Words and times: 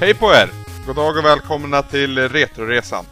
Hej 0.00 0.14
på 0.14 0.32
er! 0.32 0.50
God 0.86 0.96
dag 0.96 1.16
och 1.16 1.24
välkomna 1.24 1.82
till 1.82 2.28
Retroresan. 2.28 3.04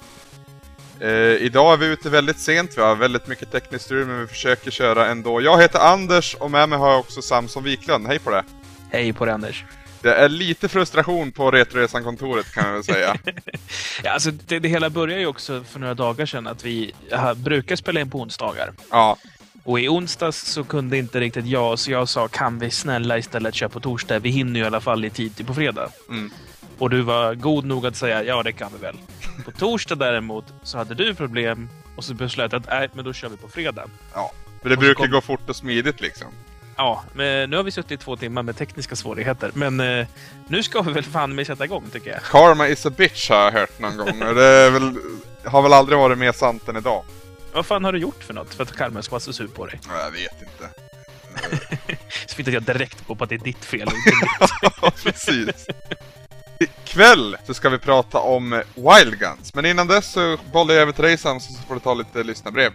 Eh, 1.01 1.11
idag 1.19 1.73
är 1.73 1.77
vi 1.77 1.87
ute 1.87 2.11
väldigt 2.11 2.41
sent, 2.41 2.71
vi 2.77 2.83
har 2.83 2.97
väldigt 2.97 3.27
mycket 3.27 3.53
tekniskt 3.53 3.85
strul 3.85 4.07
men 4.07 4.21
vi 4.21 4.27
försöker 4.27 4.71
köra 4.71 5.07
ändå. 5.07 5.43
Jag 5.43 5.63
heter 5.63 5.79
Anders 5.79 6.35
och 6.35 6.51
med 6.51 6.69
mig 6.69 6.79
har 6.79 6.91
jag 6.91 7.01
också 7.01 7.23
Samson 7.23 7.65
Wiklund. 7.65 8.07
Hej 8.07 8.19
på 8.19 8.31
det! 8.31 8.45
Hej 8.91 9.13
på 9.13 9.25
dig 9.25 9.35
Anders! 9.35 9.65
Det 10.03 10.15
är 10.15 10.29
lite 10.29 10.69
frustration 10.69 11.33
på 11.33 11.51
Retroresan-kontoret 11.51 12.53
kan 12.53 12.67
jag 12.67 12.73
väl 12.73 12.85
säga. 12.85 13.17
ja, 14.03 14.11
alltså 14.11 14.31
det, 14.31 14.59
det 14.59 14.69
hela 14.69 14.91
började 14.91 15.21
ju 15.21 15.27
också 15.27 15.65
för 15.65 15.81
några 15.81 15.95
dagar 15.95 16.27
sedan 16.27 16.47
att 16.47 16.65
vi 16.65 16.93
ha, 17.13 17.35
brukar 17.35 17.77
spela 17.77 18.01
in 18.01 18.11
på 18.11 18.21
onsdagar. 18.21 18.73
Ja. 18.91 19.17
Och 19.65 19.81
i 19.81 19.89
onsdags 19.89 20.53
så 20.53 20.65
kunde 20.65 20.99
inte 20.99 21.21
riktigt 21.21 21.47
jag, 21.47 21.79
så 21.79 21.91
jag 21.91 22.09
sa 22.09 22.29
kan 22.29 22.59
vi 22.59 22.71
snälla 22.71 23.19
istället 23.19 23.55
köra 23.55 23.69
på 23.69 23.81
torsdag? 23.81 24.19
Vi 24.19 24.31
hinner 24.31 24.61
ju 24.61 24.65
i 24.65 24.67
alla 24.67 24.81
fall 24.81 25.05
i 25.05 25.11
tid 25.11 25.37
till 25.37 25.47
på 25.47 25.55
fredag. 25.55 25.91
Mm. 26.09 26.31
Och 26.79 26.91
du 26.91 27.03
var 27.03 27.35
god 27.35 27.65
nog 27.65 27.87
att 27.87 27.97
säga 27.97 28.23
ja, 28.23 28.43
det 28.43 28.53
kan 28.53 28.71
vi 28.73 28.79
väl. 28.79 28.97
På 29.45 29.51
torsdag 29.51 29.95
däremot 29.95 30.45
så 30.63 30.79
hade 30.79 30.95
du 30.95 31.15
problem 31.15 31.69
och 31.97 32.05
så 32.05 32.15
beslöt 32.15 32.53
jag 32.53 32.61
att 32.61 32.69
nej, 32.71 32.89
men 32.93 33.05
då 33.05 33.13
kör 33.13 33.29
vi 33.29 33.37
på 33.37 33.49
fredag. 33.49 33.85
Ja, 34.15 34.33
för 34.63 34.69
det 34.69 34.77
brukar 34.77 35.05
kom... 35.05 35.11
gå 35.11 35.21
fort 35.21 35.51
och 35.51 35.57
smidigt 35.57 36.01
liksom. 36.01 36.29
Ja, 36.77 37.05
men 37.15 37.51
nu 37.51 37.57
har 37.57 37.65
vi 37.65 37.71
suttit 37.71 37.93
i 37.93 37.97
två 37.97 38.17
timmar 38.17 38.43
med 38.43 38.57
tekniska 38.57 38.97
svårigheter. 38.97 39.51
Men 39.55 39.81
eh, 39.81 40.07
nu 40.49 40.63
ska 40.63 40.83
vi 40.83 40.93
väl 40.93 41.05
fan 41.05 41.35
med 41.35 41.47
sätta 41.47 41.65
igång 41.65 41.85
tycker 41.93 42.11
jag. 42.11 42.23
Karma 42.23 42.69
is 42.69 42.87
a 42.87 42.91
bitch 42.91 43.31
har 43.31 43.37
jag 43.37 43.53
hört 43.53 43.79
någon 43.79 43.97
gång. 43.97 44.23
Och 44.23 44.35
det 44.35 44.71
väl, 44.71 44.99
har 45.45 45.63
väl 45.63 45.73
aldrig 45.73 45.99
varit 45.99 46.19
mer 46.19 46.33
sant 46.33 46.69
än 46.69 46.77
idag. 46.77 47.05
Vad 47.53 47.67
fan 47.67 47.85
har 47.85 47.93
du 47.93 47.99
gjort 47.99 48.25
för 48.25 48.35
något 48.35 48.55
för 48.55 48.63
att 48.63 48.77
Karma 48.77 49.03
ska 49.03 49.11
vara 49.11 49.21
så 49.21 49.33
sur 49.33 49.47
på 49.49 49.67
dig? 49.67 49.81
Ja, 49.89 49.95
jag 50.05 50.11
vet 50.11 50.43
inte. 50.43 50.71
så 52.27 52.35
fint 52.35 52.49
att 52.49 52.55
jag 52.55 52.63
direkt 52.63 53.07
går 53.07 53.15
på 53.15 53.25
att 53.25 53.31
det 53.31 53.37
är 53.37 53.45
ditt 53.45 53.65
fel. 53.65 53.89
ja, 54.63 54.93
precis. 55.03 55.67
Ikväll 56.61 57.37
så 57.47 57.55
ska 57.55 57.69
vi 57.69 57.79
prata 57.79 58.19
om 58.19 58.63
Wild 58.75 59.19
Guns. 59.19 59.55
Men 59.55 59.67
innan 59.67 59.87
dess 59.87 60.13
så 60.13 60.37
bollar 60.53 60.75
jag 60.75 60.83
över 60.83 60.93
till 60.93 61.05
dig 61.05 61.19
Sam 61.19 61.41
så 61.41 61.63
får 61.69 61.75
du 61.75 61.81
ta 61.81 61.95
lite 61.95 62.23
lyssnarbrev. 62.23 62.73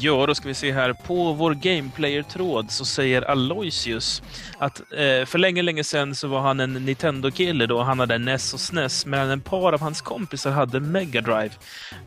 Ja, 0.00 0.26
då 0.26 0.34
ska 0.34 0.48
vi 0.48 0.54
se 0.54 0.72
här. 0.72 0.92
På 0.92 1.32
vår 1.32 1.54
Gameplayer-tråd 1.54 2.70
så 2.70 2.84
säger 2.84 3.22
Aloysius 3.22 4.22
att 4.58 4.80
eh, 4.80 5.24
för 5.26 5.38
länge, 5.38 5.62
länge 5.62 5.84
sedan 5.84 6.14
så 6.14 6.28
var 6.28 6.40
han 6.40 6.60
en 6.60 6.72
Nintendo-kille 6.72 7.66
då. 7.66 7.82
Han 7.82 7.98
hade 7.98 8.18
NES 8.18 8.54
och 8.54 8.60
SNES, 8.60 9.06
medan 9.06 9.30
en 9.30 9.40
par 9.40 9.72
av 9.72 9.80
hans 9.80 10.00
kompisar 10.00 10.50
hade 10.50 10.80
Mega 10.80 11.20
Drive. 11.20 11.50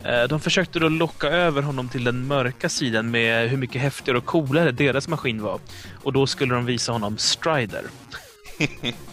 Eh, 0.03 0.23
de 0.23 0.39
försökte 0.39 0.79
då 0.79 0.89
locka 0.89 1.27
över 1.27 1.61
honom 1.61 1.89
till 1.89 2.03
den 2.03 2.27
mörka 2.27 2.69
sidan 2.69 3.11
med 3.11 3.49
hur 3.49 3.57
mycket 3.57 3.81
häftigare 3.81 4.17
och 4.17 4.25
coolare 4.25 4.71
deras 4.71 5.07
maskin 5.07 5.41
var. 5.41 5.59
Och 6.03 6.13
då 6.13 6.27
skulle 6.27 6.53
de 6.53 6.65
visa 6.65 6.91
honom 6.91 7.17
Strider. 7.17 7.83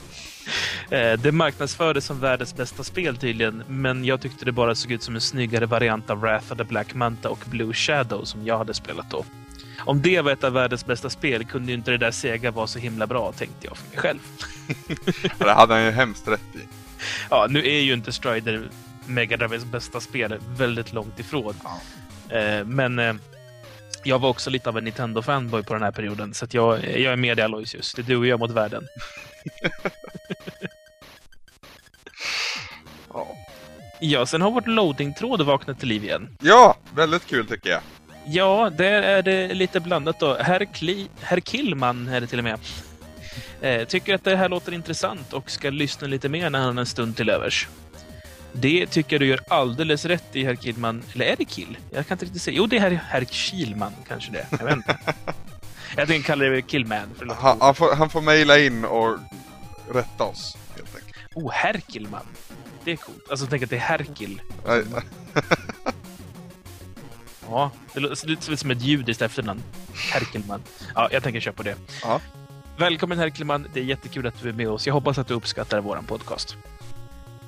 Eh, 0.91 1.12
det 1.12 1.33
marknadsfördes 1.33 2.05
som 2.05 2.20
världens 2.20 2.56
bästa 2.56 2.84
spel 2.84 3.16
tydligen, 3.16 3.62
men 3.69 4.05
jag 4.05 4.20
tyckte 4.20 4.44
det 4.44 4.52
bara 4.52 4.75
såg 4.75 4.92
ut 4.92 5.02
som 5.02 5.14
en 5.14 5.20
snyggare 5.20 5.66
variant 5.66 6.11
av 6.11 6.20
Wrath 6.20 6.52
of 6.52 6.58
the 6.58 6.64
Black 6.64 6.94
Manta 6.94 7.28
och 7.28 7.44
Blue 7.47 7.72
Shadow 7.75 8.25
som 8.25 8.47
jag 8.47 8.58
hade 8.58 8.74
spelat 8.74 9.11
då. 9.11 9.24
Om 9.78 10.02
det 10.02 10.20
var 10.20 10.33
ett 10.33 10.44
av 10.44 10.52
världens 10.52 10.86
bästa 10.86 11.11
spel 11.11 11.44
kunde 11.44 11.72
ju 11.72 11.78
inte 11.78 11.91
det 11.91 11.98
där 11.98 12.11
Sega 12.11 12.51
vara 12.51 12.67
så 12.67 12.79
himla 12.79 13.06
bra, 13.06 13.33
tänkte 13.33 13.67
jag 13.67 13.77
för 13.77 13.89
mig 13.89 13.98
själv. 13.98 14.18
det 15.39 15.52
hade 15.52 15.74
han 15.74 15.85
ju 15.85 15.90
hemskt 15.90 16.29
rätt 16.29 16.55
i. 16.55 16.58
Ja, 17.30 17.46
nu 17.51 17.67
är 17.67 17.80
ju 17.80 17.92
inte 17.92 18.12
Strider 18.12 18.68
Mega 19.06 19.36
Drives 19.36 19.64
bästa 19.64 20.01
spel, 20.01 20.39
väldigt 20.48 20.92
långt 20.92 21.20
ifrån. 21.20 21.55
Ja. 21.62 21.80
Eh, 22.39 22.64
men 22.64 22.98
eh, 22.98 23.14
jag 24.05 24.18
var 24.18 24.29
också 24.29 24.51
lite 24.51 24.68
av 24.68 24.79
en 24.79 24.85
Nintendo-fanboy 24.85 25.62
på 25.62 25.73
den 25.73 25.83
här 25.83 25.90
perioden, 25.90 26.35
så 26.35 26.46
jag, 26.51 26.98
jag 27.01 27.12
är 27.12 27.17
med 27.17 27.36
dig 27.36 27.45
Aloysius. 27.45 27.95
Det 27.95 28.02
är 28.02 28.06
du 28.06 28.17
och 28.17 28.27
jag 28.27 28.40
mot 28.40 28.51
världen. 28.51 28.89
Ja. 33.12 33.29
ja, 34.01 34.27
sen 34.27 34.42
har 34.42 34.51
vårt 34.51 34.67
loading-tråd 34.67 35.42
vaknat 35.42 35.79
till 35.79 35.89
liv 35.89 36.05
igen. 36.05 36.36
Ja, 36.42 36.77
väldigt 36.95 37.27
kul 37.27 37.46
tycker 37.46 37.70
jag. 37.70 37.80
Ja, 38.29 38.70
där 38.77 39.02
är 39.02 39.23
det 39.23 39.55
lite 39.55 39.80
blandat 39.80 40.20
då. 40.20 40.36
Herr, 40.36 40.64
Kli, 40.64 41.08
Herr 41.20 41.40
Killman 41.40 42.08
är 42.08 42.20
det 42.20 42.27
till 42.27 42.39
och 42.39 42.45
med. 42.45 42.58
Eh, 43.61 43.85
tycker 43.86 44.14
att 44.14 44.24
det 44.24 44.36
här 44.36 44.48
låter 44.48 44.73
intressant 44.73 45.33
och 45.33 45.51
ska 45.51 45.70
lyssna 45.70 46.06
lite 46.06 46.29
mer 46.29 46.51
när 46.51 46.58
han 46.58 46.77
har 46.77 46.80
en 46.80 46.86
stund 46.86 47.17
till 47.17 47.30
övers. 47.30 47.68
Det 48.52 48.86
tycker 48.86 49.17
jag 49.17 49.20
du 49.20 49.27
gör 49.27 49.40
alldeles 49.48 50.05
rätt 50.05 50.36
i, 50.36 50.45
herr 50.45 50.55
Killman. 50.55 51.02
Eller 51.14 51.24
är 51.24 51.36
det 51.36 51.45
Kill? 51.45 51.79
Jag 51.90 52.06
kan 52.06 52.14
inte 52.14 52.24
riktigt 52.24 52.42
säga. 52.42 52.56
Jo, 52.56 52.67
det 52.67 52.77
är 52.77 52.80
herr, 52.80 52.90
herr 52.90 53.24
Kilman 53.24 53.92
kanske 54.08 54.33
det. 54.33 54.46
Jag 54.51 54.64
vet 54.64 54.77
inte. 54.77 54.98
jag 55.96 56.08
tänkte 56.08 56.27
kalla 56.27 56.45
det 56.45 56.62
Killman. 56.62 57.08
För 57.18 57.27
han, 57.27 57.61
han, 57.61 57.74
får, 57.74 57.95
han 57.95 58.11
får 58.11 58.20
mejla 58.20 58.58
in 58.58 58.84
och 58.84 59.18
rätta 59.92 60.24
oss, 60.24 60.57
helt 60.77 60.96
enkelt. 60.96 61.17
Oh, 61.34 61.52
Herkilman. 61.52 62.27
Det 62.84 62.92
är 62.92 62.96
coolt. 62.96 63.30
Alltså, 63.30 63.46
tänk 63.51 63.62
att 63.62 63.70
det 63.70 63.77
är 63.77 63.80
Herkil. 63.80 64.42
ja, 67.48 67.70
det 67.95 68.01
låter 68.01 68.56
som 68.56 68.70
ett 68.70 68.83
judiskt 68.83 69.23
efternamn. 69.23 69.62
Herkelman. 69.95 70.62
Ja, 70.95 71.08
jag 71.12 71.23
tänker 71.23 71.40
köra 71.40 71.55
på 71.55 71.62
det. 71.62 71.77
Ja. 72.02 72.20
Välkommen 72.79 73.18
Herkelman. 73.18 73.67
Det 73.74 73.80
är 73.80 73.85
jättekul 73.85 74.27
att 74.27 74.42
du 74.42 74.48
är 74.48 74.52
med 74.52 74.68
oss. 74.68 74.86
Jag 74.86 74.95
hoppas 74.95 75.18
att 75.18 75.29
du 75.29 75.35
uppskattar 75.35 75.80
vår 75.80 76.02
podcast. 76.08 76.56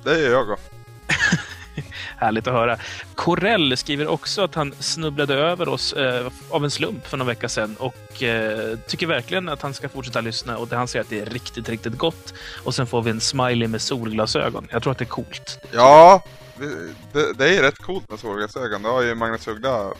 Det 0.03 0.19
gör 0.19 0.29
jag. 0.29 0.57
Härligt 2.17 2.47
att 2.47 2.53
höra. 2.53 2.77
Corell 3.15 3.77
skriver 3.77 4.07
också 4.07 4.43
att 4.43 4.55
han 4.55 4.73
snubblade 4.79 5.33
över 5.33 5.69
oss 5.69 5.93
eh, 5.93 6.31
av 6.49 6.63
en 6.63 6.71
slump 6.71 7.07
för 7.07 7.17
någon 7.17 7.27
vecka 7.27 7.49
sedan 7.49 7.75
och 7.79 8.23
eh, 8.23 8.77
tycker 8.87 9.07
verkligen 9.07 9.49
att 9.49 9.61
han 9.61 9.73
ska 9.73 9.89
fortsätta 9.89 10.21
lyssna 10.21 10.57
och 10.57 10.71
han 10.71 10.87
säger 10.87 11.03
att 11.03 11.09
det 11.09 11.19
är 11.19 11.25
riktigt, 11.25 11.69
riktigt 11.69 11.97
gott. 11.97 12.33
Och 12.63 12.75
sen 12.75 12.87
får 12.87 13.01
vi 13.01 13.11
en 13.11 13.21
smiley 13.21 13.67
med 13.67 13.81
solglasögon. 13.81 14.67
Jag 14.71 14.83
tror 14.83 14.91
att 14.91 14.97
det 14.97 15.03
är 15.03 15.09
coolt. 15.09 15.59
Ja, 15.71 16.23
det, 16.57 16.65
det, 17.13 17.33
det 17.33 17.57
är 17.57 17.61
rätt 17.61 17.77
coolt 17.77 18.09
med 18.09 18.19
solglasögon. 18.19 18.83
Det 18.83 18.89
har 18.89 19.01
ju 19.01 19.15
Magnus 19.15 19.47
Uggla 19.47 19.93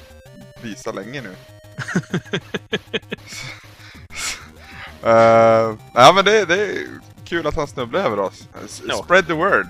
visat 0.61 0.95
länge 0.95 1.21
nu. 1.21 1.29
uh, 1.29 1.35
ja, 5.93 6.11
men 6.15 6.25
det, 6.25 6.45
det 6.45 6.61
är 6.65 6.87
kul 7.25 7.47
att 7.47 7.55
han 7.55 7.67
snubblar 7.67 7.99
över 7.99 8.19
oss. 8.19 8.47
Spread 9.03 9.27
the 9.27 9.33
word. 9.33 9.67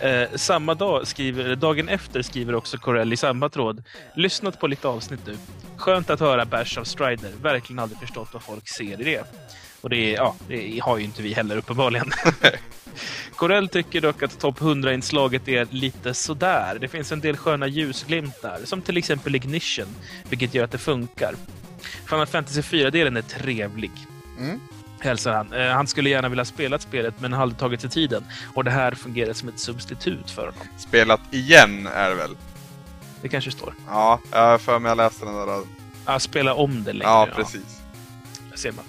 Eh, 0.00 0.28
samma 0.34 0.74
dag, 0.74 1.06
skriver, 1.06 1.56
dagen 1.56 1.88
efter, 1.88 2.22
skriver 2.22 2.54
också 2.54 2.78
Corell 2.78 3.12
i 3.12 3.16
samma 3.16 3.48
tråd. 3.48 3.82
Lyssnat 4.14 4.60
på 4.60 4.66
lite 4.66 4.88
avsnitt 4.88 5.20
nu. 5.26 5.36
Skönt 5.76 6.10
att 6.10 6.20
höra 6.20 6.44
Bash 6.44 6.78
av 6.78 6.84
Strider. 6.84 7.32
Verkligen 7.42 7.78
aldrig 7.78 8.00
förstått 8.00 8.28
vad 8.32 8.42
folk 8.42 8.68
ser 8.68 9.00
i 9.00 9.04
det. 9.04 9.24
Och 9.80 9.90
det, 9.90 10.10
ja, 10.10 10.34
det 10.48 10.80
har 10.82 10.98
ju 10.98 11.04
inte 11.04 11.22
vi 11.22 11.32
heller 11.32 11.56
uppenbarligen. 11.56 12.10
Corell 13.36 13.68
tycker 13.68 14.00
dock 14.00 14.22
att 14.22 14.40
topp 14.40 14.60
100-inslaget 14.60 15.48
är 15.48 15.66
lite 15.70 16.14
sådär. 16.14 16.78
Det 16.80 16.88
finns 16.88 17.12
en 17.12 17.20
del 17.20 17.36
sköna 17.36 17.66
ljusglimtar, 17.66 18.60
som 18.64 18.82
till 18.82 18.96
exempel 18.96 19.34
Ignition, 19.34 19.88
vilket 20.28 20.54
gör 20.54 20.64
att 20.64 20.72
det 20.72 20.78
funkar. 20.78 21.34
Final 22.08 22.26
Fantasy 22.26 22.60
4-delen 22.60 23.16
är 23.16 23.22
trevlig. 23.22 23.90
Mm 24.38 24.60
hälsar 25.00 25.32
han. 25.32 25.52
Eh, 25.52 25.68
han 25.68 25.86
skulle 25.86 26.10
gärna 26.10 26.28
vilja 26.28 26.44
spela 26.44 26.78
spelet 26.78 27.14
men 27.20 27.32
hade 27.32 27.54
tagit 27.54 27.80
sig 27.80 27.90
tiden. 27.90 28.24
Och 28.54 28.64
det 28.64 28.70
här 28.70 28.92
fungerar 28.92 29.32
som 29.32 29.48
ett 29.48 29.60
substitut 29.60 30.30
för 30.30 30.42
honom. 30.42 30.66
Spelat 30.78 31.20
igen 31.30 31.86
är 31.94 32.08
det 32.08 32.14
väl? 32.14 32.36
Det 33.22 33.28
kanske 33.28 33.50
står. 33.50 33.74
Ja, 33.88 34.20
jag 34.32 34.38
har 34.38 34.58
för 34.58 34.78
mig 34.78 34.90
jag 34.90 34.96
läste 34.96 35.24
den 35.24 35.34
där. 35.34 35.62
Ja, 36.06 36.18
spela 36.18 36.54
om 36.54 36.84
det 36.84 36.92
längre. 36.92 37.10
Ja, 37.10 37.28
precis. 37.36 37.80
Ja. 38.50 38.56
ser 38.56 38.72
man. 38.72 38.84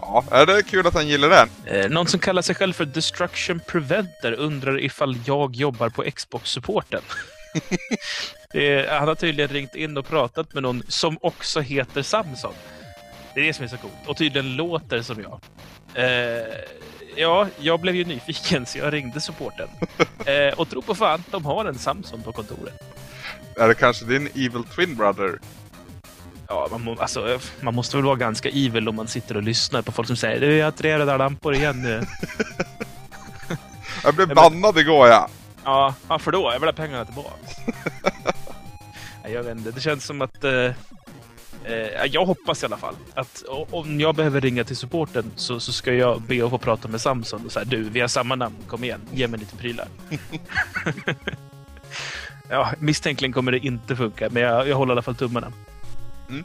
Ja, 0.00 0.44
det 0.44 0.52
är 0.52 0.62
kul 0.62 0.86
att 0.86 0.94
han 0.94 1.08
gillar 1.08 1.28
den. 1.28 1.48
Eh, 1.64 1.90
någon 1.90 2.06
som 2.06 2.20
kallar 2.20 2.42
sig 2.42 2.54
själv 2.54 2.72
för 2.72 2.84
Destruction 2.84 3.60
Preventer 3.68 4.32
undrar 4.32 4.80
ifall 4.80 5.18
jag 5.26 5.54
jobbar 5.54 5.88
på 5.88 6.02
Xbox-supporten. 6.02 7.02
han 8.88 9.08
har 9.08 9.14
tydligen 9.14 9.48
ringt 9.48 9.74
in 9.74 9.96
och 9.96 10.06
pratat 10.08 10.54
med 10.54 10.62
någon 10.62 10.82
som 10.88 11.18
också 11.20 11.60
heter 11.60 12.02
Samson. 12.02 12.54
Det 13.36 13.42
är 13.42 13.46
det 13.46 13.52
som 13.52 13.64
är 13.64 13.68
så 13.68 13.76
coolt. 13.76 13.94
Och 14.06 14.16
tydligen 14.16 14.56
låter 14.56 15.02
som 15.02 15.22
jag. 15.22 15.40
Eh, 15.94 16.46
ja, 17.16 17.48
jag 17.58 17.80
blev 17.80 17.94
ju 17.94 18.04
nyfiken 18.04 18.66
så 18.66 18.78
jag 18.78 18.92
ringde 18.92 19.20
supporten. 19.20 19.68
Eh, 20.26 20.58
och 20.58 20.70
tro 20.70 20.82
på 20.82 20.94
fan, 20.94 21.24
de 21.30 21.44
har 21.44 21.64
en 21.64 21.78
Samsung 21.78 22.22
på 22.22 22.32
kontoret. 22.32 22.74
Är 23.56 23.68
det 23.68 23.74
kanske 23.74 24.04
din 24.04 24.26
Evil 24.26 24.64
Twin 24.76 24.96
Brother? 24.96 25.38
Ja, 26.48 26.68
man, 26.70 26.80
må, 26.82 26.96
alltså, 26.96 27.38
man 27.60 27.74
måste 27.74 27.96
väl 27.96 28.04
vara 28.04 28.16
ganska 28.16 28.48
evil 28.48 28.88
om 28.88 28.96
man 28.96 29.08
sitter 29.08 29.36
och 29.36 29.42
lyssnar 29.42 29.82
på 29.82 29.92
folk 29.92 30.08
som 30.08 30.16
säger 30.16 30.40
du, 30.40 30.56
jag 30.56 30.66
har 30.66 30.70
tre 30.70 30.98
röda 30.98 31.16
lampor 31.16 31.54
igen 31.54 31.82
nu. 31.82 32.02
jag 34.04 34.14
blev 34.14 34.34
bannad 34.34 34.78
igår, 34.78 35.08
ja. 35.08 35.28
Ja, 35.64 35.94
varför 36.06 36.32
då? 36.32 36.50
Jag 36.52 36.60
vill 36.60 36.68
ha 36.68 36.72
pengarna 36.72 37.04
tillbaka. 37.04 37.36
jag 39.28 39.42
vet 39.42 39.56
inte, 39.56 39.70
det 39.70 39.80
känns 39.80 40.04
som 40.04 40.22
att 40.22 40.44
eh, 40.44 40.70
Eh, 41.66 42.06
jag 42.12 42.26
hoppas 42.26 42.62
i 42.62 42.66
alla 42.66 42.76
fall 42.76 42.94
att 43.14 43.44
om 43.70 44.00
jag 44.00 44.14
behöver 44.14 44.40
ringa 44.40 44.64
till 44.64 44.76
supporten 44.76 45.30
så, 45.36 45.60
så 45.60 45.72
ska 45.72 45.94
jag 45.94 46.22
be 46.22 46.44
att 46.44 46.50
få 46.50 46.58
prata 46.58 46.88
med 46.88 47.00
Samson 47.00 47.46
och 47.46 47.52
säga 47.52 47.64
du, 47.64 47.82
vi 47.82 48.00
har 48.00 48.08
samma 48.08 48.34
namn, 48.34 48.56
kom 48.66 48.84
igen, 48.84 49.00
ge 49.12 49.28
mig 49.28 49.40
lite 49.40 49.56
prylar. 49.56 49.88
ja, 52.48 52.72
misstänkligen 52.78 53.32
kommer 53.32 53.52
det 53.52 53.58
inte 53.58 53.96
funka, 53.96 54.28
men 54.30 54.42
jag, 54.42 54.68
jag 54.68 54.76
håller 54.76 54.90
i 54.90 54.94
alla 54.94 55.02
fall 55.02 55.14
tummarna. 55.14 55.52
Mm. 56.28 56.44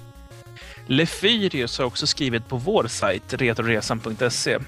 Lefyrius 0.88 1.77
har 1.77 1.85
också 1.85 2.07
skrivit 2.07 2.47
på 2.47 2.57
vår 2.57 2.88
sajt, 2.88 3.33
retroresan.se. 3.33 4.59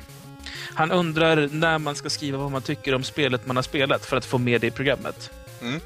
Han 0.73 0.91
undrar 0.91 1.49
när 1.51 1.77
man 1.77 1.95
ska 1.95 2.09
skriva 2.09 2.37
vad 2.37 2.51
man 2.51 2.61
tycker 2.61 2.95
om 2.95 3.03
spelet 3.03 3.47
man 3.47 3.55
har 3.55 3.63
spelat 3.63 4.05
för 4.05 4.17
att 4.17 4.25
få 4.25 4.37
med 4.37 4.61
det 4.61 4.67
i 4.67 4.71
programmet. 4.71 5.31
Mm. 5.61 5.79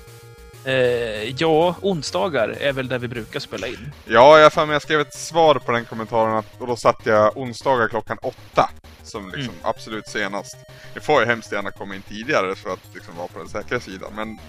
Eh, 0.68 1.36
ja, 1.38 1.76
onsdagar 1.82 2.50
är 2.50 2.74
väl 2.74 2.88
där 2.88 3.00
vi 3.00 3.08
brukar 3.08 3.40
spela 3.40 3.68
in. 3.68 3.92
Ja, 4.06 4.40
jag, 4.40 4.54
fan, 4.54 4.70
jag 4.70 4.82
skrev 4.82 5.00
ett 5.00 5.14
svar 5.14 5.56
på 5.56 5.72
den 5.72 5.86
kommentaren 5.86 6.36
att, 6.36 6.62
och 6.62 6.68
då 6.68 6.76
satte 6.76 7.10
jag 7.10 7.38
onsdagar 7.38 7.88
klockan 7.88 8.18
åtta 8.22 8.70
som 9.04 9.26
liksom 9.26 9.44
Mm. 9.44 9.56
absolut 9.64 10.08
senast. 10.08 10.58
Det 10.94 11.00
får 11.00 11.22
ju 11.22 11.28
hemskt 11.28 11.52
gärna 11.52 11.72
komma 11.72 11.96
in 11.96 12.02
tidigare 12.02 12.56
för 12.56 12.70
att 12.74 12.80
liksom 12.94 13.16
vara 13.18 13.28
på 13.28 13.40
den 13.40 13.50
säkra 13.50 13.80
sidan, 13.80 14.12
men 14.16 14.40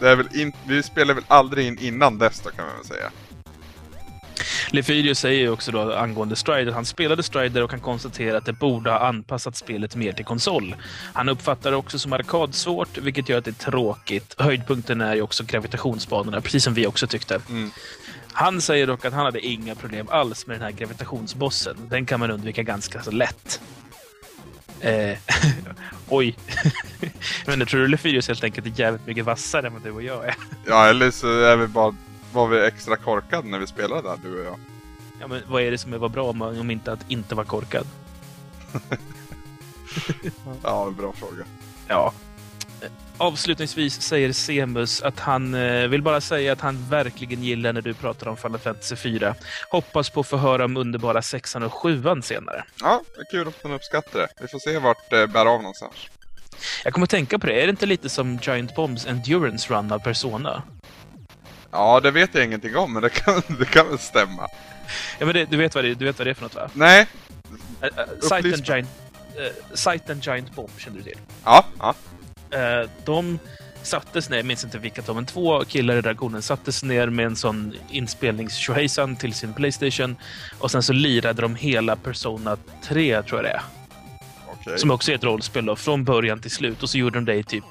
det 0.00 0.08
är 0.08 0.16
väl 0.16 0.36
in, 0.40 0.52
vi 0.66 0.82
spelar 0.82 1.14
väl 1.14 1.24
aldrig 1.28 1.66
in 1.66 1.78
innan 1.78 2.18
dess 2.18 2.40
då 2.40 2.50
kan 2.50 2.66
man 2.66 2.76
väl 2.76 2.86
säga. 2.86 3.10
Lefyrius 4.70 5.18
säger 5.18 5.50
också 5.50 5.72
då 5.72 5.94
angående 5.94 6.36
Strider, 6.36 6.72
han 6.72 6.84
spelade 6.84 7.22
Strider 7.22 7.62
och 7.62 7.70
kan 7.70 7.80
konstatera 7.80 8.38
att 8.38 8.46
det 8.46 8.52
borde 8.52 8.90
ha 8.90 8.98
anpassat 8.98 9.56
spelet 9.56 9.96
mer 9.96 10.12
till 10.12 10.24
konsol. 10.24 10.74
Han 11.12 11.28
uppfattar 11.28 11.70
det 11.70 11.76
också 11.76 11.98
som 11.98 12.12
arkadsvårt, 12.12 12.98
vilket 12.98 13.28
gör 13.28 13.38
att 13.38 13.44
det 13.44 13.50
är 13.50 13.70
tråkigt. 13.70 14.34
Höjdpunkten 14.38 15.00
är 15.00 15.14
ju 15.14 15.22
också 15.22 15.44
gravitationsbanorna, 15.44 16.40
precis 16.40 16.64
som 16.64 16.74
vi 16.74 16.86
också 16.86 17.06
tyckte. 17.06 17.40
Mm. 17.48 17.70
Han 18.32 18.60
säger 18.60 18.86
dock 18.86 19.04
att 19.04 19.12
han 19.12 19.24
hade 19.24 19.46
inga 19.46 19.74
problem 19.74 20.06
alls 20.10 20.46
med 20.46 20.56
den 20.56 20.62
här 20.62 20.70
gravitationsbossen. 20.70 21.76
Den 21.90 22.06
kan 22.06 22.20
man 22.20 22.30
undvika 22.30 22.62
ganska 22.62 23.02
så 23.02 23.10
lätt. 23.10 23.60
Eh, 24.80 25.18
oj. 26.08 26.36
Men 27.46 27.58
jag 27.58 27.68
tror 27.68 27.80
du 27.80 27.88
Lefyrius 27.88 28.28
helt 28.28 28.44
enkelt 28.44 28.66
är 28.66 28.80
jävligt 28.80 29.06
mycket 29.06 29.24
vassare 29.24 29.66
än 29.66 29.72
vad 29.72 29.82
du 29.82 29.90
och 29.90 30.02
jag 30.02 30.24
är. 30.24 30.34
Ja, 30.66 30.86
eller 30.86 31.10
så 31.10 31.40
är 31.40 31.56
vi 31.56 31.66
bara, 31.66 31.94
var 32.32 32.48
vi 32.48 32.66
extra 32.66 32.96
korkade 32.96 33.48
när 33.48 33.58
vi 33.58 33.66
spelade 33.66 34.02
där, 34.02 34.18
du 34.22 34.40
och 34.40 34.46
jag. 34.46 34.58
Ja, 35.20 35.26
men 35.26 35.42
vad 35.48 35.62
är 35.62 35.70
det 35.70 35.78
som 35.78 35.92
är 35.92 35.98
var 35.98 36.08
bra 36.08 36.30
om, 36.30 36.42
om 36.42 36.70
inte 36.70 36.92
att 36.92 37.10
inte 37.10 37.34
vara 37.34 37.46
korkad? 37.46 37.86
Ja, 40.62 40.86
en 40.86 40.94
bra 40.94 41.12
fråga. 41.12 41.44
Ja. 41.88 42.12
Avslutningsvis 43.16 44.00
säger 44.00 44.32
Semus 44.32 45.02
att 45.02 45.20
han 45.20 45.54
eh, 45.54 45.88
vill 45.88 46.02
bara 46.02 46.20
säga 46.20 46.52
att 46.52 46.60
han 46.60 46.88
verkligen 46.90 47.42
gillar 47.42 47.72
när 47.72 47.82
du 47.82 47.94
pratar 47.94 48.28
om 48.28 48.36
Final 48.36 48.58
Fantasy 48.58 48.96
4. 48.96 49.34
Hoppas 49.70 50.10
på 50.10 50.20
att 50.20 50.26
få 50.26 50.36
höra 50.36 50.64
om 50.64 50.76
underbara 50.76 51.22
sexan 51.22 51.62
och 51.62 51.74
sjuan 51.74 52.22
senare. 52.22 52.64
Ja, 52.80 53.02
det 53.14 53.20
är 53.20 53.30
kul 53.30 53.48
att 53.48 53.62
han 53.62 53.72
uppskattar 53.72 54.18
det. 54.20 54.28
Vi 54.40 54.48
får 54.48 54.58
se 54.58 54.78
vart 54.78 55.10
det 55.10 55.26
bär 55.26 55.46
av 55.46 55.62
någonstans. 55.62 55.94
Jag 56.84 56.92
kommer 56.92 57.04
att 57.04 57.10
tänka 57.10 57.38
på 57.38 57.46
det, 57.46 57.62
är 57.62 57.66
det 57.66 57.70
inte 57.70 57.86
lite 57.86 58.08
som 58.08 58.38
Giant 58.42 58.74
Bombs 58.74 59.06
Endurance 59.06 59.74
Run 59.74 59.92
av 59.92 59.98
Persona? 59.98 60.62
Ja, 61.70 62.00
det 62.00 62.10
vet 62.10 62.34
jag 62.34 62.44
ingenting 62.44 62.76
om, 62.76 62.92
men 62.92 63.02
det 63.02 63.10
kan, 63.10 63.42
det 63.58 63.64
kan 63.64 63.88
väl 63.88 63.98
stämma. 63.98 64.48
Ja, 65.18 65.26
men 65.26 65.34
det, 65.34 65.44
du, 65.44 65.56
vet 65.56 65.74
vad 65.74 65.84
det, 65.84 65.94
du 65.94 66.04
vet 66.04 66.18
vad 66.18 66.26
det 66.26 66.30
är 66.30 66.34
för 66.34 66.42
något 66.42 66.54
va? 66.54 66.70
Nej? 66.72 67.06
Uh, 67.82 67.84
uh, 67.84 68.20
Sight, 68.20 68.44
and 68.44 68.66
Giant, 68.66 68.88
uh, 69.38 69.74
Sight 69.74 70.10
and 70.10 70.24
Giant 70.24 70.54
Bomb 70.54 70.70
känner 70.78 70.96
du 70.96 71.02
till? 71.02 71.18
Ja, 71.44 71.64
ja. 71.78 71.94
Eh, 72.50 72.90
de 73.04 73.38
sattes 73.82 74.30
ner, 74.30 74.36
jag 74.36 74.46
minns 74.46 74.64
inte 74.64 74.78
vilka 74.78 75.02
de 75.02 75.16
men 75.16 75.26
två 75.26 75.64
killar 75.64 75.94
i 75.94 75.96
redaktionen 75.96 76.42
sattes 76.42 76.82
ner 76.82 77.06
med 77.06 77.26
en 77.26 77.36
sån 77.36 77.74
inspelnings 77.90 78.70
till 79.18 79.34
sin 79.34 79.54
Playstation 79.54 80.16
och 80.58 80.70
sen 80.70 80.82
så 80.82 80.92
lirade 80.92 81.42
de 81.42 81.54
hela 81.54 81.96
Persona 81.96 82.56
3, 82.82 83.22
tror 83.22 83.38
jag 83.38 83.44
det 83.44 83.56
är. 83.56 83.62
Okej. 84.52 84.78
Som 84.78 84.90
också 84.90 85.10
är 85.10 85.14
ett 85.14 85.24
rollspel 85.24 85.66
då, 85.66 85.76
från 85.76 86.04
början 86.04 86.40
till 86.40 86.50
slut. 86.50 86.82
Och 86.82 86.90
så 86.90 86.98
gjorde 86.98 87.18
de 87.18 87.24
det 87.24 87.34
i 87.34 87.42
typ 87.42 87.64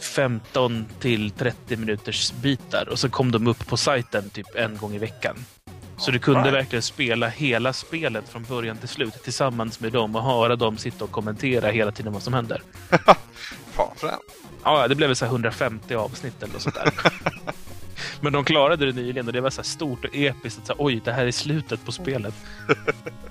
15 0.00 0.86
till 1.00 1.30
30 1.30 1.76
minuters 1.76 2.32
bitar 2.32 2.88
och 2.88 2.98
så 2.98 3.08
kom 3.08 3.30
de 3.30 3.46
upp 3.46 3.66
på 3.66 3.76
sajten 3.76 4.30
typ 4.30 4.46
en 4.54 4.76
gång 4.76 4.94
i 4.94 4.98
veckan. 4.98 5.36
Så 5.96 6.10
du 6.10 6.18
kunde 6.18 6.50
verkligen 6.50 6.82
spela 6.82 7.28
hela 7.28 7.72
spelet 7.72 8.28
från 8.28 8.42
början 8.44 8.76
till 8.76 8.88
slut 8.88 9.22
tillsammans 9.22 9.80
med 9.80 9.92
dem 9.92 10.16
och 10.16 10.22
höra 10.22 10.56
dem 10.56 10.78
sitta 10.78 11.04
och 11.04 11.10
kommentera 11.10 11.70
hela 11.70 11.92
tiden 11.92 12.12
vad 12.12 12.22
som 12.22 12.34
händer. 12.34 12.62
Fan. 13.72 14.18
Ja, 14.64 14.88
det 14.88 14.94
blev 14.94 15.14
så 15.14 15.24
här 15.24 15.32
150 15.32 15.94
avsnitt 15.94 16.42
eller 16.42 16.58
sånt 16.58 16.74
där. 16.74 16.92
Men 18.20 18.32
de 18.32 18.44
klarade 18.44 18.86
det 18.86 18.92
nyligen 18.92 19.26
och 19.26 19.32
det 19.32 19.40
var 19.40 19.50
så 19.50 19.62
stort 19.62 20.04
och 20.04 20.16
episkt. 20.16 20.60
Att 20.60 20.66
så 20.66 20.72
här, 20.72 20.84
Oj, 20.84 21.00
det 21.04 21.12
här 21.12 21.26
är 21.26 21.32
slutet 21.32 21.84
på 21.84 21.92
spelet. 21.92 22.34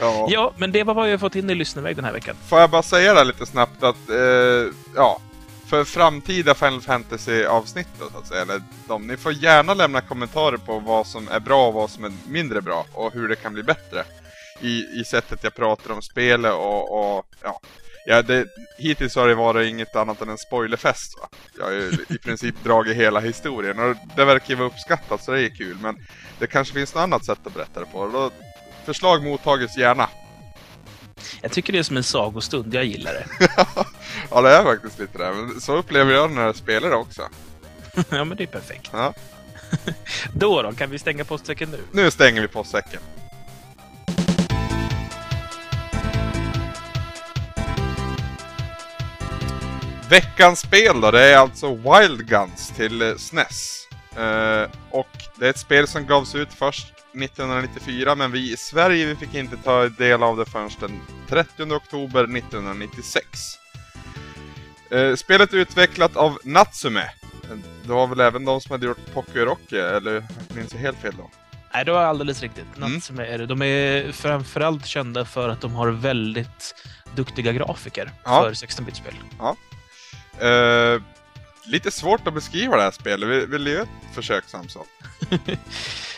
Ja. 0.00 0.26
Ja, 0.30 0.52
men 0.56 0.72
det 0.72 0.84
var 0.84 0.94
vad 0.94 1.10
jag 1.10 1.20
fått 1.20 1.36
in 1.36 1.50
i 1.50 1.54
lyssnarväg 1.54 1.96
den 1.96 2.04
här 2.04 2.12
veckan. 2.12 2.36
Får 2.48 2.60
jag 2.60 2.70
bara 2.70 2.82
säga 2.82 3.14
det 3.14 3.24
lite 3.24 3.46
snabbt 3.46 3.82
att, 3.82 4.10
eh, 4.10 4.16
ja, 4.94 5.20
för 5.66 5.84
framtida 5.84 6.54
Final 6.54 6.80
Fantasy-avsnitt 6.80 7.88
då, 7.98 8.10
så 8.10 8.18
att 8.18 8.26
säga, 8.26 8.42
eller 8.42 8.62
de, 8.88 9.06
ni 9.06 9.16
får 9.16 9.32
gärna 9.32 9.74
lämna 9.74 10.00
kommentarer 10.00 10.56
på 10.56 10.78
vad 10.78 11.06
som 11.06 11.28
är 11.28 11.40
bra 11.40 11.68
och 11.68 11.74
vad 11.74 11.90
som 11.90 12.04
är 12.04 12.12
mindre 12.28 12.60
bra 12.60 12.86
och 12.92 13.12
hur 13.12 13.28
det 13.28 13.36
kan 13.36 13.52
bli 13.54 13.62
bättre. 13.62 14.04
I, 14.60 15.00
i 15.00 15.04
sättet 15.04 15.44
jag 15.44 15.54
pratar 15.54 15.92
om 15.92 16.02
spelet 16.02 16.52
och, 16.52 17.16
och 17.16 17.26
ja. 17.42 17.60
Ja, 18.06 18.22
det, 18.22 18.46
hittills 18.78 19.16
har 19.16 19.28
det 19.28 19.34
varit 19.34 19.68
inget 19.68 19.96
annat 19.96 20.22
än 20.22 20.28
en 20.28 20.38
spoilerfest 20.38 21.18
va. 21.20 21.28
Jag 21.58 21.64
har 21.64 21.72
ju 21.72 21.92
i 22.08 22.18
princip 22.18 22.54
dragit 22.64 22.96
hela 22.96 23.20
historien 23.20 23.78
och 23.78 23.96
det 24.16 24.24
verkar 24.24 24.48
ju 24.48 24.54
vara 24.54 24.68
uppskattat 24.68 25.24
så 25.24 25.32
det 25.32 25.42
är 25.42 25.56
kul 25.56 25.76
men 25.80 26.06
det 26.38 26.46
kanske 26.46 26.74
finns 26.74 26.94
något 26.94 27.02
annat 27.02 27.24
sätt 27.24 27.38
att 27.44 27.54
berätta 27.54 27.80
det 27.80 27.86
på. 27.86 28.06
Då, 28.08 28.30
förslag 28.82 29.24
mottages 29.24 29.78
gärna. 29.78 30.08
Jag 31.40 31.52
tycker 31.52 31.72
det 31.72 31.78
är 31.78 31.82
som 31.82 31.96
en 31.96 32.02
sagostund. 32.02 32.74
Jag 32.74 32.84
gillar 32.84 33.12
det. 33.12 33.26
ja, 34.30 34.42
det 34.42 34.50
är 34.50 34.62
faktiskt 34.62 34.98
lite 34.98 35.18
det. 35.18 35.32
Men 35.32 35.60
så 35.60 35.76
upplever 35.76 36.12
jag 36.12 36.30
när 36.30 36.42
jag 36.42 36.56
spelar 36.56 36.90
det 36.90 36.96
också. 36.96 37.22
ja, 38.10 38.24
men 38.24 38.36
det 38.36 38.42
är 38.42 38.46
perfekt. 38.46 38.90
Ja. 38.92 39.14
Då 40.34 40.62
då, 40.62 40.72
kan 40.72 40.90
vi 40.90 40.98
stänga 40.98 41.24
postsäcken 41.24 41.70
nu? 41.70 41.78
Nu 41.92 42.10
stänger 42.10 42.40
vi 42.40 42.48
postsäcken. 42.48 43.00
Veckans 50.10 50.60
spel 50.60 51.00
då, 51.00 51.10
det 51.10 51.20
är 51.20 51.36
alltså 51.36 51.74
Wild 51.74 52.28
Guns 52.28 52.72
till 52.76 53.02
eh, 53.02 53.16
SNES. 53.16 53.88
Eh, 54.16 54.70
och 54.90 55.08
det 55.38 55.46
är 55.46 55.50
ett 55.50 55.58
spel 55.58 55.88
som 55.88 56.06
gavs 56.06 56.34
ut 56.34 56.52
först 56.52 56.92
1994 57.14 58.14
men 58.14 58.32
vi 58.32 58.52
i 58.52 58.56
Sverige 58.56 59.06
vi 59.06 59.16
fick 59.16 59.34
inte 59.34 59.56
ta 59.56 59.88
del 59.88 60.22
av 60.22 60.36
det 60.36 60.44
förrän 60.44 60.70
den 60.80 61.00
30 61.28 61.62
oktober 61.62 62.36
1996. 62.36 63.26
Eh, 64.90 65.14
spelet 65.14 65.52
är 65.52 65.56
utvecklat 65.56 66.16
av 66.16 66.38
Natsume. 66.44 67.10
Det 67.84 67.92
var 67.92 68.06
väl 68.06 68.20
även 68.20 68.44
de 68.44 68.60
som 68.60 68.70
hade 68.72 68.86
gjort 68.86 69.14
Pocky 69.14 69.40
Rocky, 69.40 69.76
eller 69.76 70.24
minns 70.54 70.72
jag 70.72 70.80
helt 70.80 70.98
fel 70.98 71.14
då? 71.18 71.30
Nej, 71.74 71.84
det 71.84 71.92
var 71.92 72.02
alldeles 72.02 72.42
riktigt. 72.42 72.76
Mm. 72.76 72.92
Natsume 72.92 73.26
är 73.26 73.38
det. 73.38 73.46
De 73.46 73.62
är 73.62 74.12
framförallt 74.12 74.86
kända 74.86 75.24
för 75.24 75.48
att 75.48 75.60
de 75.60 75.72
har 75.74 75.88
väldigt 75.90 76.74
duktiga 77.14 77.52
grafiker 77.52 78.10
Ja. 78.24 78.42
för 78.42 78.52
16-bit-spel. 78.52 79.14
Eh, 80.40 81.02
lite 81.66 81.90
svårt 81.90 82.26
att 82.26 82.34
beskriva 82.34 82.76
det 82.76 82.82
här 82.82 82.90
spelet. 82.90 83.28
Vill, 83.28 83.46
vill 83.46 83.64
du 83.64 83.70
göra 83.70 83.82
ett 83.82 84.14
försök 84.14 84.44
Samson? 84.46 84.84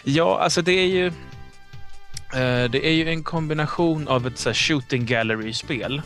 Ja, 0.07 0.39
alltså 0.41 0.63
det 0.63 0.73
är 0.73 0.87
ju... 0.87 1.07
eh, 1.07 2.71
det 2.71 2.87
är 2.87 2.93
ju 2.93 3.09
en 3.09 3.23
kombination 3.25 4.09
av 4.09 4.27
ett 4.27 4.39
så 4.39 4.49
här, 4.49 4.55
shooting 4.55 5.07
gallery-spel. 5.07 6.03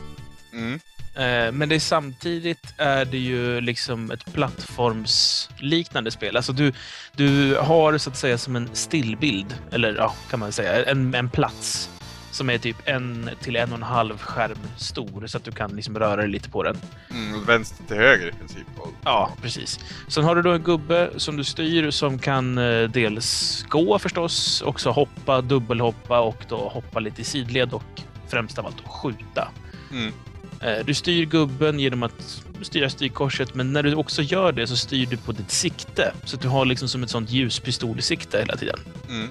Mm. 0.53 0.81
Eh, 1.15 1.53
men 1.53 1.69
det 1.69 1.75
är 1.75 1.81
samtidigt 1.81 2.75
är 2.77 3.05
det 3.05 3.19
ju 3.19 3.61
liksom 3.61 4.11
ett 4.11 4.33
plattformsliknande 4.35 6.11
spel. 6.11 6.37
Alltså 6.37 6.53
du, 6.53 6.73
du 7.17 7.57
har 7.57 7.99
så 7.99 8.11
att 8.11 8.17
säga 8.17 8.39
som 8.39 8.57
en 8.57 8.71
stillbild, 8.73 9.55
eller 9.73 9.95
ja, 9.97 10.15
kan 10.31 10.41
man 10.41 10.53
säga, 10.53 10.85
en, 10.85 11.15
en 11.15 11.31
plats 11.31 11.91
som 12.39 12.51
är 12.51 12.59
typ 12.59 12.77
en 12.85 13.31
till 13.41 13.57
en 13.57 13.73
och 13.73 13.77
en 13.79 13.83
halv 13.83 14.19
skärm 14.19 14.59
stor 14.77 15.27
så 15.27 15.37
att 15.37 15.45
du 15.45 15.51
kan 15.51 15.71
liksom 15.71 15.99
röra 15.99 16.17
dig 16.17 16.29
lite 16.29 16.51
på 16.51 16.63
den. 16.63 16.77
Mm, 17.11 17.45
vänster 17.45 17.85
till 17.85 17.97
höger 17.97 18.29
i 18.29 18.33
princip. 18.33 18.67
Ja, 19.05 19.33
precis. 19.43 19.81
Sen 20.09 20.25
har 20.25 20.37
du 20.37 20.43
då 20.43 20.53
en 20.53 20.63
gubbe 20.63 21.11
som 21.17 21.37
du 21.37 21.45
styr 21.45 21.91
som 21.91 22.19
kan 22.19 22.59
eh, 22.59 22.91
dels 22.91 23.63
gå 23.69 23.99
förstås, 23.99 24.63
också 24.63 24.91
hoppa, 24.91 25.41
dubbelhoppa 25.41 26.21
och 26.21 26.45
då 26.49 26.57
hoppa 26.57 27.01
lite 27.01 27.21
i 27.21 27.25
sidled 27.25 27.73
och 27.73 28.03
främst 28.29 28.59
av 28.59 28.67
allt 28.67 28.89
skjuta. 28.89 29.49
Mm. 29.91 30.13
Eh, 30.61 30.85
Du 30.87 30.95
styr 30.95 31.25
gubben 31.25 31.81
genom 31.81 32.03
att 32.03 32.43
styra 32.63 32.91
styrkorset, 32.91 33.55
men 33.55 33.73
när 33.73 33.83
du 33.83 33.95
också 33.95 34.23
gör 34.23 34.53
det 34.53 34.67
så 34.67 34.77
styr 34.77 35.07
du 35.07 35.17
på 35.17 35.33
ditt 35.33 35.51
sikte. 35.51 36.13
Så 36.25 36.37
att 36.37 36.43
du 36.43 36.49
har 36.49 36.65
liksom 36.65 36.89
som 36.89 37.03
ett 37.03 37.11
sånt 37.11 37.31
ljuspistolsikte 37.31 38.39
hela 38.39 38.57
tiden. 38.57 38.79
Mm. 39.09 39.29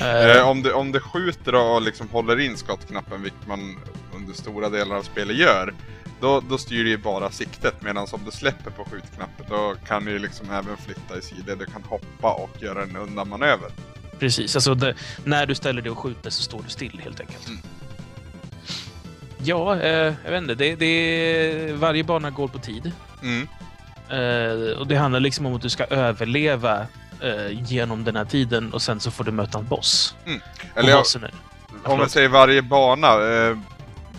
Eh, 0.00 0.36
Eh, 0.36 0.48
om, 0.48 0.62
du, 0.62 0.72
om 0.72 0.92
du 0.92 1.00
skjuter 1.00 1.54
och 1.54 1.82
liksom 1.82 2.08
håller 2.08 2.40
in 2.40 2.56
skottknappen, 2.56 3.22
vilket 3.22 3.46
man 3.46 3.76
under 4.14 4.34
stora 4.34 4.68
delar 4.68 4.96
av 4.96 5.02
spelet 5.02 5.36
gör, 5.36 5.74
då, 6.20 6.40
då 6.40 6.58
styr 6.58 6.84
du 6.84 6.90
ju 6.90 6.96
bara 6.98 7.30
siktet. 7.30 7.82
Medan 7.82 8.06
om 8.12 8.20
du 8.24 8.30
släpper 8.30 8.70
på 8.70 8.84
skjutknappen, 8.84 9.46
då 9.48 9.74
kan 9.86 10.04
du 10.04 10.10
ju 10.10 10.18
liksom 10.18 10.50
även 10.50 10.76
flytta 10.76 11.18
i 11.18 11.22
sidor. 11.22 11.56
Du 11.56 11.66
kan 11.66 11.82
hoppa 11.82 12.32
och 12.32 12.62
göra 12.62 12.82
en 12.82 12.96
undanmanöver. 12.96 13.70
Precis, 14.18 14.56
alltså 14.56 14.74
det, 14.74 14.94
när 15.24 15.46
du 15.46 15.54
ställer 15.54 15.82
dig 15.82 15.90
och 15.90 15.98
skjuter 15.98 16.30
så 16.30 16.42
står 16.42 16.62
du 16.62 16.68
still 16.68 17.00
helt 17.04 17.20
enkelt. 17.20 17.48
Mm. 17.48 17.60
Ja, 19.42 19.80
eh, 19.80 20.14
jag 20.24 20.30
vet 20.30 20.42
inte. 20.42 20.54
Det, 20.54 20.74
det, 20.74 21.72
varje 21.72 22.04
bana 22.04 22.30
går 22.30 22.48
på 22.48 22.58
tid. 22.58 22.92
Mm. 23.22 23.48
Eh, 24.10 24.78
och 24.78 24.86
det 24.86 24.96
handlar 24.96 25.20
liksom 25.20 25.46
om 25.46 25.54
att 25.54 25.62
du 25.62 25.68
ska 25.68 25.84
överleva 25.84 26.86
eh, 27.22 27.62
genom 27.72 28.04
den 28.04 28.16
här 28.16 28.24
tiden 28.24 28.72
och 28.72 28.82
sen 28.82 29.00
så 29.00 29.10
får 29.10 29.24
du 29.24 29.30
möta 29.32 29.58
en 29.58 29.66
boss. 29.66 30.14
Eller 30.74 30.98
och 31.00 31.06
jag, 31.14 31.22
är... 31.22 31.30
Om 31.84 32.00
vi 32.00 32.08
säger 32.08 32.28
varje 32.28 32.62
bana. 32.62 33.08
Eh, 33.12 33.58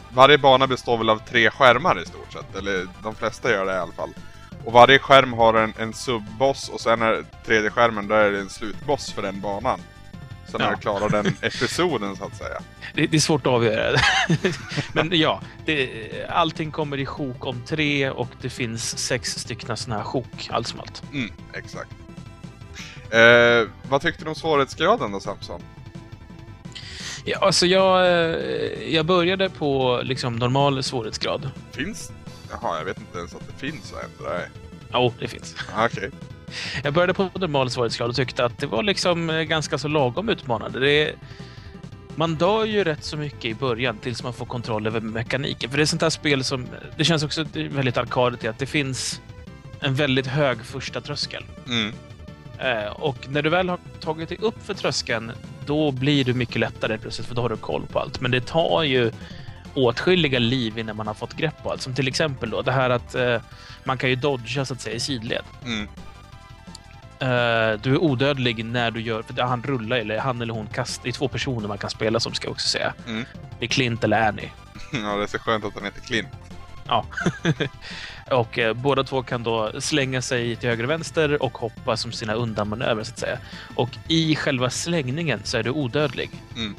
varje 0.10 0.38
bana 0.38 0.67
består 0.67 0.98
väl 0.98 1.10
av 1.10 1.22
tre 1.29 1.50
skärmar 1.51 2.01
i 2.01 2.05
stort 2.05 2.34
sett. 2.34 2.55
Eller 2.55 2.88
de 3.03 3.15
flesta 3.15 3.51
gör 3.51 3.65
det 3.65 3.74
i 3.74 3.77
alla 3.77 3.93
fall. 3.93 4.10
Och 4.65 4.74
varje 4.74 5.00
skärm 5.00 5.34
har 5.34 5.53
en, 5.53 5.74
en 5.77 5.93
subboss 5.93 6.70
och 6.70 6.81
sen 6.81 7.01
är 7.01 7.24
tredje 7.46 7.70
skärmen 7.70 8.08
där 8.08 8.17
är 8.17 8.31
det 8.31 8.39
en 8.39 8.50
slutboss 8.50 9.12
för 9.12 9.22
den 9.22 9.41
banan. 9.41 9.79
Sen 10.48 10.62
när 10.62 10.67
Ja. 10.67 10.75
du 10.75 10.81
klarar 10.81 11.10
den 11.10 11.25
episoden 11.41 12.15
så 12.15 12.25
att 12.25 12.36
säga. 12.38 12.62
Det, 12.93 13.08
det 13.08 13.17
är 13.17 13.22
svårt 13.22 13.48
att 13.48 13.53
avgöra. 13.53 14.00
Men 14.93 15.10
ja, 15.13 15.41
det, 15.65 15.89
allting 16.29 16.72
kommer 16.72 16.98
i 16.98 17.05
sjok 17.05 17.46
om 17.46 17.62
tre 17.67 18.10
och 18.10 18.29
det 18.41 18.50
finns 18.50 18.98
sex 18.98 19.31
stycken 19.39 19.77
såna 19.77 19.98
här 19.98 20.03
sjok, 20.03 20.50
allt 20.51 20.67
som 20.67 20.79
allt. 20.79 21.03
Mm, 21.13 21.31
exakt. 21.53 21.91
Eh, 23.11 23.67
vad 23.89 24.01
tyckte 24.01 24.23
du 24.23 24.29
om 24.29 24.35
svårighetsgraden 24.35 25.11
då 25.11 25.19
Samson? 25.19 25.61
Ja, 27.25 27.37
alltså 27.41 27.65
jag, 27.65 28.05
eh, 28.05 28.93
jag 28.93 29.05
började 29.05 29.49
på 29.49 30.01
liksom 30.03 30.35
normal 30.35 30.83
svårighetsgrad. 30.83 31.49
Finns? 31.71 32.11
Jaha, 32.51 32.77
jag 32.77 32.85
vet 32.85 32.97
inte 32.97 33.17
ens 33.17 33.35
att 33.35 33.47
det 33.47 33.67
finns 33.67 33.93
ändra. 33.93 34.33
Nej. 34.33 34.47
Jo, 34.93 35.13
det 35.19 35.27
finns. 35.27 35.55
Ah, 35.75 35.85
Okej. 35.85 36.09
Jag 36.83 36.93
började 36.93 37.13
på 37.13 37.29
normal 37.33 37.69
svårighetsgrad 37.69 38.09
och 38.09 38.15
tyckte 38.15 38.45
att 38.45 38.57
det 38.57 38.67
var 38.67 38.83
liksom 38.83 39.29
eh, 39.29 39.41
ganska 39.41 39.77
så 39.77 39.87
lagom 39.87 40.29
utmanande. 40.29 40.79
Det 40.79 41.15
man 42.15 42.35
dör 42.35 42.65
ju 42.65 42.83
rätt 42.83 43.03
så 43.03 43.17
mycket 43.17 43.45
i 43.45 43.55
början 43.55 43.97
tills 43.97 44.23
man 44.23 44.33
får 44.33 44.45
kontroll 44.45 44.87
över 44.87 44.99
mekaniken. 45.01 45.69
För 45.69 45.77
det 45.77 45.83
är 45.83 45.85
sånt 45.85 46.01
här 46.01 46.09
spel 46.09 46.43
som... 46.43 46.67
Det 46.97 47.03
känns 47.03 47.23
också 47.23 47.45
väldigt 47.53 47.97
arkadigt 47.97 48.43
i 48.43 48.47
att 48.47 48.59
det 48.59 48.65
finns 48.65 49.21
en 49.79 49.95
väldigt 49.95 50.27
hög 50.27 50.65
första 50.65 51.01
tröskel. 51.01 51.43
Mm. 51.67 51.93
Eh, 52.61 52.91
och 52.91 53.27
när 53.29 53.41
du 53.41 53.49
väl 53.49 53.69
har 53.69 53.79
tagit 53.99 54.29
dig 54.29 54.37
upp 54.41 54.65
för 54.65 54.73
tröskeln, 54.73 55.31
då 55.65 55.91
blir 55.91 56.25
du 56.25 56.33
mycket 56.33 56.55
lättare 56.55 56.97
plötsligt, 56.97 57.27
för 57.27 57.35
då 57.35 57.41
har 57.41 57.49
du 57.49 57.57
koll 57.57 57.85
på 57.91 57.99
allt. 57.99 58.21
Men 58.21 58.31
det 58.31 58.41
tar 58.41 58.83
ju 58.83 59.11
åtskilliga 59.73 60.39
liv 60.39 60.79
innan 60.79 60.95
man 60.95 61.07
har 61.07 61.13
fått 61.13 61.33
grepp 61.33 61.63
på 61.63 61.71
allt. 61.71 61.81
Som 61.81 61.95
till 61.95 62.07
exempel 62.07 62.49
då 62.49 62.61
det 62.61 62.71
här 62.71 62.89
att 62.89 63.15
eh, 63.15 63.41
man 63.83 63.97
kan 63.97 64.09
ju 64.09 64.15
dodga 64.15 64.65
så 64.65 64.73
att 64.73 64.81
säga 64.81 64.95
i 64.95 64.99
sidled. 64.99 65.43
Mm. 65.65 65.87
Eh, 67.19 67.79
du 67.81 67.93
är 67.93 67.97
odödlig 67.97 68.65
när 68.65 68.91
du 68.91 69.01
gör, 69.01 69.21
för 69.21 69.41
han 69.41 69.63
rullar 69.63 69.97
eller 69.97 70.19
han 70.19 70.41
eller 70.41 70.53
hon 70.53 70.67
kastar. 70.67 71.03
Det 71.03 71.09
är 71.09 71.13
två 71.13 71.27
personer 71.27 71.67
man 71.67 71.77
kan 71.77 71.89
spela 71.89 72.19
som 72.19 72.33
ska 72.33 72.47
jag 72.47 72.51
också 72.51 72.67
säga. 72.67 72.93
Mm. 73.07 73.25
Det 73.59 73.65
är 73.65 73.69
Clint 73.69 74.03
eller 74.03 74.27
Annie. 74.27 74.51
Ja, 74.93 75.15
det 75.15 75.23
är 75.23 75.27
så 75.27 75.39
skönt 75.39 75.65
att 75.65 75.73
han 75.73 75.83
heter 75.83 76.01
Clint. 76.01 76.27
Ja. 76.88 77.05
och 78.31 78.59
eh, 78.59 78.73
båda 78.73 79.03
två 79.03 79.23
kan 79.23 79.43
då 79.43 79.81
slänga 79.81 80.21
sig 80.21 80.55
till 80.55 80.69
höger 80.69 80.83
och 80.83 80.89
vänster 80.89 81.43
och 81.43 81.57
hoppa 81.57 81.97
som 81.97 82.11
sina 82.11 82.33
undanmanövrer 82.33 83.03
så 83.03 83.11
att 83.11 83.19
säga. 83.19 83.38
Och 83.75 83.89
i 84.07 84.35
själva 84.35 84.69
slängningen 84.69 85.39
så 85.43 85.57
är 85.57 85.63
du 85.63 85.69
odödlig. 85.69 86.29
Mm. 86.55 86.75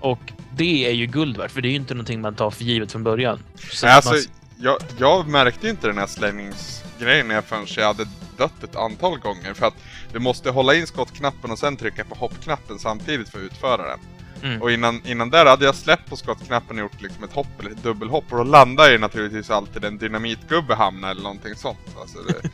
Och 0.00 0.32
det 0.56 0.86
är 0.86 0.92
ju 0.92 1.06
guld 1.06 1.36
värt, 1.36 1.50
för 1.50 1.60
det 1.60 1.68
är 1.68 1.70
ju 1.70 1.76
inte 1.76 1.94
någonting 1.94 2.20
man 2.20 2.34
tar 2.34 2.50
för 2.50 2.64
givet 2.64 2.92
från 2.92 3.04
början. 3.04 3.38
Så 3.72 3.86
Nej, 3.86 3.94
alltså, 3.94 4.10
man, 4.10 4.20
jag, 4.58 4.76
jag 4.98 5.28
märkte 5.28 5.68
inte 5.68 5.86
den 5.86 5.98
här 5.98 6.06
slängningsgrejen 6.06 7.28
när 7.28 7.42
förrän 7.42 7.66
jag 7.76 7.86
hade 7.86 8.06
dött 8.36 8.64
ett 8.64 8.76
antal 8.76 9.18
gånger. 9.18 9.54
För 9.54 9.66
att 9.66 9.74
du 10.12 10.18
måste 10.18 10.50
hålla 10.50 10.74
in 10.74 10.86
skottknappen 10.86 11.50
och 11.50 11.58
sen 11.58 11.76
trycka 11.76 12.04
på 12.04 12.14
hoppknappen 12.14 12.78
samtidigt 12.78 13.28
för 13.28 13.38
att 13.38 13.44
utföra 13.44 13.88
den. 13.88 13.98
Mm. 14.42 14.62
Och 14.62 14.72
innan, 14.72 15.06
innan 15.06 15.30
där 15.30 15.46
hade 15.46 15.64
jag 15.64 15.74
släppt 15.74 16.10
på 16.10 16.16
skottknappen 16.16 16.76
och 16.76 16.82
gjort 16.82 17.02
liksom 17.02 17.24
ett 17.24 17.32
hopp 17.32 17.60
eller 17.60 17.70
ett 17.70 17.82
dubbelhopp. 17.82 18.24
Och 18.30 18.36
då 18.36 18.44
landar 18.44 18.90
ju 18.90 18.98
naturligtvis 18.98 19.50
alltid 19.50 19.84
en 19.84 19.98
dynamitgubbe 19.98 20.74
hamna 20.74 21.10
eller 21.10 21.22
någonting 21.22 21.54
sånt. 21.54 21.78
Alltså 22.00 22.18
det, 22.18 22.50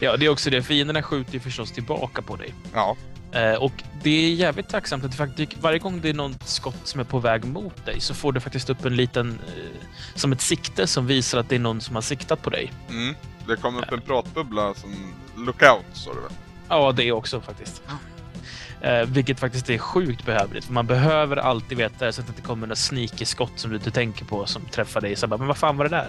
ja, 0.00 0.16
det 0.16 0.26
är 0.26 0.30
också 0.30 0.50
det. 0.50 0.62
Fienderna 0.62 1.02
skjuter 1.02 1.34
ju 1.34 1.40
förstås 1.40 1.72
tillbaka 1.72 2.22
på 2.22 2.36
dig. 2.36 2.54
ja. 2.74 2.96
Eh, 3.32 3.54
och 3.54 3.72
det 4.02 4.10
är 4.10 4.34
jävligt 4.34 4.68
tacksamt 4.68 5.04
att 5.04 5.14
faktiskt 5.14 5.52
varje 5.60 5.78
gång 5.78 6.00
det 6.00 6.08
är 6.08 6.14
något 6.14 6.48
skott 6.48 6.80
som 6.84 7.00
är 7.00 7.04
på 7.04 7.18
väg 7.18 7.44
mot 7.44 7.86
dig 7.86 8.00
så 8.00 8.14
får 8.14 8.32
du 8.32 8.40
faktiskt 8.40 8.70
upp 8.70 8.84
en 8.84 8.96
liten, 8.96 9.38
eh, 9.46 9.86
som 10.14 10.32
ett 10.32 10.40
sikte 10.40 10.86
som 10.86 11.06
visar 11.06 11.38
att 11.38 11.48
det 11.48 11.54
är 11.54 11.58
någon 11.58 11.80
som 11.80 11.94
har 11.94 12.02
siktat 12.02 12.42
på 12.42 12.50
dig. 12.50 12.72
Mm. 12.90 13.14
Det 13.48 13.56
kom 13.56 13.76
upp 13.76 13.92
en 13.92 14.00
pratbubbla 14.00 14.74
som 14.74 15.14
lookout, 15.36 15.84
står 15.92 16.14
det 16.14 16.20
väl? 16.20 16.32
Ja, 16.68 16.92
det 16.92 17.04
är 17.08 17.12
också 17.12 17.40
faktiskt. 17.40 17.82
Eh, 18.84 19.06
vilket 19.06 19.40
faktiskt 19.40 19.70
är 19.70 19.78
sjukt 19.78 20.26
behövligt. 20.26 20.64
För 20.64 20.72
man 20.72 20.86
behöver 20.86 21.36
alltid 21.36 21.78
veta 21.78 22.04
det 22.04 22.12
så 22.12 22.20
att 22.20 22.26
det 22.26 22.30
inte 22.30 22.42
kommer 22.42 22.66
några 22.66 22.76
sneaky 22.76 23.24
skott 23.24 23.52
som 23.56 23.70
du 23.70 23.76
inte 23.76 23.90
tänker 23.90 24.24
på 24.24 24.46
som 24.46 24.62
träffar 24.64 25.00
dig. 25.00 25.16
Så 25.16 25.26
bara, 25.26 25.36
men 25.36 25.46
vad 25.46 25.56
fan 25.56 25.76
var 25.76 25.84
det 25.84 25.90
där? 25.90 26.08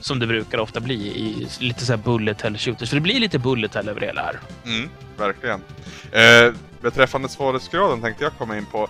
Som 0.00 0.18
det 0.18 0.26
brukar 0.26 0.58
ofta 0.58 0.80
bli 0.80 0.94
i 0.94 1.46
lite 1.58 1.86
så 1.86 1.92
här 1.92 2.00
bullet 2.04 2.42
hell 2.42 2.58
shooters. 2.58 2.88
För 2.88 2.96
det 2.96 3.00
blir 3.00 3.20
lite 3.20 3.38
bullet 3.38 3.74
hell 3.74 3.88
över 3.88 4.00
det 4.00 4.06
hela 4.06 4.22
här. 4.22 4.40
Mm, 4.64 4.88
verkligen. 5.16 5.60
Eh, 6.12 6.54
beträffande 6.80 7.28
svårighetsgraden 7.28 8.00
tänkte 8.00 8.24
jag 8.24 8.32
komma 8.38 8.56
in 8.58 8.66
på. 8.66 8.88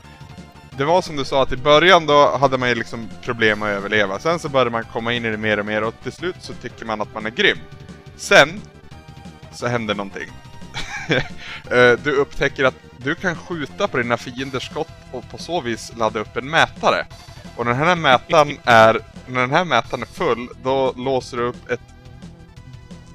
Det 0.77 0.85
var 0.85 1.03
som 1.03 1.17
du 1.17 1.25
sa 1.25 1.43
att 1.43 1.53
i 1.53 1.57
början 1.57 2.07
då 2.07 2.37
hade 2.37 2.59
man 2.59 2.69
ju 2.69 2.75
liksom 2.75 3.09
problem 3.23 3.63
att 3.63 3.69
överleva. 3.69 4.19
Sen 4.19 4.39
så 4.39 4.49
började 4.49 4.71
man 4.71 4.85
komma 4.85 5.13
in 5.13 5.25
i 5.25 5.31
det 5.31 5.37
mer 5.37 5.59
och 5.59 5.67
mer 5.67 5.83
och 5.85 5.95
till 6.03 6.13
slut 6.13 6.37
så 6.41 6.53
tycker 6.53 6.85
man 6.85 7.01
att 7.01 7.15
man 7.15 7.27
är 7.27 7.31
grym. 7.31 7.59
Sen 8.17 8.61
så 9.53 9.67
händer 9.67 9.95
någonting. 9.95 10.29
Eh, 11.71 11.99
du 12.05 12.13
upptäcker 12.13 12.65
att 12.65 12.75
du 12.97 13.15
kan 13.15 13.37
skjuta 13.37 13.89
på 13.89 13.97
dina 13.97 14.17
fienders 14.17 14.71
skott 14.71 14.93
och 15.13 15.31
på 15.31 15.39
så 15.39 15.61
vis 15.61 15.93
ladda 15.97 16.21
upp 16.21 16.37
en 16.37 16.51
mätare. 16.51 17.07
Och 17.57 17.67
när 17.67 17.73
den 17.73 17.83
här 17.89 17.97
mätaren 17.97 18.59
är, 18.65 19.01
när 19.27 19.41
den 19.41 19.51
här 19.51 19.65
mätaren 19.65 20.03
är 20.03 20.07
full, 20.07 20.49
då 20.63 20.93
låser 20.97 21.37
du 21.37 21.43
upp 21.43 21.71
ett 21.71 21.81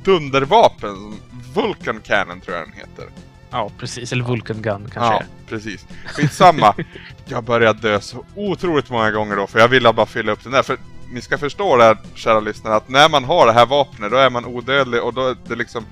dundervapen, 0.04 1.20
Vulcan 1.54 2.02
Cannon 2.02 2.42
tror 2.42 2.58
jag 2.58 2.68
den 2.68 2.74
heter. 2.74 3.06
Ja, 3.50 3.72
precis. 3.78 4.12
Eller 4.12 4.24
Vulcan 4.24 4.62
Gun 4.62 4.90
kanske. 4.94 5.14
Ja, 5.14 5.24
precis. 5.48 5.86
Skitsamma. 6.06 6.76
jag 7.26 7.44
började 7.44 7.80
dö 7.80 8.02
så 8.02 8.26
otroligt 8.36 8.90
många 8.90 9.12
gånger 9.12 9.36
då, 9.36 9.48
för 9.48 9.60
jag 9.60 9.68
ville 9.68 9.94
bara 9.94 10.06
fylla 10.06 10.32
upp 10.32 10.44
den 10.44 10.52
där. 10.52 10.64
För 10.64 10.78
ni 11.12 11.22
ska 11.22 11.38
förstå 11.38 11.78
det 11.78 11.84
här, 11.84 11.98
kära 12.16 12.40
lyssnare, 12.40 12.76
att 12.76 12.90
när 12.90 13.10
man 13.10 13.24
har 13.24 13.46
det 13.46 13.54
här 13.54 13.66
vapnet, 13.66 14.12
då 14.12 14.18
är 14.18 14.30
man 14.30 14.46
odödlig 14.46 15.04
och 15.04 15.14
då 15.14 15.28
är 15.28 15.36
det 15.48 15.56
liksom 15.56 15.86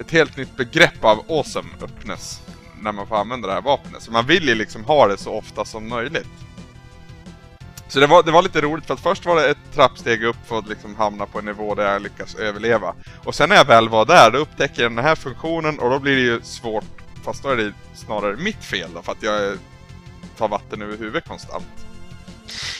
ett 0.00 0.10
helt 0.10 0.36
nytt 0.36 0.56
begrepp 0.56 1.04
av 1.04 1.24
awesome 1.28 1.68
öppnes 1.80 2.40
när 2.82 2.92
man 2.92 3.06
får 3.06 3.16
använda 3.16 3.48
det 3.48 3.54
här 3.54 3.62
vapnet. 3.62 4.02
Så 4.02 4.12
man 4.12 4.26
vill 4.26 4.48
ju 4.48 4.54
liksom 4.54 4.84
ha 4.84 5.06
det 5.06 5.18
så 5.18 5.32
ofta 5.32 5.64
som 5.64 5.88
möjligt. 5.88 6.26
Så 7.88 8.00
det 8.00 8.06
var, 8.06 8.22
det 8.22 8.30
var 8.30 8.42
lite 8.42 8.60
roligt 8.60 8.86
för 8.86 8.94
att 8.94 9.00
först 9.00 9.26
var 9.26 9.36
det 9.36 9.50
ett 9.50 9.58
trappsteg 9.74 10.24
upp 10.24 10.36
för 10.46 10.58
att 10.58 10.68
liksom 10.68 10.96
hamna 10.96 11.26
på 11.26 11.38
en 11.38 11.44
nivå 11.44 11.74
där 11.74 11.92
jag 11.92 12.02
lyckas 12.02 12.34
överleva. 12.34 12.94
Och 13.24 13.34
sen 13.34 13.48
när 13.48 13.56
jag 13.56 13.64
väl 13.64 13.88
var 13.88 14.04
där, 14.04 14.30
då 14.30 14.38
upptäcker 14.38 14.82
jag 14.82 14.92
den 14.92 15.04
här 15.04 15.14
funktionen 15.14 15.78
och 15.78 15.90
då 15.90 15.98
blir 15.98 16.16
det 16.16 16.22
ju 16.22 16.40
svårt. 16.42 16.84
Fast 17.24 17.42
då 17.42 17.48
är 17.48 17.56
det 17.56 17.72
snarare 17.94 18.36
mitt 18.36 18.64
fel 18.64 18.90
då, 18.94 19.02
för 19.02 19.12
att 19.12 19.22
jag 19.22 19.58
tar 20.38 20.48
vatten 20.48 20.82
över 20.82 20.96
huvudet 20.96 21.28
konstant. 21.28 21.66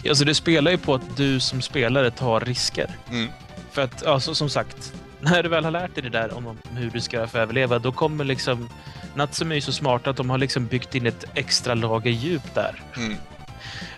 Ja, 0.03 0.15
så 0.15 0.25
det 0.25 0.35
spelar 0.35 0.71
ju 0.71 0.79
på 0.79 0.95
att 0.95 1.17
du 1.17 1.41
som 1.41 1.63
spelare 1.63 2.11
tar 2.11 2.41
risker. 2.41 2.97
Mm. 3.11 3.29
För 3.73 3.83
att, 3.83 4.07
alltså, 4.07 4.35
som 4.35 4.51
sagt, 4.51 4.93
när 5.21 5.43
du 5.43 5.49
väl 5.49 5.65
har 5.65 5.71
lärt 5.71 5.95
dig 5.95 6.03
det 6.03 6.09
där 6.09 6.37
om, 6.37 6.47
om 6.47 6.59
hur 6.71 6.91
du 6.91 7.01
ska 7.01 7.23
att 7.23 7.35
överleva, 7.35 7.79
då 7.79 7.93
kommer 7.93 8.25
liksom... 8.25 8.69
Natsumi 9.15 9.57
är 9.57 9.61
så 9.61 9.73
smart 9.73 10.07
att 10.07 10.17
de 10.17 10.31
har 10.31 10.39
liksom 10.39 10.67
byggt 10.67 10.95
in 10.95 11.07
ett 11.07 11.25
extra 11.35 11.75
lager 11.75 12.11
djup 12.11 12.55
där. 12.55 12.83
Mm. 12.97 13.17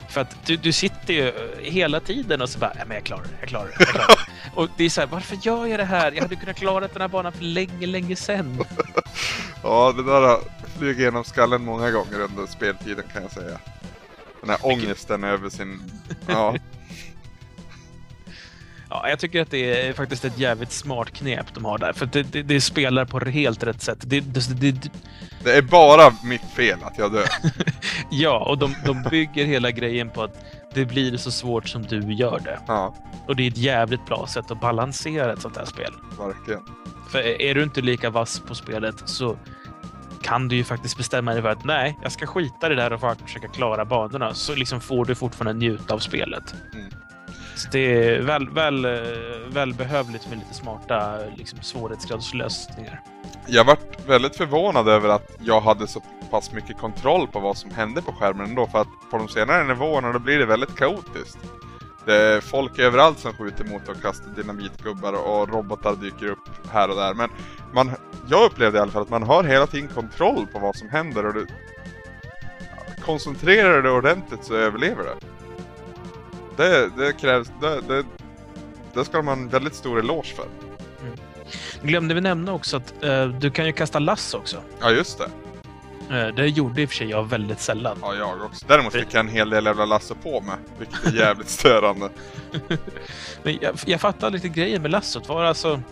För 0.08 0.20
att 0.20 0.46
du, 0.46 0.56
du 0.56 0.72
sitter 0.72 1.14
ju 1.14 1.32
hela 1.62 2.00
tiden 2.00 2.42
och 2.42 2.48
så 2.48 2.58
bara, 2.58 2.72
men 2.86 2.94
jag 2.94 3.04
klarar 3.04 3.22
det, 3.22 3.28
jag 3.40 3.48
klarar 3.48 3.66
det, 3.66 3.72
jag 3.78 3.88
klarar 3.88 4.06
det. 4.06 4.16
och 4.60 4.68
det 4.76 4.84
är 4.84 4.90
så 4.90 5.00
här, 5.00 5.08
varför 5.08 5.38
gör 5.42 5.66
jag 5.66 5.80
det 5.80 5.84
här? 5.84 6.12
Jag 6.12 6.22
hade 6.22 6.36
kunnat 6.36 6.56
klara 6.56 6.88
den 6.88 7.00
här 7.00 7.08
banan 7.08 7.32
för 7.32 7.44
länge, 7.44 7.86
länge 7.86 8.16
sedan. 8.16 8.64
Ja, 9.62 9.92
det 9.96 10.02
där 10.02 10.20
har 10.20 10.40
flugit 10.78 10.98
genom 10.98 11.24
skallen 11.24 11.64
många 11.64 11.90
gånger 11.90 12.20
under 12.20 12.46
speltiden 12.46 13.04
kan 13.12 13.22
jag 13.22 13.32
säga. 13.32 13.58
Den 14.40 14.50
här 14.50 14.58
ångesten 14.62 15.24
över 15.24 15.50
sin... 15.50 15.82
Ja, 16.26 16.56
Ja, 18.90 19.08
jag 19.08 19.18
tycker 19.18 19.42
att 19.42 19.50
det 19.50 19.86
är 19.88 19.92
faktiskt 19.92 20.24
ett 20.24 20.38
jävligt 20.38 20.72
smart 20.72 21.10
knep 21.10 21.54
de 21.54 21.64
har 21.64 21.78
där. 21.78 21.92
För 21.92 22.06
det, 22.06 22.22
det, 22.22 22.42
det 22.42 22.60
spelar 22.60 23.04
på 23.04 23.18
helt 23.18 23.62
rätt 23.62 23.82
sätt. 23.82 23.98
Det, 24.00 24.20
det, 24.20 24.90
det, 25.44 25.56
är 25.56 25.62
bara 25.62 26.14
mitt 26.24 26.44
fel 26.56 26.78
att 26.82 26.98
jag 26.98 27.12
dör. 27.12 27.24
ja, 28.10 28.38
och 28.38 28.58
de, 28.58 28.74
de 28.86 29.02
bygger 29.10 29.44
hela 29.44 29.70
grejen 29.70 30.10
på 30.10 30.22
att 30.22 30.44
det 30.74 30.84
blir 30.84 31.16
så 31.16 31.30
svårt 31.30 31.68
som 31.68 31.82
du 31.82 32.12
gör 32.12 32.40
det. 32.44 32.58
Ja, 32.66 32.94
Och 33.26 33.36
det 33.36 33.42
är 33.42 33.48
ett 33.48 33.56
jävligt 33.56 34.06
bra 34.06 34.26
sätt 34.26 34.50
att 34.50 34.60
balansera 34.60 35.32
ett 35.32 35.42
sånt 35.42 35.56
här 35.56 35.64
spel. 35.64 35.92
verkligen. 36.18 36.60
För 37.10 37.42
är 37.42 37.54
du 37.54 37.62
inte 37.62 37.80
lika 37.80 38.10
vass 38.10 38.42
på 38.48 38.54
spelet 38.54 38.94
så 39.04 39.36
kan 40.22 40.48
du 40.48 40.56
ju 40.56 40.64
faktiskt 40.64 40.96
bestämma 40.96 41.32
dig 41.32 41.42
för 41.42 41.48
att 41.48 41.64
nej, 41.64 41.98
jag 42.02 42.12
ska 42.12 42.26
skita 42.26 42.66
i 42.66 42.68
det 42.68 42.74
där 42.74 42.92
och 42.92 43.16
försöka 43.24 43.48
klara 43.48 43.84
banorna. 43.84 44.34
Så 44.34 44.54
liksom 44.54 44.80
får 44.80 45.04
du 45.04 45.14
fortfarande 45.14 45.66
njuta 45.66 45.94
av 45.94 45.98
spelet. 45.98 46.54
Mm. 46.74 46.90
Så 47.62 47.68
det 47.72 48.08
är 48.08 48.20
väl, 48.20 48.50
väl, 48.50 48.84
eh, 48.84 48.90
välbehövligt 49.48 50.28
med 50.28 50.38
lite 50.38 50.54
smarta 50.54 51.18
liksom, 51.36 51.62
svårighetsgradslösningar. 51.62 53.00
Jag 53.46 53.64
vart 53.64 54.08
väldigt 54.08 54.36
förvånad 54.36 54.88
över 54.88 55.08
att 55.08 55.36
jag 55.40 55.60
hade 55.60 55.86
så 55.86 56.02
pass 56.30 56.52
mycket 56.52 56.78
kontroll 56.78 57.26
på 57.26 57.40
vad 57.40 57.56
som 57.56 57.70
hände 57.70 58.02
på 58.02 58.12
skärmen 58.12 58.46
ändå. 58.46 58.66
För 58.66 58.80
att 58.80 58.88
på 59.10 59.18
de 59.18 59.28
senare 59.28 59.64
nivåerna 59.64 60.12
då 60.12 60.18
blir 60.18 60.38
det 60.38 60.46
väldigt 60.46 60.76
kaotiskt. 60.76 61.38
Det 62.06 62.14
är 62.14 62.40
folk 62.40 62.78
överallt 62.78 63.18
som 63.18 63.32
skjuter 63.32 63.64
mot 63.64 63.88
och 63.88 64.02
kastar 64.02 64.30
dynamitgubbar 64.36 65.12
och 65.12 65.48
robotar 65.48 65.96
dyker 65.96 66.26
upp 66.26 66.48
här 66.72 66.90
och 66.90 66.96
där. 66.96 67.14
Men 67.14 67.30
man, 67.74 67.90
jag 68.30 68.44
upplevde 68.44 68.78
i 68.78 68.80
alla 68.80 68.92
fall 68.92 69.02
att 69.02 69.10
man 69.10 69.22
har 69.22 69.44
hela 69.44 69.66
tiden 69.66 69.88
kontroll 69.88 70.46
på 70.52 70.58
vad 70.58 70.76
som 70.76 70.88
händer 70.88 71.26
och 71.26 71.34
du, 71.34 71.46
koncentrerar 73.00 73.82
dig 73.82 73.92
ordentligt 73.92 74.44
så 74.44 74.54
överlever 74.54 75.04
du. 75.04 75.39
Det, 76.60 76.90
det 76.96 77.12
krävs, 77.12 77.52
det, 77.60 77.80
det, 77.88 78.04
det 78.94 79.04
ska 79.04 79.22
man 79.22 79.38
en 79.38 79.48
väldigt 79.48 79.74
stor 79.74 79.98
eloge 79.98 80.34
för. 80.36 80.46
Glömde 81.82 82.14
vi 82.14 82.20
nämna 82.20 82.52
också 82.52 82.76
att 82.76 83.02
eh, 83.02 83.26
du 83.26 83.50
kan 83.50 83.66
ju 83.66 83.72
kasta 83.72 83.98
lass 83.98 84.34
också. 84.34 84.62
Ja, 84.80 84.90
just 84.90 85.18
det. 85.18 85.30
Eh, 86.16 86.34
det 86.34 86.46
gjorde 86.46 86.82
i 86.82 86.84
och 86.84 86.88
för 86.88 86.96
sig 86.96 87.10
jag 87.10 87.28
väldigt 87.28 87.60
sällan. 87.60 87.98
Ja, 88.02 88.14
jag 88.14 88.42
också. 88.42 88.66
Däremot 88.68 88.92
fick 88.92 89.14
jag 89.14 89.20
en 89.20 89.28
hel 89.28 89.50
del 89.50 89.64
jävla 89.64 89.84
lasso 89.84 90.14
på 90.14 90.40
mig, 90.40 90.56
vilket 90.78 91.06
är 91.06 91.12
jävligt 91.12 91.48
störande. 91.48 92.08
Men 93.42 93.58
jag, 93.60 93.74
jag 93.86 94.00
fattar 94.00 94.30
lite 94.30 94.48
grejen 94.48 94.82
med 94.82 94.90
lassot. 94.90 95.28
Var 95.28 95.44
alltså, 95.44 95.82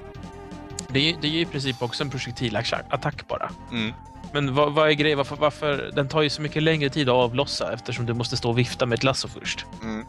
det, 0.88 1.10
är, 1.10 1.16
det 1.20 1.28
är 1.28 1.32
ju 1.32 1.40
i 1.40 1.46
princip 1.46 1.82
också 1.82 2.04
en 2.04 2.10
projektilattack 2.10 3.28
bara. 3.28 3.50
Mm. 3.72 3.92
Men 4.32 4.54
vad, 4.54 4.72
vad 4.72 4.88
är 4.88 4.92
grejen? 4.92 5.18
Varför, 5.18 5.36
varför? 5.36 5.90
Den 5.94 6.08
tar 6.08 6.22
ju 6.22 6.30
så 6.30 6.42
mycket 6.42 6.62
längre 6.62 6.90
tid 6.90 7.08
att 7.08 7.14
avlossa 7.14 7.72
eftersom 7.72 8.06
du 8.06 8.14
måste 8.14 8.36
stå 8.36 8.50
och 8.50 8.58
vifta 8.58 8.86
med 8.86 8.96
ett 8.96 9.04
lasso 9.04 9.28
först. 9.28 9.66
Mm. 9.82 10.04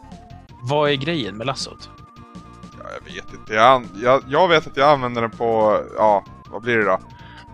Vad 0.62 0.90
är 0.90 0.94
grejen 0.94 1.36
med 1.36 1.46
lassot? 1.46 1.90
Ja, 2.78 2.84
jag 2.94 3.14
vet 3.14 3.34
inte. 3.34 3.54
Jag, 3.54 3.84
jag, 4.02 4.22
jag 4.28 4.48
vet 4.48 4.66
att 4.66 4.76
jag 4.76 4.90
använder 4.90 5.22
den 5.22 5.30
på, 5.30 5.80
ja, 5.96 6.24
vad 6.50 6.62
blir 6.62 6.76
det 6.76 6.84
då? 6.84 6.98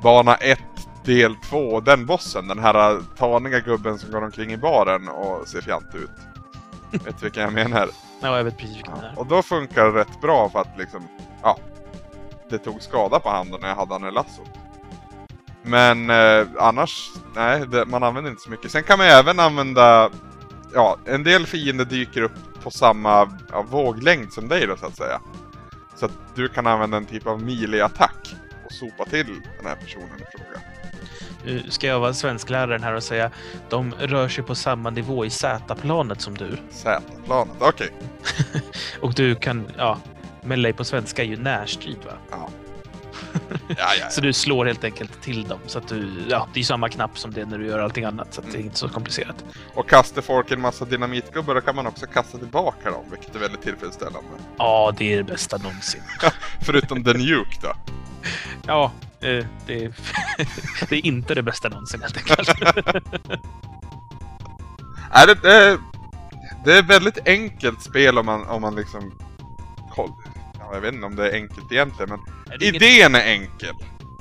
Bana 0.02 0.34
1, 0.34 0.58
del 1.04 1.36
2. 1.36 1.80
Den 1.80 2.06
bossen, 2.06 2.48
den 2.48 2.58
här 2.58 3.00
taniga 3.16 3.60
gubben 3.60 3.98
som 3.98 4.10
går 4.10 4.24
omkring 4.24 4.52
i 4.52 4.56
baren 4.56 5.08
och 5.08 5.48
ser 5.48 5.60
fjant 5.60 5.94
ut. 5.94 6.10
vet 6.90 7.18
du 7.20 7.26
vilken 7.26 7.42
jag 7.42 7.52
menar? 7.52 7.88
Ja, 8.20 8.36
jag 8.36 8.44
vet 8.44 8.58
precis 8.58 8.76
vilken 8.76 8.94
det 9.00 9.06
är. 9.06 9.18
Och 9.18 9.26
då 9.26 9.42
funkar 9.42 9.84
det 9.84 10.00
rätt 10.00 10.20
bra 10.20 10.48
för 10.48 10.60
att 10.60 10.78
liksom, 10.78 11.08
ja. 11.42 11.58
Det 12.50 12.58
tog 12.58 12.82
skada 12.82 13.20
på 13.20 13.28
handen 13.28 13.60
när 13.60 13.68
jag 13.68 13.76
hade 13.76 13.94
den 13.98 14.08
i 14.08 14.12
lassot. 14.12 14.48
Men 15.62 16.10
eh, 16.10 16.46
annars, 16.58 17.10
nej, 17.34 17.66
det, 17.66 17.86
man 17.86 18.02
använder 18.02 18.30
inte 18.30 18.42
så 18.42 18.50
mycket. 18.50 18.70
Sen 18.70 18.82
kan 18.82 18.98
man 18.98 19.06
även 19.06 19.40
använda, 19.40 20.10
ja, 20.74 20.96
en 21.04 21.24
del 21.24 21.46
fiender 21.46 21.84
dyker 21.84 22.22
upp 22.22 22.32
på 22.62 22.70
samma 22.70 23.38
ja, 23.50 23.62
våglängd 23.62 24.32
som 24.32 24.48
dig 24.48 24.66
då 24.66 24.76
så 24.76 24.86
att 24.86 24.96
säga. 24.96 25.20
Så 25.96 26.06
att 26.06 26.12
du 26.34 26.48
kan 26.48 26.66
använda 26.66 26.96
en 26.96 27.06
typ 27.06 27.26
av 27.26 27.42
melee-attack 27.42 28.34
och 28.64 28.72
sopa 28.72 29.04
till 29.04 29.26
den 29.56 29.66
här 29.66 29.76
personen 29.76 30.20
i 30.20 30.38
fråga. 30.38 30.60
Nu 31.44 31.70
ska 31.70 31.86
jag 31.86 32.00
vara 32.00 32.14
svenskläraren 32.14 32.82
här 32.82 32.94
och 32.94 33.02
säga 33.02 33.30
de 33.68 33.92
rör 33.92 34.28
sig 34.28 34.44
på 34.44 34.54
samma 34.54 34.90
nivå 34.90 35.24
i 35.24 35.30
Z-planet 35.30 36.20
som 36.20 36.34
du. 36.34 36.58
Z-planet, 36.70 37.56
okej. 37.58 37.92
Och 39.00 39.14
du 39.14 39.34
kan, 39.34 39.66
ja, 39.76 39.98
melee 40.42 40.72
på 40.72 40.84
svenska 40.84 41.22
är 41.22 41.26
ju 41.26 41.36
närstrid 41.36 41.98
va? 42.04 42.12
Ja. 42.30 42.48
Ja, 43.68 43.76
ja, 44.00 44.10
Så 44.10 44.20
du 44.20 44.32
slår 44.32 44.66
helt 44.66 44.84
enkelt 44.84 45.22
till 45.22 45.48
dem. 45.48 45.58
Så 45.66 45.78
att 45.78 45.88
du, 45.88 46.08
ja, 46.28 46.48
det 46.54 46.60
är 46.60 46.64
samma 46.64 46.88
knapp 46.88 47.18
som 47.18 47.32
det 47.32 47.40
är 47.40 47.46
när 47.46 47.58
du 47.58 47.66
gör 47.66 47.78
allting 47.78 48.04
annat. 48.04 48.34
Så 48.34 48.42
det 48.52 48.58
är 48.58 48.62
inte 48.62 48.78
så 48.78 48.88
komplicerat. 48.88 49.44
Och 49.74 49.88
kastar 49.88 50.22
folk 50.22 50.50
en 50.50 50.60
massa 50.60 50.84
dynamitgubbar 50.84 51.54
då 51.54 51.60
kan 51.60 51.76
man 51.76 51.86
också 51.86 52.06
kasta 52.06 52.38
tillbaka 52.38 52.90
dem, 52.90 53.04
vilket 53.10 53.34
är 53.34 53.38
väldigt 53.38 53.62
tillfredsställande. 53.62 54.28
Ja, 54.58 54.94
det 54.98 55.12
är 55.12 55.16
det 55.16 55.24
bästa 55.24 55.56
någonsin. 55.56 56.02
Förutom 56.60 57.02
den 57.02 57.16
Nuke 57.16 57.58
då. 57.62 57.72
Ja, 58.66 58.92
eh, 59.20 59.44
det, 59.66 59.84
är, 59.84 59.94
det 60.88 60.96
är 60.96 61.06
inte 61.06 61.34
det 61.34 61.42
bästa 61.42 61.68
någonsin 61.68 62.02
helt 62.02 62.16
enkelt. 62.16 62.60
Det, 65.26 65.34
det, 65.42 65.52
är, 65.52 65.78
det 66.64 66.78
är 66.78 66.82
väldigt 66.82 67.28
enkelt 67.28 67.82
spel 67.82 68.18
om 68.18 68.26
man, 68.26 68.46
om 68.46 68.62
man 68.62 68.74
liksom... 68.74 69.12
jag 70.72 70.80
vet 70.80 70.94
inte 70.94 71.06
om 71.06 71.16
det 71.16 71.30
är 71.30 71.34
enkelt 71.34 71.72
egentligen, 71.72 72.08
men 72.08 72.18
är 72.54 72.62
inget- 72.62 72.82
idén 72.82 73.14
är 73.14 73.20
enkel. 73.26 73.74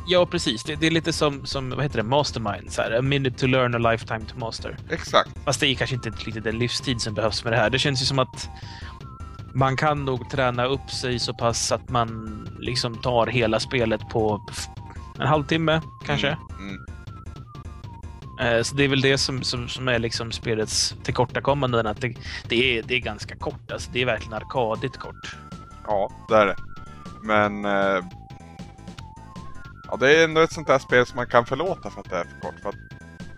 Ja, 0.07 0.25
precis. 0.25 0.63
Det, 0.63 0.75
det 0.75 0.87
är 0.87 0.91
lite 0.91 1.13
som, 1.13 1.45
som, 1.45 1.69
vad 1.69 1.83
heter 1.83 1.97
det, 1.97 2.03
Mastermind. 2.03 2.71
Så 2.71 2.81
här, 2.81 2.91
a 2.91 3.01
minute 3.01 3.37
to 3.39 3.47
learn, 3.47 3.75
a 3.85 3.91
lifetime 3.91 4.19
to 4.25 4.37
master. 4.39 4.77
Exakt. 4.89 5.29
Fast 5.45 5.59
det 5.59 5.67
är 5.67 5.75
kanske 5.75 5.95
inte 5.95 6.09
riktigt 6.09 6.43
den 6.43 6.57
livstid 6.59 7.01
som 7.01 7.13
behövs 7.13 7.43
med 7.43 7.53
det 7.53 7.57
här. 7.57 7.69
Det 7.69 7.79
känns 7.79 8.01
ju 8.01 8.05
som 8.05 8.19
att 8.19 8.49
man 9.53 9.77
kan 9.77 10.05
nog 10.05 10.29
träna 10.29 10.65
upp 10.65 10.91
sig 10.91 11.19
så 11.19 11.33
pass 11.33 11.71
att 11.71 11.89
man 11.89 12.39
liksom 12.59 13.01
tar 13.01 13.27
hela 13.27 13.59
spelet 13.59 14.01
på 14.09 14.41
en 15.19 15.27
halvtimme, 15.27 15.81
kanske. 16.05 16.37
Mm. 16.59 16.77
Eh, 18.57 18.63
Så 18.63 18.75
det 18.75 18.83
är 18.83 18.87
väl 18.87 19.01
det 19.01 19.17
som, 19.17 19.43
som, 19.43 19.69
som 19.69 19.87
är 19.87 19.99
liksom 19.99 20.31
spelets 20.31 20.95
tillkortakommanden. 21.03 21.87
Att 21.87 22.01
det, 22.01 22.15
det, 22.47 22.77
är, 22.77 22.83
det 22.83 22.95
är 22.95 22.99
ganska 22.99 23.35
kort. 23.35 23.71
Alltså, 23.71 23.89
det 23.93 24.01
är 24.01 24.05
verkligen 24.05 24.33
arkadigt 24.33 24.97
kort. 24.97 25.35
Ja, 25.87 26.09
det 26.29 26.35
är 26.35 26.45
det. 26.45 26.55
Men... 27.21 27.65
Eh, 27.65 28.05
ja, 29.87 29.97
det 29.99 30.17
är 30.19 30.23
ändå 30.23 30.41
ett 30.41 30.53
sånt 30.53 30.67
där 30.67 30.79
spel 30.79 31.05
som 31.05 31.15
man 31.15 31.27
kan 31.27 31.45
förlåta 31.45 31.89
för 31.89 31.99
att 31.99 32.09
det 32.09 32.15
är 32.17 32.23
för 32.23 32.39
kort. 32.41 32.59
För 32.61 32.69
att, 32.69 32.75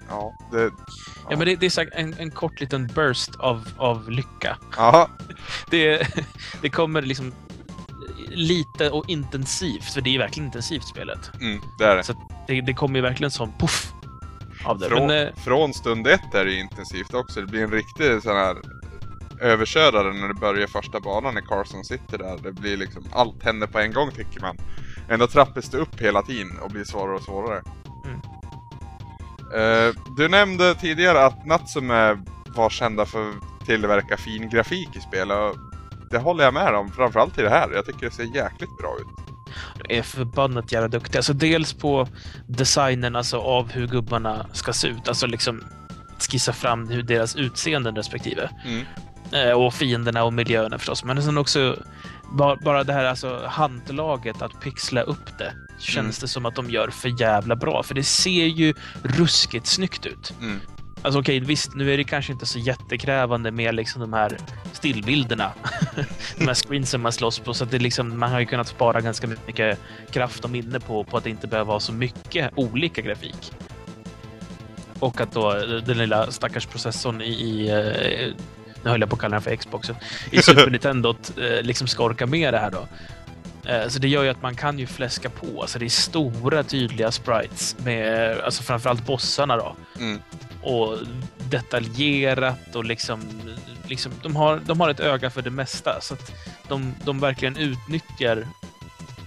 ja, 0.09 0.33
det... 0.51 0.71
Ja, 1.29 1.37
men 1.37 1.39
det, 1.39 1.55
det 1.55 1.65
är 1.65 1.69
så 1.69 1.83
en, 1.91 2.15
en 2.19 2.31
kort 2.31 2.59
liten 2.59 2.87
burst 2.87 3.35
av, 3.35 3.69
av 3.77 4.11
lycka. 4.11 4.57
Ja, 4.77 5.09
Det, 5.69 6.07
det 6.61 6.69
kommer 6.69 7.01
liksom 7.01 7.33
lite 8.29 8.89
och 8.89 9.09
intensivt, 9.09 9.93
för 9.93 10.01
det 10.01 10.15
är 10.15 10.19
verkligen 10.19 10.45
intensivt 10.45 10.83
spelet. 10.83 11.31
mm, 11.41 11.61
det 11.79 11.85
är 11.85 11.95
det. 11.95 12.03
Så 12.03 12.13
det, 12.47 12.61
det 12.61 12.73
kommer 12.73 12.95
ju 12.95 13.01
verkligen 13.01 13.31
som 13.31 13.51
puff 13.59 13.93
av 14.65 14.79
det. 14.79 14.89
Från, 14.89 15.07
Men, 15.07 15.27
eh, 15.27 15.33
från 15.35 15.73
stund 15.73 16.07
ett 16.07 16.33
är 16.33 16.45
det 16.45 16.51
ju 16.51 16.59
intensivt 16.59 17.13
också. 17.13 17.41
Det 17.41 17.47
blir 17.47 17.63
en 17.63 17.71
riktig 17.71 18.21
sån 18.23 18.35
här 18.35 18.57
överkörare 19.41 20.13
när 20.13 20.27
du 20.27 20.33
börjar 20.33 20.67
första 20.67 20.99
banan 20.99 21.37
i 21.37 21.41
Carson 21.41 21.83
City 21.83 22.17
där. 22.17 22.37
Det 22.43 22.51
blir 22.51 22.77
liksom, 22.77 23.03
allt 23.11 23.43
händer 23.43 23.67
på 23.67 23.79
en 23.79 23.93
gång 23.93 24.11
tycker 24.11 24.41
man. 24.41 24.57
Ändå 25.09 25.27
trappas 25.27 25.69
det 25.69 25.77
upp 25.77 26.01
hela 26.01 26.21
tiden 26.21 26.59
och 26.61 26.71
blir 26.71 26.83
svårare 26.83 27.15
och 27.15 27.23
svårare. 27.23 27.61
Mm. 28.05 28.19
Eh, 29.55 29.95
du 30.17 30.29
nämnde 30.29 30.75
tidigare 30.75 31.25
att 31.25 31.45
Natsume 31.45 32.17
var 32.55 32.69
kända 32.69 33.05
för 33.05 33.29
att 33.29 33.65
tillverka 33.65 34.17
fin 34.17 34.49
grafik 34.49 34.89
i 34.95 34.99
spel 34.99 35.31
och 35.31 35.55
det 36.11 36.17
håller 36.17 36.43
jag 36.43 36.53
med 36.53 36.75
om, 36.75 36.91
framförallt 36.91 37.39
i 37.39 37.41
det 37.41 37.49
här. 37.49 37.71
Jag 37.73 37.85
tycker 37.85 38.05
det 38.05 38.11
ser 38.11 38.23
jäkligt 38.23 38.77
bra 38.77 38.95
ut. 38.99 39.27
är 39.89 40.01
förbannat 40.01 40.71
jävla 40.71 40.87
duktiga. 40.87 41.19
Alltså 41.19 41.33
dels 41.33 41.73
på 41.73 42.07
designen 42.47 43.15
alltså 43.15 43.37
av 43.37 43.71
hur 43.71 43.87
gubbarna 43.87 44.45
ska 44.53 44.73
se 44.73 44.87
ut. 44.87 45.07
Alltså 45.07 45.27
liksom 45.27 45.63
skissa 46.19 46.53
fram 46.53 46.87
hur 46.87 47.03
deras 47.03 47.35
utseenden 47.35 47.95
respektive. 47.95 48.49
Mm. 48.65 48.85
Eh, 49.31 49.51
och 49.51 49.73
fienderna 49.73 50.23
och 50.23 50.33
miljöerna 50.33 50.77
förstås. 50.77 51.03
Men 51.03 51.23
sen 51.23 51.37
också 51.37 51.75
bara, 52.31 52.83
det 52.83 52.93
här 52.93 53.05
alltså 53.05 53.45
handlaget 53.47 54.41
att 54.41 54.61
pixla 54.61 55.01
upp 55.01 55.37
det. 55.37 55.53
Känns 55.79 55.97
Mm. 55.97 56.13
det 56.21 56.27
som 56.27 56.45
att 56.45 56.55
de 56.55 56.69
gör 56.69 56.89
för 56.89 57.21
jävla 57.21 57.55
bra. 57.55 57.83
För 57.83 57.95
det 57.95 58.03
ser 58.03 58.45
ju 58.45 58.73
ruskigt 59.03 59.67
snyggt 59.67 60.05
ut. 60.05 60.33
Mm. 60.41 60.59
Alltså 61.01 61.19
okej, 61.19 61.39
visst, 61.39 61.75
nu 61.75 61.93
är 61.93 61.97
det 61.97 62.03
kanske 62.03 62.31
inte 62.33 62.45
så 62.45 62.59
jättekrävande 62.59 63.51
med 63.51 63.75
liksom 63.75 64.01
de 64.01 64.13
här 64.13 64.37
stillbilderna. 64.73 65.51
de 66.37 66.47
här 66.47 66.53
screensen 66.53 67.01
man 67.01 67.11
slåss 67.11 67.39
på. 67.39 67.53
Så 67.53 67.63
att 67.63 67.71
det 67.71 67.79
liksom, 67.79 68.19
man 68.19 68.31
har 68.31 68.39
ju 68.39 68.45
kunnat 68.45 68.67
spara 68.67 69.01
ganska 69.01 69.27
mycket 69.27 69.79
kraft 70.11 70.43
och 70.43 70.49
minne 70.49 70.79
på, 70.79 71.03
på 71.03 71.17
att 71.17 71.23
det 71.23 71.29
inte 71.29 71.47
behöver 71.47 71.67
vara 71.67 71.79
så 71.79 71.93
mycket 71.93 72.51
olika 72.55 73.01
grafik. 73.01 73.51
Och 74.99 75.21
att 75.21 75.31
då 75.31 75.53
den 75.85 75.97
lilla 75.97 76.31
stackars 76.31 76.65
processorn 76.65 77.21
i, 77.21 77.25
i 77.29 77.69
eh, 77.69 78.33
nu 78.87 78.91
höll 78.91 78.99
jag 79.01 79.09
på 79.09 79.15
att 79.15 79.21
kalla 79.21 79.35
den 79.35 79.41
för 79.41 79.55
Xboxen, 79.55 79.95
i 80.31 80.41
Super 80.41 80.69
Nintendo 80.71 81.15
eh, 81.37 81.61
liksom 81.61 81.87
ska 81.87 82.03
orka 82.03 82.25
med 82.25 82.53
det 82.53 82.57
här 82.59 82.71
då. 82.71 82.87
Eh, 83.71 83.87
Så 83.87 83.99
det 83.99 84.07
gör 84.07 84.23
ju 84.23 84.29
att 84.29 84.41
man 84.41 84.55
kan 84.55 84.79
ju 84.79 84.87
fläska 84.87 85.29
på. 85.29 85.61
Alltså 85.61 85.79
det 85.79 85.85
är 85.85 85.89
stora 85.89 86.63
tydliga 86.63 87.11
sprites 87.11 87.75
med, 87.85 88.39
alltså 88.39 88.63
framförallt 88.63 89.05
bossarna 89.05 89.57
då 89.57 89.75
Mm. 89.99 90.19
och 90.61 90.97
detaljerat 91.49 92.75
och 92.75 92.85
liksom, 92.85 93.21
liksom 93.87 94.11
de, 94.23 94.35
har, 94.35 94.61
de 94.65 94.79
har 94.81 94.89
ett 94.89 94.99
öga 94.99 95.29
för 95.29 95.41
det 95.41 95.49
mesta. 95.49 96.01
Så 96.01 96.13
att 96.13 96.31
de, 96.67 96.93
de 97.05 97.19
verkligen 97.19 97.57
utnyttjar 97.57 98.47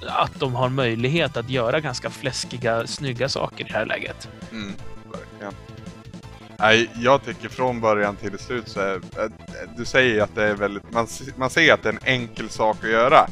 att 0.07 0.41
de 0.41 0.55
har 0.55 0.69
möjlighet 0.69 1.37
att 1.37 1.51
göra 1.51 1.81
ganska 1.81 2.11
fläskiga, 2.11 2.87
snygga 2.87 3.29
saker 3.29 3.65
i 3.65 3.69
det 3.69 3.75
här 3.79 3.87
läget. 3.87 4.29
Mm. 4.53 4.73
Nej, 6.61 6.91
jag 6.95 7.25
tycker 7.25 7.49
från 7.49 7.81
början 7.81 8.17
till 8.17 8.39
slut 8.39 8.69
så 8.69 8.81
är, 8.81 8.95
äh, 8.95 9.31
Du 9.77 9.85
säger 9.85 10.23
att 10.23 10.35
det 10.35 10.45
är 10.45 10.55
väldigt, 10.55 10.93
man, 10.93 11.07
man 11.37 11.51
ser 11.51 11.73
att 11.73 11.83
det 11.83 11.89
är 11.89 11.93
en 11.93 11.99
enkel 12.05 12.49
sak 12.49 12.77
att 12.85 12.91
göra. 12.91 13.27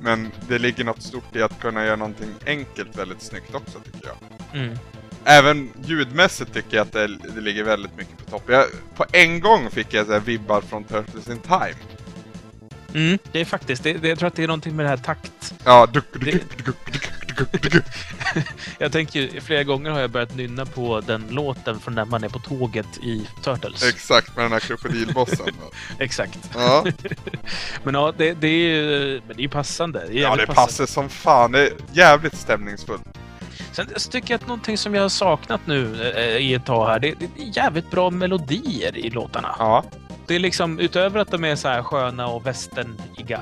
Men 0.00 0.30
det 0.48 0.58
ligger 0.58 0.84
något 0.84 1.02
stort 1.02 1.36
i 1.36 1.42
att 1.42 1.60
kunna 1.60 1.84
göra 1.84 1.96
någonting 1.96 2.28
enkelt 2.46 2.98
väldigt 2.98 3.22
snyggt 3.22 3.54
också 3.54 3.78
tycker 3.78 4.08
jag. 4.08 4.16
Mm. 4.60 4.78
Även 5.24 5.70
ljudmässigt 5.84 6.54
tycker 6.54 6.76
jag 6.76 6.86
att 6.86 6.92
det, 6.92 7.06
det 7.06 7.40
ligger 7.40 7.64
väldigt 7.64 7.96
mycket 7.96 8.18
på 8.18 8.30
topp. 8.30 8.42
Jag, 8.46 8.66
på 8.96 9.04
en 9.12 9.40
gång 9.40 9.70
fick 9.70 9.94
jag 9.94 10.06
så 10.06 10.18
vibbar 10.18 10.60
från 10.60 10.84
Turtles 10.84 11.28
in 11.28 11.38
Time. 11.38 11.74
Mm, 12.94 13.18
det 13.32 13.40
är 13.40 13.44
faktiskt, 13.44 13.82
det, 13.82 13.92
det, 13.92 14.08
jag 14.08 14.18
tror 14.18 14.26
att 14.26 14.34
det 14.34 14.42
är 14.42 14.46
någonting 14.46 14.76
med 14.76 14.84
det 14.84 14.90
här 14.90 14.96
takt. 14.96 15.54
Ja, 15.64 15.86
duck, 15.86 16.12
duck, 16.12 16.22
duck, 16.22 16.66
duck, 16.66 16.92
duck, 16.92 17.36
duck, 17.36 17.62
duck, 17.62 17.72
duck. 17.72 17.84
Jag 18.78 18.92
tänker 18.92 19.20
ju, 19.20 19.40
flera 19.40 19.62
gånger 19.62 19.90
har 19.90 20.00
jag 20.00 20.10
börjat 20.10 20.36
nynna 20.36 20.66
på 20.66 21.00
den 21.00 21.26
låten 21.30 21.80
från 21.80 21.94
när 21.94 22.04
man 22.04 22.24
är 22.24 22.28
på 22.28 22.38
tåget 22.38 22.98
i 22.98 23.28
Turtles. 23.42 23.88
Exakt, 23.88 24.36
med 24.36 24.44
den 24.44 24.52
här 24.52 24.60
krokodilbossen. 24.60 25.54
Exakt. 25.98 26.50
Ja, 26.54 26.84
Men 27.82 27.94
ja, 27.94 28.12
det, 28.16 28.32
det 28.32 28.48
är 28.48 28.68
ju 28.68 29.20
men 29.26 29.36
det 29.36 29.44
är 29.44 29.48
passande. 29.48 30.04
Det 30.08 30.18
är 30.18 30.22
ja 30.22 30.36
det 30.36 30.46
passande. 30.46 30.54
passar 30.54 30.86
som 30.86 31.08
fan. 31.08 31.52
Det 31.52 31.66
är 31.66 31.72
jävligt 31.92 32.36
stämningsfullt. 32.36 33.02
Sen 33.72 33.86
så 33.96 34.10
tycker 34.10 34.34
jag 34.34 34.40
att 34.40 34.46
någonting 34.48 34.78
som 34.78 34.94
jag 34.94 35.02
har 35.02 35.08
saknat 35.08 35.60
nu 35.66 36.12
eh, 36.16 36.36
i 36.36 36.54
ett 36.54 36.66
tag 36.66 36.86
här, 36.86 36.98
det, 36.98 37.14
det 37.18 37.24
är 37.24 37.56
jävligt 37.56 37.90
bra 37.90 38.10
melodier 38.10 38.96
i 38.96 39.10
låtarna. 39.10 39.56
Ja. 39.58 39.84
Det 40.26 40.34
är 40.34 40.38
liksom, 40.38 40.78
utöver 40.78 41.20
att 41.20 41.30
de 41.30 41.44
är 41.44 41.56
så 41.56 41.68
här 41.68 41.82
sköna 41.82 42.26
och 42.26 42.46
västerniga, 42.46 43.40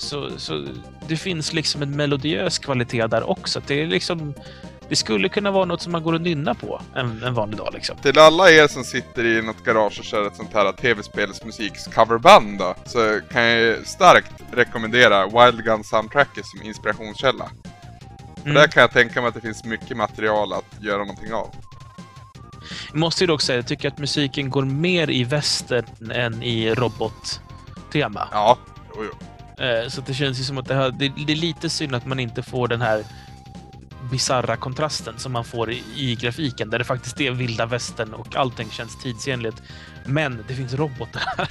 så, 0.00 0.30
så 0.36 0.66
det 1.08 1.16
finns 1.16 1.52
liksom 1.52 1.82
en 1.82 1.96
melodiös 1.96 2.58
kvalitet 2.58 3.06
där 3.06 3.30
också. 3.30 3.60
Det 3.66 3.82
är 3.82 3.86
liksom, 3.86 4.34
det 4.88 4.96
skulle 4.96 5.28
kunna 5.28 5.50
vara 5.50 5.64
något 5.64 5.82
som 5.82 5.92
man 5.92 6.02
går 6.02 6.12
och 6.12 6.20
nynna 6.20 6.54
på 6.54 6.82
en, 6.94 7.22
en 7.22 7.34
vanlig 7.34 7.58
dag 7.58 7.70
liksom. 7.74 7.96
Till 7.96 8.18
alla 8.18 8.50
er 8.50 8.68
som 8.68 8.84
sitter 8.84 9.24
i 9.24 9.42
något 9.42 9.64
garage 9.64 9.98
och 9.98 10.04
kör 10.04 10.26
ett 10.26 10.36
sånt 10.36 10.54
här 10.54 10.72
tv-spelsmusiks 10.72 11.86
coverband 11.86 12.58
då, 12.58 12.74
så 12.86 13.20
kan 13.32 13.42
jag 13.42 13.86
starkt 13.86 14.32
rekommendera 14.52 15.26
Wild 15.26 15.64
Gun 15.64 15.84
soundtracket 15.84 16.46
som 16.46 16.62
inspirationskälla. 16.62 17.50
Mm. 18.44 18.54
där 18.54 18.66
kan 18.66 18.80
jag 18.80 18.92
tänka 18.92 19.20
mig 19.20 19.28
att 19.28 19.34
det 19.34 19.40
finns 19.40 19.64
mycket 19.64 19.96
material 19.96 20.52
att 20.52 20.82
göra 20.82 20.98
någonting 20.98 21.32
av. 21.32 21.50
Jag 22.92 22.98
måste 22.98 23.24
ju 23.24 23.26
dock 23.26 23.42
säga, 23.42 23.58
jag 23.58 23.66
tycker 23.66 23.88
att 23.88 23.98
musiken 23.98 24.50
går 24.50 24.64
mer 24.64 25.10
i 25.10 25.24
västern 25.24 26.10
än 26.10 26.42
i 26.42 26.74
robottema. 26.74 28.28
Ja, 28.32 28.58
jo, 28.94 29.04
jo. 29.04 29.26
Eh, 29.60 29.88
så 29.88 30.00
det 30.00 30.14
känns 30.14 30.40
ju 30.40 30.44
som 30.44 30.58
att 30.58 30.66
det, 30.66 30.74
här, 30.74 30.90
det, 30.90 31.12
det 31.26 31.32
är 31.32 31.36
lite 31.36 31.70
synd 31.70 31.94
att 31.94 32.06
man 32.06 32.20
inte 32.20 32.42
får 32.42 32.68
den 32.68 32.80
här 32.80 33.04
bizarra 34.10 34.56
kontrasten 34.56 35.18
som 35.18 35.32
man 35.32 35.44
får 35.44 35.72
i, 35.72 35.82
i 35.96 36.14
grafiken, 36.14 36.70
där 36.70 36.78
det 36.78 36.84
faktiskt 36.84 37.20
är 37.20 37.30
vilda 37.30 37.66
västern 37.66 38.14
och 38.14 38.36
allting 38.36 38.70
känns 38.70 39.02
tidsenligt. 39.02 39.62
Men 40.06 40.44
det 40.48 40.54
finns 40.54 40.74
robotar 40.74 41.22
här 41.36 41.48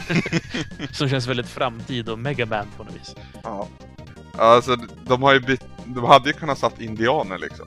som 0.94 1.10
känns 1.10 1.28
väldigt 1.28 1.50
framtid 1.50 2.10
och 2.10 2.20
megaman 2.20 2.68
på 2.78 2.84
något 2.84 2.96
vis. 2.96 3.16
Ja. 3.44 3.68
Alltså, 4.38 4.76
de 5.06 5.24
har 5.24 5.34
ju 5.34 5.40
bytt... 5.40 5.64
De 5.86 6.04
hade 6.04 6.30
ju 6.30 6.34
kunnat 6.34 6.58
satt 6.58 6.82
indianer 6.82 7.38
liksom. 7.38 7.66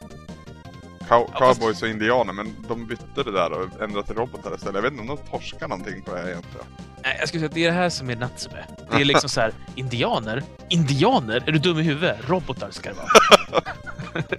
Cow 1.12 1.28
Ja, 1.32 1.38
fast- 1.38 1.60
Cowboys 1.60 1.82
och 1.82 1.88
indianer, 1.88 2.32
men 2.32 2.56
de 2.68 2.86
bytte 2.86 3.22
det 3.22 3.32
där 3.32 3.52
och 3.52 3.82
ändrade 3.82 4.06
till 4.06 4.16
robotar 4.16 4.54
istället. 4.54 4.74
Jag 4.74 4.82
vet 4.82 4.92
inte 4.92 5.00
om 5.12 5.16
de 5.16 5.30
torskar 5.30 5.68
någonting 5.68 6.02
på 6.02 6.14
det 6.14 6.20
här 6.20 6.28
egentligen. 6.28 6.66
Nej, 7.04 7.16
Jag 7.18 7.28
skulle 7.28 7.40
säga 7.40 7.48
att 7.48 7.54
det 7.54 7.64
är 7.64 7.68
det 7.70 7.76
här 7.76 7.88
som 7.90 8.10
är 8.10 8.16
Natsume. 8.16 8.64
Det 8.90 8.96
är 9.00 9.04
liksom 9.04 9.28
så 9.30 9.40
här, 9.40 9.52
indianer? 9.74 10.42
Indianer? 10.68 11.42
Är 11.46 11.52
du 11.52 11.58
dum 11.58 11.78
i 11.78 11.82
huvudet? 11.82 12.18
Robotar 12.28 12.70
ska 12.70 12.90
det 12.90 12.96
vara. 12.96 13.62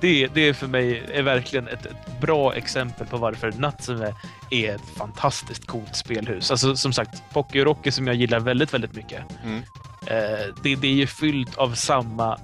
det, 0.00 0.24
är- 0.24 0.30
det 0.34 0.40
är 0.40 0.52
för 0.52 0.66
mig 0.66 1.02
är 1.12 1.22
verkligen 1.22 1.68
ett, 1.68 1.86
ett 1.86 2.20
bra 2.20 2.54
exempel 2.54 3.06
på 3.06 3.16
varför 3.16 3.52
Natsume 3.52 4.14
är 4.50 4.74
ett 4.74 4.80
fantastiskt 4.96 5.66
coolt 5.66 5.96
spelhus. 5.96 6.50
Alltså 6.50 6.76
som 6.76 6.92
sagt, 6.92 7.22
Pocky 7.32 7.60
och 7.60 7.64
Rocky 7.64 7.90
som 7.90 8.06
jag 8.06 8.16
gillar 8.16 8.40
väldigt, 8.40 8.74
väldigt 8.74 8.94
mycket. 8.94 9.22
Mm. 9.44 9.58
Eh, 10.06 10.54
det, 10.62 10.74
det 10.76 10.86
är 10.88 10.92
ju 10.94 11.06
fyllt 11.06 11.56
av 11.56 11.74
samma... 11.74 12.38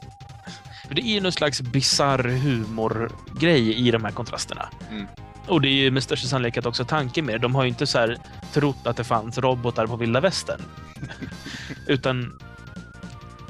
För 0.88 0.94
det 0.94 1.02
är 1.02 1.14
ju 1.14 1.20
någon 1.20 1.32
slags 1.32 1.60
bizarr 1.60 2.24
humorgrej 2.24 3.74
i 3.74 3.90
de 3.90 4.04
här 4.04 4.12
kontrasterna. 4.12 4.68
Mm. 4.90 5.06
Och 5.46 5.60
det 5.60 5.68
är 5.68 5.72
ju 5.72 5.90
med 5.90 6.02
största 6.02 6.28
sannolikhet 6.28 6.66
också 6.66 6.84
tanken 6.84 7.26
med. 7.26 7.40
De 7.40 7.54
har 7.54 7.62
ju 7.62 7.68
inte 7.68 7.86
så 7.86 7.98
här 7.98 8.18
trott 8.52 8.86
att 8.86 8.96
det 8.96 9.04
fanns 9.04 9.38
robotar 9.38 9.86
på 9.86 9.96
vilda 9.96 10.20
västern. 10.20 10.60
Utan 11.86 12.38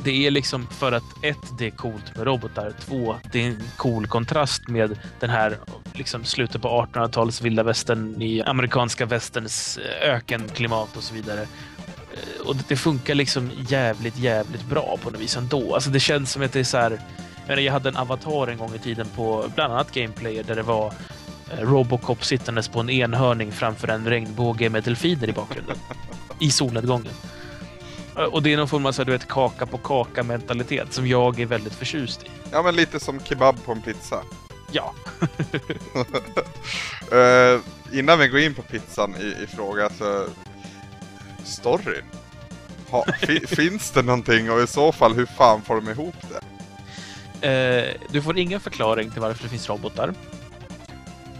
det 0.05 0.27
är 0.27 0.31
liksom 0.31 0.67
för 0.67 0.93
att 0.93 1.25
ett, 1.25 1.59
det 1.59 1.67
är 1.67 1.71
coolt 1.71 2.17
med 2.17 2.27
robotar. 2.27 2.73
Två, 2.81 3.17
det 3.33 3.43
är 3.43 3.47
en 3.47 3.63
cool 3.77 4.07
kontrast 4.07 4.69
med 4.69 4.99
den 5.21 5.31
här 5.31 5.59
liksom 5.93 6.25
slutet 6.25 6.63
på 6.63 6.69
1800-talets 6.69 7.43
vilda 7.43 7.63
västern 7.63 8.23
i 8.23 8.43
amerikanska 8.43 9.07
västerns 9.07 9.79
eh, 9.79 10.15
ökenklimat 10.15 10.97
och 10.97 11.03
så 11.03 11.15
vidare. 11.15 11.47
Eh, 12.15 12.47
Och 12.47 12.57
det 12.69 12.77
funkar 12.77 13.15
liksom 13.15 13.51
jävligt, 13.69 14.19
jävligt 14.19 14.65
bra 14.65 14.99
på 15.03 15.11
något 15.11 15.21
vis 15.21 15.37
ändå. 15.37 15.75
Alltså 15.75 15.91
det 15.91 16.01
känns 16.01 16.33
som 16.33 16.43
att 16.43 16.53
det 16.53 16.61
är 16.61 16.65
så 16.65 16.77
här... 16.79 17.01
Jag, 17.47 17.73
hade 17.73 17.89
en 17.89 17.97
avatar 17.97 18.47
en 18.47 18.59
gång 18.59 18.75
i 18.75 18.79
tiden 18.79 19.07
på 19.17 19.45
bland 19.55 19.73
annat 19.73 19.93
Gameplayer 19.95 20.43
där 20.43 20.57
det 20.57 20.63
var 20.63 20.87
eh, 21.53 21.59
Robocop 21.61 22.25
sittandes 22.25 22.69
på 22.69 22.81
en 22.81 22.91
enhörning 22.91 23.53
framför 23.53 23.89
en 23.89 24.07
regnbåge 24.09 24.71
med 24.71 24.83
delfiner 24.85 25.29
i 25.29 25.33
bakgrunden. 25.33 25.77
I 26.41 26.51
solnedgången. 26.51 27.13
Eh, 28.17 28.23
Och 28.25 28.43
det 28.43 28.53
är 28.53 28.57
någon 28.57 28.69
form 28.69 28.87
av 28.87 28.93
så 28.93 29.01
här, 29.03 29.07
du 29.07 29.13
vet, 29.13 29.29
kaka 29.29 29.67
på 29.67 29.79
kaka 29.79 30.23
mentalitet 30.23 30.93
som 30.93 31.07
jag 31.07 31.41
är 31.41 31.47
väldigt 31.47 31.75
förtjust 31.75 32.23
i. 32.23 32.27
Ja, 32.53 32.63
men 32.63 32.77
lite 32.77 33.01
som 33.01 33.21
kebab 33.21 33.65
på 33.65 33.73
en 33.73 33.83
pizza. 33.83 34.23
Ja, 34.73 34.95
Eh, 37.13 37.61
innan 37.99 38.19
vi 38.19 38.29
går 38.29 38.41
in 38.41 38.55
på 38.55 38.63
pizzan 38.63 39.15
i, 39.21 39.43
i 39.43 39.47
fråga 39.47 39.91
så... 39.99 40.27
Storyn? 41.45 42.05
Ha, 42.91 43.05
fi, 43.21 43.47
finns 43.47 43.91
det 43.91 44.03
någonting 44.03 44.51
och 44.51 44.61
i 44.63 44.67
så 44.67 44.93
fall 44.93 45.15
hur 45.15 45.27
fan 45.27 45.63
får 45.63 45.75
de 45.75 45.89
ihop 45.91 46.15
det? 46.31 46.41
eh, 47.49 47.95
du 48.11 48.23
får 48.23 48.39
ingen 48.39 48.61
förklaring 48.61 49.11
till 49.11 49.21
varför 49.21 49.43
det 49.43 49.49
finns 49.49 49.69
robotar. 49.69 50.15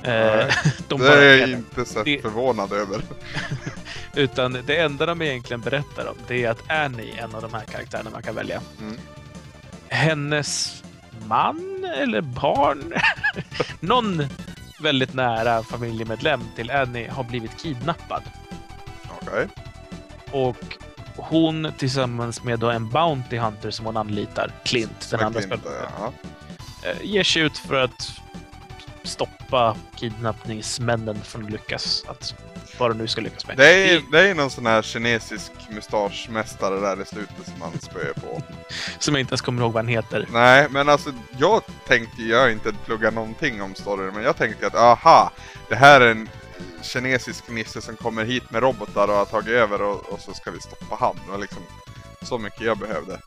Eh, 0.03 0.55
de 0.89 1.01
det 1.01 1.25
är 1.25 1.37
jag 1.39 1.49
inte 1.51 1.85
så 1.85 2.03
Det- 2.03 2.23
förvånad 2.23 2.73
över. 2.73 3.01
Utan 4.15 4.53
det 4.67 4.77
enda 4.77 5.07
de 5.07 5.23
egentligen 5.23 5.61
berättar 5.61 6.07
om, 6.09 6.17
det 6.29 6.45
är 6.45 6.51
att 6.51 6.71
Annie 6.71 7.19
en 7.19 7.35
av 7.35 7.43
de 7.43 7.55
här 7.55 7.65
karaktärerna 7.65 8.11
man 8.11 8.23
kan 8.23 8.35
välja. 8.35 8.61
Mm. 8.81 8.97
Hennes 9.89 10.83
man 11.27 11.85
eller 11.97 12.21
barn, 12.21 12.95
någon 13.81 14.27
väldigt 14.81 15.15
nära 15.15 15.63
familjemedlem 15.63 16.41
till 16.57 16.71
Annie 16.71 17.09
har 17.09 17.25
blivit 17.25 17.63
kidnappad. 17.63 18.23
Okej. 19.23 19.47
Och 20.35 20.77
hon 21.17 21.73
tillsammans 21.79 22.45
med 22.45 22.63
en 22.63 22.89
Bounty 22.89 23.37
Hunter 23.37 23.71
som 23.71 23.87
hon 23.87 23.97
anlitar, 23.97 24.51
Clint, 24.65 25.11
den 25.11 25.21
andra 25.21 25.41
spelaren, 25.41 25.91
ja. 25.99 26.13
eh, 26.83 26.97
ger 27.03 27.25
sig 27.25 27.43
ut 27.43 27.59
för 27.59 27.75
att 27.75 28.13
stoppa 29.03 29.77
kidnappningsmännen 29.97 31.21
från 31.21 31.45
att 31.45 31.51
lyckas. 31.51 32.05
Att, 32.09 32.35
vad 32.79 32.91
de 32.91 32.99
nu 32.99 33.07
ska 33.07 33.21
lyckas 33.21 33.47
med. 33.47 33.57
Det 33.57 33.95
är, 33.95 34.03
det 34.13 34.29
är 34.29 34.35
någon 34.35 34.51
sån 34.51 34.67
här 34.67 34.83
kinesisk 34.83 35.53
mustaschmästare 35.71 36.81
där 36.81 37.03
i 37.03 37.05
slutet 37.05 37.45
som 37.45 37.59
man 37.59 37.73
spöar 37.81 38.13
på. 38.13 38.43
Som 38.99 39.15
jag 39.15 39.21
inte 39.21 39.33
ens 39.33 39.41
kommer 39.41 39.63
ihåg 39.63 39.73
vad 39.73 39.85
han 39.85 39.89
heter. 39.89 40.29
Nej, 40.33 40.67
men 40.71 40.89
alltså 40.89 41.13
jag 41.39 41.63
tänkte, 41.87 42.23
jag 42.23 42.41
har 42.41 42.49
inte 42.49 42.73
pluggat 42.85 43.15
någonting 43.15 43.63
om 43.63 43.75
storyn, 43.75 44.15
men 44.15 44.23
jag 44.23 44.37
tänkte 44.37 44.67
att 44.67 44.75
aha, 44.75 45.33
det 45.69 45.77
här 45.77 46.01
är 46.01 46.11
en 46.11 46.29
kinesisk 46.83 47.49
nisse 47.49 47.81
som 47.83 47.97
kommer 47.97 48.25
hit 48.25 48.51
med 48.51 48.63
robotar 48.63 49.09
och 49.09 49.15
har 49.15 49.25
tagit 49.25 49.49
över 49.49 49.83
och, 49.83 50.13
och 50.13 50.21
så 50.21 50.35
ska 50.35 50.51
vi 50.51 50.61
stoppa 50.61 50.97
han. 51.01 51.17
Det 51.25 51.31
var 51.31 51.39
liksom 51.39 51.63
så 52.23 52.39
mycket 52.39 52.61
jag 52.61 52.79
behövde. 52.79 53.21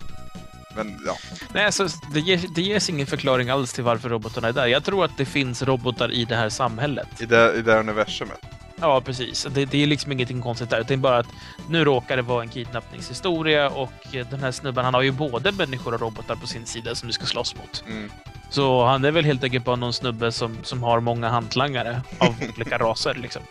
Men 0.76 1.00
ja, 1.06 1.16
Nej, 1.54 1.66
alltså, 1.66 1.88
det, 2.14 2.20
ger, 2.20 2.42
det 2.56 2.62
ges 2.62 2.90
ingen 2.90 3.08
förklaring 3.08 3.50
alls 3.50 3.74
till 3.74 3.84
varför 3.84 4.10
robotarna 4.10 4.48
är 4.48 4.54
där. 4.54 4.68
Jag 4.68 4.84
tror 4.84 5.06
att 5.06 5.18
det 5.18 5.26
finns 5.26 5.64
robotar 5.64 6.12
i 6.12 6.26
det 6.26 6.36
här 6.36 6.50
samhället. 6.50 7.22
i 7.22 7.26
det, 7.26 7.56
i 7.56 7.62
det 7.62 7.80
universumet. 7.80 8.40
Ja, 8.82 9.02
precis. 9.02 9.48
Det, 9.50 9.66
det 9.66 9.84
är 9.84 9.88
liksom 9.88 10.12
ingenting 10.12 10.42
konstigt 10.42 10.70
där. 10.70 10.84
Det 10.88 10.94
är 10.94 10.98
bara 10.98 11.18
att 11.18 11.28
nu 11.70 11.86
råkar 11.86 12.16
det 12.16 12.22
vara 12.22 12.42
en 12.42 12.50
kidnappningshistoria 12.50 13.70
och 13.70 14.16
eh, 14.16 14.28
den 14.28 14.40
här 14.40 14.52
snubben, 14.52 14.86
han 14.86 14.94
har 14.94 15.02
ju 15.02 15.12
både 15.12 15.52
människor 15.52 15.94
och 15.94 16.02
robotar 16.02 16.36
på 16.36 16.48
sin 16.48 16.66
sida 16.66 16.96
som 16.96 17.08
du 17.08 17.14
ska 17.14 17.26
slåss 17.26 17.56
mot. 17.56 17.84
Mm. 17.88 18.12
Så 18.50 18.86
han 18.86 19.06
är 19.06 19.12
väl 19.12 19.26
helt 19.26 19.44
enkelt 19.44 19.66
bara 19.66 19.76
någon 19.76 19.94
snubbe 19.94 20.32
som, 20.32 20.58
som 20.64 20.84
har 20.84 21.00
många 21.00 21.30
hantlangare 21.30 22.02
av 22.18 22.36
olika 22.56 22.78
raser 22.78 23.14
liksom. 23.14 23.42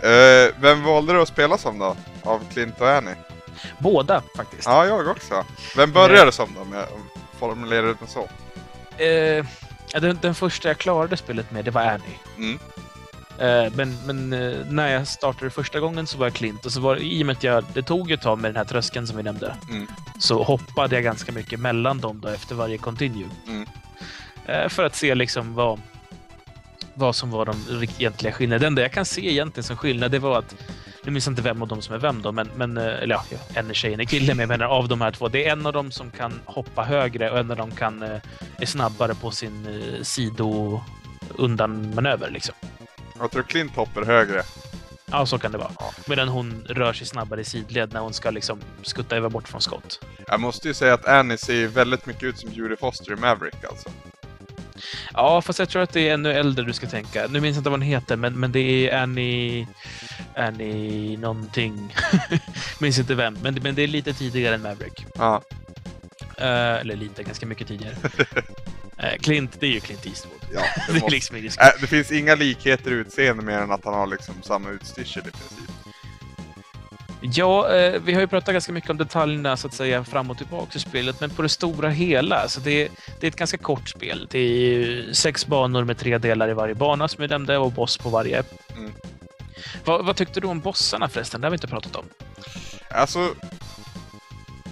Eh, 0.00 0.54
vem 0.60 0.84
valde 0.84 1.12
du 1.12 1.22
att 1.22 1.28
spela 1.28 1.58
som 1.58 1.78
då? 1.78 1.96
Av 2.22 2.40
Clint 2.52 2.80
och 2.80 2.90
Annie? 2.90 3.14
Båda 3.78 4.22
faktiskt. 4.36 4.66
Ja, 4.66 4.86
jag 4.86 5.08
också. 5.08 5.44
Vem 5.76 5.92
började 5.92 6.32
som 6.32 6.48
då? 6.58 6.64
Med, 6.64 6.84
formulerar 7.38 7.86
det 8.00 8.06
så. 8.06 8.28
Ja, 9.92 10.00
den, 10.00 10.18
den 10.22 10.34
första 10.34 10.68
jag 10.68 10.78
klarade 10.78 11.16
spelet 11.16 11.50
med, 11.50 11.64
det 11.64 11.70
var 11.70 11.82
Annie. 11.82 12.18
Mm. 12.36 12.58
Eh, 13.40 13.72
men 13.74 13.96
men 14.06 14.32
eh, 14.32 14.56
när 14.70 14.88
jag 14.88 15.06
startade 15.08 15.50
första 15.50 15.80
gången 15.80 16.06
så 16.06 16.18
var 16.18 16.26
jag 16.26 16.34
Clint 16.34 16.66
och 16.66 16.72
så 16.72 16.80
var 16.80 16.96
i 16.96 17.22
och 17.22 17.26
med 17.26 17.36
att 17.36 17.42
jag, 17.44 17.64
det 17.74 17.82
tog 17.82 18.10
ett 18.10 18.20
tag 18.20 18.38
med 18.38 18.48
den 18.50 18.56
här 18.56 18.64
tröskeln 18.64 19.06
som 19.06 19.16
vi 19.16 19.22
nämnde, 19.22 19.56
Mm. 19.70 19.86
så 20.18 20.42
hoppade 20.42 20.94
jag 20.94 21.04
ganska 21.04 21.32
mycket 21.32 21.60
mellan 21.60 22.00
dem 22.00 22.20
då 22.20 22.28
efter 22.28 22.54
varje 22.54 22.78
continue. 22.78 23.28
Mm. 23.46 23.66
Eh, 24.46 24.68
för 24.68 24.84
att 24.84 24.96
se 24.96 25.14
liksom 25.14 25.54
vad, 25.54 25.80
vad 26.94 27.16
som 27.16 27.30
var 27.30 27.46
de 27.46 27.56
egentliga 27.98 28.32
skillnaderna. 28.32 28.60
Det 28.60 28.66
enda 28.66 28.82
jag 28.82 28.92
kan 28.92 29.04
se 29.04 29.30
egentligen 29.30 29.64
som 29.64 29.76
skillnad, 29.76 30.10
det 30.10 30.18
var 30.18 30.38
att 30.38 30.54
nu 31.04 31.12
minns 31.12 31.26
jag 31.26 31.32
inte 31.32 31.42
vem 31.42 31.62
av 31.62 31.68
dem 31.68 31.82
som 31.82 31.94
är 31.94 31.98
vem 31.98 32.22
då, 32.22 32.32
men, 32.32 32.50
men 32.56 32.76
eller 32.76 33.14
ja, 33.14 33.22
en 33.54 33.70
är 33.70 33.74
tjej, 33.74 33.94
en 33.94 34.00
är 34.00 34.04
kille, 34.04 34.34
men 34.34 34.38
jag 34.40 34.48
menar 34.48 34.66
av 34.66 34.88
de 34.88 35.00
här 35.00 35.10
två. 35.10 35.28
Det 35.28 35.46
är 35.46 35.52
en 35.52 35.66
av 35.66 35.72
dem 35.72 35.90
som 35.90 36.10
kan 36.10 36.40
hoppa 36.44 36.82
högre 36.84 37.30
och 37.30 37.38
en 37.38 37.50
av 37.50 37.56
dem 37.56 37.70
kan, 37.70 38.02
är 38.56 38.66
snabbare 38.66 39.14
på 39.14 39.30
sin 39.30 39.82
sido 40.02 40.80
undanmanöver 41.36 42.30
liksom. 42.30 42.54
Jag 43.20 43.30
tror 43.30 43.42
Clint 43.42 43.76
hoppar 43.76 44.04
högre. 44.04 44.42
Ja, 45.10 45.26
så 45.26 45.38
kan 45.38 45.52
det 45.52 45.58
vara. 45.58 45.70
Ja. 45.78 45.92
Medan 46.06 46.28
hon 46.28 46.64
rör 46.68 46.92
sig 46.92 47.06
snabbare 47.06 47.40
i 47.40 47.44
sidled 47.44 47.92
när 47.92 48.00
hon 48.00 48.12
ska 48.12 48.30
liksom 48.30 48.60
skutta 48.82 49.16
över 49.16 49.28
bort 49.28 49.48
från 49.48 49.60
skott. 49.60 50.00
Jag 50.26 50.40
måste 50.40 50.68
ju 50.68 50.74
säga 50.74 50.94
att 50.94 51.06
Annie 51.06 51.38
ser 51.38 51.66
väldigt 51.66 52.06
mycket 52.06 52.22
ut 52.22 52.38
som 52.38 52.50
Judy 52.52 52.76
Foster 52.76 53.12
i 53.12 53.16
Maverick 53.16 53.64
alltså. 53.64 53.88
Ja, 55.12 55.42
fast 55.42 55.58
jag 55.58 55.68
tror 55.68 55.82
att 55.82 55.92
det 55.92 56.08
är 56.08 56.14
ännu 56.14 56.32
äldre 56.32 56.64
du 56.64 56.72
ska 56.72 56.86
tänka. 56.86 57.26
Nu 57.30 57.40
minns 57.40 57.56
jag 57.56 57.60
inte 57.60 57.70
vad 57.70 57.78
hon 57.80 57.88
heter, 57.88 58.16
men, 58.16 58.40
men 58.40 58.52
det 58.52 58.90
är 58.90 59.02
Annie... 59.02 59.66
Annie 60.36 61.16
någonting. 61.16 61.94
minns 62.80 62.98
inte 62.98 63.14
vem, 63.14 63.38
men, 63.42 63.54
men 63.54 63.74
det 63.74 63.82
är 63.82 63.88
lite 63.88 64.12
tidigare 64.12 64.54
än 64.54 64.62
Maverick. 64.62 65.06
Ja. 65.14 65.42
Eh, 66.36 66.76
eller 66.80 66.96
lite, 66.96 67.22
ganska 67.22 67.46
mycket 67.46 67.68
tidigare. 67.68 67.94
Eh, 68.98 69.18
Clint, 69.20 69.56
det 69.60 69.66
är 69.66 69.70
ju 69.70 69.80
Clint 69.80 70.06
Eastwood. 70.06 70.40
Ja, 70.54 70.60
det, 70.86 70.92
Det, 70.92 71.00
måste... 71.00 71.14
liksom 71.14 71.36
ingen 71.36 71.52
äh, 71.60 71.80
det 71.80 71.86
finns 71.86 72.12
inga 72.12 72.34
likheter 72.34 72.90
i 72.90 72.94
utseende 72.94 73.42
mer 73.42 73.58
än 73.58 73.70
att 73.70 73.84
han 73.84 73.94
har 73.94 74.06
liksom 74.06 74.34
samma 74.42 74.70
utstyrsel 74.70 75.22
i 75.28 75.30
princip. 75.30 75.70
Ja, 77.20 77.74
eh, 77.74 78.00
vi 78.04 78.14
har 78.14 78.20
ju 78.20 78.26
pratat 78.26 78.52
ganska 78.52 78.72
mycket 78.72 78.90
om 78.90 78.96
detaljerna 78.96 79.56
så 79.56 79.66
att 79.66 79.74
säga 79.74 80.04
fram 80.04 80.30
och 80.30 80.38
tillbaka 80.38 80.72
i 80.74 80.78
spelet, 80.78 81.20
men 81.20 81.30
på 81.30 81.42
det 81.42 81.48
stora 81.48 81.88
hela, 81.90 82.48
så 82.48 82.60
det, 82.60 82.88
det 83.20 83.26
är 83.26 83.28
ett 83.28 83.36
ganska 83.36 83.58
kort 83.58 83.88
spel. 83.88 84.28
Det 84.30 84.38
är 84.38 85.12
sex 85.12 85.46
banor 85.46 85.84
med 85.84 85.98
tre 85.98 86.18
delar 86.18 86.48
i 86.48 86.52
varje 86.52 86.74
bana 86.74 87.08
som 87.08 87.22
jag 87.22 87.30
nämnde 87.30 87.58
och 87.58 87.72
boss 87.72 87.98
på 87.98 88.08
varje. 88.08 88.42
Mm. 88.76 88.92
Vad, 89.84 90.04
vad 90.04 90.16
tyckte 90.16 90.40
du 90.40 90.46
om 90.46 90.60
bossarna 90.60 91.08
förresten? 91.08 91.40
Det 91.40 91.46
har 91.46 91.50
vi 91.50 91.54
inte 91.54 91.66
pratat 91.66 91.96
om. 91.96 92.04
Alltså, 92.90 93.34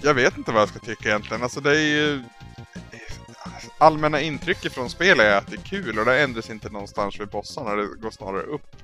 jag 0.01 0.13
vet 0.13 0.37
inte 0.37 0.51
vad 0.51 0.61
jag 0.61 0.69
ska 0.69 0.79
tycka 0.79 1.09
egentligen. 1.09 1.43
Alltså 1.43 1.59
det 1.59 1.71
är 1.71 1.87
ju... 1.87 2.23
Allmänna 3.77 4.21
intrycket 4.21 4.73
från 4.73 4.89
spelet 4.89 5.25
är 5.25 5.37
att 5.37 5.47
det 5.47 5.55
är 5.55 5.61
kul 5.61 5.99
och 5.99 6.05
det 6.05 6.21
ändras 6.21 6.49
inte 6.49 6.69
någonstans 6.69 7.19
vid 7.19 7.27
bossarna, 7.27 7.75
det 7.75 7.87
går 8.01 8.11
snarare 8.11 8.43
upp. 8.43 8.75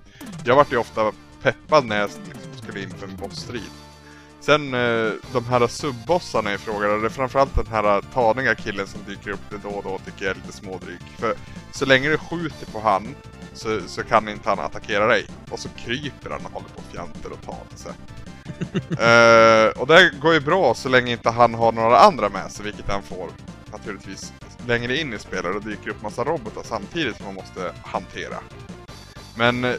Jag 0.46 0.56
vart 0.56 0.72
ju 0.72 0.78
ofta 0.78 1.12
peppad 1.42 1.86
när 1.86 2.00
jag 2.00 2.10
liksom 2.34 2.54
skulle 2.64 2.82
in 2.82 2.90
för 2.90 3.08
en 3.08 3.16
bossstrid. 3.16 3.72
Sen 4.40 4.74
eh, 4.74 5.12
de 5.34 5.46
här 5.46 5.68
subbossarna 5.68 6.54
i 6.54 6.58
fråga, 6.58 6.88
det 6.88 7.06
är 7.06 7.10
framförallt 7.10 7.56
den 7.56 7.68
här 7.68 8.02
taniga 8.14 8.56
killen 8.56 8.88
som 8.88 9.00
dyker 9.08 9.32
upp 9.32 9.52
lite 9.52 9.68
då 9.68 9.74
och 9.74 9.84
då 9.84 10.00
tycker 10.06 10.26
jag 10.26 10.32
är 10.32 10.42
lite 10.42 10.54
smådryg. 10.54 11.00
För 11.18 11.36
så 11.72 11.86
länge 11.86 12.10
du 12.10 12.18
skjuter 12.18 12.72
på 12.72 12.80
han 12.80 13.16
så, 13.54 13.80
så 13.88 14.04
kan 14.04 14.30
inte 14.30 14.50
han 14.50 14.60
attackera 14.60 15.08
dig. 15.08 15.26
Och 15.52 15.60
så 15.60 15.70
kryper 15.70 16.30
han 16.30 16.46
och 16.46 16.52
håller 16.52 16.68
på 16.68 16.78
och 16.78 16.94
fjantar 16.94 17.30
och 17.30 17.42
tar 17.42 17.78
sig. 17.78 17.94
uh, 19.70 19.82
och 19.82 19.88
det 19.88 20.12
går 20.22 20.34
ju 20.34 20.40
bra 20.40 20.74
så 20.74 20.90
länge 20.90 21.12
inte 21.12 21.30
han 21.30 21.54
har 21.54 21.72
några 21.72 22.00
andra 22.00 22.30
med 22.30 22.52
sig, 22.52 22.66
vilket 22.66 22.88
han 22.88 23.04
får 23.04 23.30
naturligtvis 23.72 24.34
längre 24.68 24.98
in 24.98 25.14
i 25.14 25.20
spelet. 25.20 25.56
Och 25.56 25.64
dyker 25.64 25.90
upp 25.90 26.02
massa 26.02 26.24
robotar 26.24 26.62
samtidigt 26.66 27.18
som 27.18 27.26
man 27.26 27.36
måste 27.36 27.74
hantera. 27.84 28.36
Men 29.36 29.66
uh, 29.66 29.76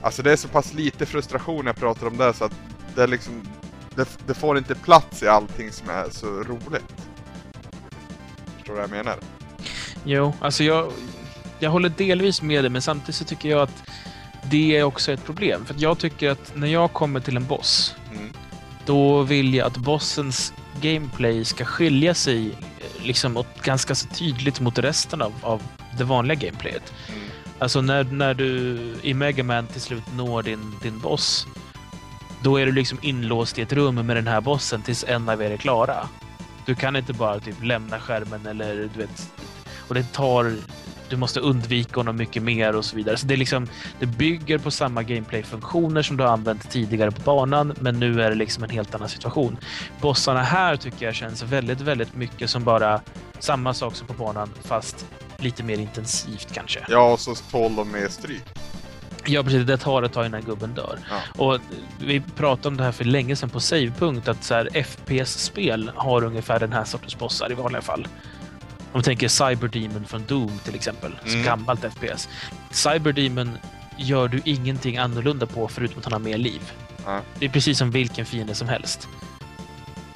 alltså 0.00 0.22
det 0.22 0.32
är 0.32 0.36
så 0.36 0.48
pass 0.48 0.72
lite 0.72 1.06
frustration 1.06 1.66
jag 1.66 1.76
pratar 1.76 2.06
om 2.06 2.16
det 2.16 2.34
så 2.34 2.44
att 2.44 2.52
det 2.94 3.02
är 3.02 3.06
liksom 3.08 3.42
det, 3.94 4.08
det 4.26 4.34
får 4.34 4.58
inte 4.58 4.74
plats 4.74 5.22
i 5.22 5.28
allting 5.28 5.72
som 5.72 5.90
är 5.90 6.10
så 6.10 6.26
roligt. 6.26 6.94
Förstår 8.56 8.74
du 8.74 8.80
vad 8.80 8.82
jag 8.82 8.90
menar? 8.90 9.16
Jo, 10.04 10.32
alltså 10.40 10.64
jag, 10.64 10.92
jag 11.58 11.70
håller 11.70 11.88
delvis 11.88 12.42
med 12.42 12.64
dig, 12.64 12.70
men 12.70 12.82
samtidigt 12.82 13.14
så 13.14 13.24
tycker 13.24 13.48
jag 13.48 13.60
att 13.62 13.82
det 14.50 14.76
är 14.76 14.82
också 14.82 15.12
ett 15.12 15.24
problem. 15.24 15.64
För 15.64 15.74
jag 15.78 15.98
tycker 15.98 16.30
att 16.30 16.52
när 16.56 16.66
jag 16.68 16.92
kommer 16.92 17.20
till 17.20 17.36
en 17.36 17.46
boss, 17.46 17.94
Mm. 18.12 18.32
då 18.86 19.22
vill 19.22 19.54
jag 19.54 19.66
att 19.66 19.76
bossens 19.76 20.52
gameplay 20.80 21.44
ska 21.44 21.64
skilja 21.64 22.14
sig 22.14 22.46
eh, 22.48 22.63
liksom 23.04 23.36
åt, 23.36 23.62
ganska 23.62 23.94
så 23.94 24.08
tydligt 24.08 24.60
mot 24.60 24.78
resten 24.78 25.22
av, 25.22 25.32
av 25.42 25.62
det 25.98 26.04
vanliga 26.04 26.38
gameplayet. 26.38 26.92
Mm. 27.08 27.20
Alltså 27.58 27.80
när, 27.80 28.04
när 28.04 28.34
du 28.34 28.78
i 29.02 29.14
Mega 29.14 29.44
Man 29.44 29.66
till 29.66 29.80
slut 29.80 30.04
når 30.16 30.42
din, 30.42 30.72
din 30.82 30.98
boss, 30.98 31.46
då 32.42 32.60
är 32.60 32.66
du 32.66 32.72
liksom 32.72 32.98
inlåst 33.02 33.58
i 33.58 33.62
ett 33.62 33.72
rum 33.72 34.06
med 34.06 34.16
den 34.16 34.26
här 34.26 34.40
bossen 34.40 34.82
tills 34.82 35.04
en 35.08 35.28
av 35.28 35.42
er 35.42 35.50
är 35.50 35.56
klara. 35.56 36.08
Du 36.66 36.74
kan 36.74 36.96
inte 36.96 37.12
bara 37.12 37.40
typ 37.40 37.62
lämna 37.62 38.00
skärmen 38.00 38.46
eller 38.46 38.74
du 38.74 39.00
vet, 39.00 39.32
och 39.88 39.94
det 39.94 40.12
tar 40.12 40.56
du 41.08 41.16
måste 41.16 41.40
undvika 41.40 42.00
honom 42.00 42.16
mycket 42.16 42.42
mer 42.42 42.76
och 42.76 42.84
så 42.84 42.96
vidare. 42.96 43.16
Så 43.16 43.26
det, 43.26 43.34
är 43.34 43.38
liksom, 43.38 43.68
det 44.00 44.06
bygger 44.06 44.58
på 44.58 44.70
samma 44.70 45.02
gameplay-funktioner 45.02 46.02
som 46.02 46.16
du 46.16 46.24
har 46.24 46.30
använt 46.30 46.70
tidigare 46.70 47.10
på 47.10 47.20
banan, 47.20 47.74
men 47.80 48.00
nu 48.00 48.22
är 48.22 48.30
det 48.30 48.36
liksom 48.36 48.64
en 48.64 48.70
helt 48.70 48.94
annan 48.94 49.08
situation. 49.08 49.56
Bossarna 50.00 50.42
här 50.42 50.76
tycker 50.76 51.06
jag 51.06 51.14
känns 51.14 51.42
väldigt, 51.42 51.80
väldigt 51.80 52.14
mycket 52.14 52.50
som 52.50 52.64
bara 52.64 53.00
samma 53.38 53.74
sak 53.74 53.94
som 53.94 54.06
på 54.06 54.12
banan, 54.12 54.50
fast 54.62 55.06
lite 55.38 55.62
mer 55.62 55.78
intensivt 55.78 56.52
kanske. 56.52 56.84
Ja, 56.88 57.12
och 57.12 57.20
så 57.20 57.34
tål 57.34 57.76
de 57.76 57.90
med 57.90 58.10
stryk. 58.10 58.42
Ja, 59.26 59.42
precis. 59.42 59.66
Det 59.66 59.76
tar 59.76 60.02
ett 60.02 60.12
tag 60.12 60.26
innan 60.26 60.42
gubben 60.42 60.74
dör. 60.74 60.98
Ja. 61.10 61.44
Och 61.44 61.58
vi 61.98 62.20
pratade 62.20 62.68
om 62.68 62.76
det 62.76 62.84
här 62.84 62.92
för 62.92 63.04
länge 63.04 63.36
sedan 63.36 63.50
på 63.50 63.60
Savepunkt, 63.60 64.28
att 64.28 64.44
så 64.44 64.54
här, 64.54 64.82
FPS-spel 64.82 65.90
har 65.94 66.24
ungefär 66.24 66.60
den 66.60 66.72
här 66.72 66.84
sortens 66.84 67.18
bossar 67.18 67.52
i 67.52 67.54
vanliga 67.54 67.82
fall. 67.82 68.08
Om 68.94 69.00
vi 69.00 69.04
tänker 69.04 69.28
Cyberdemon 69.28 70.04
från 70.04 70.24
Doom 70.26 70.58
till 70.64 70.74
exempel, 70.74 71.12
så 71.26 71.32
Mm. 71.32 71.44
gammalt 71.44 71.80
FPS. 71.84 72.28
Cyberdemon 72.70 73.58
gör 73.96 74.28
du 74.28 74.40
ingenting 74.44 74.96
annorlunda 74.98 75.46
på 75.46 75.68
förutom 75.68 75.98
att 75.98 76.04
han 76.04 76.12
har 76.12 76.20
mer 76.20 76.38
liv. 76.38 76.72
Ja. 77.06 77.20
Det 77.38 77.44
är 77.44 77.50
precis 77.50 77.78
som 77.78 77.90
vilken 77.90 78.26
fiende 78.26 78.54
som 78.54 78.68
helst. 78.68 79.08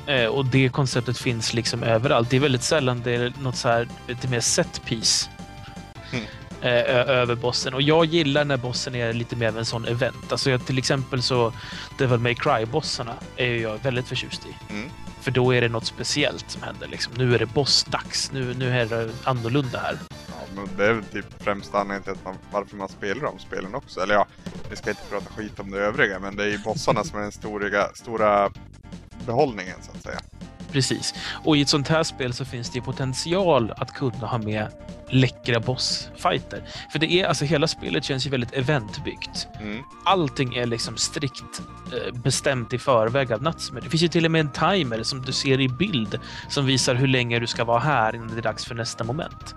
Eh, 0.06 0.24
och 0.26 0.44
det 0.46 0.68
konceptet 0.68 1.18
finns 1.18 1.54
liksom 1.54 1.82
överallt. 1.82 2.30
Det 2.30 2.36
är 2.36 2.40
väldigt 2.40 2.62
sällan 2.62 3.02
det 3.04 3.14
är 3.14 3.32
något 3.40 3.56
så 3.56 3.68
här 3.68 3.88
lite 4.08 4.28
mer 4.28 4.40
set 4.40 4.82
piece 4.84 5.28
Mm. 6.12 6.24
Eh, 6.62 7.08
över 7.10 7.34
bossen. 7.34 7.74
Och 7.74 7.82
jag 7.82 8.04
gillar 8.04 8.44
när 8.44 8.56
bossen 8.56 8.94
är 8.94 9.12
lite 9.12 9.36
mer 9.36 9.48
av 9.48 9.58
en 9.58 9.64
sån 9.64 9.84
event. 9.84 10.32
Alltså 10.32 10.50
jag, 10.50 10.66
till 10.66 10.78
exempel 10.78 11.22
så 11.22 11.52
Devil 11.98 12.18
May 12.18 12.34
Cry-bossarna 12.34 13.14
är 13.36 13.54
jag 13.54 13.78
väldigt 13.82 14.08
förtjust 14.08 14.46
i. 14.46 14.72
Mm. 14.72 14.90
För 15.20 15.30
då 15.30 15.54
är 15.54 15.60
det 15.60 15.68
något 15.68 15.86
speciellt 15.86 16.50
som 16.50 16.62
händer. 16.62 16.88
Liksom. 16.88 17.14
Nu 17.16 17.34
är 17.34 17.38
det 17.38 17.46
bossdags. 17.46 18.32
Nu, 18.32 18.54
nu 18.54 18.80
är 18.80 18.86
det 18.86 19.10
annorlunda 19.24 19.78
här. 19.78 19.98
Ja, 20.10 20.34
men 20.54 20.68
det 20.76 20.86
är 20.86 20.92
väl 20.92 21.04
typ 21.04 21.42
främst 21.42 21.74
anledningen 21.74 22.02
till 22.02 22.12
att 22.12 22.24
man, 22.24 22.34
varför 22.52 22.76
man 22.76 22.88
spelar 22.88 23.22
de 23.22 23.38
spelen 23.38 23.74
också. 23.74 24.00
Eller 24.00 24.14
ja, 24.14 24.26
vi 24.70 24.76
ska 24.76 24.90
inte 24.90 25.02
prata 25.10 25.26
skit 25.26 25.60
om 25.60 25.70
det 25.70 25.78
övriga, 25.78 26.18
men 26.18 26.36
det 26.36 26.42
är 26.42 26.48
ju 26.48 26.58
bossarna 26.58 27.04
som 27.04 27.18
är 27.18 27.22
den 27.22 27.32
stora, 27.32 27.88
stora 27.94 28.50
behållningen 29.26 29.76
så 29.82 29.90
att 29.96 30.02
säga. 30.02 30.18
Precis. 30.72 31.14
Och 31.44 31.56
i 31.56 31.60
ett 31.60 31.68
sånt 31.68 31.88
här 31.88 32.02
spel 32.02 32.32
så 32.32 32.44
finns 32.44 32.70
det 32.70 32.80
potential 32.80 33.72
att 33.76 33.94
kunna 33.94 34.26
ha 34.26 34.38
med 34.38 34.68
läckra 35.10 35.60
bossfighter. 35.60 36.62
För 36.92 36.98
det 36.98 37.12
är, 37.12 37.26
alltså 37.26 37.44
hela 37.44 37.66
spelet 37.66 38.04
känns 38.04 38.26
ju 38.26 38.30
väldigt 38.30 38.52
eventbyggt. 38.52 39.48
Mm. 39.60 39.82
Allting 40.04 40.54
är 40.54 40.66
liksom 40.66 40.96
strikt 40.96 41.62
eh, 41.92 42.14
bestämt 42.14 42.72
i 42.72 42.78
förväg 42.78 43.32
av 43.32 43.42
Natsume. 43.42 43.80
Det 43.80 43.90
finns 43.90 44.02
ju 44.02 44.08
till 44.08 44.24
och 44.24 44.30
med 44.30 44.40
en 44.40 44.52
timer 44.52 45.02
som 45.02 45.22
du 45.22 45.32
ser 45.32 45.60
i 45.60 45.68
bild 45.68 46.18
som 46.48 46.66
visar 46.66 46.94
hur 46.94 47.08
länge 47.08 47.38
du 47.38 47.46
ska 47.46 47.64
vara 47.64 47.78
här 47.78 48.14
innan 48.14 48.28
det 48.28 48.38
är 48.38 48.42
dags 48.42 48.64
för 48.64 48.74
nästa 48.74 49.04
moment. 49.04 49.54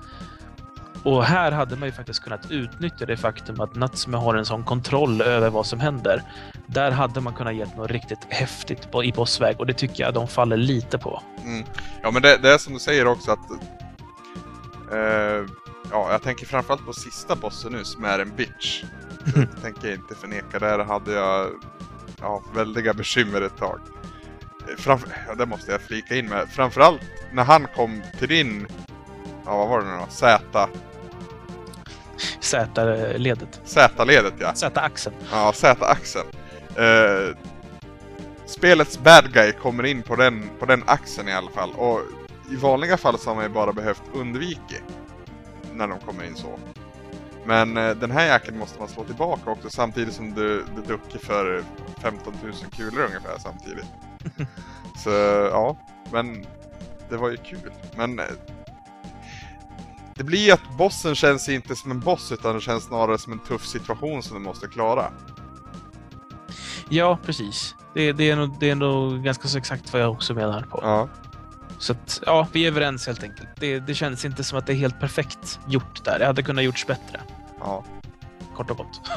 Och 1.04 1.26
här 1.26 1.52
hade 1.52 1.76
man 1.76 1.88
ju 1.88 1.92
faktiskt 1.92 2.24
kunnat 2.24 2.52
utnyttja 2.52 3.06
det 3.06 3.18
faktum 3.18 3.62
att 3.62 3.76
Natsume 3.76 4.18
har 4.18 4.36
en 4.36 4.46
sån 4.46 4.64
kontroll 4.64 5.22
över 5.22 5.50
vad 5.50 5.66
som 5.66 5.80
händer. 5.80 6.24
Där 6.68 6.92
hade 6.92 7.22
man 7.22 7.34
kunnat 7.34 7.56
ge 7.56 7.66
något 7.66 7.92
riktigt 7.92 8.20
häftigt 8.30 8.88
i 9.04 9.12
bossväg 9.12 9.60
och 9.60 9.66
det 9.66 9.74
tycker 9.74 10.04
jag 10.04 10.14
de 10.14 10.28
faller 10.28 10.58
lite 10.58 10.98
på. 10.98 11.24
Mm. 11.44 11.66
Ja, 12.04 12.12
men 12.12 12.22
det, 12.22 12.38
det 12.38 12.54
är 12.54 12.58
som 12.58 12.74
du 12.74 12.80
säger 12.80 13.08
också 13.08 13.32
att... 13.32 13.40
Eh, 14.92 15.46
ja, 15.92 16.12
jag 16.12 16.22
tänker 16.22 16.46
framförallt 16.46 16.86
på 16.86 16.94
sista 16.94 17.36
bossen 17.36 17.72
nu 17.72 17.84
som 17.84 18.04
är 18.04 18.20
en 18.20 18.36
bitch. 18.36 18.84
Det 19.36 19.62
tänker 19.62 19.88
jag 19.88 19.96
inte 19.98 20.16
förneka. 20.16 20.60
Där 20.60 20.80
hade 20.80 21.14
jag 21.14 21.50
ja, 22.22 22.44
väldiga 22.56 22.94
bekymmer 22.94 23.42
ett 23.42 23.58
tag. 23.58 23.80
Eh, 24.70 24.76
Framför, 24.78 25.10
ja, 25.28 25.36
det 25.36 25.46
måste 25.46 25.72
jag 25.72 25.82
flika 25.82 26.16
in 26.16 26.30
med. 26.30 26.50
Framförallt 26.50 27.02
när 27.32 27.44
han 27.44 27.68
kom 27.76 28.02
till 28.20 28.28
din... 28.28 28.68
Ja, 29.46 29.58
vad 29.58 29.70
var 29.70 29.82
det 29.82 29.88
nu 29.88 29.98
då? 29.98 30.06
Z... 30.10 30.40
Z-ledet. 32.40 33.62
Z-ledet 33.64 34.34
ja. 34.40 34.54
Z-axeln. 34.54 35.16
Ja, 35.32 35.54
Z-axeln. 35.54 36.28
Eh, 36.76 37.36
spelets 38.46 39.00
bad 39.00 39.34
guy 39.34 39.52
kommer 39.52 39.86
in 39.86 40.04
på 40.04 40.16
den, 40.16 40.50
på 40.60 40.66
den 40.66 40.84
axeln 40.86 41.28
i 41.28 41.34
alla 41.34 41.52
fall. 41.52 41.72
Och 41.72 42.02
i 42.52 42.56
vanliga 42.56 42.98
fall 42.98 43.20
så 43.20 43.30
har 43.30 43.36
man 43.36 43.44
ju 43.44 43.50
bara 43.50 43.74
behövt 43.74 44.04
undvika 44.14 44.76
när 45.74 45.88
de 45.88 46.00
kommer 46.00 46.24
in 46.24 46.36
så. 46.36 46.60
Men 47.46 47.78
eh, 47.78 47.96
den 47.96 48.12
här 48.12 48.26
jäkeln 48.26 48.58
måste 48.58 48.80
man 48.80 48.88
slå 48.88 49.04
tillbaka 49.04 49.52
också 49.52 49.70
samtidigt 49.70 50.14
som 50.14 50.34
du, 50.34 50.66
du 50.76 50.82
duckar 50.82 51.20
för 51.20 51.64
15 52.02 52.34
000 52.44 52.54
kulor 52.54 53.06
ungefär 53.06 53.38
samtidigt. 53.40 53.86
så 55.04 55.10
ja, 55.52 55.78
men 56.12 56.46
det 57.10 57.18
var 57.18 57.30
ju 57.30 57.38
kul. 57.38 57.72
Men 57.96 58.20
eh, 58.20 58.26
det 60.16 60.24
blir 60.24 60.46
ju 60.46 60.52
att 60.52 60.78
bossen 60.78 61.16
känns 61.16 61.50
inte 61.50 61.76
som 61.76 61.92
en 61.92 62.00
boss 62.00 62.32
utan 62.32 62.56
det 62.56 62.62
känns 62.62 62.84
snarare 62.84 63.18
som 63.18 63.34
en 63.34 63.40
tuff 63.40 63.66
situation 63.66 64.24
som 64.24 64.38
du 64.38 64.44
måste 64.44 64.68
klara. 64.68 65.12
Ja, 66.90 67.20
precis. 67.26 67.76
Det, 67.94 68.12
det, 68.12 68.30
är 68.30 68.36
nog, 68.36 68.60
det 68.60 68.70
är 68.70 68.76
nog 68.76 69.24
ganska 69.24 69.48
så 69.48 69.58
exakt 69.58 69.94
vad 69.94 70.02
jag 70.02 70.12
också 70.12 70.34
menar 70.34 70.62
på. 70.62 70.80
Ja. 70.82 71.10
Så 71.82 71.94
att, 71.94 72.22
ja, 72.26 72.48
vi 72.54 72.64
är 72.64 72.68
överens 72.68 73.08
helt 73.08 73.24
enkelt. 73.24 73.50
Det, 73.56 73.80
det 73.80 73.94
känns 73.94 74.26
inte 74.26 74.44
som 74.44 74.58
att 74.58 74.66
det 74.66 74.74
är 74.74 74.78
helt 74.78 75.00
perfekt 75.00 75.60
gjort 75.68 76.06
där. 76.06 76.20
Det 76.20 76.26
hade 76.26 76.44
kunnat 76.44 76.64
gjorts 76.64 76.88
bättre. 76.88 77.22
Ja. 77.60 77.86
Kort 78.56 78.72
och 78.72 78.78
gott. 78.78 79.02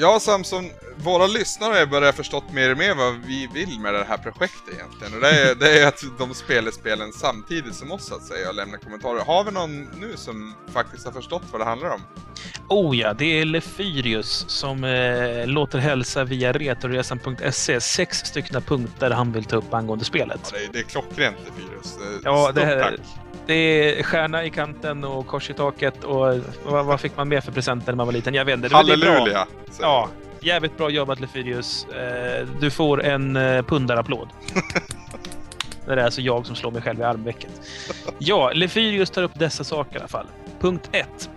Ja 0.00 0.20
Samson, 0.20 0.64
våra 1.04 1.26
lyssnare 1.26 1.86
börjar 1.86 2.12
förstått 2.12 2.52
mer 2.52 2.72
och 2.72 2.78
mer 2.78 2.94
vad 2.94 3.14
vi 3.26 3.48
vill 3.54 3.80
med 3.80 3.94
det 3.94 4.04
här 4.08 4.16
projektet 4.16 4.74
egentligen. 4.74 5.14
Och 5.14 5.20
det 5.20 5.30
är, 5.30 5.54
det 5.54 5.80
är 5.82 5.86
att 5.88 6.02
de 6.18 6.34
spelar 6.34 6.70
spelen 6.70 7.12
samtidigt 7.12 7.74
som 7.74 7.92
oss 7.92 8.06
så 8.06 8.14
att 8.14 8.22
säga 8.22 8.48
och 8.48 8.54
lämnar 8.54 8.78
kommentarer. 8.78 9.20
Har 9.24 9.44
vi 9.44 9.50
någon 9.50 9.82
nu 9.82 10.12
som 10.16 10.54
faktiskt 10.72 11.04
har 11.04 11.12
förstått 11.12 11.42
vad 11.52 11.60
det 11.60 11.64
handlar 11.64 11.90
om? 11.90 12.00
Oh 12.68 12.96
ja, 12.98 13.12
det 13.14 13.40
är 13.40 13.44
Lefyrius 13.44 14.44
som 14.48 14.84
eh, 14.84 15.46
låter 15.46 15.78
hälsa 15.78 16.24
via 16.24 16.52
retroresan.se 16.52 17.80
sex 17.80 18.18
stycken 18.18 18.62
punkter 18.62 19.10
han 19.10 19.32
vill 19.32 19.44
ta 19.44 19.56
upp 19.56 19.74
angående 19.74 20.04
spelet. 20.04 20.40
Ja, 20.52 20.58
det, 20.58 20.64
är, 20.64 20.72
det 20.72 20.78
är 20.78 20.82
klockrent 20.82 21.36
Lefyrius. 21.46 21.96
Eh, 21.96 22.20
Ja, 22.24 22.42
Stort 22.44 22.54
det, 22.54 22.80
tack. 22.82 22.94
det 23.46 23.54
är 23.54 24.02
stjärna 24.02 24.44
i 24.44 24.50
kanten 24.50 25.04
och 25.04 25.26
kors 25.26 25.50
i 25.50 25.54
taket 25.54 26.04
och 26.04 26.38
vad, 26.64 26.84
vad 26.86 27.00
fick 27.00 27.16
man 27.16 27.28
mer 27.28 27.40
för 27.40 27.52
presenter 27.52 27.92
när 27.92 27.96
man 27.96 28.06
var 28.06 28.12
liten? 28.12 28.34
Jag 28.34 28.44
vet 28.44 28.54
inte. 28.54 28.74
Halleluja! 28.74 29.46
Ja, 29.80 30.08
jävligt 30.40 30.76
bra 30.76 30.90
jobbat 30.90 31.20
Lefyrius. 31.20 31.84
Eh, 31.84 32.46
du 32.60 32.70
får 32.70 33.04
en 33.04 33.36
eh, 33.36 33.62
pundarapplåd. 33.62 34.28
det 35.86 35.92
är 35.92 35.96
alltså 35.96 36.20
jag 36.20 36.46
som 36.46 36.56
slår 36.56 36.70
mig 36.70 36.82
själv 36.82 37.00
i 37.00 37.02
armvecket. 37.02 37.60
Ja, 38.18 38.50
Lefyrius 38.54 39.10
tar 39.10 39.22
upp 39.22 39.38
dessa 39.38 39.64
saker 39.64 39.96
i 39.96 39.98
alla 39.98 40.08
fall. 40.08 40.26
Punkt 40.60 40.88
1. 40.92 41.30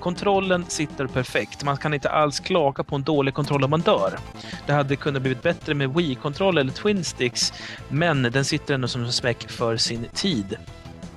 Kontrollen 0.00 0.64
sitter 0.68 1.06
perfekt. 1.06 1.64
Man 1.64 1.76
kan 1.76 1.94
inte 1.94 2.10
alls 2.10 2.40
klaga 2.40 2.84
på 2.84 2.96
en 2.96 3.02
dålig 3.02 3.34
kontroll 3.34 3.64
om 3.64 3.70
man 3.70 3.80
dör. 3.80 4.18
Det 4.66 4.72
hade 4.72 4.96
kunnat 4.96 5.22
blivit 5.22 5.42
bättre 5.42 5.74
med 5.74 5.94
Wii-kontroll 5.94 6.58
eller 6.58 6.72
Twin 6.72 7.04
Sticks, 7.04 7.52
men 7.88 8.22
den 8.22 8.44
sitter 8.44 8.74
ändå 8.74 8.88
som 8.88 9.04
en 9.04 9.12
smäck 9.12 9.50
för 9.50 9.76
sin 9.76 10.06
tid. 10.14 10.56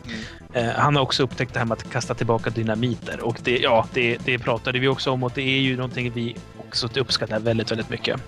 Mm. 0.06 0.20
Eh, 0.54 0.76
han 0.76 0.96
har 0.96 1.04
också 1.04 1.24
upptäckt 1.24 1.54
det 1.54 1.60
här 1.60 1.66
med 1.66 1.78
att 1.78 1.92
kasta 1.92 2.14
tillbaka 2.14 2.50
dynamiter 2.50 3.26
och 3.26 3.40
det, 3.44 3.58
ja, 3.58 3.88
det, 3.94 4.18
det 4.26 4.40
pratade 4.40 4.80
vi 4.80 4.88
också 4.88 5.12
om 5.12 5.24
och 5.24 5.32
det 5.36 5.42
är 5.42 5.60
ju 5.60 5.76
någonting 5.76 6.12
vi 6.12 6.36
också 6.72 6.90
uppskattar 7.00 7.40
väldigt, 7.40 7.72
väldigt 7.72 7.90
mycket. 7.90 8.22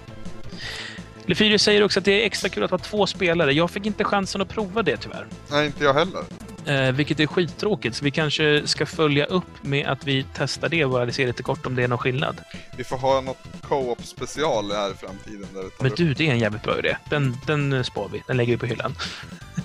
Lefyrius 1.25 1.63
säger 1.63 1.83
också 1.83 1.99
att 1.99 2.05
det 2.05 2.21
är 2.21 2.25
extra 2.25 2.49
kul 2.49 2.63
att 2.63 2.71
vara 2.71 2.81
två 2.81 3.07
spelare. 3.07 3.53
Jag 3.53 3.71
fick 3.71 3.85
inte 3.85 4.03
chansen 4.03 4.41
att 4.41 4.49
prova 4.49 4.83
det 4.83 4.97
tyvärr. 4.97 5.25
Nej, 5.51 5.65
inte 5.65 5.83
jag 5.83 5.93
heller. 5.93 6.23
Eh, 6.65 6.91
vilket 6.91 7.19
är 7.19 7.27
skittråkigt, 7.27 7.95
så 7.95 8.05
vi 8.05 8.11
kanske 8.11 8.67
ska 8.67 8.85
följa 8.85 9.25
upp 9.25 9.43
med 9.63 9.87
att 9.87 10.07
vi 10.07 10.25
testar 10.35 10.69
det 10.69 10.85
och 10.85 10.91
bara 10.91 11.11
ser 11.11 11.27
lite 11.27 11.43
kort 11.43 11.65
om 11.65 11.75
det 11.75 11.83
är 11.83 11.87
någon 11.87 11.97
skillnad. 11.97 12.37
Vi 12.77 12.83
får 12.83 12.97
ha 12.97 13.21
något 13.21 13.37
co-op 13.61 14.05
special 14.05 14.71
här 14.71 14.91
i 14.91 14.93
framtiden. 14.93 15.47
Där 15.53 15.63
Men 15.79 15.91
upp- 15.91 15.97
du, 15.97 16.13
det 16.13 16.27
är 16.27 16.31
en 16.31 16.39
jävligt 16.39 16.63
bra 16.63 16.79
idé. 16.79 16.97
Den, 17.09 17.37
den 17.47 17.83
spar 17.83 18.09
vi. 18.13 18.23
Den 18.27 18.37
lägger 18.37 18.53
vi 18.53 18.57
på 18.57 18.65
hyllan. 18.65 18.95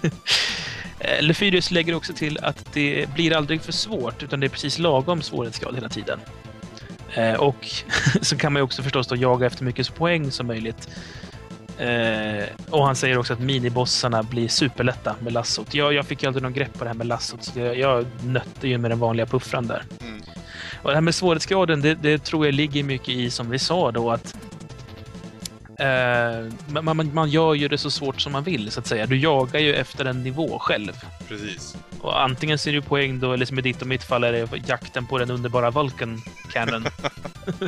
Eh, 1.00 1.22
Lefyrius 1.22 1.70
lägger 1.70 1.94
också 1.94 2.12
till 2.12 2.38
att 2.42 2.72
det 2.72 3.06
blir 3.14 3.36
aldrig 3.36 3.62
för 3.62 3.72
svårt, 3.72 4.22
utan 4.22 4.40
det 4.40 4.46
är 4.46 4.48
precis 4.48 4.78
lagom 4.78 5.22
svårighetsgrad 5.22 5.74
hela 5.74 5.88
tiden. 5.88 6.20
Eh, 7.14 7.34
och 7.34 7.66
så 8.22 8.36
kan 8.36 8.52
man 8.52 8.60
ju 8.60 8.64
också 8.64 8.82
förstås 8.82 9.06
då 9.06 9.16
jaga 9.16 9.46
efter 9.46 9.64
mycket 9.64 9.94
poäng 9.94 10.30
som 10.30 10.46
möjligt. 10.46 10.88
Eh, 11.78 12.44
och 12.70 12.86
han 12.86 12.96
säger 12.96 13.18
också 13.18 13.32
att 13.32 13.40
minibossarna 13.40 14.22
blir 14.22 14.48
superlätta 14.48 15.14
med 15.20 15.32
lassot. 15.32 15.74
Jag, 15.74 15.94
jag 15.94 16.06
fick 16.06 16.22
ju 16.22 16.26
aldrig 16.26 16.42
någon 16.42 16.52
grepp 16.52 16.78
på 16.78 16.84
det 16.84 16.90
här 16.90 16.96
med 16.96 17.06
lassot, 17.06 17.44
så 17.44 17.58
jag, 17.58 17.78
jag 17.78 18.06
nötte 18.24 18.68
ju 18.68 18.78
med 18.78 18.90
den 18.90 18.98
vanliga 18.98 19.26
puffran 19.26 19.66
där. 19.66 19.82
Mm. 20.00 20.22
Och 20.82 20.90
det 20.90 20.96
här 20.96 21.00
med 21.00 21.14
svårighetsgraden, 21.14 21.80
det, 21.80 21.94
det 21.94 22.24
tror 22.24 22.46
jag 22.46 22.54
ligger 22.54 22.82
mycket 22.82 23.08
i, 23.08 23.30
som 23.30 23.50
vi 23.50 23.58
sa 23.58 23.92
då, 23.92 24.10
att 24.10 24.36
man, 26.66 26.96
man, 26.96 27.14
man 27.14 27.30
gör 27.30 27.54
ju 27.54 27.68
det 27.68 27.78
så 27.78 27.90
svårt 27.90 28.20
som 28.20 28.32
man 28.32 28.44
vill, 28.44 28.70
så 28.70 28.80
att 28.80 28.86
säga. 28.86 29.06
Du 29.06 29.18
jagar 29.18 29.60
ju 29.60 29.74
efter 29.74 30.04
en 30.04 30.22
nivå 30.22 30.58
själv. 30.58 30.92
Precis. 31.28 31.76
Och 32.00 32.22
antingen 32.22 32.58
ser 32.58 32.72
du 32.72 32.82
poäng 32.82 33.20
då, 33.20 33.32
eller 33.32 33.46
som 33.46 33.58
i 33.58 33.62
ditt 33.62 33.82
och 33.82 33.88
mitt 33.88 34.04
fall 34.04 34.24
är 34.24 34.32
det 34.32 34.48
jakten 34.66 35.06
på 35.06 35.18
den 35.18 35.30
underbara 35.30 35.70
Vulcan 35.70 36.22
Cannon. 36.52 36.84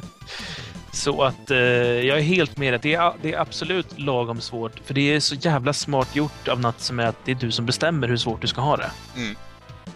så 0.93 1.23
att 1.23 1.51
eh, 1.51 1.59
jag 1.59 2.19
är 2.19 2.23
helt 2.23 2.57
med 2.57 2.75
att 2.75 2.83
det 2.83 2.95
är, 2.95 3.13
det 3.23 3.33
är 3.33 3.41
absolut 3.41 3.99
lagom 3.99 4.41
svårt. 4.41 4.81
För 4.85 4.95
det 4.95 5.15
är 5.15 5.21
så 5.21 5.35
jävla 5.35 5.73
smart 5.73 6.17
gjort 6.17 6.49
av 6.49 6.61
något 6.61 6.81
som 6.81 7.01
är 7.01 7.07
att 7.07 7.25
det 7.25 7.31
är 7.31 7.37
du 7.37 7.51
som 7.51 7.67
bestämmer 7.67 8.09
hur 8.09 8.17
svårt 8.17 8.41
du 8.41 8.47
ska 8.47 8.61
ha 8.61 8.77
det. 8.77 8.91
Mm. 9.17 9.37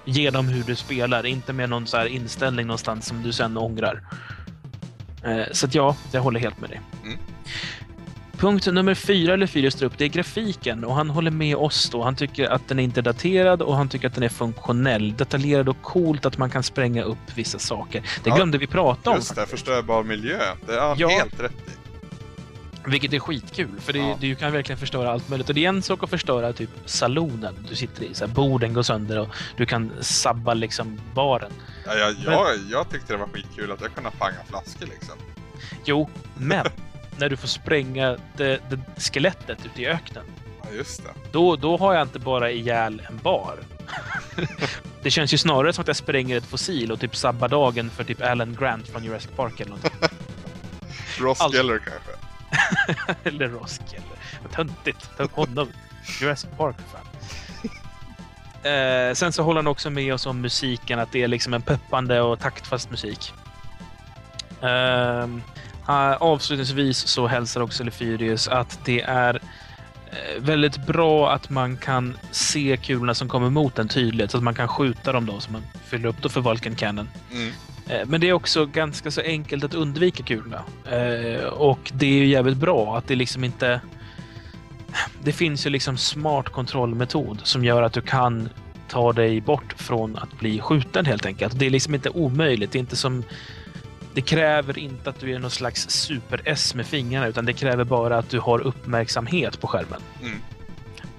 Genom 0.05 0.49
hur 0.49 0.63
du 0.63 0.77
spelar, 0.77 1.27
inte 1.27 1.53
med 1.53 1.69
någon 1.69 1.87
så 1.87 1.97
här 1.97 2.07
inställning 2.07 2.67
någonstans 2.67 3.07
som 3.07 3.23
du 3.23 3.33
sen 3.33 3.57
ångrar. 3.57 4.03
Eh, 5.25 5.45
så 5.53 5.67
att 5.67 5.75
ja, 5.75 5.97
jag 6.13 6.21
håller 6.21 6.41
helt 6.41 6.61
med 6.61 6.71
dig. 6.71 6.81
Mm. 7.05 7.19
Punkt 8.45 8.67
nummer 8.67 8.95
fyra, 8.95 9.33
eller 9.35 9.47
fyra 9.47 9.71
står 9.71 9.87
upp, 9.87 9.99
det 9.99 10.05
är 10.05 10.09
grafiken. 10.09 10.85
Och 10.85 10.95
han 10.95 11.11
håller 11.11 11.31
med 11.31 11.57
oss 11.57 11.91
då. 11.91 12.03
Han 12.03 12.17
tycker 12.17 12.49
att 12.51 12.69
den 12.69 12.79
är 12.79 12.83
inte 12.83 13.03
daterad 13.03 13.63
och 13.63 13.77
han 13.77 13.89
tycker 13.89 14.09
att 14.09 14.15
den 14.15 14.23
är 14.25 14.29
funktionell. 14.29 15.17
Detaljerad 15.17 15.69
och 15.69 15.83
coolt 15.83 16.27
att 16.27 16.39
man 16.39 16.51
kan 16.51 16.63
spränga 16.63 17.03
upp 17.03 17.19
vissa 17.35 17.59
saker. 17.59 18.01
Det 18.25 18.31
Ja, 18.31 18.37
glömde 18.37 18.59
vi 18.59 18.67
prata 18.67 19.11
om. 19.11 19.17
Just 19.17 19.35
det, 19.35 19.47
förstörbar 19.47 20.03
miljö. 20.03 20.39
Det 20.67 20.73
har 20.73 20.89
han 20.89 20.99
Ja. 20.99 21.09
helt 21.09 21.41
rätt 21.41 21.53
i. 21.53 21.71
Vilket 22.91 23.13
är 23.13 23.19
skitkul, 23.19 23.81
för 23.81 23.93
det, 23.93 23.99
Ja. 23.99 24.17
du 24.21 24.35
kan 24.35 24.53
verkligen 24.53 24.79
förstöra 24.79 25.11
allt 25.13 25.29
möjligt. 25.29 25.49
Och 25.49 25.55
det 25.55 25.65
är 25.65 25.69
en 25.69 25.83
sak 25.83 26.03
att 26.03 26.11
förstöra 26.11 26.53
typ 26.53 26.71
salonen 26.85 27.55
du 27.69 27.77
sitter 27.77 28.03
i. 28.05 28.15
Så 28.15 28.27
här, 28.27 28.35
borden 28.35 28.75
går 28.75 28.83
sönder 28.83 29.19
och 29.21 29.29
du 29.57 29.67
kan 29.67 29.91
sabba 30.01 30.55
liksom 30.55 31.01
baren. 31.15 31.53
Ja, 31.87 31.95
jag, 31.95 32.15
jag, 32.25 32.47
jag 32.71 32.91
tyckte 32.91 33.13
det 33.13 33.17
var 33.19 33.27
skitkul 33.27 33.73
att 33.73 33.81
jag 33.81 33.95
kunde 33.95 34.11
panga 34.19 34.39
flaskor 34.49 34.87
liksom. 34.87 35.15
Jo, 35.85 36.09
men 36.37 36.67
när 37.19 37.29
du 37.29 37.37
får 37.37 37.49
spränga 37.49 38.17
det, 38.37 38.61
det 38.71 38.81
skelettet 38.97 39.67
ute 39.67 39.83
i 39.83 39.87
öknen. 39.87 40.25
Ja, 40.63 40.71
just 40.77 41.05
det. 41.05 41.11
Då, 41.33 41.57
då 41.57 41.77
har 41.77 41.95
jag 41.95 42.03
inte 42.03 42.19
bara 42.19 42.51
ihjäl 42.51 43.03
en 43.09 43.19
bar. 43.19 43.59
det 45.03 45.11
känns 45.11 45.35
ju 45.35 45.39
snarare 45.39 45.73
som 45.73 45.83
att 45.83 45.89
jag 45.89 45.97
spränger 45.97 46.37
ett 46.37 46.47
fossil 46.47 46.93
och 46.93 47.01
typ 47.01 47.17
sabbar 47.17 47.49
dagen 47.49 47.91
för 47.91 48.05
typ 48.05 48.23
Alan 48.23 48.57
Grant 48.61 48.89
från 48.89 49.05
Jurassic 49.05 49.31
Park 49.37 49.61
eller 49.61 49.71
någonting. 49.71 49.93
Ross 51.19 51.41
Allt. 51.41 51.55
Geller 51.55 51.79
kanske. 51.79 52.11
eller 53.29 53.49
Rosk 53.49 53.83
eller... 53.89 54.43
Vad 54.43 54.53
töntigt. 54.53 55.11
Ta 55.17 55.23
upp 55.23 55.33
honom. 55.33 55.69
Jurassic 56.21 56.51
Park 56.57 56.77
fan. 56.93 57.07
Eh, 58.73 59.15
sen 59.15 59.33
så 59.33 59.43
håller 59.43 59.59
han 59.59 59.67
också 59.67 59.91
med 59.91 60.15
oss 60.15 60.27
om 60.27 60.41
musiken, 60.41 60.99
att 60.99 61.13
det 61.13 61.23
är 61.23 61.29
liksom 61.29 61.55
en 61.55 61.63
peppande 61.63 62.21
och 62.21 62.41
taktfast 62.41 62.91
musik. 62.91 63.33
Ehm, 64.61 65.43
ah, 65.87 66.17
avslutningsvis 66.17 66.99
så 67.07 67.27
hälsar 67.27 67.61
också 67.61 67.85
Lefyrius 67.85 68.49
att 68.49 68.79
det 68.85 69.01
är 69.01 69.35
eh, 70.07 70.43
väldigt 70.43 70.87
bra 70.87 71.33
att 71.33 71.51
man 71.51 71.77
kan 71.77 72.17
se 72.31 72.77
kulorna 72.83 73.15
som 73.15 73.29
kommer 73.29 73.51
mot 73.51 73.79
en 73.79 73.89
tydligt, 73.89 74.31
så 74.31 74.37
att 74.37 74.43
man 74.43 74.55
kan 74.55 74.69
skjuta 74.69 75.13
dem 75.13 75.27
då, 75.27 75.41
så 75.41 75.53
man 75.53 75.63
fyller 75.85 76.09
upp 76.09 76.23
då 76.23 76.29
för 76.29 76.41
Vulcan 76.41 76.75
Cannon. 76.75 77.09
Mm. 77.33 77.53
Eh, 77.89 78.07
Men 78.07 78.21
det 78.21 78.29
är 78.29 78.33
också 78.33 78.67
ganska 78.67 79.11
så 79.11 79.21
enkelt 79.21 79.65
att 79.65 79.75
undvika 79.75 80.23
kulorna. 80.23 80.63
Eh, 80.91 81.45
och 81.45 81.93
det 81.95 82.07
är 82.07 82.19
ju 82.19 82.27
jävligt 82.27 82.57
bra 82.57 82.97
att 82.99 83.09
det 83.09 83.15
liksom 83.15 83.45
inte... 83.45 83.81
Det 85.23 85.33
finns 85.33 85.67
ju 85.67 85.71
liksom 85.71 85.97
smart 85.97 86.49
kontrollmetod 86.49 87.41
som 87.43 87.65
gör 87.65 87.83
att 87.83 87.93
du 87.93 88.01
kan 88.01 88.49
ta 88.89 89.13
dig 89.13 89.41
bort 89.41 89.75
från 89.77 90.17
att 90.17 90.39
bli 90.39 90.61
skjuten 90.61 91.07
helt 91.07 91.27
enkelt. 91.27 91.59
Det 91.59 91.67
är 91.67 91.71
liksom 91.71 91.95
inte 91.95 92.11
omöjligt. 92.11 92.73
Det 92.73 92.79
är 92.79 92.81
inte 92.81 92.97
som... 92.97 93.25
Det 94.15 94.21
kräver 94.21 94.79
inte 94.79 95.11
att 95.11 95.21
du 95.21 95.35
är 95.35 95.39
någon 95.39 95.51
slags 95.51 95.91
super-S 95.91 96.75
med 96.75 96.87
fingrarna 96.87 97.27
utan 97.27 97.45
det 97.45 97.53
kräver 97.53 97.85
bara 97.85 98.19
att 98.19 98.31
du 98.31 98.41
har 98.41 98.61
uppmärksamhet 98.61 99.61
på 99.61 99.67
skärmen. 99.67 100.01
Mm. 100.23 100.39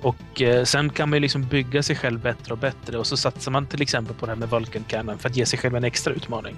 Och 0.02 0.42
eh, 0.42 0.64
sen 0.64 0.90
kan 0.90 1.10
man 1.10 1.18
ju 1.18 1.20
liksom 1.20 1.48
bygga 1.48 1.84
sig 1.84 1.96
själv 1.96 2.20
bättre 2.20 2.54
och 2.54 2.58
bättre 2.58 2.98
och 2.98 3.08
så 3.08 3.18
satsar 3.18 3.52
man 3.52 3.66
till 3.68 3.82
exempel 3.82 4.16
på 4.16 4.26
det 4.26 4.32
här 4.32 4.38
med 4.38 4.50
Vulcan 4.50 4.84
Cannon 4.88 5.18
för 5.18 5.30
att 5.30 5.36
ge 5.36 5.46
sig 5.46 5.60
själv 5.60 5.76
en 5.76 5.84
extra 5.84 6.14
utmaning. 6.14 6.56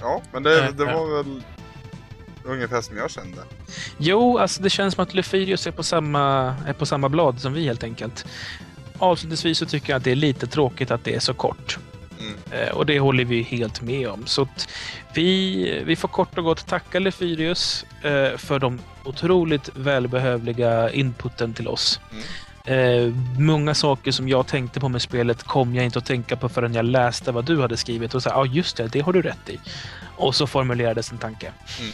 Ja, 0.00 0.22
men 0.32 0.42
det, 0.42 0.64
Eh, 0.64 0.74
det 0.74 0.84
eh. 0.84 0.94
var 0.94 1.16
väl 1.16 1.42
ungefär 2.44 2.80
som 2.80 2.96
jag 2.96 3.10
kände. 3.10 3.42
Jo, 3.98 4.38
alltså 4.38 4.62
det 4.62 4.70
känns 4.70 4.94
som 4.94 5.02
att 5.02 5.14
Lefyrius 5.14 5.66
är 5.66 5.70
på 5.70 5.82
samma, 5.82 6.56
är 6.66 6.72
på 6.72 6.86
samma 6.86 7.08
blad 7.08 7.40
som 7.40 7.52
vi 7.52 7.64
helt 7.64 7.84
enkelt. 7.84 8.26
Avslutningsvis 8.98 9.58
så 9.58 9.66
tycker 9.66 9.92
jag 9.92 9.96
att 9.96 10.04
det 10.04 10.10
är 10.10 10.16
lite 10.16 10.46
tråkigt 10.46 10.90
att 10.90 11.04
det 11.04 11.14
är 11.14 11.20
så 11.20 11.34
kort. 11.34 11.78
Mm. 12.20 12.34
Eh, 12.50 12.74
och 12.74 12.86
det 12.86 13.00
håller 13.00 13.24
vi 13.24 13.42
helt 13.42 13.80
med 13.80 14.08
om. 14.08 14.26
Så 14.26 14.48
vi, 15.14 15.82
vi 15.86 15.96
får 15.96 16.08
kort 16.08 16.38
och 16.38 16.44
gott 16.44 16.66
tacka 16.66 16.98
Lefyrius 16.98 17.86
eh, 18.02 18.36
för 18.36 18.58
de 18.58 18.80
otroligt 19.04 19.70
välbehövliga 19.74 20.90
inputen 20.90 21.54
till 21.54 21.68
oss. 21.68 22.00
Eh, 22.64 23.14
många 23.38 23.74
saker 23.74 24.12
som 24.12 24.28
jag 24.28 24.46
tänkte 24.46 24.80
på 24.80 24.88
med 24.88 25.02
spelet 25.02 25.42
kom 25.42 25.74
jag 25.74 25.84
inte 25.84 25.98
att 25.98 26.06
tänka 26.06 26.36
på 26.36 26.48
förrän 26.48 26.74
jag 26.74 26.84
läste 26.84 27.32
vad 27.32 27.44
du 27.44 27.60
hade 27.60 27.76
skrivit 27.76 28.14
och 28.14 28.22
sa 28.22 28.30
ja 28.30 28.46
just 28.46 28.76
det, 28.76 28.88
det 28.88 29.00
har 29.00 29.12
du 29.12 29.22
rätt 29.22 29.48
i. 29.48 29.60
Och 30.16 30.34
så 30.34 30.46
formulerades 30.46 31.12
en 31.12 31.18
tanke. 31.18 31.52
Mm. 31.80 31.92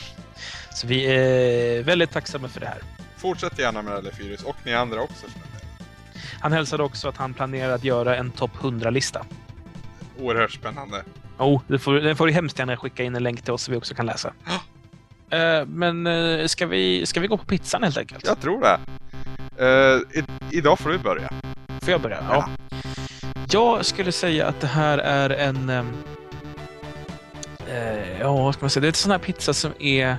Så 0.74 0.86
vi 0.86 1.04
är 1.04 1.82
väldigt 1.82 2.10
tacksamma 2.10 2.48
för 2.48 2.60
det 2.60 2.66
här. 2.66 2.78
Fortsätt 3.16 3.58
gärna 3.58 3.82
med 3.82 4.04
Lefyrius 4.04 4.42
och 4.42 4.56
ni 4.64 4.74
andra 4.74 5.00
också. 5.00 5.26
Han 6.40 6.52
hälsade 6.52 6.82
också 6.82 7.08
att 7.08 7.16
han 7.16 7.34
planerar 7.34 7.72
att 7.72 7.84
göra 7.84 8.16
en 8.16 8.30
topp 8.30 8.50
100-lista. 8.60 9.26
Oerhört 10.18 10.52
spännande. 10.52 11.04
Oh, 11.38 11.62
det 11.66 11.78
får, 11.78 12.26
du 12.26 12.32
hemskt 12.32 12.58
gärna 12.58 12.76
skicka 12.76 13.02
in 13.04 13.16
en 13.16 13.22
länk 13.22 13.42
till 13.42 13.52
oss 13.52 13.62
så 13.62 13.70
vi 13.72 13.78
också 13.78 13.94
kan 13.94 14.06
läsa. 14.06 14.32
Eh, 15.30 15.66
men 15.66 16.06
eh, 16.06 16.46
ska, 16.46 16.66
vi, 16.66 17.06
ska 17.06 17.20
vi 17.20 17.26
gå 17.26 17.36
på 17.36 17.44
pizzan 17.44 17.82
helt 17.82 17.98
enkelt? 17.98 18.26
Jag 18.26 18.40
tror 18.40 18.60
det. 18.60 18.78
Eh, 19.58 20.18
i, 20.20 20.24
idag 20.50 20.78
får 20.78 20.90
du 20.90 20.98
börja. 20.98 21.28
Får 21.80 21.90
jag 21.90 22.00
börja? 22.00 22.24
Ja. 22.30 22.48
Jag 23.50 23.84
skulle 23.86 24.12
säga 24.12 24.46
att 24.46 24.60
det 24.60 24.66
här 24.66 24.98
är 24.98 25.30
en... 25.30 25.68
eh, 27.68 28.20
ja, 28.20 28.36
vad 28.36 28.54
ska 28.54 28.64
man 28.64 28.70
säga? 28.70 28.80
Det 28.80 28.86
är 28.86 28.88
en 28.88 28.94
sån 28.94 29.10
här 29.10 29.18
pizza 29.18 29.54
som 29.54 29.72
är 29.78 30.16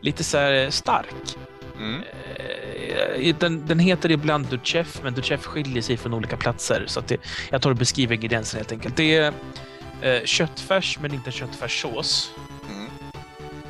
lite 0.00 0.24
så 0.24 0.38
här 0.38 0.70
stark. 0.70 1.36
Mm. 1.82 2.02
Eh, 2.36 3.34
Den, 3.38 3.66
den 3.66 3.78
heter 3.78 4.10
ibland 4.10 4.46
Duchef, 4.46 5.00
men 5.02 5.14
Duchef 5.14 5.44
skiljer 5.44 5.82
sig 5.82 5.96
från 5.96 6.14
olika 6.14 6.36
platser. 6.36 6.84
Så 6.86 7.00
det, 7.00 7.16
jag 7.50 7.62
tar 7.62 7.70
och 7.70 7.76
beskriver 7.76 8.14
ingredienserna 8.14 8.58
helt 8.58 8.72
enkelt. 8.72 8.96
Det 8.96 9.16
är 9.16 9.32
eh, 10.02 10.24
köttfärs, 10.24 10.98
men 11.00 11.14
inte 11.14 11.30
köttfärssås. 11.30 12.30
Mm. 12.70 12.88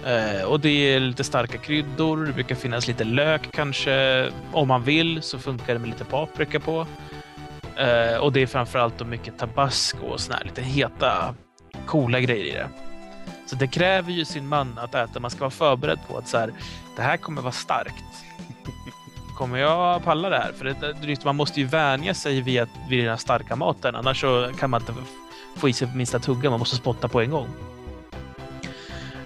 Eh, 0.05 0.43
och 0.43 0.61
det 0.61 0.69
är 0.95 1.01
lite 1.01 1.25
starka 1.25 1.59
kryddor, 1.59 2.27
det 2.27 2.33
brukar 2.33 2.55
finnas 2.55 2.89
lite 2.89 3.05
lök 3.05 3.53
kanske. 3.53 4.29
Om 4.53 4.69
man 4.69 4.83
vill 4.83 5.23
så 5.23 5.39
funkar 5.39 5.73
det 5.73 5.79
med 5.79 5.89
lite 5.89 6.05
paprika 6.05 6.61
på. 6.61 6.87
Eh, 7.77 8.17
och 8.17 8.33
det 8.33 8.43
är 8.43 8.47
framförallt 8.47 8.99
då 8.99 9.05
mycket 9.05 9.39
tabasco 9.39 10.07
och 10.07 10.21
såna 10.21 10.37
här 10.37 10.45
lite 10.45 10.63
heta, 10.63 11.35
coola 11.87 12.21
grejer 12.21 12.45
i 12.45 12.51
det. 12.51 12.69
Så 13.47 13.57
det 13.57 13.67
kräver 13.67 14.13
ju 14.13 14.25
sin 14.25 14.49
man 14.49 14.79
att 14.79 14.95
äta. 14.95 15.21
Man 15.21 15.31
ska 15.31 15.41
vara 15.41 15.51
förberedd 15.51 15.99
på 16.09 16.19
att 16.19 16.29
så 16.29 16.39
här, 16.39 16.53
det 16.97 17.03
här 17.03 17.17
kommer 17.17 17.43
vara 17.43 17.53
starkt. 17.53 18.05
Kommer 19.37 19.59
jag 19.59 20.05
palla 20.05 20.29
det 20.29 20.39
här? 20.39 20.53
För 20.53 20.65
det, 20.65 20.95
det, 21.03 21.25
man 21.25 21.37
måste 21.37 21.61
ju 21.61 21.67
vänja 21.67 22.15
sig 22.15 22.41
vid, 22.41 22.61
att, 22.61 22.69
vid 22.89 22.99
den 22.99 23.09
här 23.09 23.17
starka 23.17 23.57
maten. 23.57 23.95
Annars 23.97 24.21
så 24.21 24.51
kan 24.59 24.71
man 24.71 24.81
inte 24.81 24.95
få 25.57 25.69
i 25.69 25.73
sig 25.73 25.89
minsta 25.95 26.19
tugga. 26.19 26.51
Man 26.51 26.59
måste 26.59 26.77
spotta 26.77 27.09
på 27.09 27.21
en 27.21 27.31
gång. 27.31 27.49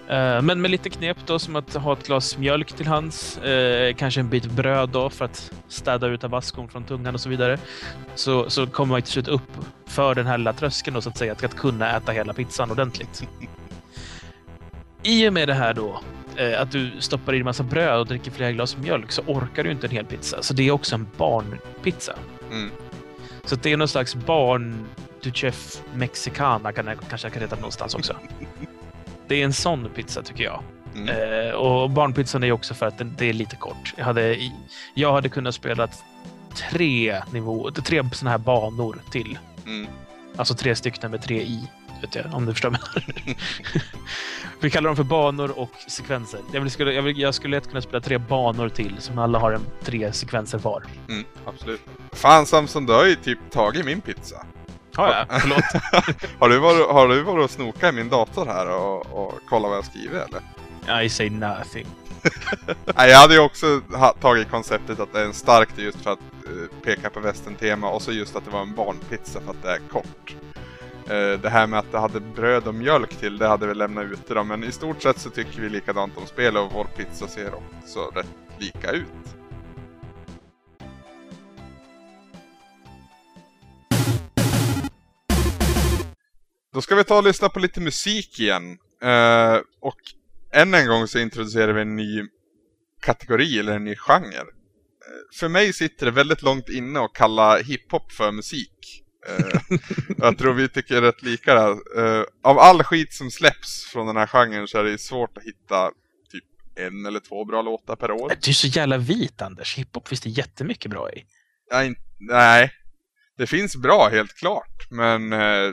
Eh, 0.08 0.42
men 0.42 0.60
med 0.60 0.70
lite 0.70 0.90
knep 0.90 1.16
då, 1.26 1.38
som 1.38 1.56
att 1.56 1.74
ha 1.74 1.92
ett 1.92 2.06
glas 2.06 2.38
mjölk 2.38 2.72
till 2.72 2.86
hands, 2.86 3.38
eh, 3.38 3.94
kanske 3.94 4.20
en 4.20 4.28
bit 4.28 4.44
bröd 4.44 4.88
då 4.88 5.10
för 5.10 5.24
att 5.24 5.52
städa 5.68 6.06
ut 6.06 6.20
tabascon 6.20 6.68
från 6.68 6.84
tungan 6.84 7.14
och 7.14 7.20
så 7.20 7.28
vidare, 7.28 7.58
så, 8.14 8.50
så 8.50 8.66
kommer 8.66 8.94
man 8.94 9.02
till 9.02 9.12
slut 9.12 9.28
upp 9.28 9.50
för 9.86 10.14
den 10.14 10.26
här 10.26 10.38
lilla 10.38 10.52
tröskeln 10.52 10.94
då, 10.94 11.00
så 11.00 11.08
att 11.08 11.18
säga, 11.18 11.32
att, 11.32 11.44
att 11.44 11.56
kunna 11.56 11.96
äta 11.96 12.12
hela 12.12 12.32
pizzan 12.32 12.70
ordentligt. 12.70 13.28
I 15.02 15.28
och 15.28 15.32
med 15.32 15.48
det 15.48 15.54
här 15.54 15.74
då, 15.74 16.00
eh, 16.36 16.60
att 16.60 16.70
du 16.70 16.90
stoppar 16.98 17.32
i 17.32 17.36
dig 17.36 17.44
massa 17.44 17.62
bröd 17.62 17.98
och 17.98 18.06
dricker 18.06 18.30
flera 18.30 18.52
glas 18.52 18.76
mjölk, 18.76 19.12
så 19.12 19.22
orkar 19.22 19.64
du 19.64 19.70
inte 19.70 19.86
en 19.86 19.90
hel 19.90 20.04
pizza. 20.04 20.42
Så 20.42 20.54
det 20.54 20.68
är 20.68 20.70
också 20.70 20.94
en 20.94 21.06
barnpizza. 21.16 22.18
Mm. 22.50 22.70
Så 23.44 23.56
det 23.56 23.72
är 23.72 23.76
någon 23.76 23.88
slags 23.88 24.14
barn 24.14 24.86
Duchef 25.22 25.82
Mexicana 25.94 26.72
kan 26.72 26.86
jag, 26.86 26.98
kanske 27.08 27.26
jag 27.26 27.32
kan 27.32 27.42
heta 27.42 27.56
någonstans 27.56 27.94
också. 27.94 28.16
Det 29.28 29.40
är 29.40 29.44
en 29.44 29.52
sån 29.52 29.88
pizza 29.94 30.22
tycker 30.22 30.44
jag. 30.44 30.62
Mm. 30.94 31.08
Eh, 31.08 31.54
och 31.54 31.90
barnpizzan 31.90 32.44
är 32.44 32.52
också 32.52 32.74
för 32.74 32.86
att 32.86 32.98
den, 32.98 33.14
det 33.18 33.26
är 33.26 33.32
lite 33.32 33.56
kort. 33.56 33.94
Jag 33.96 34.04
hade, 34.04 34.38
jag 34.94 35.12
hade 35.12 35.28
kunnat 35.28 35.54
spela 35.54 35.88
tre 36.70 37.22
nivåer, 37.32 37.70
tre 37.70 38.04
såna 38.12 38.30
här 38.30 38.38
banor 38.38 38.98
till. 39.10 39.38
Mm. 39.66 39.86
Alltså 40.36 40.54
tre 40.54 40.76
stycken 40.76 41.10
med 41.10 41.22
tre 41.22 41.42
i. 41.42 41.68
Vet 42.00 42.14
jag, 42.14 42.34
om 42.34 42.46
du 42.46 42.52
förstår 42.52 42.70
vad 42.70 42.80
jag 42.94 43.02
menar. 43.26 43.36
Vi 44.60 44.70
kallar 44.70 44.88
dem 44.88 44.96
för 44.96 45.04
banor 45.04 45.58
och 45.58 45.70
sekvenser. 45.88 46.40
Jag, 46.52 46.60
vill, 46.60 46.70
skulle, 46.70 46.92
jag, 46.92 47.02
vill, 47.02 47.18
jag 47.18 47.34
skulle 47.34 47.56
lätt 47.56 47.68
kunna 47.68 47.80
spela 47.80 48.00
tre 48.00 48.18
banor 48.18 48.68
till 48.68 48.96
som 48.98 49.18
alla 49.18 49.38
har 49.38 49.52
en, 49.52 49.66
tre 49.82 50.12
sekvenser 50.12 50.58
var. 50.58 50.84
Mm. 51.08 51.24
Absolut. 51.44 51.80
Fan 52.12 52.46
Samson, 52.46 52.86
du 52.86 52.92
har 52.92 53.04
ju 53.04 53.14
typ 53.14 53.38
tagit 53.50 53.84
min 53.84 54.00
pizza. 54.00 54.46
Ja, 54.96 55.26
ja, 55.28 55.38
förlåt. 55.40 55.64
har, 56.38 56.48
du 56.48 56.58
varit, 56.58 56.90
har 56.90 57.08
du 57.08 57.22
varit 57.22 57.44
och 57.44 57.50
snokat 57.50 57.92
i 57.92 57.96
min 57.96 58.08
dator 58.08 58.46
här 58.46 58.68
och, 58.68 59.06
och 59.06 59.40
kollat 59.48 59.68
vad 59.68 59.78
jag 59.78 59.84
skrivit 59.84 60.22
eller? 60.22 61.02
I 61.02 61.08
say 61.08 61.30
nothing. 61.30 61.86
Nej, 62.96 63.10
jag 63.10 63.18
hade 63.18 63.34
ju 63.34 63.40
också 63.40 63.80
tagit 64.20 64.50
konceptet 64.50 65.00
att 65.00 65.12
det 65.12 65.20
är 65.20 65.24
en 65.24 65.34
stark 65.34 65.68
just 65.76 66.00
för 66.00 66.12
att 66.12 66.18
eh, 66.18 66.78
peka 66.84 67.10
på 67.10 67.20
västern-tema 67.20 67.90
och 67.90 68.02
så 68.02 68.12
just 68.12 68.36
att 68.36 68.44
det 68.44 68.50
var 68.50 68.62
en 68.62 68.74
barnpizza 68.74 69.40
för 69.40 69.50
att 69.50 69.62
det 69.62 69.70
är 69.70 69.78
kort. 69.78 70.36
Eh, 71.10 71.40
det 71.40 71.48
här 71.48 71.66
med 71.66 71.78
att 71.78 71.92
det 71.92 71.98
hade 71.98 72.20
bröd 72.20 72.66
och 72.66 72.74
mjölk 72.74 73.16
till, 73.16 73.38
det 73.38 73.46
hade 73.46 73.66
vi 73.66 73.74
lämnat 73.74 74.04
ute 74.04 74.34
då, 74.34 74.44
men 74.44 74.64
i 74.64 74.72
stort 74.72 75.02
sett 75.02 75.18
så 75.18 75.30
tycker 75.30 75.60
vi 75.60 75.68
likadant 75.68 76.16
om 76.16 76.26
spel 76.26 76.56
och 76.56 76.72
vår 76.72 76.84
pizza 76.84 77.28
ser 77.28 77.54
också 77.54 78.00
rätt 78.14 78.26
lika 78.58 78.90
ut. 78.90 79.36
Då 86.72 86.82
ska 86.82 86.94
vi 86.94 87.04
ta 87.04 87.16
och 87.16 87.24
lyssna 87.24 87.48
på 87.48 87.58
lite 87.58 87.80
musik 87.80 88.40
igen. 88.40 88.78
Eh, 89.02 89.56
och 89.80 90.00
än 90.52 90.74
en 90.74 90.88
gång 90.88 91.06
så 91.06 91.18
introducerar 91.18 91.72
vi 91.72 91.80
en 91.80 91.96
ny 91.96 92.26
kategori 93.00 93.58
eller 93.58 93.76
en 93.76 93.84
ny 93.84 93.96
genre. 93.96 94.38
Eh, 94.38 94.44
för 95.38 95.48
mig 95.48 95.72
sitter 95.72 96.06
det 96.06 96.12
väldigt 96.12 96.42
långt 96.42 96.68
inne 96.68 97.00
att 97.00 97.12
kalla 97.12 97.58
hiphop 97.58 98.12
för 98.12 98.32
musik. 98.32 99.05
Eh, 99.28 99.78
jag 100.18 100.38
tror 100.38 100.52
vi 100.52 100.68
tycker 100.68 101.02
rätt 101.02 101.22
lika 101.22 101.54
där. 101.54 101.70
Eh, 101.70 102.24
av 102.42 102.58
all 102.58 102.82
skit 102.82 103.12
som 103.12 103.30
släpps 103.30 103.84
från 103.92 104.06
den 104.06 104.16
här 104.16 104.26
genren 104.26 104.68
så 104.68 104.78
är 104.78 104.84
det 104.84 104.98
svårt 104.98 105.38
att 105.38 105.44
hitta 105.44 105.90
typ 106.32 106.44
en 106.76 107.06
eller 107.06 107.20
två 107.20 107.44
bra 107.44 107.62
låtar 107.62 107.96
per 107.96 108.10
år. 108.10 108.32
Du 108.42 108.50
är 108.50 108.54
så 108.54 108.66
jävla 108.66 108.96
vit, 108.96 109.42
Anders. 109.42 109.78
Hiphop 109.78 110.08
finns 110.08 110.20
det 110.20 110.30
jättemycket 110.30 110.90
bra 110.90 111.10
i. 111.12 111.24
Nej, 111.72 111.94
nej. 112.18 112.70
det 113.38 113.46
finns 113.46 113.76
bra 113.76 114.08
helt 114.08 114.34
klart, 114.34 114.90
men 114.90 115.32
eh, 115.32 115.72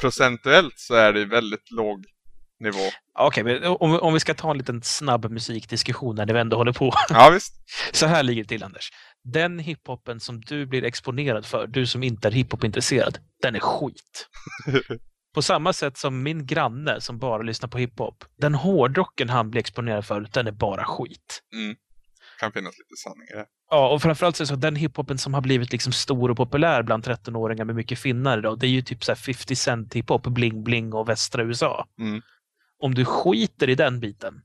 procentuellt 0.00 0.78
så 0.78 0.94
är 0.94 1.12
det 1.12 1.24
väldigt 1.24 1.70
låg 1.70 2.04
nivå. 2.60 2.90
Okej, 3.18 3.44
men 3.44 3.64
om, 3.64 4.00
om 4.00 4.14
vi 4.14 4.20
ska 4.20 4.34
ta 4.34 4.50
en 4.50 4.58
liten 4.58 4.82
snabb 4.82 5.30
musikdiskussion 5.30 6.16
när 6.16 6.26
vi 6.26 6.40
ändå 6.40 6.56
håller 6.56 6.72
på. 6.72 6.92
Ja, 7.08 7.30
visst. 7.30 7.54
Så 7.92 8.06
här 8.06 8.22
ligger 8.22 8.42
det 8.42 8.48
till, 8.48 8.62
Anders. 8.62 8.90
Den 9.24 9.58
hiphopen 9.58 10.20
som 10.20 10.40
du 10.40 10.66
blir 10.66 10.84
exponerad 10.84 11.46
för, 11.46 11.66
du 11.66 11.86
som 11.86 12.02
inte 12.02 12.28
är 12.28 12.32
hiphop-intresserad, 12.32 13.18
den 13.42 13.54
är 13.54 13.60
skit. 13.60 14.28
På 15.34 15.42
samma 15.42 15.72
sätt 15.72 15.96
som 15.96 16.22
min 16.22 16.46
granne 16.46 17.00
som 17.00 17.18
bara 17.18 17.42
lyssnar 17.42 17.68
på 17.68 17.78
hiphop, 17.78 18.24
den 18.38 18.54
hårdrocken 18.54 19.28
han 19.28 19.50
blir 19.50 19.60
exponerad 19.60 20.06
för, 20.06 20.28
den 20.32 20.46
är 20.46 20.52
bara 20.52 20.84
skit. 20.84 21.42
Mm. 21.54 21.76
Kan 22.40 22.52
finnas 22.52 22.74
lite 22.78 22.96
sanning 23.02 23.28
i 23.32 23.36
det. 23.36 23.46
Ja, 23.70 23.88
och 23.88 24.02
framförallt 24.02 24.36
så 24.36 24.42
är 24.42 24.44
det 24.44 24.48
så 24.48 24.54
att 24.54 24.60
den 24.60 24.76
hiphopen 24.76 25.18
som 25.18 25.34
har 25.34 25.40
blivit 25.40 25.72
liksom 25.72 25.92
stor 25.92 26.30
och 26.30 26.36
populär 26.36 26.82
bland 26.82 27.06
13-åringar 27.06 27.64
med 27.64 27.74
mycket 27.74 27.98
finnar 27.98 28.38
idag, 28.38 28.58
det 28.58 28.66
är 28.66 28.70
ju 28.70 28.82
typ 28.82 29.04
så 29.04 29.14
50 29.14 29.56
Cent 29.56 29.94
hiphop, 29.94 30.22
bling 30.22 30.62
bling 30.62 30.92
och 30.92 31.08
västra 31.08 31.42
USA. 31.42 31.86
Mm. 31.98 32.22
Om 32.78 32.94
du 32.94 33.04
skiter 33.04 33.68
i 33.68 33.74
den 33.74 34.00
biten, 34.00 34.42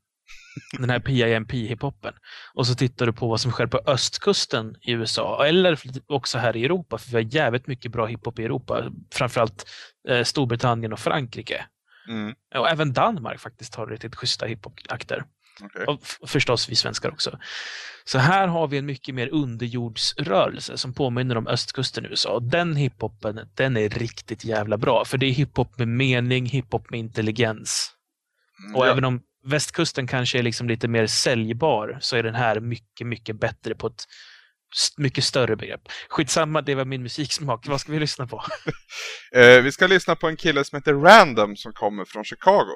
den 0.79 0.89
här 0.89 0.99
PIMP-hiphopen, 0.99 2.13
och 2.53 2.67
så 2.67 2.75
tittar 2.75 3.05
du 3.05 3.13
på 3.13 3.27
vad 3.27 3.41
som 3.41 3.51
sker 3.51 3.67
på 3.67 3.81
östkusten 3.85 4.75
i 4.81 4.91
USA, 4.91 5.45
eller 5.45 5.79
också 6.07 6.37
här 6.37 6.55
i 6.57 6.65
Europa, 6.65 6.97
för 6.97 7.09
vi 7.09 7.15
har 7.15 7.33
jävligt 7.35 7.67
mycket 7.67 7.91
bra 7.91 8.05
hiphop 8.05 8.39
i 8.39 8.43
Europa, 8.43 8.91
framförallt 9.13 9.65
eh, 10.09 10.23
Storbritannien 10.23 10.93
och 10.93 10.99
Frankrike. 10.99 11.65
Mm. 12.09 12.33
Och 12.55 12.69
även 12.69 12.93
Danmark 12.93 13.39
faktiskt 13.39 13.75
har 13.75 13.87
riktigt 13.87 14.15
schyssta 14.15 14.45
hiphop-akter. 14.45 15.23
okej. 15.63 15.85
Och 15.85 15.99
förstås 16.27 16.69
vi 16.69 16.75
svenskar 16.75 17.09
också. 17.11 17.39
Så 18.07 18.17
här 18.17 18.47
har 18.47 18.67
vi 18.67 18.77
en 18.77 18.85
mycket 18.85 19.15
mer 19.15 19.29
underjordsrörelse 19.33 20.77
som 20.77 20.93
påminner 20.93 21.37
om 21.37 21.47
östkusten 21.47 22.05
i 22.05 22.07
USA. 22.07 22.29
Och 22.33 22.43
Den 22.43 22.75
hiphopen, 22.75 23.39
den 23.53 23.77
är 23.77 23.89
riktigt 23.89 24.43
jävla 24.45 24.77
bra. 24.77 25.05
För 25.05 25.17
det 25.17 25.25
är 25.25 25.31
hiphop 25.31 25.77
med 25.77 25.87
mening, 25.87 26.45
hiphop 26.45 26.89
med 26.89 26.99
intelligens. 26.99 27.91
Och 28.75 28.85
Ja. 28.87 28.91
även 28.91 29.05
om 29.05 29.21
västkusten 29.45 30.07
kanske 30.07 30.39
är 30.39 30.43
liksom 30.43 30.67
lite 30.67 30.87
mer 30.87 31.07
säljbar 31.07 31.97
så 32.01 32.15
är 32.15 32.23
den 32.23 32.35
här 32.35 32.59
mycket, 32.59 33.07
mycket 33.07 33.39
bättre 33.39 33.75
på 33.75 33.87
ett 33.87 34.03
mycket 34.97 35.23
större 35.23 35.55
begrepp. 35.55 35.81
Skitsamma, 36.09 36.61
det 36.61 36.75
var 36.75 36.85
min 36.85 37.03
musiksmak. 37.03 37.67
Vad 37.67 37.81
ska 37.81 37.91
vi 37.91 37.99
lyssna 37.99 38.27
på? 38.27 38.43
Eh, 39.35 39.61
vi 39.61 39.71
ska 39.71 39.87
lyssna 39.87 40.15
på 40.15 40.27
en 40.27 40.37
kille 40.37 40.63
som 40.63 40.75
heter 40.77 40.93
Random 40.93 41.55
som 41.55 41.73
kommer 41.73 42.05
från 42.05 42.23
Chicago. 42.23 42.71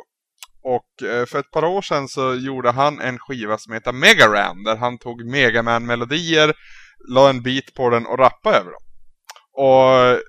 Och 0.63 1.07
eh, 1.07 1.25
för 1.25 1.39
ett 1.39 1.51
par 1.51 1.63
år 1.63 1.81
sedan 1.81 2.07
så 2.07 2.35
gjorde 2.35 2.71
han 2.71 3.01
en 3.01 3.19
skiva 3.19 3.57
som 3.57 3.73
heter 3.73 3.91
Megaran 3.91 4.63
där 4.63 4.75
han 4.75 4.97
tog 4.97 5.25
Megaman-melodier, 5.25 6.53
la 7.09 7.29
en 7.29 7.41
beat 7.41 7.73
på 7.73 7.89
den 7.89 8.05
och 8.05 8.19
rappade 8.19 8.57
över 8.57 8.71
dem. 8.71 8.83
Och 9.53 10.19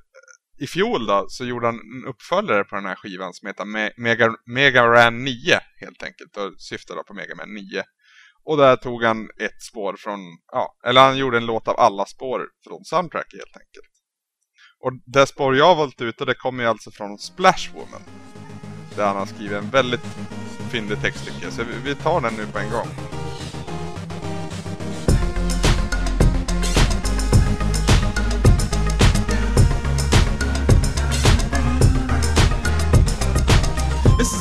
i 0.60 0.66
fjol 0.66 1.06
då 1.06 1.26
så 1.28 1.44
gjorde 1.44 1.66
han 1.66 1.74
en 1.74 2.04
uppföljare 2.08 2.64
på 2.64 2.76
den 2.76 2.84
här 2.84 2.94
skivan 2.94 3.34
som 3.34 3.46
heter 3.46 3.64
Me- 3.64 4.34
Mega, 4.46 4.86
Ran 4.86 5.24
9 5.24 5.60
helt 5.80 6.02
enkelt 6.02 6.36
och 6.36 6.60
syftar 6.60 6.94
då 6.94 7.04
på 7.04 7.14
Megaman 7.14 7.54
9. 7.54 7.82
Och 8.44 8.56
där 8.56 8.76
tog 8.76 9.04
han 9.04 9.28
ett 9.40 9.62
spår 9.62 9.96
från, 9.98 10.20
ja, 10.52 10.76
eller 10.86 11.00
han 11.00 11.16
gjorde 11.16 11.36
en 11.36 11.46
låt 11.46 11.68
av 11.68 11.80
alla 11.80 12.06
spår 12.06 12.46
från 12.68 12.84
soundtrack 12.84 13.26
helt 13.32 13.56
enkelt. 13.56 13.94
Och 14.80 14.92
det 15.06 15.26
spår 15.26 15.56
jag 15.56 15.66
har 15.66 15.74
valt 15.74 16.00
ut 16.00 16.20
och 16.20 16.26
det 16.26 16.34
kommer 16.34 16.62
ju 16.62 16.68
alltså 16.68 16.90
från 16.90 17.18
Splash 17.18 17.70
Woman. 17.74 18.02
Där 18.96 19.06
han 19.06 19.16
har 19.16 19.26
skrivit 19.26 19.52
en 19.58 19.70
väldigt 19.70 20.06
fyndig 20.70 21.00
text 21.02 21.24
tycker 21.26 21.42
jag. 21.44 21.52
Så 21.52 21.62
vi, 21.64 21.74
vi 21.84 21.94
tar 21.94 22.20
den 22.20 22.34
nu 22.34 22.46
på 22.46 22.58
en 22.58 22.70
gång. 22.70 23.19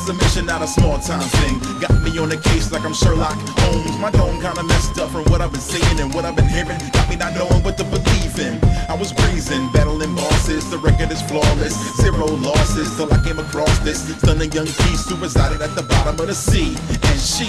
Is 0.02 0.08
a 0.08 0.14
mission, 0.14 0.46
not 0.46 0.62
a 0.62 0.66
small 0.66 0.98
time 0.98 1.20
thing. 1.40 1.58
Got 1.80 2.02
me 2.02 2.16
on 2.18 2.28
the 2.28 2.36
case 2.36 2.72
like 2.72 2.84
I'm 2.84 2.94
Sherlock 2.94 3.36
Holmes. 3.60 3.98
My 3.98 4.10
dome 4.10 4.40
kinda 4.40 4.62
messed 4.62 4.98
up 4.98 5.10
from 5.10 5.24
what 5.30 5.40
I've 5.40 5.52
been 5.52 5.60
seeing 5.60 6.00
and 6.00 6.12
what 6.14 6.24
I've 6.24 6.36
been 6.36 6.48
hearing. 6.48 6.78
Got 6.92 7.08
me 7.08 7.16
not 7.16 7.34
knowing 7.34 7.62
what 7.62 7.76
to 7.78 7.84
believe 7.84 8.38
in. 8.38 8.60
I 8.88 8.94
was 8.94 9.12
breezing, 9.12 9.70
battling 9.72 10.14
bosses. 10.14 10.68
The 10.70 10.78
record 10.78 11.10
is 11.10 11.22
flawless. 11.22 11.74
Zero 11.96 12.26
losses 12.26 12.94
till 12.96 13.12
I 13.12 13.18
came 13.24 13.38
across 13.38 13.78
this 13.80 14.00
stunning 14.18 14.52
young 14.52 14.66
piece 14.66 15.08
who 15.08 15.16
resided 15.16 15.60
at 15.60 15.74
the 15.74 15.82
bottom 15.82 16.18
of 16.20 16.26
the 16.26 16.34
sea. 16.34 16.76
And 17.08 17.20
she 17.20 17.48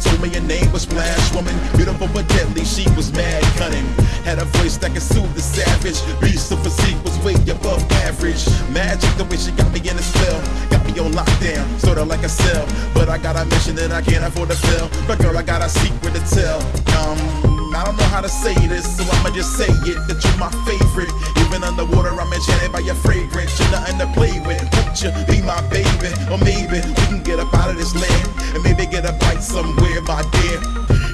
Told 0.00 0.20
me 0.22 0.28
her 0.30 0.40
name 0.40 0.70
was 0.72 0.82
Splash 0.82 1.34
Woman. 1.34 1.54
Beautiful 1.76 2.08
but 2.08 2.28
deadly, 2.28 2.64
she 2.64 2.88
was 2.96 3.12
mad 3.12 3.42
cunning. 3.56 3.86
Had 4.24 4.38
a 4.38 4.44
voice 4.58 4.76
that 4.78 4.92
could 4.92 5.02
soothe 5.02 5.34
the 5.34 5.40
savage. 5.40 6.00
Beast 6.20 6.52
of 6.52 6.62
physique 6.62 7.02
was 7.04 7.18
way 7.24 7.34
above 7.50 7.82
average. 8.08 8.46
Magic 8.70 9.12
the 9.16 9.24
way 9.24 9.36
she 9.36 9.52
got 9.52 9.70
me 9.72 9.80
in 9.80 9.96
a 9.96 10.02
spell. 10.02 10.40
Got 10.70 10.84
me 10.86 10.98
on 10.98 11.12
lockdown, 11.12 11.64
sorta 11.78 12.04
like 12.04 12.22
a 12.22 12.28
cell. 12.28 12.66
But 12.94 13.08
I 13.08 13.18
got 13.18 13.36
a 13.36 13.44
mission 13.46 13.74
that 13.76 13.92
I 13.92 14.02
can't 14.02 14.24
afford 14.24 14.50
to 14.50 14.56
fail. 14.56 14.90
But 15.06 15.18
girl, 15.20 15.36
I 15.36 15.42
got 15.42 15.62
a 15.62 15.68
secret 15.68 16.14
to 16.14 16.22
tell. 16.34 16.60
Um, 16.98 17.59
I 17.74 17.84
don't 17.84 17.96
know 17.96 18.10
how 18.10 18.20
to 18.20 18.28
say 18.28 18.54
this, 18.66 18.84
so 18.96 19.04
I'ma 19.06 19.30
just 19.30 19.56
say 19.56 19.70
it 19.86 19.98
that 20.10 20.18
you're 20.18 20.40
my 20.42 20.50
favorite. 20.66 21.12
Even 21.46 21.62
underwater, 21.62 22.10
I'm 22.10 22.32
enchanted 22.32 22.72
by 22.72 22.80
your 22.80 22.98
fragrance. 22.98 23.58
You're 23.58 23.70
nothing 23.70 23.98
to 23.98 24.08
play 24.10 24.38
with. 24.42 24.62
Won't 24.74 24.98
you 25.02 25.10
be 25.26 25.38
my 25.42 25.62
baby? 25.70 26.10
Or 26.30 26.38
maybe 26.42 26.82
we 26.82 26.94
can 27.06 27.22
get 27.22 27.38
up 27.38 27.54
out 27.54 27.70
of 27.70 27.76
this 27.76 27.94
land 27.94 28.26
and 28.54 28.62
maybe 28.62 28.86
get 28.86 29.06
a 29.06 29.14
bite 29.22 29.42
somewhere, 29.42 30.02
my 30.02 30.22
dear. 30.34 30.58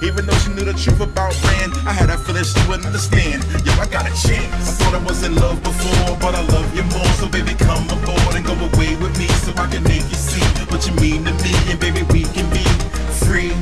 Even 0.01 0.25
though 0.25 0.37
she 0.45 0.53
knew 0.53 0.65
the 0.65 0.73
truth 0.73 1.01
about 1.01 1.37
Rand, 1.45 1.73
I 1.85 1.93
had 1.93 2.09
a 2.11 2.17
feeling 2.17 2.45
she 2.45 2.61
wouldn't 2.69 2.87
understand. 2.89 3.45
Yo, 3.65 3.73
I 3.77 3.87
got 3.89 4.09
a 4.09 4.15
chance. 4.17 4.81
I 4.81 4.85
thought 4.85 4.95
I 4.97 5.03
was 5.05 5.23
in 5.25 5.37
love 5.37 5.63
before, 5.63 6.17
but 6.21 6.35
I 6.35 6.43
love 6.53 6.69
you 6.77 6.85
more. 6.97 7.11
So 7.21 7.29
baby, 7.29 7.53
come 7.55 7.85
aboard 7.89 8.33
and 8.37 8.45
go 8.45 8.57
away 8.57 8.97
with 8.97 9.13
me 9.19 9.29
so 9.45 9.53
I 9.57 9.69
can 9.69 9.85
make 9.85 10.05
you 10.09 10.21
see 10.21 10.45
what 10.73 10.87
you 10.89 10.95
mean 11.01 11.25
to 11.25 11.33
me. 11.45 11.53
And 11.69 11.81
baby, 11.81 12.03
we 12.13 12.25
can 12.25 12.49
be 12.49 12.65
free. 13.25 13.53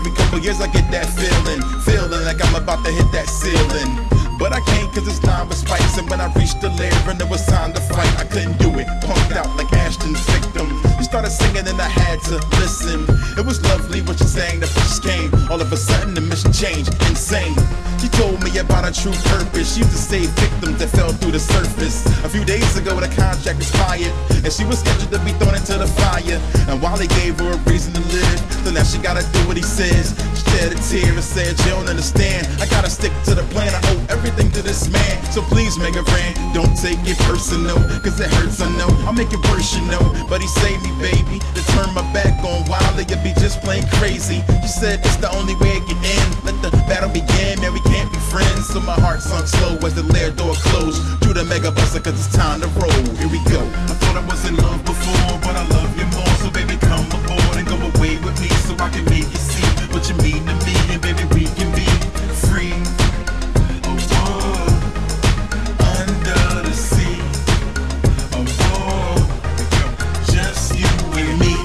Every 0.00 0.12
couple 0.12 0.38
years 0.38 0.60
I 0.60 0.68
get 0.68 0.90
that 0.90 1.06
feeling. 1.12 1.60
Feeling 1.84 2.24
like 2.24 2.40
I'm 2.44 2.54
about 2.54 2.84
to 2.84 2.90
hit 2.90 3.10
that 3.12 3.28
ceiling. 3.28 3.92
But 4.38 4.52
I 4.52 4.60
can't 4.60 4.92
cause 4.94 5.06
it's 5.06 5.18
time 5.18 5.48
with 5.48 5.58
spikes 5.58 5.98
And 5.98 6.08
when 6.08 6.18
I 6.18 6.32
reached 6.32 6.62
the 6.62 6.70
lair 6.70 6.92
and 7.06 7.20
it 7.20 7.28
was 7.28 7.44
time 7.44 7.74
to 7.74 7.80
fight 7.80 8.08
I 8.18 8.24
couldn't 8.24 8.58
do 8.58 8.70
it, 8.78 8.86
punked 9.04 9.36
out 9.36 9.54
like 9.56 9.70
Ashton's 9.74 10.20
victim 10.20 10.89
started 11.10 11.30
singing 11.30 11.66
and 11.66 11.80
I 11.82 11.88
had 11.88 12.22
to 12.30 12.38
listen. 12.62 13.02
It 13.36 13.44
was 13.44 13.58
lovely 13.66 14.00
what 14.02 14.18
she 14.18 14.30
sang, 14.30 14.60
the 14.60 14.68
fish 14.68 15.02
came. 15.02 15.26
All 15.50 15.60
of 15.60 15.72
a 15.72 15.76
sudden 15.76 16.14
the 16.14 16.20
mission 16.20 16.52
changed, 16.52 16.94
insane. 17.10 17.58
She 17.98 18.08
told 18.14 18.38
me 18.46 18.56
about 18.62 18.86
her 18.86 18.94
true 18.94 19.12
purpose. 19.26 19.74
She 19.74 19.82
used 19.82 19.90
to 19.90 19.98
save 19.98 20.30
victims 20.38 20.78
that 20.78 20.88
fell 20.94 21.10
through 21.10 21.32
the 21.32 21.42
surface. 21.42 22.06
A 22.22 22.28
few 22.30 22.44
days 22.44 22.78
ago 22.78 22.94
the 22.94 23.10
contract 23.12 23.58
expired 23.58 24.14
And 24.46 24.52
she 24.54 24.64
was 24.64 24.80
scheduled 24.80 25.10
to 25.10 25.18
be 25.26 25.34
thrown 25.42 25.58
into 25.58 25.76
the 25.82 25.90
fire. 25.98 26.38
And 26.70 26.80
while 26.80 26.96
he 26.96 27.10
gave 27.18 27.42
her 27.42 27.50
a 27.52 27.60
reason 27.66 27.92
to 27.98 28.02
live 28.14 28.38
So 28.62 28.70
now 28.70 28.86
she 28.86 29.02
gotta 29.02 29.26
do 29.34 29.40
what 29.50 29.58
he 29.58 29.66
says. 29.66 30.14
She 30.38 30.46
shed 30.54 30.70
a 30.72 30.78
tear 30.78 31.10
and 31.10 31.26
said 31.26 31.58
you 31.66 31.74
don't 31.74 31.90
understand. 31.90 32.46
I 32.62 32.70
gotta 32.70 32.88
stick 32.88 33.12
to 33.26 33.34
the 33.34 33.44
plan, 33.50 33.74
I 33.74 33.82
owe 33.90 34.00
everything 34.14 34.54
to 34.54 34.62
this 34.62 34.86
man. 34.88 35.18
So 35.34 35.42
please 35.42 35.74
make 35.76 35.96
a 35.98 36.04
friend. 36.06 36.38
don't 36.54 36.74
take 36.78 37.02
it 37.02 37.18
personal 37.26 37.82
Cause 38.00 38.22
it 38.22 38.30
hurts 38.30 38.62
I 38.62 38.70
know, 38.78 38.88
I'll 39.04 39.12
make 39.12 39.32
it 39.34 39.42
worse 39.50 39.74
you 39.74 39.82
know 39.90 40.02
But 40.30 40.40
he 40.40 40.48
saved 40.48 40.86
me 40.86 40.90
baby, 41.00 41.40
to 41.56 41.60
turn 41.72 41.92
my 41.96 42.04
back 42.12 42.36
on 42.44 42.64
Wiley 42.68 43.04
You'd 43.08 43.24
be 43.24 43.32
just 43.40 43.60
plain 43.64 43.82
crazy. 43.98 44.44
You 44.62 44.68
said 44.68 45.00
it's 45.00 45.16
the 45.16 45.32
only 45.32 45.56
way 45.56 45.80
it 45.80 45.84
can 45.88 45.98
end. 45.98 46.30
Let 46.44 46.56
the 46.62 46.70
battle 46.86 47.08
begin, 47.08 47.58
man 47.60 47.72
we 47.72 47.80
can't 47.88 48.12
be 48.12 48.20
friends. 48.30 48.68
So 48.68 48.80
my 48.80 48.94
heart 49.00 49.20
sunk 49.20 49.48
slow 49.48 49.76
as 49.82 49.94
the 49.94 50.04
lair 50.12 50.30
door 50.30 50.54
closed. 50.54 51.00
Drew 51.20 51.32
the 51.32 51.44
Mega 51.44 51.72
Buster 51.72 52.00
cause 52.00 52.14
it's 52.14 52.30
time 52.36 52.60
to 52.60 52.68
roll. 52.78 53.04
Here 53.16 53.28
we 53.28 53.40
go. 53.50 53.60
I 53.90 53.94
thought 53.98 54.16
I 54.16 54.24
was 54.28 54.44
in 54.46 54.56
love 54.56 54.84
before, 54.84 55.40
but 55.40 55.56
I 55.56 55.66
love 55.68 55.90
you 55.98 56.06
more. 56.14 56.34
So 56.44 56.50
baby 56.50 56.76
come 56.76 57.06
aboard 57.10 57.56
and 57.56 57.66
go 57.66 57.76
away 57.76 58.20
with 58.20 58.36
me 58.40 58.48
So 58.68 58.76
I 58.78 58.88
can 58.90 59.04
make 59.06 59.26
you 59.26 59.40
see 59.40 59.66
what 59.92 60.08
you 60.08 60.14
mean 60.22 60.44
to 60.46 60.54
me 60.66 60.79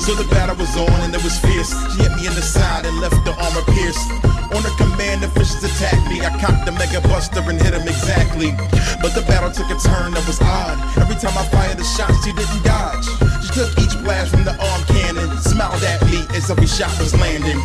So 0.06 0.14
the 0.14 0.30
battle 0.30 0.56
was 0.62 0.70
on 0.78 1.02
and 1.02 1.10
it 1.18 1.24
was 1.26 1.34
fierce. 1.42 1.74
She 1.98 2.06
hit 2.06 2.14
me 2.14 2.30
in 2.30 2.36
the 2.38 2.46
side 2.46 2.86
and 2.86 3.02
left 3.02 3.18
the 3.26 3.34
armor 3.42 3.66
pierced. 3.74 4.06
On 4.54 4.62
her 4.62 4.76
command, 4.78 5.26
the 5.26 5.30
fishes 5.34 5.66
attacked 5.66 6.06
me. 6.14 6.22
I 6.22 6.30
cocked 6.38 6.62
the 6.62 6.78
mega 6.78 7.02
buster 7.10 7.42
and 7.42 7.58
hit 7.58 7.74
him 7.74 7.90
exactly. 7.90 8.54
But 9.02 9.18
the 9.18 9.26
battle 9.26 9.50
took 9.50 9.66
a 9.66 9.78
turn 9.82 10.14
that 10.14 10.22
was 10.30 10.38
odd. 10.46 10.78
Every 11.02 11.18
time 11.18 11.34
I 11.34 11.42
fired 11.50 11.82
a 11.82 11.88
shot, 11.98 12.14
she 12.22 12.30
didn't 12.38 12.62
dodge. 12.62 13.02
She 13.42 13.50
took 13.58 13.74
each 13.82 13.98
blast 14.06 14.30
from 14.30 14.46
the 14.46 14.54
arm 14.54 14.82
cannon, 14.94 15.26
smiled 15.42 15.82
at 15.82 15.98
me 16.06 16.22
as 16.38 16.54
every 16.54 16.70
shot 16.70 16.94
was 17.02 17.18
landing. 17.18 17.58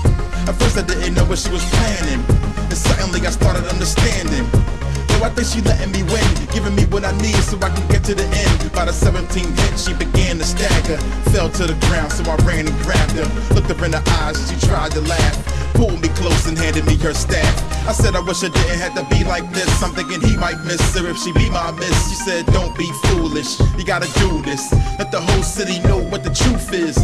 At 0.48 0.56
first, 0.56 0.80
I 0.80 0.82
didn't 0.88 1.12
know 1.12 1.28
what 1.28 1.44
she 1.44 1.52
was 1.52 1.60
planning. 1.76 2.24
And 2.56 2.72
suddenly, 2.72 3.20
I 3.20 3.36
started 3.36 3.68
understanding. 3.68 4.48
I 5.22 5.28
think 5.28 5.48
she 5.48 5.60
letting 5.60 5.92
me 5.92 6.02
win, 6.04 6.24
giving 6.52 6.74
me 6.74 6.84
what 6.86 7.04
I 7.04 7.12
need 7.20 7.36
so 7.44 7.56
I 7.60 7.68
can 7.68 7.86
get 7.88 8.04
to 8.04 8.14
the 8.14 8.24
end. 8.24 8.72
By 8.72 8.86
the 8.86 8.92
17th 8.92 9.52
hit, 9.52 9.78
she 9.78 9.92
began 9.92 10.38
to 10.38 10.44
stagger, 10.44 10.96
fell 11.30 11.50
to 11.50 11.66
the 11.66 11.76
ground, 11.86 12.12
so 12.12 12.24
I 12.24 12.36
ran 12.48 12.66
and 12.66 12.76
grabbed 12.80 13.12
her. 13.12 13.28
Looked 13.54 13.68
her 13.68 13.84
in 13.84 13.92
the 13.92 14.02
eyes, 14.24 14.40
she 14.48 14.56
tried 14.66 14.92
to 14.92 15.00
laugh, 15.02 15.36
pulled 15.74 16.00
me 16.00 16.08
close 16.16 16.46
and 16.46 16.56
handed 16.56 16.86
me 16.86 16.96
her 17.04 17.12
staff. 17.12 17.52
I 17.86 17.92
said 17.92 18.16
I 18.16 18.20
wish 18.20 18.42
I 18.44 18.48
didn't 18.48 18.80
have 18.80 18.94
to 18.96 19.04
be 19.14 19.24
like 19.24 19.44
this. 19.52 19.68
I'm 19.82 19.92
thinking 19.92 20.20
he 20.20 20.36
might 20.36 20.60
miss 20.64 20.80
her 20.96 21.06
if 21.08 21.18
she 21.18 21.32
be 21.32 21.50
my 21.50 21.70
miss. 21.72 22.08
She 22.08 22.16
said, 22.16 22.46
Don't 22.46 22.76
be 22.76 22.90
foolish, 23.04 23.60
you 23.76 23.84
gotta 23.84 24.08
do 24.20 24.40
this. 24.42 24.72
Let 24.98 25.10
the 25.10 25.20
whole 25.20 25.42
city 25.42 25.80
know 25.88 25.98
what 25.98 26.24
the 26.24 26.30
truth 26.30 26.72
is. 26.72 26.96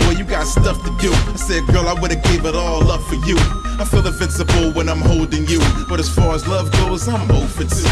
Boy, 0.00 0.16
you 0.16 0.24
got 0.24 0.46
stuff 0.46 0.82
to 0.84 0.90
do. 1.00 1.12
I 1.12 1.36
said, 1.36 1.66
Girl, 1.66 1.88
I 1.88 1.94
would've 2.00 2.22
gave 2.22 2.44
it 2.44 2.54
all 2.54 2.90
up 2.90 3.02
for 3.02 3.16
you. 3.26 3.36
I 3.80 3.84
feel 3.84 4.04
invincible 4.04 4.72
when 4.72 4.88
I'm 4.88 5.00
holding 5.00 5.46
you, 5.46 5.60
but 5.88 6.00
as 6.00 6.08
far 6.08 6.34
as 6.34 6.46
love 6.48 6.70
goes, 6.72 7.06
I'm 7.06 7.30
over 7.30 7.57
too. 7.66 7.90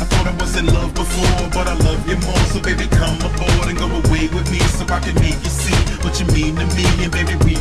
I 0.00 0.04
thought 0.08 0.26
I 0.26 0.34
was 0.40 0.56
in 0.56 0.66
love 0.66 0.94
before, 0.94 1.50
but 1.52 1.68
I 1.68 1.74
love 1.84 2.00
you 2.08 2.16
more. 2.24 2.44
So 2.52 2.60
baby, 2.60 2.86
come 2.88 3.18
aboard 3.20 3.68
and 3.68 3.76
go 3.76 3.84
away 3.84 4.28
with 4.32 4.50
me, 4.50 4.60
so 4.76 4.84
I 4.88 5.00
can 5.00 5.14
make 5.16 5.36
you 5.44 5.52
see 5.52 5.76
what 6.00 6.18
you 6.18 6.26
mean 6.32 6.56
to 6.56 6.66
me, 6.72 6.86
and 7.04 7.12
baby, 7.12 7.36
we 7.44 7.56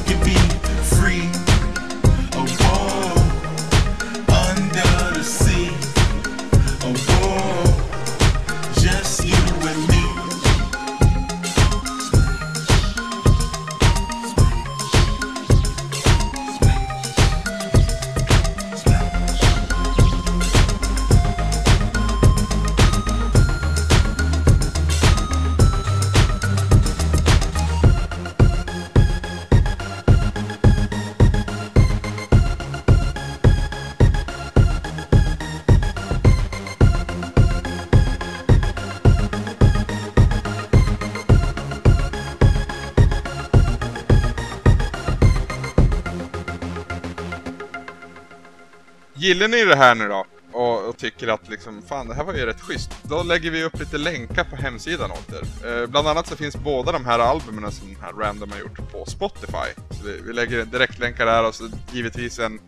Gillar 49.21 49.47
ni 49.47 49.65
det 49.65 49.75
här 49.75 49.95
nu 49.95 50.07
då? 50.07 50.25
Och, 50.51 50.89
och 50.89 50.97
tycker 50.97 51.27
att 51.27 51.49
liksom, 51.49 51.81
fan 51.81 52.07
det 52.07 52.15
här 52.15 52.23
var 52.23 52.33
ju 52.33 52.45
rätt 52.45 52.61
schysst. 52.61 52.91
Då 53.03 53.23
lägger 53.23 53.51
vi 53.51 53.63
upp 53.63 53.79
lite 53.79 53.97
länkar 53.97 54.43
på 54.43 54.55
hemsidan 54.55 55.11
åt 55.11 55.33
er. 55.33 55.81
Eh, 55.81 55.87
bland 55.87 56.07
annat 56.07 56.27
så 56.27 56.35
finns 56.35 56.55
båda 56.55 56.91
de 56.91 57.05
här 57.05 57.19
albumen 57.19 57.71
som 57.71 57.93
den 57.93 58.03
här 58.03 58.13
Random 58.13 58.51
har 58.51 58.59
gjort 58.59 58.91
på 58.91 59.05
Spotify. 59.05 59.71
Så 59.89 60.05
vi, 60.05 60.21
vi 60.25 60.33
lägger 60.33 60.65
direktlänkar 60.65 61.25
där 61.25 61.47
och 61.47 61.55
så 61.55 61.69
givetvis 61.91 62.39
en 62.39 62.59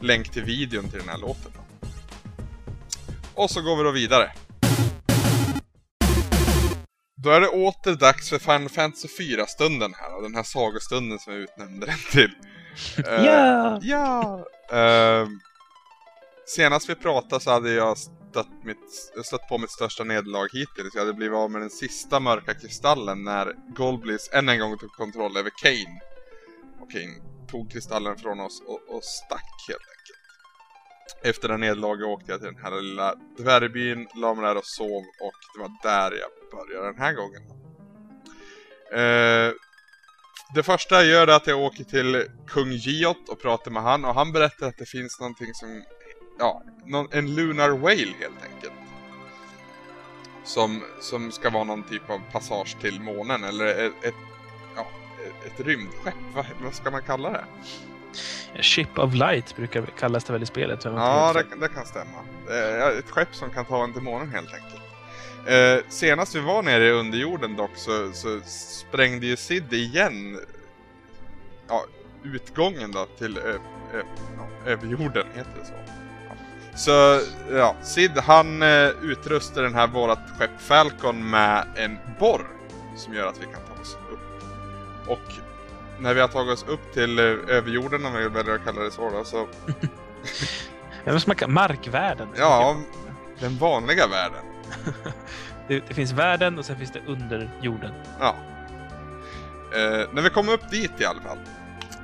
länk 0.00 0.28
till 0.28 0.44
videon 0.44 0.88
till 0.88 0.98
den 0.98 1.08
här 1.08 1.18
låten. 1.18 1.52
Då. 1.54 1.88
Och 3.42 3.50
så 3.50 3.62
går 3.62 3.76
vi 3.76 3.82
då 3.82 3.90
vidare. 3.90 4.32
Då 7.22 7.30
är 7.30 7.40
det 7.40 7.48
åter 7.48 7.94
dags 7.94 8.30
för 8.30 8.38
Final 8.38 8.68
Fantasy 8.68 9.08
4-stunden 9.08 9.94
här 9.94 10.16
och 10.16 10.22
den 10.22 10.34
här 10.34 10.42
sagostunden 10.42 11.18
som 11.18 11.32
jag 11.32 11.42
utnämnde 11.42 11.86
den 11.86 11.98
till. 12.12 12.30
Eh, 13.06 13.24
Ja! 13.24 13.78
Ja! 13.82 14.44
Ehm, 14.72 15.40
senast 16.48 16.88
vi 16.90 16.94
pratade 16.94 17.40
så 17.44 17.50
hade 17.50 17.70
jag 17.70 17.98
stött, 17.98 18.64
mitt, 18.64 18.90
stött 19.24 19.48
på 19.48 19.58
mitt 19.58 19.70
största 19.70 20.04
nederlag 20.04 20.48
hittills. 20.52 20.94
Jag 20.94 21.00
hade 21.00 21.12
blivit 21.12 21.36
av 21.36 21.50
med 21.50 21.60
den 21.60 21.70
sista 21.70 22.20
mörka 22.20 22.54
kristallen 22.54 23.24
när 23.24 23.54
Golbliss 23.76 24.30
än 24.32 24.48
en 24.48 24.58
gång 24.58 24.78
tog 24.78 24.92
kontroll 24.92 25.36
över 25.36 25.50
Kane. 25.62 26.00
Och 26.80 26.90
Kane 26.90 27.14
tog 27.48 27.70
kristallen 27.70 28.16
från 28.16 28.40
oss 28.40 28.62
och, 28.66 28.96
och 28.96 29.04
stack 29.04 29.64
helt 29.68 29.80
enkelt. 29.80 30.18
Efter 31.22 31.48
det 31.48 31.56
nederlaget 31.56 32.06
åkte 32.06 32.32
jag 32.32 32.40
till 32.40 32.52
den 32.52 32.62
här 32.62 32.80
lilla 32.80 33.14
dvärgbyn, 33.38 34.08
la 34.14 34.34
mig 34.34 34.44
där 34.44 34.56
och 34.56 34.66
sov 34.66 35.04
och 35.20 35.38
det 35.54 35.60
var 35.60 35.70
där 35.82 36.18
jag 36.18 36.30
började 36.50 36.86
den 36.86 36.98
här 36.98 37.12
gången. 37.12 37.42
Eh, 38.92 39.54
det 40.54 40.62
första 40.62 40.94
jag 40.94 41.06
gör 41.06 41.26
är 41.26 41.32
att 41.32 41.46
jag 41.46 41.60
åker 41.60 41.84
till 41.84 42.26
kung 42.46 42.72
Giot 42.72 43.28
och 43.28 43.40
pratar 43.42 43.70
med 43.70 43.82
han 43.82 44.04
och 44.04 44.14
han 44.14 44.32
berättar 44.32 44.66
att 44.66 44.78
det 44.78 44.86
finns 44.86 45.20
någonting 45.20 45.54
som, 45.54 45.84
ja, 46.38 46.62
en 47.10 47.34
Lunar 47.34 47.70
Whale 47.70 48.14
helt 48.20 48.42
enkelt. 48.52 48.72
som, 50.44 50.82
som 51.00 51.32
ska 51.32 51.50
vara 51.50 51.64
någon 51.64 51.82
typ 51.82 52.10
av 52.10 52.20
passage 52.32 52.76
till 52.80 53.00
månen 53.00 53.44
eller 53.44 53.66
ett, 53.66 53.92
ett, 54.02 54.14
ja, 54.76 54.86
ett 55.46 55.66
rymdskepp. 55.66 56.14
Vad, 56.34 56.46
vad 56.62 56.74
ska 56.74 56.90
man 56.90 57.02
kalla 57.02 57.30
det? 57.30 57.44
Ship 58.62 58.98
of 58.98 59.14
Light 59.14 59.56
brukar 59.56 59.86
kallas 59.86 60.24
det 60.24 60.32
väl 60.32 60.42
i 60.42 60.46
spelet? 60.46 60.84
Ja, 60.84 61.32
det, 61.32 61.60
det 61.60 61.68
kan 61.68 61.86
stämma. 61.86 62.18
Är 62.50 62.98
ett 62.98 63.10
skepp 63.10 63.34
som 63.34 63.50
kan 63.50 63.64
ta 63.64 63.84
en 63.84 63.92
till 63.92 64.02
månen 64.02 64.30
helt 64.30 64.54
enkelt. 64.54 64.82
Eh, 65.46 65.84
senast 65.88 66.34
vi 66.34 66.40
var 66.40 66.62
nere 66.62 66.86
i 66.86 66.90
underjorden 66.90 67.56
dock 67.56 67.70
så, 67.76 68.12
så 68.12 68.40
sprängde 68.46 69.26
ju 69.26 69.36
Sid 69.36 69.72
igen 69.72 70.40
ja, 71.68 71.84
utgången 72.22 72.92
då 72.92 73.06
till 73.18 73.38
ö, 73.38 73.58
ö, 73.94 74.02
ja, 74.36 74.70
överjorden, 74.70 75.26
heter 75.34 75.50
det 75.60 75.66
så? 75.66 75.87
Så 76.78 77.20
ja, 77.52 77.76
Sid 77.82 78.18
han 78.18 78.62
eh, 78.62 78.88
utrustar 79.02 79.62
den 79.62 79.74
här 79.74 79.86
vårat 79.86 80.18
skepp 80.38 80.60
Falcon 80.60 81.30
med 81.30 81.66
en 81.74 81.98
borr 82.18 82.46
som 82.96 83.14
gör 83.14 83.26
att 83.26 83.38
vi 83.40 83.44
kan 83.44 83.62
ta 83.74 83.82
oss 83.82 83.98
upp. 84.12 84.42
Och 85.06 85.32
när 85.98 86.14
vi 86.14 86.20
har 86.20 86.28
tagit 86.28 86.52
oss 86.52 86.64
upp 86.68 86.92
till 86.94 87.18
eh, 87.18 87.24
överjorden, 87.24 88.06
om 88.06 88.12
vi 88.12 88.28
väljer 88.28 88.54
att 88.54 88.64
kalla 88.64 88.82
det 88.82 88.90
så 88.90 89.10
då, 89.10 89.24
så 89.24 89.48
Markvärlden. 91.48 92.28
Ja, 92.36 92.76
den 93.40 93.58
vanliga 93.58 94.06
världen. 94.06 94.44
Det, 95.68 95.82
det 95.88 95.94
finns 95.94 96.12
världen 96.12 96.58
och 96.58 96.64
sen 96.64 96.76
finns 96.76 96.92
det 96.92 97.00
under 97.06 97.50
jorden. 97.62 97.92
Ja. 98.20 98.34
Eh, 99.74 100.08
när 100.12 100.22
vi 100.22 100.30
kommer 100.30 100.52
upp 100.52 100.70
dit 100.70 100.92
i 100.98 101.04
alla 101.04 101.20
fall 101.20 101.38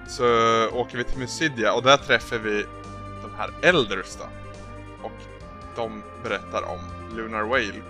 så 0.08 0.24
åker 0.68 0.98
vi 0.98 1.04
till 1.04 1.18
Mysidia 1.18 1.72
och 1.72 1.82
där 1.82 1.96
träffar 1.96 2.38
vi 2.38 2.66
de 3.22 3.30
här 3.38 3.50
Elders 3.62 4.16
då. 4.18 4.43
De 5.76 6.02
berättar 6.22 6.62
om 6.62 6.78
Lunar 7.16 7.42
Whale. 7.42 7.82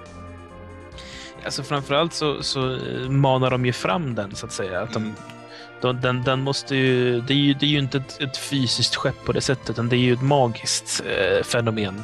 Alltså 1.44 1.62
framförallt 1.62 2.12
så, 2.14 2.42
så 2.42 2.72
eh, 2.76 3.08
manar 3.10 3.50
de 3.50 3.66
ju 3.66 3.72
fram 3.72 4.14
den 4.14 4.34
så 4.34 4.46
att 4.46 4.52
säga. 4.52 4.80
Att 4.80 4.92
de, 4.92 5.02
Mm. 5.02 5.14
de, 5.80 6.00
den, 6.00 6.22
den 6.22 6.40
måste 6.40 6.76
ju, 6.76 7.20
det, 7.20 7.32
är 7.32 7.36
ju, 7.38 7.54
det 7.54 7.66
är 7.66 7.70
ju 7.70 7.78
inte 7.78 7.98
ett, 7.98 8.20
ett 8.20 8.36
fysiskt 8.36 8.96
skepp 8.96 9.24
på 9.24 9.32
det 9.32 9.40
sättet, 9.40 9.70
utan 9.70 9.88
det 9.88 9.96
är 9.96 9.98
ju 9.98 10.12
ett 10.12 10.22
magiskt 10.22 11.02
eh, 11.06 11.42
fenomen. 11.44 12.02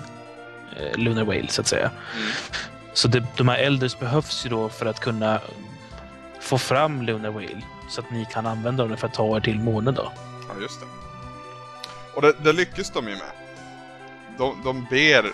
Eh, 0.76 0.98
Lunar 0.98 1.24
Whale 1.24 1.48
så 1.48 1.60
att 1.60 1.66
säga. 1.66 1.90
Mm. 2.16 2.28
Så 2.92 3.08
det, 3.08 3.24
de 3.36 3.48
här 3.48 3.58
Elders 3.58 3.98
behövs 3.98 4.46
ju 4.46 4.50
då 4.50 4.68
för 4.68 4.86
att 4.86 5.00
kunna 5.00 5.40
få 6.40 6.58
fram 6.58 7.02
Lunar 7.02 7.30
Whale. 7.30 7.62
Så 7.88 8.00
att 8.00 8.10
ni 8.10 8.26
kan 8.32 8.46
använda 8.46 8.86
dem 8.86 8.96
för 8.96 9.06
att 9.06 9.14
ta 9.14 9.36
er 9.36 9.40
till 9.40 9.58
månen 9.60 9.94
då. 9.94 10.12
Ja, 10.48 10.62
just 10.62 10.80
det. 10.80 10.86
Och 12.14 12.22
det, 12.22 12.34
det 12.44 12.52
lyckas 12.52 12.90
de 12.90 13.08
ju 13.08 13.14
med. 13.14 13.32
De, 14.38 14.62
de 14.64 14.86
ber 14.90 15.32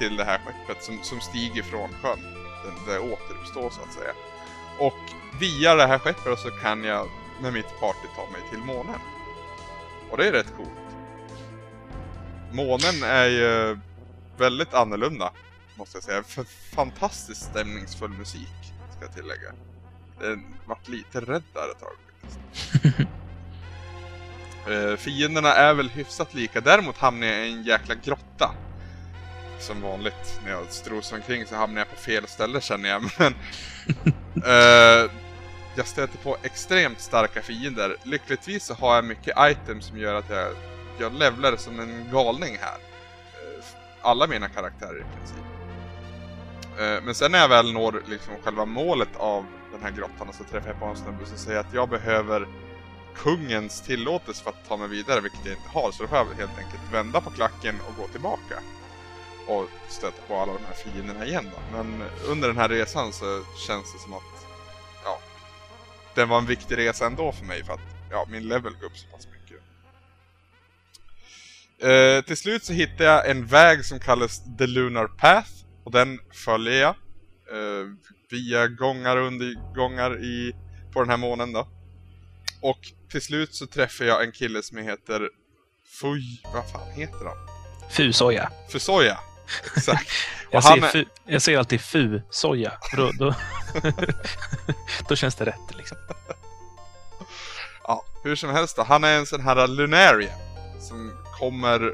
till 0.00 0.16
det 0.16 0.24
här 0.24 0.40
skeppet 0.46 0.84
som, 0.84 1.02
som 1.02 1.20
stiger 1.20 1.62
från 1.62 1.88
sjön. 2.02 2.18
Det, 2.64 2.92
det 2.92 2.98
återuppstår 2.98 3.70
så 3.70 3.80
att 3.82 3.92
säga. 3.92 4.12
Och 4.78 4.98
via 5.40 5.74
det 5.74 5.86
här 5.86 5.98
skeppet 5.98 6.38
så 6.38 6.50
kan 6.50 6.84
jag 6.84 7.08
med 7.42 7.52
mitt 7.52 7.80
party 7.80 8.08
ta 8.16 8.30
mig 8.32 8.40
till 8.50 8.58
månen. 8.58 9.00
Och 10.10 10.16
det 10.16 10.28
är 10.28 10.32
rätt 10.32 10.56
coolt. 10.56 10.70
Månen 12.52 13.02
är 13.02 13.26
ju 13.26 13.78
väldigt 14.38 14.74
annorlunda, 14.74 15.32
måste 15.76 15.96
jag 15.96 16.04
säga. 16.04 16.22
F 16.28 16.46
fantastiskt 16.74 17.42
stämningsfull 17.42 18.10
musik, 18.10 18.72
ska 18.96 19.04
jag 19.04 19.14
tillägga. 19.14 19.52
Jag 20.20 20.42
vart 20.66 20.88
lite 20.88 21.20
rädd 21.20 21.42
där 21.54 21.70
ett 21.70 21.80
tag 21.80 21.96
faktiskt. 22.12 23.08
Eh, 24.68 24.96
fienderna 24.96 25.48
är 25.48 25.74
väl 25.74 25.88
hyfsat 25.88 26.34
lika, 26.34 26.60
däremot 26.60 26.98
hamnar 26.98 27.26
jag 27.26 27.48
i 27.48 27.52
en 27.52 27.62
jäkla 27.62 27.94
grotta. 27.94 28.54
Som 29.60 29.80
vanligt 29.80 30.40
när 30.44 30.50
jag 30.50 30.72
strosar 30.72 31.16
omkring 31.16 31.46
så 31.46 31.54
hamnar 31.56 31.80
jag 31.80 31.90
på 31.90 31.96
fel 31.96 32.26
ställe 32.26 32.60
känner 32.60 32.88
jag, 32.88 33.02
men... 33.18 33.34
uh, 34.36 35.10
jag 35.76 35.86
stöter 35.86 36.18
på 36.18 36.36
extremt 36.42 37.00
starka 37.00 37.42
fiender. 37.42 37.96
Lyckligtvis 38.02 38.64
så 38.64 38.74
har 38.74 38.94
jag 38.94 39.04
mycket 39.04 39.36
items 39.38 39.86
som 39.86 39.98
gör 39.98 40.14
att 40.14 40.30
jag, 40.30 40.54
jag 40.98 41.14
levlar 41.14 41.56
som 41.56 41.80
en 41.80 42.10
galning 42.12 42.58
här. 42.60 42.78
Uh, 42.78 43.64
alla 44.02 44.26
mina 44.26 44.48
karaktärer 44.48 44.96
i 44.96 45.16
princip. 45.16 45.44
Uh, 46.80 47.04
men 47.04 47.14
sen 47.14 47.32
när 47.32 47.38
jag 47.38 47.48
väl 47.48 47.72
når 47.72 48.02
liksom 48.06 48.34
själva 48.42 48.64
målet 48.64 49.16
av 49.16 49.46
den 49.72 49.82
här 49.82 49.90
grottan 49.90 50.32
så 50.32 50.44
träffar 50.44 50.68
jag 50.68 50.78
på 50.80 50.84
en 50.86 50.96
snubbe 50.96 51.26
som 51.26 51.38
säger 51.38 51.60
att 51.60 51.74
jag 51.74 51.88
behöver 51.88 52.46
kungens 53.16 53.80
tillåtelse 53.80 54.42
för 54.42 54.50
att 54.50 54.68
ta 54.68 54.76
mig 54.76 54.88
vidare, 54.88 55.20
vilket 55.20 55.46
jag 55.46 55.54
inte 55.54 55.68
har. 55.68 55.92
Så 55.92 56.02
då 56.02 56.08
får 56.08 56.18
jag 56.18 56.24
helt 56.24 56.58
enkelt 56.58 56.92
vända 56.92 57.20
på 57.20 57.30
klacken 57.30 57.74
och 57.88 58.02
gå 58.02 58.08
tillbaka. 58.08 58.62
Och 59.46 59.68
stöta 59.88 60.22
på 60.28 60.36
alla 60.36 60.52
de 60.52 60.64
här 60.64 60.74
fienderna 60.74 61.26
igen 61.26 61.50
då. 61.54 61.76
Men 61.76 62.02
under 62.26 62.48
den 62.48 62.56
här 62.56 62.68
resan 62.68 63.12
så 63.12 63.44
känns 63.66 63.92
det 63.92 63.98
som 63.98 64.12
att, 64.12 64.46
ja, 65.04 65.18
den 66.14 66.28
var 66.28 66.38
en 66.38 66.46
viktig 66.46 66.78
resa 66.78 67.06
ändå 67.06 67.32
för 67.32 67.44
mig 67.44 67.64
för 67.64 67.72
att, 67.72 67.80
ja, 68.10 68.26
min 68.30 68.48
level 68.48 68.72
går 68.72 68.86
upp 68.86 68.96
så 68.96 69.06
pass 69.06 69.26
mycket. 69.26 69.62
Eh, 71.82 72.24
till 72.24 72.36
slut 72.36 72.64
så 72.64 72.72
hittade 72.72 73.04
jag 73.04 73.30
en 73.30 73.46
väg 73.46 73.84
som 73.84 74.00
kallas 74.00 74.56
The 74.58 74.66
Lunar 74.66 75.06
Path 75.06 75.50
och 75.84 75.90
den 75.90 76.20
följer 76.32 76.80
jag. 76.80 76.94
Eh, 77.50 77.86
via 78.30 78.68
gångar 78.68 79.16
och 79.16 79.26
undergångar 79.26 80.24
i, 80.24 80.52
på 80.92 81.00
den 81.00 81.10
här 81.10 81.16
månen 81.16 81.52
då. 81.52 81.68
Och 82.62 82.78
till 83.10 83.22
slut 83.22 83.54
så 83.54 83.66
träffar 83.66 84.04
jag 84.04 84.24
en 84.24 84.32
kille 84.32 84.62
som 84.62 84.78
heter 84.78 85.28
Fuj... 86.00 86.42
Vad 86.54 86.70
fan 86.70 86.92
heter 86.92 87.24
han? 87.24 87.36
Fu-soja. 87.90 88.50
Fusoya. 88.68 89.18
Exakt. 89.76 90.08
Jag, 90.50 90.78
är- 90.78 90.80
fu, 90.88 91.04
jag 91.26 91.42
säger 91.42 91.58
alltid 91.58 91.80
fu-soja. 91.80 92.72
Då, 92.96 93.10
då, 93.18 93.34
då 95.08 95.16
känns 95.16 95.34
det 95.34 95.44
rätt 95.44 95.76
liksom. 95.76 95.96
Ja, 97.82 98.04
hur 98.24 98.36
som 98.36 98.50
helst 98.50 98.76
då. 98.76 98.82
Han 98.82 99.04
är 99.04 99.18
en 99.18 99.26
sån 99.26 99.40
här 99.40 99.66
Lunarian. 99.68 100.38
Som 100.80 101.12
kommer 101.38 101.92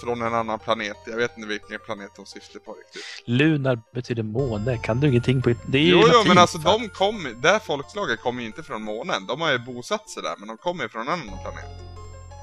från 0.00 0.22
en 0.22 0.34
annan 0.34 0.58
planet. 0.58 0.96
Jag 1.06 1.16
vet 1.16 1.36
inte 1.36 1.48
vilken 1.48 1.78
planet 1.86 2.10
de 2.16 2.26
syftar 2.26 2.60
på 2.60 2.72
riktigt. 2.72 3.02
Lunar 3.24 3.80
betyder 3.94 4.22
måne. 4.22 4.78
Kan 4.78 5.00
du 5.00 5.08
ingenting 5.08 5.42
på... 5.42 5.54
Det 5.66 5.78
är 5.78 5.82
Jo, 5.82 6.04
jo, 6.12 6.24
men 6.26 6.38
alltså 6.38 6.58
de 6.58 6.88
kommer... 6.88 7.30
Det 7.30 7.48
här 7.48 7.58
folkslaget 7.58 8.20
kommer 8.20 8.40
ju 8.40 8.46
inte 8.46 8.62
från 8.62 8.82
månen. 8.82 9.26
De 9.26 9.40
har 9.40 9.50
ju 9.52 9.58
bosatt 9.58 10.10
sig 10.10 10.22
där, 10.22 10.34
men 10.38 10.48
de 10.48 10.56
kommer 10.56 10.82
ju 10.82 10.88
från 10.88 11.02
en 11.02 11.12
annan 11.12 11.38
planet. 11.42 11.64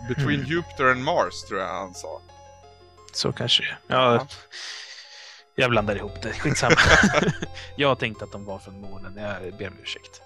Between 0.07 0.39
Hmm. 0.39 0.51
Jupiter 0.51 0.85
and 0.85 1.03
Mars, 1.03 1.43
tror 1.47 1.59
jag 1.59 1.67
han 1.67 1.93
sa. 1.93 2.21
Så 3.15 3.31
kanske 3.33 3.63
det 3.63 3.77
ja, 3.87 4.15
Ja. 4.15 4.27
Jag 5.55 5.69
blandar 5.69 5.95
ihop 5.95 6.21
det. 6.21 6.33
Skitsamma. 6.33 6.75
jag 7.75 7.99
tänkte 7.99 8.23
att 8.25 8.31
de 8.31 8.45
var 8.45 8.59
från 8.59 8.81
månen. 8.81 9.17
Jag 9.17 9.57
ber 9.57 9.67
om 9.67 9.73
ursäkt. 9.83 10.21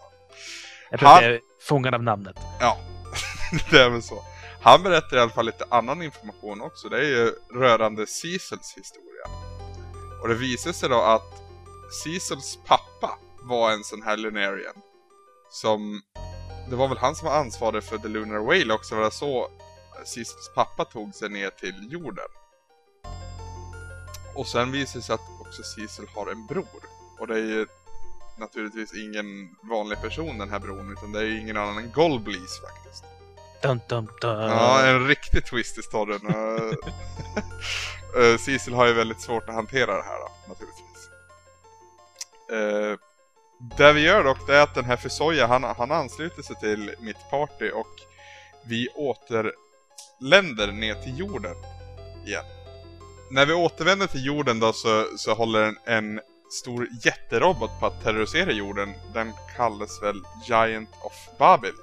Jag 0.92 0.98
Han- 1.00 1.24
är 1.24 1.40
fångad 1.62 1.94
av 1.94 2.04
namnet. 2.04 2.36
Ja, 2.60 2.78
det 3.72 3.78
är 3.78 3.90
väl 3.90 4.04
så. 4.04 4.24
Han 4.62 4.84
berättar 4.84 5.18
i 5.18 5.20
alla 5.20 5.32
fall 5.32 5.46
lite 5.46 5.66
annan 5.70 6.02
information 6.02 6.62
också. 6.62 6.90
Det 6.90 6.98
är 6.98 7.04
ju 7.04 7.34
rörande 7.60 8.08
Cecils 8.08 8.74
historia. 8.78 9.26
Och 10.22 10.28
det 10.28 10.36
visar 10.36 10.72
sig 10.72 10.90
då 10.90 11.02
att 11.02 11.42
Cecils 12.04 12.60
pappa 12.66 13.18
var 13.42 13.72
en 13.72 13.84
sån 13.84 14.02
här 14.02 14.18
Lunarian. 14.18 14.76
Som... 15.52 16.02
Det 16.70 16.76
var 16.76 16.88
väl 16.88 16.98
han 16.98 17.16
som 17.16 17.28
var 17.28 17.36
ansvarig 17.36 17.84
för 17.84 17.98
The 17.98 18.08
Lunar 18.08 18.40
Whale 18.40 18.74
också. 18.74 18.96
Var 18.96 19.04
det 19.04 19.12
så 19.12 19.50
Cecils 20.06 20.52
pappa 20.56 20.86
tog 20.86 21.16
sig 21.16 21.30
ner 21.30 21.50
till 21.50 21.88
jorden. 21.92 22.26
Och 24.40 24.48
sen 24.48 24.72
visar 24.72 25.00
det 25.00 25.06
sig 25.06 25.16
att 25.16 25.30
också 25.40 25.64
Cecil 25.64 26.08
har 26.16 26.32
en 26.32 26.46
bror. 26.46 26.84
Och 27.20 27.28
det 27.28 27.34
är 27.34 27.46
ju 27.46 27.68
naturligtvis 28.38 28.94
ingen 28.94 29.56
vanlig 29.62 30.02
person 30.02 30.38
den 30.38 30.50
här 30.50 30.60
bron 30.60 30.92
utan 30.92 31.12
det 31.12 31.20
är 31.20 31.24
ju 31.24 31.40
ingen 31.40 31.58
annan 31.58 31.78
än 31.78 31.92
Golbleeze 31.92 32.62
faktiskt. 32.62 33.04
Dun, 33.62 33.80
dun, 33.90 34.10
dun. 34.22 34.42
Ja, 34.42 34.86
en 34.86 35.08
riktig 35.08 35.46
twist 35.46 35.78
i 35.78 35.82
storyn. 35.82 36.28
Eh, 36.28 38.24
eh, 38.24 38.38
Cecil 38.38 38.74
har 38.74 38.88
ju 38.88 38.94
väldigt 38.94 39.22
svårt 39.22 39.50
att 39.50 39.56
hantera 39.56 39.96
det 39.96 40.04
här 40.04 40.20
då, 40.20 40.30
naturligtvis. 40.48 41.10
Uh, 42.52 42.98
det 43.78 43.94
vi 43.94 44.02
gör 44.02 44.24
dock 44.24 44.48
det 44.48 44.56
är 44.56 44.64
att 44.64 44.76
den 44.76 44.86
här 44.86 44.98
Fusoya, 44.98 45.48
han, 45.48 45.64
han 45.64 45.92
ansluter 45.92 46.42
sig 46.42 46.56
till 46.56 46.96
mitt 47.00 47.30
party 47.30 47.72
och 47.72 47.96
vi 48.66 48.88
återländer 48.96 50.72
ner 50.72 50.96
till 50.96 51.20
jorden 51.20 51.56
igen. 52.26 52.59
När 53.32 53.46
vi 53.46 53.54
återvänder 53.54 54.08
till 54.08 54.26
jorden 54.26 54.60
då 54.60 54.74
så, 54.74 55.06
så 55.18 55.34
håller 55.34 55.64
en, 55.64 55.78
en 55.86 56.20
stor 56.52 56.88
jätterobot 57.06 57.80
på 57.80 57.86
att 57.86 58.04
terrorisera 58.04 58.52
jorden. 58.52 58.94
Den 59.14 59.32
kallas 59.58 60.04
väl 60.04 60.22
Giant 60.48 60.90
of 61.02 61.14
Babel. 61.40 61.74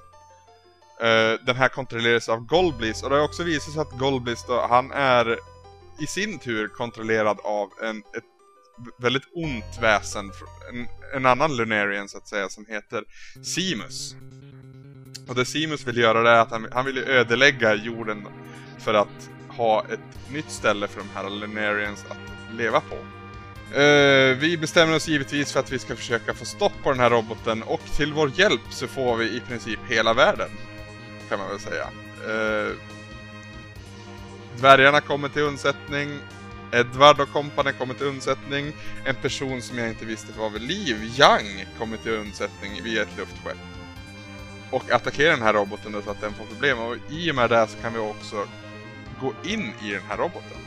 Uh, 1.03 1.09
eh, 1.09 1.39
den 1.47 1.57
här 1.57 1.69
kontrolleras 1.69 2.29
av 2.29 2.41
Golblis 2.41 3.03
och 3.03 3.11
det 3.11 3.17
har 3.17 3.25
också 3.25 3.43
visat 3.43 3.73
sig 3.73 3.83
att 3.83 3.99
Golblis 3.99 4.45
då, 4.49 4.67
han 4.71 4.93
är 4.93 5.39
i 6.01 6.07
sin 6.07 6.39
tur 6.39 6.69
kontrollerad 6.69 7.39
av 7.45 7.71
en, 7.83 7.99
ett 7.99 8.25
väldigt 8.99 9.27
ont 9.35 9.79
väsen, 9.81 10.33
en, 10.73 10.89
en 11.15 11.27
annan 11.27 11.57
Lunarian 11.57 12.09
så 12.09 12.19
att 12.19 12.29
säga, 12.29 12.49
som 12.49 12.67
heter 12.69 13.05
Simus. 13.43 14.15
Och 15.29 15.35
det 15.35 15.45
Simus 15.45 15.87
vill 15.87 15.97
göra 15.97 16.23
det 16.23 16.31
är 16.31 16.41
att 16.41 16.51
han, 16.51 16.69
han 16.73 16.85
vill 16.85 16.99
ödelägga 16.99 17.75
jorden 17.75 18.29
för 18.79 18.95
att 18.95 19.31
ha 19.57 19.85
ett 19.93 20.31
nytt 20.31 20.51
ställe 20.51 20.89
för 20.89 21.01
de 21.01 21.09
här 21.15 21.31
Lunarians 21.31 22.05
att 22.09 22.55
leva 22.59 22.81
på. 22.81 22.97
Uh, 23.67 24.37
vi 24.37 24.59
bestämmer 24.61 24.97
oss 24.97 25.09
givetvis 25.09 25.53
för 25.53 25.61
att 25.61 25.73
vi 25.73 25.79
ska 25.79 25.97
försöka 25.97 26.35
få 26.35 26.45
stopp 26.45 26.73
på 26.83 26.91
den 26.91 27.01
här 27.01 27.11
roboten 27.11 27.63
och 27.63 27.81
till 27.97 28.13
vår 28.13 28.31
hjälp 28.35 28.61
så 28.71 28.87
får 28.87 29.17
vi 29.17 29.37
i 29.37 29.41
princip 29.41 29.81
hela 29.89 30.15
världen. 30.15 30.49
Kan 31.29 31.39
man 31.39 31.49
väl 31.49 31.61
säga. 31.61 31.89
Uh, 32.29 32.73
dvärgarna 34.57 35.01
kommer 35.01 35.29
till 35.29 35.43
undsättning. 35.43 36.19
Edward 36.73 37.21
och 37.21 37.33
kompani 37.33 37.73
kommer 37.73 37.95
till 37.95 38.07
undsättning. 38.07 38.73
En 39.05 39.15
person 39.15 39.63
som 39.63 39.79
jag 39.79 39.89
inte 39.89 40.05
visste 40.05 40.39
var 40.39 40.51
vid 40.51 40.63
liv, 40.63 40.97
Young, 41.03 41.67
kommer 41.79 41.97
till 41.97 42.13
undsättning 42.13 42.83
via 42.83 43.03
ett 43.03 43.17
luftskepp. 43.19 43.59
Och 44.71 44.91
attackerar 44.91 45.31
den 45.31 45.43
här 45.43 45.53
roboten 45.53 46.03
så 46.05 46.11
att 46.11 46.21
den 46.21 46.35
får 46.35 46.45
problem. 46.45 46.79
Och 46.79 46.97
i 47.11 47.31
och 47.31 47.35
med 47.35 47.51
det 47.51 47.67
så 47.67 47.79
kan 47.79 47.93
vi 47.93 47.99
också 47.99 48.49
gå 49.21 49.33
in 49.45 49.73
i 49.83 49.91
den 49.91 50.03
här 50.09 50.17
roboten. 50.17 50.59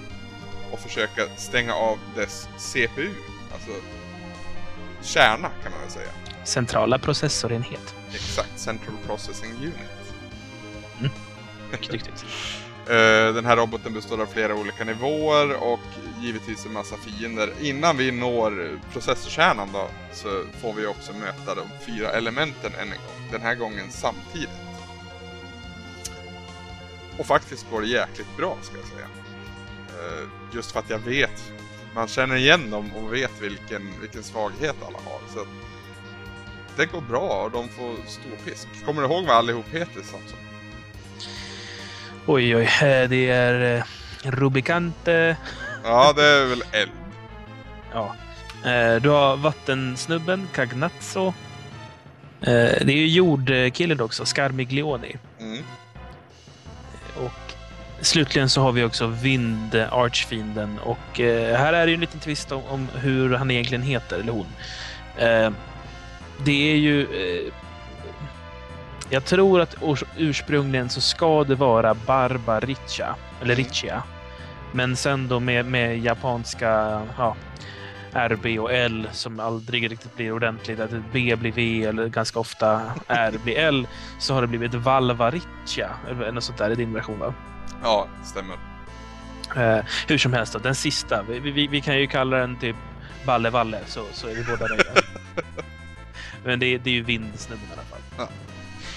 Och 0.71 0.79
försöka 0.79 1.21
stänga 1.37 1.73
av 1.73 1.99
dess 2.15 2.47
CPU. 2.57 3.09
Alltså 3.53 3.71
kärna 5.01 5.49
kan 5.63 5.71
man 5.71 5.81
väl 5.81 5.89
säga. 5.91 6.09
Centrala 6.43 6.99
processorenhet. 6.99 7.95
Exakt, 8.13 8.59
Central 8.59 8.95
Processing 9.05 9.51
Unit. 9.51 9.73
Mycket 11.71 11.91
duktigt. 11.91 12.25
Eh, 12.89 13.33
Den 13.33 13.45
här 13.45 13.57
roboten 13.57 13.93
består 13.93 14.21
av 14.21 14.25
flera 14.25 14.55
olika 14.55 14.83
nivåer 14.83 15.63
och 15.63 15.79
givetvis 16.21 16.65
en 16.65 16.73
massa 16.73 16.95
fiender. 16.97 17.53
Innan 17.61 17.97
vi 17.97 18.11
når 18.11 18.79
processorkärnan 18.91 19.69
då 19.73 19.87
så 20.13 20.43
får 20.61 20.73
vi 20.73 20.85
också 20.87 21.13
möta 21.13 21.55
de 21.55 21.67
fyra 21.85 22.09
elementen 22.11 22.71
än 22.73 22.79
en 22.81 22.89
gång. 22.89 23.29
Den 23.31 23.41
här 23.41 23.55
gången 23.55 23.85
samtidigt. 23.91 24.68
Och 27.19 27.25
faktiskt 27.25 27.65
går 27.71 27.81
det 27.81 27.87
jäkligt 27.87 28.37
bra 28.37 28.57
ska 28.61 28.77
jag 28.77 28.85
säga. 28.85 29.07
Eh, 29.89 30.27
Just 30.55 30.71
för 30.71 30.79
att 30.79 30.89
jag 30.89 30.99
vet, 30.99 31.51
man 31.95 32.07
känner 32.07 32.35
igen 32.35 32.71
dem 32.71 32.91
och 32.95 33.13
vet 33.13 33.41
vilken, 33.41 33.81
vilken 34.01 34.23
svaghet 34.23 34.75
alla 34.87 34.97
har. 35.05 35.19
Så 35.33 35.45
det 36.77 36.85
går 36.85 37.01
bra 37.01 37.43
och 37.43 37.51
de 37.51 37.69
får 37.69 37.95
stor 38.07 38.31
pisk. 38.45 38.67
Kommer 38.85 39.01
du 39.01 39.07
ihåg 39.07 39.25
vad 39.25 39.35
allihop 39.37 39.65
heter 39.71 40.01
Samson? 40.01 40.39
Oj, 42.25 42.55
oj. 42.55 42.63
eh, 42.63 43.09
Det 43.09 43.29
är 43.29 43.77
eh, 43.77 43.83
Rubicante. 44.31 45.37
Ja, 45.83 46.13
det 46.15 46.25
är 46.25 46.45
väl 46.45 46.63
eld. 46.71 46.91
Ja. 47.93 48.15
Du 49.01 49.09
har 49.09 49.37
vattensnubben, 49.37 50.47
Cagnazzo. 50.53 51.33
Det 52.39 52.81
är 52.81 52.89
ju 52.91 53.07
jordkillen 53.07 54.01
också, 54.01 54.25
Scarmiglioni. 54.25 55.15
Mm. 55.39 55.63
Och 57.25 57.53
slutligen 58.01 58.49
så 58.49 58.61
har 58.61 58.71
vi 58.71 58.83
också 58.83 59.07
Vind, 59.07 59.75
Archfienden. 59.75 60.79
Och 60.79 61.19
eh, 61.19 61.57
här 61.57 61.73
är 61.73 61.85
det 61.85 61.89
ju 61.91 61.93
en 61.95 62.01
liten 62.01 62.19
twist 62.19 62.51
om, 62.51 62.61
om 62.69 62.87
hur 62.95 63.33
han 63.35 63.51
egentligen 63.51 63.81
heter, 63.81 64.19
eller 64.19 64.33
hon. 64.33 64.47
Eh, 65.17 65.51
det 66.45 66.71
är 66.71 66.75
ju... 66.75 67.01
Eh, 67.01 67.53
jag 69.09 69.25
tror 69.25 69.61
att 69.61 69.75
urs- 69.75 70.05
ursprungligen 70.17 70.89
så 70.89 71.01
ska 71.01 71.43
det 71.43 71.55
vara 71.55 71.93
Barbaricha, 71.93 73.15
eller 73.41 73.55
Richia. 73.55 74.03
Men 74.71 74.95
sen 74.95 75.27
då 75.27 75.39
med, 75.39 75.65
med 75.65 75.99
japanska 75.99 77.01
ja, 77.17 77.35
RB 78.13 78.59
och 78.59 78.73
L 78.73 79.09
som 79.11 79.39
aldrig 79.39 79.91
riktigt 79.91 80.15
blir 80.15 80.31
ordentligt, 80.31 80.79
att 80.79 80.89
B 81.11 81.35
blir 81.35 81.51
V 81.51 81.83
eller 81.85 82.07
ganska 82.07 82.39
ofta 82.39 82.81
R 83.07 83.33
blir 83.43 83.57
L, 83.57 83.87
så 84.19 84.33
har 84.33 84.41
det 84.41 84.47
blivit 84.47 84.73
Valvaricia, 84.73 85.89
eller 86.09 86.31
något 86.31 86.43
sånt 86.43 86.57
där 86.57 86.69
i 86.71 86.75
din 86.75 86.93
version 86.93 87.19
va? 87.19 87.33
Ja, 87.83 88.07
stämmer. 88.23 88.57
Eh, 89.55 89.85
hur 90.07 90.17
som 90.17 90.33
helst, 90.33 90.53
då, 90.53 90.59
den 90.59 90.75
sista, 90.75 91.23
vi, 91.29 91.39
vi, 91.39 91.67
vi 91.67 91.81
kan 91.81 91.97
ju 91.99 92.07
kalla 92.07 92.37
den 92.37 92.59
typ 92.59 92.75
Balle 93.25 93.49
Valle, 93.49 93.79
så, 93.85 94.03
så 94.13 94.27
är 94.27 94.35
vi 94.35 94.43
båda 94.43 94.65
nöjda. 94.67 94.83
Men 96.43 96.59
det, 96.59 96.65
är- 96.65 96.79
det 96.79 96.89
är 96.89 96.93
ju 96.93 97.03
vindsnubben 97.03 97.65
i 97.69 97.73
alla 97.73 97.81
fall. 97.81 97.99
Ja. 98.17 98.27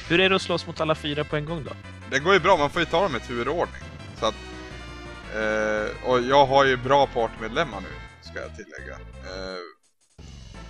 Hur 0.09 0.21
är 0.21 0.29
det 0.31 0.37
att 0.37 0.43
slåss 0.43 0.67
mot 0.67 0.81
alla 0.81 0.95
fyra 0.95 1.25
på 1.25 1.37
en 1.37 1.45
gång 1.45 1.65
då? 1.65 1.71
Det 2.11 2.19
går 2.19 2.35
ju 2.35 2.41
bra, 2.41 2.57
man 2.57 2.71
får 2.71 2.81
ju 2.83 2.87
ta 2.87 3.03
dem 3.03 3.17
i 3.17 3.21
turordning. 3.21 3.83
Så 4.21 4.27
att, 4.27 4.35
eh, 5.35 6.09
och 6.11 6.21
jag 6.21 6.47
har 6.47 6.65
ju 6.65 6.77
bra 6.77 7.07
partmedlemmar 7.07 7.81
nu, 7.81 7.89
ska 8.33 8.41
jag 8.41 8.57
tillägga. 8.57 8.95
Eh, 8.95 9.63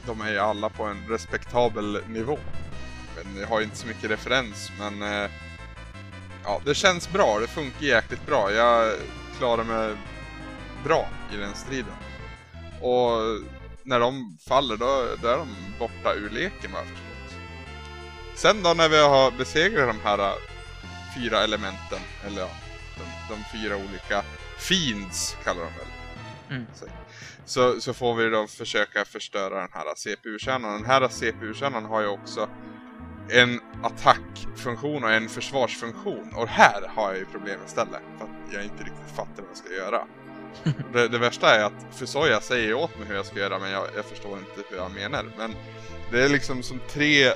de 0.06 0.20
är 0.20 0.30
ju 0.30 0.38
alla 0.38 0.68
på 0.68 0.84
en 0.84 1.08
respektabel 1.08 2.00
nivå. 2.08 2.38
Men 3.16 3.40
jag 3.40 3.48
har 3.48 3.58
ju 3.60 3.64
inte 3.64 3.76
så 3.76 3.86
mycket 3.86 4.10
referens, 4.10 4.72
men 4.78 5.02
eh, 5.02 5.30
ja, 6.44 6.60
det 6.64 6.74
känns 6.74 7.12
bra. 7.12 7.38
Det 7.40 7.46
funkar 7.46 7.86
jäkligt 7.86 8.26
bra. 8.26 8.52
Jag 8.52 8.94
klarar 9.38 9.64
mig 9.64 9.96
bra 10.84 11.08
i 11.34 11.36
den 11.36 11.54
striden. 11.54 11.94
Och 12.80 13.18
när 13.82 14.00
de 14.00 14.38
faller, 14.48 14.76
då, 14.76 15.06
då 15.22 15.28
är 15.28 15.38
de 15.38 15.48
borta 15.78 16.14
ur 16.14 16.30
leken 16.30 16.72
vad 16.72 16.80
jag 16.80 16.88
förstått. 16.88 17.38
Sen 18.34 18.62
då 18.62 18.74
när 18.74 18.88
vi 18.88 19.02
har 19.02 19.30
besegrat 19.30 19.88
de 19.88 20.00
här 20.08 20.18
äh, 20.18 20.34
fyra 21.16 21.44
elementen, 21.44 22.00
eller 22.26 22.40
ja, 22.40 22.50
de, 22.98 23.34
de 23.34 23.58
fyra 23.58 23.76
olika 23.76 24.24
fiends 24.58 25.36
kallar 25.44 25.60
de 25.60 25.72
väl. 25.72 25.86
Mm. 26.50 26.66
Så, 27.45 27.80
så 27.80 27.95
får 27.95 28.14
vi 28.14 28.28
då 28.28 28.47
försöka 28.47 29.05
förstöra 29.05 29.61
den 29.61 29.68
här 29.72 29.95
CPU-kärnan. 29.97 30.72
Den 30.72 30.84
här 30.84 31.09
CPU-kärnan 31.09 31.84
har 31.84 32.01
ju 32.01 32.07
också 32.07 32.49
en 33.30 33.61
attackfunktion 33.82 35.05
och 35.05 35.12
en 35.12 35.28
försvarsfunktion. 35.28 36.32
Och 36.34 36.49
här 36.49 36.88
har 36.88 37.11
jag 37.11 37.18
ju 37.18 37.24
problem 37.24 37.61
istället. 37.66 38.03
För 38.18 38.24
att 38.24 38.53
jag 38.53 38.64
inte 38.64 38.84
riktigt 38.84 39.16
fattar 39.16 39.43
vad 39.43 39.51
jag 39.51 39.57
ska 39.57 39.74
göra. 39.74 40.07
det, 40.93 41.09
det 41.09 41.18
värsta 41.18 41.55
är 41.55 41.64
att 41.64 41.86
Fusoya 41.97 42.40
säger 42.40 42.74
åt 42.74 42.99
mig 42.99 43.09
hur 43.09 43.14
jag 43.14 43.26
ska 43.26 43.38
göra 43.38 43.59
men 43.59 43.70
jag, 43.70 43.86
jag 43.97 44.05
förstår 44.05 44.38
inte 44.38 44.74
hur 44.74 44.80
han 44.80 44.93
menar. 44.93 45.26
Men 45.38 45.55
det 46.11 46.24
är 46.24 46.28
liksom 46.28 46.62
som 46.62 46.80
tre 46.88 47.32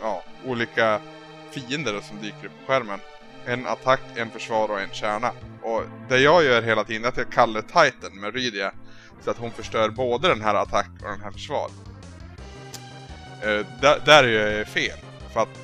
ja, 0.00 0.24
olika 0.44 1.00
fiender 1.50 2.00
som 2.00 2.16
dyker 2.22 2.46
upp 2.46 2.52
på 2.66 2.72
skärmen. 2.72 3.00
En 3.46 3.66
attack, 3.66 4.00
en 4.16 4.30
försvar 4.30 4.68
och 4.68 4.80
en 4.80 4.90
kärna. 4.92 5.32
Och 5.64 5.82
det 6.08 6.18
jag 6.18 6.44
gör 6.44 6.62
hela 6.62 6.84
tiden 6.84 7.04
är 7.04 7.08
att 7.08 7.16
jag 7.16 7.32
kallar 7.32 7.62
Titan 7.62 8.20
med 8.20 8.34
Rydia 8.34 8.72
så 9.20 9.30
att 9.30 9.38
hon 9.38 9.50
förstör 9.50 9.88
både 9.88 10.28
den 10.28 10.40
här 10.40 10.54
attack 10.54 10.90
och 11.02 11.10
den 11.10 11.20
här 11.20 11.30
försvar. 11.30 11.70
Eh, 13.42 13.66
där, 13.80 14.02
där 14.04 14.24
gör 14.24 14.58
jag 14.58 14.66
fel. 14.66 14.98
För 15.32 15.40
att 15.40 15.58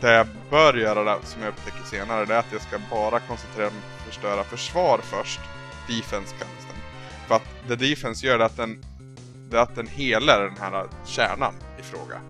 det 0.00 0.12
jag 0.12 0.26
bör 0.50 0.74
göra, 0.74 1.04
där, 1.04 1.18
som 1.22 1.42
jag 1.42 1.48
upptäcker 1.48 1.84
senare, 1.84 2.24
det 2.24 2.34
är 2.34 2.38
att 2.38 2.52
jag 2.52 2.60
ska 2.60 2.78
bara 2.90 3.20
koncentrera 3.20 3.70
mig 3.70 3.80
på 3.80 3.96
att 3.96 4.14
förstöra 4.14 4.44
försvar 4.44 5.00
först. 5.02 5.40
Defense 5.88 6.34
kallas 6.38 6.66
den. 6.68 6.80
För 7.28 7.34
att 7.34 7.68
det 7.68 7.76
defense 7.76 8.26
gör 8.26 8.38
det 8.38 8.44
att 8.44 8.56
den, 8.56 8.84
det 9.50 9.56
är 9.56 9.60
att 9.60 9.74
den 9.74 9.86
helar 9.86 10.42
den 10.42 10.56
här 10.56 10.86
kärnan 11.04 11.54
i 11.78 11.82
fråga. 11.82 12.20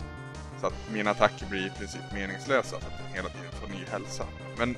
Så 0.61 0.67
att 0.67 0.75
mina 0.93 1.11
attacker 1.11 1.47
blir 1.47 1.67
i 1.67 1.71
princip 1.79 2.13
meningslösa 2.15 2.81
för 2.81 2.87
att 2.87 2.99
den 3.05 3.15
hela 3.15 3.29
tiden 3.29 3.53
får 3.61 3.69
ny 3.69 3.85
hälsa. 3.91 4.25
Men 4.59 4.77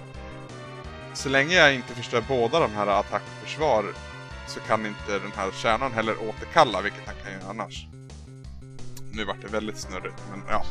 så 1.19 1.29
länge 1.29 1.55
jag 1.55 1.75
inte 1.75 1.95
förstör 1.95 2.25
båda 2.29 2.61
de 2.61 2.75
här 2.75 2.87
attack 2.87 3.23
och 3.37 3.49
försvar 3.49 3.85
så 4.47 4.61
kan 4.61 4.87
inte 4.87 5.13
den 5.13 5.33
här 5.37 5.51
kärnan 5.63 5.93
heller 5.93 6.15
återkalla, 6.29 6.81
vilket 6.81 7.07
han 7.07 7.15
kan 7.25 7.33
göra 7.33 7.51
annars. 7.51 7.87
Nu 9.13 9.25
vart 9.25 9.43
det 9.43 9.49
väldigt 9.49 9.79
snurrigt, 9.79 10.23
men 10.31 10.43
ja. 10.51 10.65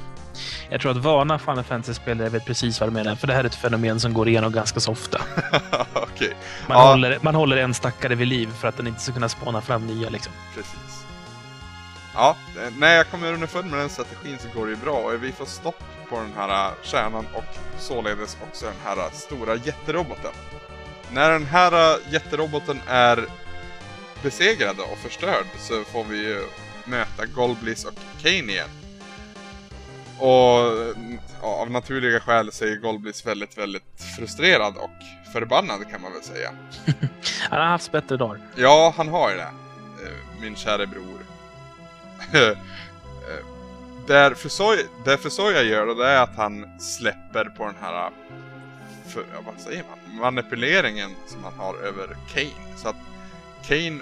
Jag 0.70 0.82
tror 0.82 0.92
att 0.92 0.98
vana 0.98 1.40
Final 1.40 1.64
Fantasy-spelare 1.64 2.30
vet 2.30 2.46
precis 2.46 2.80
vad 2.80 2.90
du 2.90 2.94
menar, 2.94 3.16
för 3.16 3.28
det 3.28 3.34
här 3.34 3.40
är 3.40 3.46
ett 3.48 3.56
fenomen 3.56 4.00
som 4.00 4.14
går 4.14 4.28
igenom 4.28 4.52
ganska 4.52 4.80
så 4.80 4.92
ofta. 4.92 5.22
Okej, 5.94 6.36
Man, 6.68 6.78
Ja. 6.78 6.92
håller, 6.92 7.20
man 7.22 7.36
håller 7.36 7.58
en 7.58 7.74
stackare 7.74 8.16
vid 8.16 8.28
liv 8.28 8.50
för 8.60 8.68
att 8.68 8.78
den 8.78 8.88
inte 8.88 9.02
ska 9.02 9.14
kunna 9.14 9.30
spåna 9.30 9.62
fram 9.62 9.88
nya 9.88 10.10
liksom. 10.10 10.34
precis. 10.56 11.06
Ja, 12.14 12.36
eh, 12.58 12.74
när 12.78 12.96
jag 12.96 13.08
kommer 13.10 13.34
underfund 13.34 13.72
med 13.72 13.80
den 13.80 13.90
strategin 13.90 14.38
så 14.40 14.60
går 14.60 14.66
det 14.66 14.72
ju 14.72 14.78
bra 14.78 14.94
och 14.98 15.24
vi 15.24 15.32
får 15.32 15.46
stopp 15.46 15.84
på 16.10 16.20
den 16.20 16.34
här 16.36 16.68
äh, 16.68 16.74
kärnan 16.82 17.26
och 17.34 17.80
således 17.80 18.38
också 18.48 18.66
den 18.66 18.76
här 18.86 18.98
äh, 18.98 19.12
stora 19.12 19.56
jätteroboten. 19.56 20.32
När 21.12 21.32
den 21.32 21.46
här 21.46 21.94
äh, 21.94 22.14
jätteroboten 22.14 22.82
är 22.88 23.26
besegrad 24.24 24.80
och 24.80 24.98
förstörd 24.98 25.46
så 25.58 25.84
får 25.84 26.04
vi 26.04 26.18
ju 26.18 26.44
möta 26.86 27.26
Golbliss 27.26 27.86
och 27.86 27.94
Kane 28.22 28.52
igen. 28.52 28.70
Och 30.20 30.60
ja, 31.42 31.48
av 31.48 31.72
naturliga 31.72 32.20
skäl 32.20 32.52
så 32.52 32.66
är 32.66 32.76
Golbliss 32.76 33.26
väldigt, 33.26 33.58
väldigt 33.58 34.02
frustrerad 34.18 34.78
och 34.78 34.92
förbannad 35.34 35.90
kan 35.92 36.02
man 36.02 36.14
väl 36.14 36.24
säga. 36.24 36.50
Han 37.50 37.60
har 37.60 37.68
haft 37.68 37.92
bättre 37.92 38.18
dagar. 38.18 38.42
Ja, 38.56 38.94
han 38.98 39.08
har 39.08 39.30
ju 39.30 39.36
det. 39.38 39.52
Min 40.42 40.56
käre 40.56 40.88
bror. 40.88 41.20
Där 44.08 44.30
det 45.06 45.18
Fusoya 45.18 45.64
gör 45.64 45.88
då, 45.88 45.94
det 45.94 46.08
är 46.08 46.24
att 46.24 46.36
han 46.36 46.80
släpper 46.80 47.46
på 47.46 47.66
den 47.66 47.76
här, 47.82 48.12
för, 49.08 49.24
ja, 49.34 49.40
vad 49.46 49.62
säger 49.62 49.84
man, 49.84 50.20
manipuleringen 50.22 51.12
som 51.26 51.44
han 51.44 51.54
har 51.54 51.76
över 51.76 52.18
Kane. 52.34 52.78
Så 52.78 52.90
att 52.90 52.96
Kane 53.64 54.00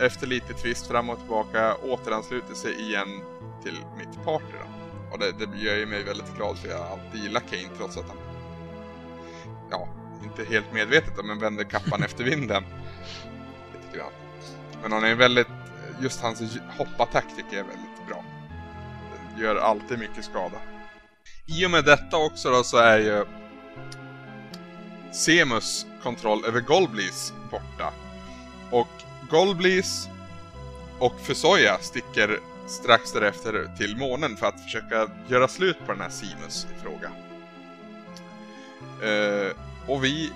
efter 0.00 0.26
lite 0.26 0.54
twist 0.54 0.86
fram 0.86 1.10
och 1.10 1.18
tillbaka 1.18 1.74
återansluter 1.74 2.54
sig 2.54 2.80
igen 2.80 3.20
till 3.62 3.78
mitt 3.98 4.24
party 4.24 4.44
då. 4.52 4.70
Och 5.12 5.18
det, 5.18 5.32
det 5.32 5.58
gör 5.58 5.76
ju 5.76 5.86
mig 5.86 6.04
väldigt 6.04 6.36
glad 6.36 6.58
för 6.58 6.68
jag 6.68 6.80
alltid 6.80 7.22
gillar 7.22 7.40
Kane 7.40 7.68
trots 7.76 7.96
att 7.96 8.08
han, 8.08 8.16
ja, 9.70 9.88
inte 10.24 10.52
helt 10.52 10.72
medvetet 10.72 11.16
då, 11.16 11.22
men 11.22 11.38
vänder 11.38 11.64
kappan 11.64 12.02
efter 12.04 12.24
vinden. 12.24 12.64
Lite 13.72 13.98
grann. 13.98 14.12
Men 14.82 14.92
han 14.92 15.04
är 15.04 15.14
väldigt 15.14 15.48
just 16.00 16.20
hans 16.20 16.58
hoppattack 16.78 17.24
tycker 17.36 17.56
jag 17.56 17.66
är 17.66 17.68
väldigt 17.68 17.84
bra 17.84 17.89
gör 19.38 19.56
alltid 19.56 19.98
mycket 19.98 20.24
skada. 20.24 20.56
I 21.46 21.66
och 21.66 21.70
med 21.70 21.84
detta 21.84 22.16
också 22.16 22.50
då 22.50 22.62
så 22.62 22.76
är 22.76 22.98
ju 22.98 23.24
Semus 25.12 25.86
kontroll 26.02 26.44
över 26.44 26.60
Golblis 26.60 27.32
borta. 27.50 27.92
Och 28.70 28.88
Golblis 29.30 30.08
och 30.98 31.20
Fusoya 31.20 31.78
sticker 31.80 32.40
strax 32.66 33.12
därefter 33.12 33.70
till 33.78 33.96
månen 33.96 34.36
för 34.36 34.46
att 34.46 34.64
försöka 34.64 35.08
göra 35.28 35.48
slut 35.48 35.76
på 35.86 35.92
den 35.92 36.00
här 36.00 36.10
Simus 36.10 36.66
i 36.76 36.82
fråga. 36.82 37.10
Uh, 39.02 39.52
och 39.86 40.04
vi 40.04 40.32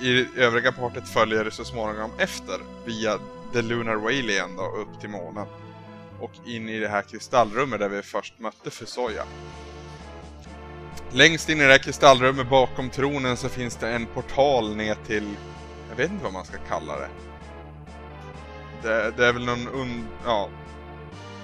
i 0.00 0.26
övriga 0.36 0.72
partiet 0.72 1.08
följer 1.08 1.50
så 1.50 1.64
småningom 1.64 2.10
efter 2.18 2.58
via 2.84 3.18
The 3.52 3.62
Lunar 3.62 3.94
Whale 3.94 4.32
igen 4.32 4.56
då, 4.56 4.62
upp 4.62 5.00
till 5.00 5.10
månen. 5.10 5.46
Och 6.22 6.30
in 6.46 6.68
i 6.68 6.78
det 6.78 6.88
här 6.88 7.02
kristallrummet 7.02 7.80
där 7.80 7.88
vi 7.88 8.02
först 8.02 8.38
mötte 8.38 8.70
Fusoya. 8.70 9.24
Längst 11.12 11.48
in 11.48 11.60
i 11.60 11.64
det 11.64 11.70
här 11.70 11.78
kristallrummet 11.78 12.50
bakom 12.50 12.90
tronen 12.90 13.36
så 13.36 13.48
finns 13.48 13.76
det 13.76 13.88
en 13.88 14.06
portal 14.06 14.76
ner 14.76 14.96
till... 15.06 15.34
Jag 15.88 15.96
vet 15.96 16.10
inte 16.10 16.24
vad 16.24 16.32
man 16.32 16.44
ska 16.44 16.56
kalla 16.68 16.96
det. 16.96 17.08
Det, 18.82 19.12
det 19.16 19.26
är 19.26 19.32
väl 19.32 19.44
någon 19.44 19.68
un, 19.68 20.08
ja, 20.24 20.48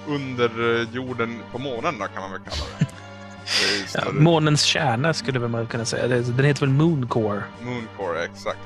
under 0.06 0.86
jorden 0.92 1.42
på 1.52 1.58
månen 1.58 1.98
då 1.98 2.06
kan 2.06 2.22
man 2.22 2.32
väl 2.32 2.40
kalla 2.40 2.64
det. 2.78 2.84
det 2.84 3.94
ja, 3.94 4.12
månens 4.12 4.62
kärna 4.62 5.14
skulle 5.14 5.40
man 5.40 5.66
kunna 5.66 5.84
säga. 5.84 6.08
Den 6.08 6.44
heter 6.44 6.60
väl 6.60 6.68
Mooncore? 6.68 7.42
Mooncore, 7.62 8.24
exakt. 8.24 8.58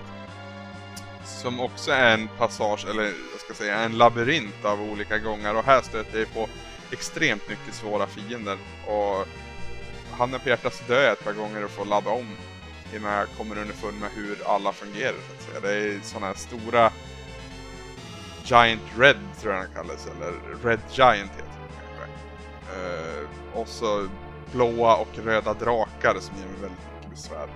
Som 1.42 1.60
också 1.60 1.92
är 1.92 2.14
en 2.14 2.28
passage, 2.38 2.86
eller 2.90 3.02
jag 3.02 3.40
ska 3.44 3.54
säga 3.54 3.78
en 3.78 3.98
labyrint 3.98 4.64
av 4.64 4.82
olika 4.82 5.18
gångar. 5.18 5.54
Och 5.54 5.64
här 5.64 5.82
stöter 5.82 6.18
jag 6.18 6.34
på 6.34 6.48
extremt 6.92 7.48
mycket 7.48 7.74
svåra 7.74 8.06
fiender. 8.06 8.58
Och 8.86 9.26
handen 10.18 10.40
på 10.40 10.48
hjärtat 10.48 10.82
dör 10.88 11.02
jag 11.02 11.12
ett 11.12 11.24
par 11.24 11.32
gånger 11.32 11.64
och 11.64 11.70
får 11.70 11.84
ladda 11.84 12.10
om 12.10 12.36
innan 12.94 13.12
jag 13.12 13.28
kommer 13.28 13.58
underfund 13.58 14.00
med 14.00 14.10
hur 14.10 14.36
alla 14.46 14.72
fungerar. 14.72 15.14
Så 15.28 15.34
att 15.34 15.42
säga. 15.42 15.60
Det 15.60 15.94
är 15.94 16.00
sådana 16.02 16.26
här 16.26 16.34
stora 16.34 16.92
Giant 18.44 18.82
Red 18.98 19.16
tror 19.40 19.54
jag 19.54 19.64
den 19.64 19.74
kallas, 19.74 20.06
eller 20.06 20.32
Red 20.64 20.80
Giant 20.90 21.30
heter 21.30 21.58
den 21.58 21.68
kanske. 21.78 22.12
Uh, 22.80 23.60
och 23.60 23.68
så 23.68 24.08
blåa 24.52 24.96
och 24.96 25.18
röda 25.24 25.54
drakar 25.54 26.16
som 26.20 26.36
ger 26.36 26.46
mig 26.46 26.60
väldigt 26.60 26.78
mycket 26.94 27.10
besvär. 27.10 27.48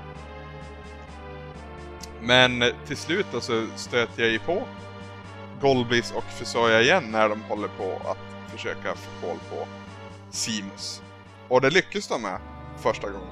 Men 2.23 2.64
till 2.87 2.97
slut 2.97 3.27
så 3.41 3.67
stöter 3.77 4.23
jag 4.23 4.33
ju 4.33 4.39
på 4.39 4.69
Golbis 5.61 6.12
och 6.12 6.25
Fusoya 6.25 6.81
igen 6.83 7.05
när 7.11 7.29
de 7.29 7.43
håller 7.43 7.69
på 7.69 8.03
att 8.05 8.53
försöka 8.53 8.95
få 8.95 9.27
koll 9.27 9.39
på 9.51 9.67
Simus. 10.31 11.03
Och 11.49 11.61
det 11.61 11.71
lyckas 11.71 12.09
de 12.09 12.23
med 12.23 12.41
första 12.79 13.11
gången. 13.11 13.29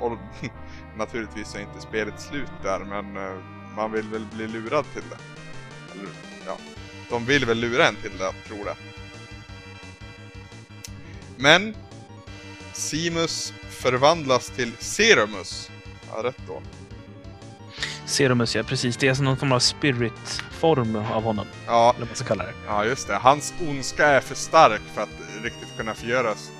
Och 0.00 0.12
naturligtvis 0.96 1.54
är 1.54 1.60
inte 1.60 1.80
spelet 1.80 2.20
slut 2.20 2.50
där 2.62 2.78
men 2.78 3.16
eh, 3.16 3.42
man 3.76 3.92
vill 3.92 4.08
väl 4.08 4.26
bli 4.34 4.46
lurad 4.46 4.84
till 4.92 5.02
det. 5.10 5.18
Eller, 5.92 6.08
ja, 6.46 6.56
de 7.10 7.24
vill 7.24 7.44
väl 7.44 7.58
lura 7.58 7.88
en 7.88 7.96
till 7.96 8.18
det, 8.18 8.32
tror 8.46 8.66
jag. 8.66 8.76
Men 11.36 11.76
Simus 12.72 13.52
förvandlas 13.70 14.50
till 14.50 14.72
Serumus. 14.78 15.70
Ja, 16.10 16.22
rätt 16.22 16.40
då. 16.46 16.62
Serumus, 18.08 18.56
ja 18.56 18.62
precis. 18.62 18.96
Det 18.96 19.08
är 19.08 19.14
som 19.14 19.24
någon 19.24 19.36
form 19.36 19.52
av 19.52 19.58
spirit-form 19.58 20.96
av 20.96 21.22
honom. 21.22 21.46
Ja. 21.66 21.90
Eller 21.90 21.98
vad 21.98 22.08
man 22.08 22.16
ska 22.16 22.24
kalla 22.24 22.44
det. 22.44 22.54
Ja, 22.66 22.84
just 22.84 23.08
det. 23.08 23.16
Hans 23.16 23.54
ondska 23.68 24.06
är 24.06 24.20
för 24.20 24.34
stark 24.34 24.80
för 24.94 25.02
att 25.02 25.42
riktigt 25.42 25.76
kunna 25.76 25.94
förgöras 25.94 26.50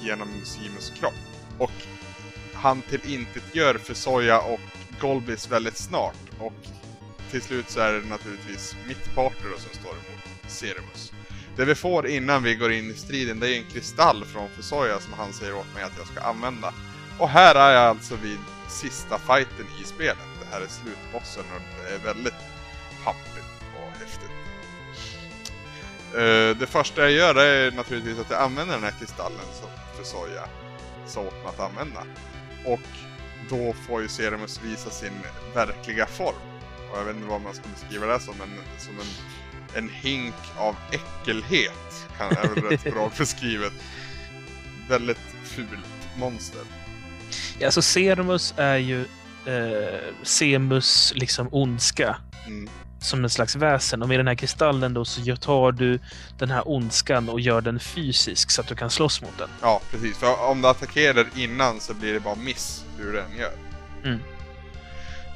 genom 0.00 0.28
Simus 0.44 0.92
kropp. 1.00 1.14
Och 1.58 1.72
han 2.54 2.82
till 2.82 3.00
intet 3.14 3.42
gör 3.54 3.74
för 3.74 3.94
Soja 3.94 4.40
och 4.40 4.60
Golbis 5.00 5.50
väldigt 5.50 5.76
snart. 5.76 6.16
Och 6.40 6.66
till 7.30 7.42
slut 7.42 7.70
så 7.70 7.80
är 7.80 7.92
det 7.92 8.08
naturligtvis 8.08 8.76
mitt 8.88 9.14
partner 9.14 9.50
som 9.58 9.74
står 9.80 9.90
emot 9.90 10.50
Ceremus. 10.50 11.12
Det 11.56 11.64
vi 11.64 11.74
får 11.74 12.06
innan 12.06 12.42
vi 12.42 12.54
går 12.54 12.72
in 12.72 12.90
i 12.90 12.94
striden 12.94 13.40
det 13.40 13.50
är 13.50 13.58
en 13.58 13.70
kristall 13.72 14.24
från 14.24 14.48
Fusoya 14.48 15.00
som 15.00 15.12
han 15.12 15.32
säger 15.32 15.54
åt 15.54 15.74
mig 15.74 15.82
att 15.82 15.98
jag 15.98 16.06
ska 16.06 16.20
använda. 16.20 16.74
Och 17.18 17.28
här 17.28 17.54
är 17.54 17.74
jag 17.74 17.82
alltså 17.82 18.16
vid 18.22 18.38
sista 18.68 19.18
fighten 19.18 19.66
i 19.80 19.84
spelet. 19.84 20.28
Det 20.40 20.46
här 20.56 20.60
är 20.60 20.66
slutbossen 20.66 21.44
och 21.54 21.84
det 21.84 21.94
är 21.94 22.14
väldigt 22.14 22.34
pampigt 23.04 23.46
och 23.76 23.98
häftigt. 23.98 24.30
Uh, 26.14 26.58
det 26.58 26.66
första 26.66 27.02
jag 27.02 27.12
gör 27.12 27.34
är 27.34 27.70
naturligtvis 27.72 28.18
att 28.18 28.30
jag 28.30 28.42
använder 28.42 28.74
den 28.74 28.84
här 28.84 28.94
kristallen 28.98 29.46
sa 31.06 31.20
åt 31.20 31.32
mig 31.32 31.46
att 31.46 31.60
använda. 31.60 32.02
Och 32.64 32.80
då 33.50 33.72
får 33.72 34.02
ju 34.02 34.08
Ceremus 34.08 34.60
visa 34.62 34.90
sin 34.90 35.12
verkliga 35.54 36.06
form. 36.06 36.34
Och 36.92 36.98
jag 36.98 37.04
vet 37.04 37.16
inte 37.16 37.28
vad 37.28 37.40
man 37.40 37.54
ska 37.54 37.68
beskriva 37.68 38.06
det 38.06 38.20
som, 38.20 38.34
men 38.38 38.48
som 38.78 38.94
en, 38.94 39.84
en 39.84 39.88
hink 39.88 40.34
av 40.56 40.76
äckelhet. 40.90 42.08
Kan, 42.18 42.30
är 42.30 42.54
väl 42.54 42.64
rätt 42.64 42.84
bra 42.94 43.10
beskrivet. 43.18 43.72
Väldigt 44.88 45.34
fult 45.44 46.08
monster. 46.16 46.62
Ja, 47.58 47.66
alltså 47.66 47.82
Serumus 47.82 48.54
är 48.56 48.76
ju 48.76 49.00
eh, 49.46 50.00
Semus 50.22 51.12
liksom 51.16 51.48
ondska. 51.52 52.16
Mm. 52.46 52.68
Som 53.00 53.24
en 53.24 53.30
slags 53.30 53.56
väsen. 53.56 54.02
Och 54.02 54.08
med 54.08 54.18
den 54.18 54.26
här 54.26 54.34
kristallen 54.34 54.94
då 54.94 55.04
så 55.04 55.36
tar 55.36 55.72
du 55.72 55.98
den 56.38 56.50
här 56.50 56.68
ondskan 56.68 57.28
och 57.28 57.40
gör 57.40 57.60
den 57.60 57.80
fysisk 57.80 58.50
så 58.50 58.60
att 58.60 58.68
du 58.68 58.74
kan 58.74 58.90
slåss 58.90 59.22
mot 59.22 59.38
den. 59.38 59.48
Ja, 59.62 59.80
precis. 59.90 60.16
För 60.16 60.44
om 60.44 60.62
du 60.62 60.68
attackerar 60.68 61.26
innan 61.36 61.80
så 61.80 61.94
blir 61.94 62.12
det 62.12 62.20
bara 62.20 62.34
miss 62.34 62.84
hur 62.98 63.12
den 63.12 63.36
gör. 63.38 63.52
Mm. 64.04 64.20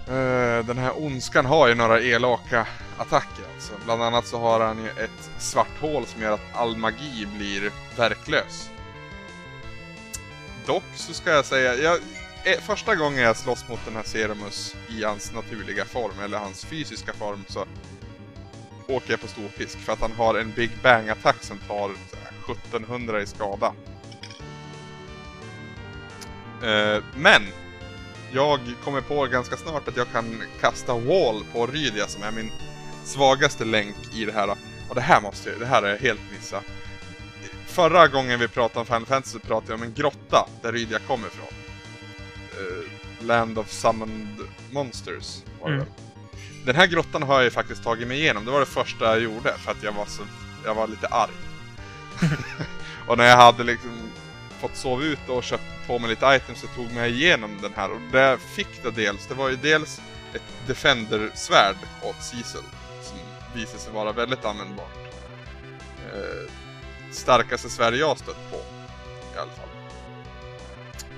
Uh, 0.09 0.67
den 0.67 0.79
här 0.79 1.03
ondskan 1.03 1.47
har 1.47 1.69
ju 1.69 1.75
några 1.75 2.01
elaka 2.01 2.67
attacker 2.99 3.45
alltså. 3.55 3.73
Bland 3.85 4.03
annat 4.03 4.27
så 4.27 4.39
har 4.39 4.61
han 4.61 4.83
ju 4.83 4.89
ett 4.89 5.31
svart 5.39 5.81
hål 5.81 6.07
som 6.07 6.23
gör 6.23 6.33
att 6.33 6.41
all 6.55 6.77
magi 6.77 7.27
blir 7.37 7.71
verklös. 7.97 8.71
Dock 10.71 10.83
så 10.95 11.15
ska 11.15 11.31
jag 11.31 11.45
säga, 11.45 11.75
jag, 11.75 11.99
eh, 12.45 12.61
första 12.61 12.95
gången 12.95 13.23
jag 13.23 13.37
slåss 13.37 13.69
mot 13.69 13.81
den 13.85 13.97
här 13.97 14.03
Serumus 14.03 14.77
i 14.89 15.05
hans 15.05 15.33
naturliga 15.33 15.85
form, 15.85 16.21
eller 16.25 16.39
hans 16.39 16.65
fysiska 16.65 17.13
form, 17.13 17.45
så 17.49 17.65
åker 18.89 19.11
jag 19.11 19.21
på 19.21 19.27
storfisk. 19.27 19.79
för 19.79 19.93
att 19.93 20.01
han 20.01 20.13
har 20.13 20.35
en 20.35 20.53
Big 20.53 20.71
Bang-attack 20.83 21.43
som 21.43 21.59
tar 21.59 21.89
eh, 21.89 22.51
1700 22.51 23.23
i 23.23 23.27
skada. 23.27 23.73
Uh, 26.63 27.05
men 27.17 27.43
jag 28.33 28.61
kommer 28.85 29.01
på 29.01 29.27
ganska 29.27 29.57
snart 29.57 29.89
att 29.89 29.97
jag 29.97 30.13
kan 30.13 30.43
kasta 30.61 30.95
wall 30.95 31.45
på 31.53 31.67
Rydia 31.67 32.07
som 32.07 32.23
är 32.23 32.33
min 32.33 32.53
svagaste 33.05 33.65
länk 33.65 33.97
i 34.15 34.25
det 34.25 34.33
här. 34.33 34.57
Och 34.89 34.95
det 34.95 35.01
här 35.01 35.21
måste 35.21 35.51
jag, 35.51 35.61
det 35.61 35.67
här 35.67 35.83
är 35.83 35.89
jag 35.89 35.99
helt 35.99 36.21
missat. 36.33 36.65
Förra 37.71 38.09
gången 38.09 38.41
vi 38.41 38.49
pratade 38.49 38.81
om 38.81 38.87
Final 38.87 39.07
Fantasy 39.07 39.39
pratade 39.39 39.73
jag 39.73 39.81
om 39.81 39.83
en 39.83 39.95
grotta 39.95 40.49
där 40.63 40.73
Rydia 40.73 40.99
kommer 40.99 41.29
ifrån. 41.29 41.49
Uh, 42.61 43.27
Land 43.27 43.59
of 43.59 43.71
Summoned 43.71 44.37
Monsters 44.71 45.39
var 45.61 45.71
det 45.71 45.77
mm. 45.77 45.89
Den 46.65 46.77
här 46.77 46.87
grottan 46.87 47.23
har 47.23 47.35
jag 47.35 47.45
ju 47.45 47.51
faktiskt 47.51 47.85
tagit 47.85 48.09
mig 48.09 48.21
igenom. 48.21 48.45
Det 48.45 48.51
var 48.51 48.61
det 48.61 48.67
första 48.67 49.05
jag 49.05 49.21
gjorde 49.21 49.55
för 49.59 49.71
att 49.71 49.83
jag 49.83 49.93
var 49.93 50.07
så, 50.07 50.23
jag 50.65 50.75
var 50.75 50.87
lite 50.87 51.07
arg. 51.07 51.31
och 53.07 53.19
när 53.19 53.25
jag 53.25 53.37
hade 53.37 53.65
liksom 53.65 54.11
fått 54.61 54.77
sova 54.77 55.03
ut 55.03 55.29
och 55.29 55.43
köpt 55.43 55.87
på 55.87 55.99
mig 55.99 56.11
lite 56.11 56.27
items 56.27 56.61
så 56.61 56.67
tog 56.67 56.93
mig 56.93 57.13
igenom 57.13 57.59
den 57.63 57.73
här. 57.77 57.91
Och 57.91 58.01
det 58.13 58.21
jag 58.21 58.41
fick 58.41 58.83
då 58.83 58.91
dels, 58.91 59.27
det 59.27 59.35
var 59.35 59.49
ju 59.49 59.57
dels 59.57 60.01
ett 60.35 60.43
Defender-svärd 60.67 61.77
åt 62.03 62.23
Cecil. 62.23 62.63
Som 63.03 63.19
visade 63.55 63.79
sig 63.79 63.93
vara 63.93 64.13
väldigt 64.13 64.45
användbart. 64.45 64.99
Eh, 66.13 66.53
starkaste 67.11 67.71
svärd 67.71 67.95
jag 67.95 68.19
stött 68.19 68.51
på. 68.51 68.57
I 69.35 69.39
alla 69.39 69.51
fall. 69.51 69.69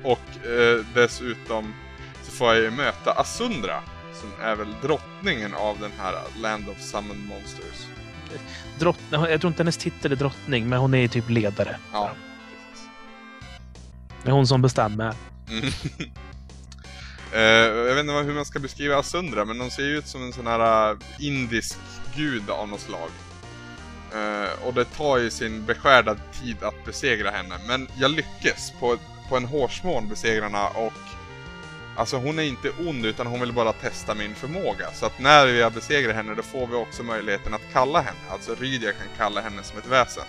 Och 0.03 0.47
eh, 0.47 0.85
dessutom 0.95 1.75
så 2.23 2.33
får 2.33 2.55
jag 2.55 2.63
ju 2.63 2.71
möta 2.71 3.13
Asundra. 3.13 3.83
Som 4.21 4.31
är 4.43 4.57
väl 4.57 4.75
drottningen 4.83 5.55
av 5.55 5.79
den 5.81 5.91
här 5.99 6.15
Land 6.37 6.69
of 6.69 6.81
Summoned 6.81 7.27
Monsters. 7.27 7.87
Drottning, 8.79 9.21
jag 9.21 9.41
tror 9.41 9.49
inte 9.49 9.63
hennes 9.63 9.77
titel 9.77 10.13
är 10.13 10.17
drottning, 10.17 10.69
men 10.69 10.79
hon 10.79 10.95
är 10.95 11.09
typ 11.09 11.31
ledare. 11.31 11.77
Ja. 11.93 12.11
Det 14.23 14.29
är 14.29 14.33
hon 14.33 14.47
som 14.47 14.63
bestämmer. 14.63 15.15
Mm. 15.49 15.65
uh, 17.35 17.41
jag 17.79 17.95
vet 17.95 18.01
inte 18.01 18.13
hur 18.13 18.35
man 18.35 18.45
ska 18.45 18.59
beskriva 18.59 18.99
Asundra, 18.99 19.45
men 19.45 19.61
hon 19.61 19.71
ser 19.71 19.83
ju 19.83 19.99
ut 19.99 20.07
som 20.07 20.23
en 20.23 20.33
sån 20.33 20.47
här 20.47 20.93
uh, 20.93 20.99
indisk 21.19 21.79
gud 22.17 22.51
av 22.51 22.69
något 22.69 22.81
slag. 22.81 23.11
Uh, 24.15 24.67
och 24.67 24.75
det 24.75 24.85
tar 24.85 25.19
ju 25.19 25.31
sin 25.31 25.65
beskärda 25.65 26.17
tid 26.43 26.63
att 26.63 26.85
besegra 26.85 27.31
henne. 27.31 27.55
Men 27.69 27.89
jag 27.99 28.11
lyckas 28.11 28.73
på, 28.81 28.97
på 29.29 29.37
en 29.37 29.45
hårsmån 29.45 30.09
besegra 30.09 30.45
henne 30.45 30.69
och 30.75 30.93
Alltså 31.97 32.17
hon 32.17 32.39
är 32.39 32.43
inte 32.43 32.71
ond 32.87 33.07
utan 33.07 33.27
hon 33.27 33.41
vill 33.41 33.53
bara 33.53 33.73
testa 33.73 34.15
min 34.15 34.35
förmåga. 34.35 34.93
Så 34.95 35.07
att 35.07 35.19
när 35.19 35.47
vi 35.47 35.63
har 35.63 35.71
besegrat 35.71 36.15
henne 36.15 36.35
då 36.35 36.43
får 36.43 36.67
vi 36.67 36.75
också 36.75 37.03
möjligheten 37.03 37.55
att 37.55 37.73
kalla 37.73 38.01
henne. 38.01 38.19
Alltså 38.31 38.55
Rydia 38.55 38.93
kan 38.93 39.07
kalla 39.17 39.41
henne 39.41 39.63
som 39.63 39.79
ett 39.79 39.87
väsen. 39.87 40.25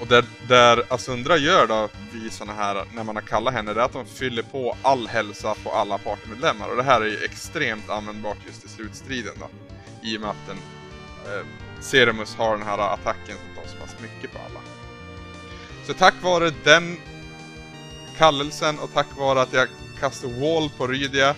Och 0.00 0.06
det 0.06 0.24
där 0.48 0.82
Asundra 0.88 1.32
alltså 1.32 1.46
gör 1.46 1.66
då 1.66 1.88
vid 2.12 2.32
såna 2.32 2.52
här, 2.52 2.84
när 2.94 3.04
man 3.04 3.16
har 3.16 3.22
kallat 3.22 3.54
henne, 3.54 3.74
det 3.74 3.80
är 3.80 3.84
att 3.84 3.92
de 3.92 4.06
fyller 4.06 4.42
på 4.42 4.76
all 4.82 5.08
hälsa 5.08 5.54
på 5.64 5.70
alla 5.70 5.98
partymedlemmar. 5.98 6.68
Och 6.68 6.76
det 6.76 6.82
här 6.82 7.00
är 7.00 7.06
ju 7.06 7.24
extremt 7.24 7.90
användbart 7.90 8.38
just 8.46 8.64
i 8.64 8.68
slutstriden 8.68 9.34
då. 9.40 9.48
I 10.02 10.16
och 10.16 10.20
med 10.20 10.30
att 10.30 10.46
den, 10.46 10.56
eh, 11.26 11.46
Ceremus 11.80 12.34
har 12.34 12.56
den 12.56 12.66
här 12.66 12.78
attacken 12.78 13.36
som 13.36 13.54
tar 13.62 13.70
så 13.70 13.76
pass 13.76 13.96
mycket 14.02 14.32
på 14.32 14.38
alla. 14.38 14.60
Så 15.86 15.94
tack 15.94 16.14
vare 16.22 16.52
den 16.64 16.96
kallelsen 18.16 18.78
och 18.78 18.92
tack 18.92 19.06
vare 19.18 19.40
att 19.42 19.52
jag 19.52 19.68
kastar 20.00 20.28
wall 20.28 20.70
på 20.70 20.86
Rydia 20.86 21.34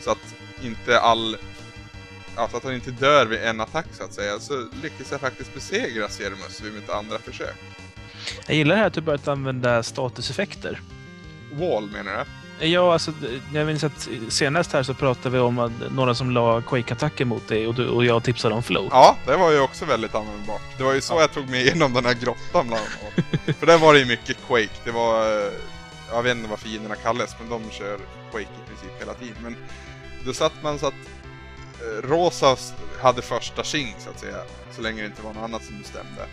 så 0.00 0.10
att 0.10 0.34
inte 0.62 1.00
all 1.00 1.36
Alltså 2.36 2.56
att 2.56 2.64
han 2.64 2.74
inte 2.74 2.90
dör 2.90 3.26
vid 3.26 3.38
en 3.40 3.60
attack 3.60 3.86
så 3.92 4.04
att 4.04 4.12
säga, 4.12 4.38
så 4.38 4.68
lyckas 4.82 5.10
jag 5.10 5.20
faktiskt 5.20 5.54
besegra 5.54 6.08
Ceremus 6.08 6.60
vid 6.60 6.72
mitt 6.72 6.90
andra 6.90 7.18
försök. 7.18 7.56
Jag 8.46 8.56
gillar 8.56 8.74
det 8.74 8.80
här 8.80 8.86
att 8.86 8.92
du 8.92 9.00
börjat 9.00 9.28
använda 9.28 9.82
statuseffekter. 9.82 10.80
Wall 11.52 11.90
menar 11.90 12.16
du? 12.16 12.45
Ja, 12.60 12.92
alltså, 12.92 13.12
jag 13.54 13.66
minns 13.66 13.84
att 13.84 14.08
senast 14.28 14.72
här 14.72 14.82
så 14.82 14.94
pratade 14.94 15.30
vi 15.30 15.38
om 15.38 15.72
några 15.90 16.14
som 16.14 16.30
la 16.30 16.60
Quake-attacker 16.60 17.24
mot 17.24 17.48
dig 17.48 17.66
och, 17.66 17.74
du, 17.74 17.88
och 17.88 18.04
jag 18.04 18.24
tipsade 18.24 18.54
om 18.54 18.62
float. 18.62 18.88
Ja, 18.90 19.16
det 19.26 19.36
var 19.36 19.50
ju 19.50 19.60
också 19.60 19.84
väldigt 19.84 20.14
användbart. 20.14 20.62
Det 20.78 20.82
var 20.84 20.92
ju 20.94 21.00
så 21.00 21.14
Ja. 21.14 21.20
jag 21.20 21.32
tog 21.32 21.48
mig 21.50 21.60
igenom 21.66 21.92
den 21.92 22.04
här 22.04 22.14
grottan 22.14 22.66
bland 22.68 22.72
annat. 22.72 23.56
För 23.58 23.66
där 23.66 23.78
var 23.78 23.92
det 23.92 23.98
ju 23.98 24.04
mycket 24.06 24.36
Quake. 24.46 24.68
Det 24.84 24.90
var... 24.90 25.26
eh, 25.46 25.52
Jag 26.12 26.22
vet 26.22 26.36
inte 26.36 26.50
vad 26.50 26.58
fienderna 26.58 26.94
kallas, 26.94 27.36
men 27.40 27.48
de 27.48 27.70
kör 27.70 27.98
Quake 28.30 28.46
i 28.64 28.68
princip 28.68 29.00
hela 29.00 29.14
tiden. 29.14 29.36
Men 29.42 29.56
då 30.24 30.32
satt 30.32 30.62
man 30.62 30.78
så 30.78 30.86
att 30.86 30.94
eh, 31.80 32.08
Rosa 32.08 32.56
hade 33.02 33.22
första 33.22 33.62
tjing 33.64 33.94
så 33.98 34.10
att 34.10 34.18
säga. 34.20 34.36
Så 34.76 34.82
länge 34.82 35.00
det 35.02 35.06
inte 35.06 35.22
var 35.22 35.32
något 35.32 35.44
annat 35.44 35.64
som 35.64 35.78
bestämde. 35.78 36.26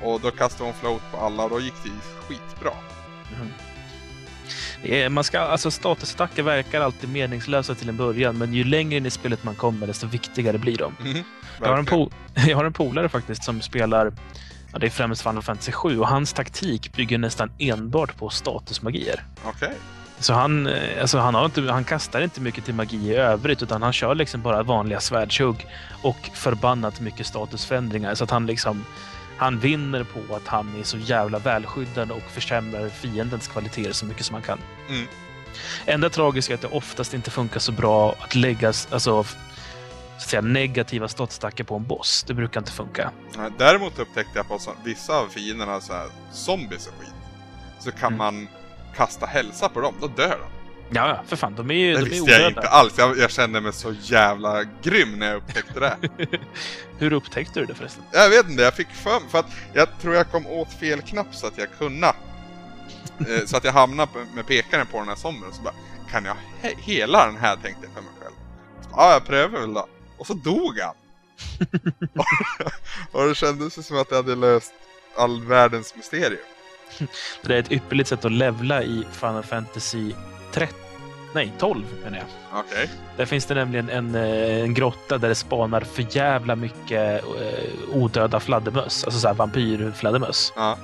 Och 0.00 0.20
då 0.20 0.30
kastade 0.30 0.64
hon 0.64 0.74
float 0.80 1.02
på 1.12 1.18
alla 1.18 1.44
och 1.44 1.50
då 1.50 1.60
gick 1.60 1.74
det 1.82 1.88
ju 1.88 1.94
skitbra. 2.28 2.72
Mhm. 3.38 3.48
Är- 4.84 5.08
Man 5.08 5.24
ska, 5.24 5.40
alltså 5.40 5.70
statusattacker 5.70 6.42
verkar 6.42 6.80
alltid 6.80 7.10
meningslösa 7.10 7.74
till 7.74 7.88
en 7.88 7.96
början, 7.96 8.38
men 8.38 8.54
ju 8.54 8.64
längre 8.64 8.96
in 8.96 9.06
i 9.06 9.10
spelet 9.10 9.44
man 9.44 9.54
kommer, 9.54 9.86
desto 9.86 10.06
viktigare 10.06 10.58
blir 10.58 10.76
de. 10.78 10.94
Mhm, 11.00 11.24
Jag 11.60 11.68
har, 11.68 11.78
en 11.78 11.86
po- 11.86 12.12
jag 12.48 12.56
har 12.56 12.64
en 12.64 12.72
polare 12.72 13.08
faktiskt 13.08 13.44
som 13.44 13.60
spelar, 13.60 14.12
ja, 14.72 14.78
det 14.78 14.86
är 14.86 14.90
främst 14.90 15.22
Final 15.22 15.42
Fantasy 15.42 15.72
7 15.72 15.98
och 16.00 16.08
hans 16.08 16.32
taktik 16.32 16.92
bygger 16.92 17.18
nästan 17.18 17.50
enbart 17.58 18.16
på 18.16 18.28
statusmagier. 18.30 19.22
Okej. 19.44 19.72
Så 20.18 20.32
han, 20.34 20.66
eh, 20.66 21.00
alltså 21.00 21.18
han, 21.18 21.34
har 21.34 21.44
inte, 21.44 21.62
han 21.62 21.84
kastar 21.84 22.20
inte 22.20 22.40
mycket 22.40 22.64
till 22.64 22.74
magi 22.74 22.96
i 22.96 23.14
övrigt 23.14 23.62
utan 23.62 23.82
han 23.82 23.92
kör 23.92 24.14
liksom 24.14 24.42
bara 24.42 24.62
vanliga 24.62 25.00
svärdshugg 25.00 25.66
och 26.02 26.30
förbannat 26.34 27.00
mycket 27.00 27.26
statusförändringar. 27.26 28.14
Så 28.14 28.24
att 28.24 28.30
han 28.30 28.46
liksom 28.46 28.84
han 29.40 29.58
vinner 29.58 30.04
på 30.04 30.34
att 30.36 30.46
han 30.46 30.80
är 30.80 30.82
så 30.84 30.98
jävla 30.98 31.38
välskyddad 31.38 32.10
och 32.10 32.22
försämrar 32.22 32.88
fiendens 32.88 33.48
kvaliteter 33.48 33.92
så 33.92 34.06
mycket 34.06 34.26
som 34.26 34.34
han 34.34 34.42
kan. 34.42 34.58
Mm. 34.88 35.06
Enda 35.86 36.10
tragiska 36.10 36.52
är 36.52 36.54
att 36.54 36.60
det 36.60 36.68
oftast 36.68 37.14
inte 37.14 37.30
funkar 37.30 37.60
så 37.60 37.72
bra 37.72 38.14
att 38.20 38.34
lägga 38.34 38.68
alltså, 38.68 38.98
så 38.98 39.20
att 40.16 40.22
säga, 40.22 40.40
negativa 40.40 41.08
statstackar 41.08 41.64
på 41.64 41.76
en 41.76 41.86
boss. 41.86 42.24
Det 42.26 42.34
brukar 42.34 42.60
inte 42.60 42.72
funka. 42.72 43.10
Däremot 43.58 43.98
upptäckte 43.98 44.38
jag 44.38 44.48
på 44.48 44.58
vissa 44.84 45.18
av 45.18 45.28
fienderna, 45.28 45.80
så 45.80 45.92
här, 45.92 46.06
zombies 46.32 46.86
och 46.86 46.94
skit, 47.00 47.14
så 47.78 47.90
kan 47.92 48.06
Mm. 48.14 48.18
man 48.18 48.48
kasta 48.96 49.26
hälsa 49.26 49.68
på 49.68 49.80
dem, 49.80 49.94
då 50.00 50.06
dör 50.06 50.28
de. 50.38 50.59
Ja, 50.92 51.22
för 51.26 51.36
fan. 51.36 51.54
De 51.54 51.70
är 51.70 51.74
ju 51.74 51.92
Det 51.92 51.98
de 52.00 52.06
är 52.06 52.10
visste 52.10 52.30
jag 52.30 52.38
odöda. 52.40 52.48
inte 52.48 52.68
alls. 52.68 52.94
Jag, 52.98 53.18
jag 53.18 53.30
kände 53.30 53.60
mig 53.60 53.72
så 53.72 53.94
jävla 54.02 54.64
grym 54.82 55.18
när 55.18 55.26
jag 55.28 55.36
upptäckte 55.36 55.80
det. 55.80 55.96
Hur 56.98 57.12
upptäckte 57.12 57.60
du 57.60 57.66
det 57.66 57.74
förresten? 57.74 58.04
jag 58.12 58.30
vet 58.30 58.48
inte, 58.48 58.62
jag 58.62 58.74
fick 58.74 58.88
för 58.88 59.20
för 59.30 59.38
att 59.38 59.46
jag 59.72 59.88
tror 60.00 60.14
jag 60.14 60.30
kom 60.30 60.46
åt 60.46 60.72
fel 60.72 61.00
knapp 61.02 61.34
så 61.34 61.46
att 61.46 61.58
jag 61.58 61.68
kunde. 61.78 62.06
Eh, 63.18 63.44
så 63.46 63.56
att 63.56 63.64
jag 63.64 63.72
hamnade 63.72 64.10
med 64.34 64.46
pekaren 64.46 64.86
på 64.86 64.98
den 64.98 65.08
här 65.08 65.16
zombien 65.16 65.48
och 65.48 65.54
så 65.54 65.62
bara 65.62 65.74
Kan 66.10 66.24
jag 66.24 66.36
he- 66.62 66.74
hela 66.78 67.26
den 67.26 67.36
här 67.36 67.56
tänkte 67.56 67.82
jag 67.86 67.92
för 67.94 68.00
mig 68.02 68.10
själv. 68.22 68.34
Ja, 68.92 69.12
jag 69.12 69.26
prövar 69.26 69.60
väl 69.60 69.72
då. 69.74 69.88
Och 70.18 70.26
så 70.26 70.34
dog 70.34 70.78
han. 70.78 70.94
och 73.12 73.28
det 73.28 73.34
kändes 73.34 73.86
som 73.86 73.98
att 73.98 74.06
jag 74.10 74.16
hade 74.16 74.34
löst 74.36 74.72
all 75.16 75.42
världens 75.44 75.96
mysterium. 75.96 76.40
Det 77.42 77.54
är 77.54 77.58
ett 77.58 77.72
ypperligt 77.72 78.08
sätt 78.08 78.24
att 78.24 78.32
levla 78.32 78.82
i 78.82 79.04
Final 79.12 79.42
Fantasy 79.42 80.12
13. 80.52 80.76
Nej, 81.34 81.52
12 81.58 81.84
menar 82.04 82.18
jag. 82.18 82.26
Okej. 82.60 82.90
Där 83.16 83.24
finns 83.24 83.46
det 83.46 83.54
nämligen 83.54 83.90
en, 83.90 84.14
eh, 84.14 84.62
en 84.62 84.74
grotta 84.74 85.18
där 85.18 85.28
det 85.28 85.34
spanar 85.34 85.80
för 85.80 86.16
jävla 86.16 86.56
mycket 86.56 87.24
eh, 87.24 87.94
odöda 87.96 88.40
fladdermöss. 88.40 89.04
Alltså 89.04 89.20
såhär 89.20 89.34
vampyrfladdermöss. 89.34 90.52
Ja. 90.56 90.78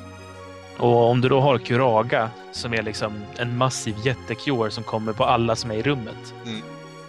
Och 0.79 1.11
om 1.11 1.21
du 1.21 1.29
då 1.29 1.41
har 1.41 1.59
Kuraga 1.59 2.31
som 2.53 2.75
är 2.75 2.83
liksom 2.83 3.25
en 3.37 3.57
massiv 3.57 3.97
jättekjor 4.05 4.71
som 4.71 4.85
kommer 4.85 5.13
på 5.13 5.25
alla 5.25 5.57
som 5.57 5.71
är 5.71 5.75
i 5.75 5.83
rummet. 5.83 6.35
Mm. 6.45 6.61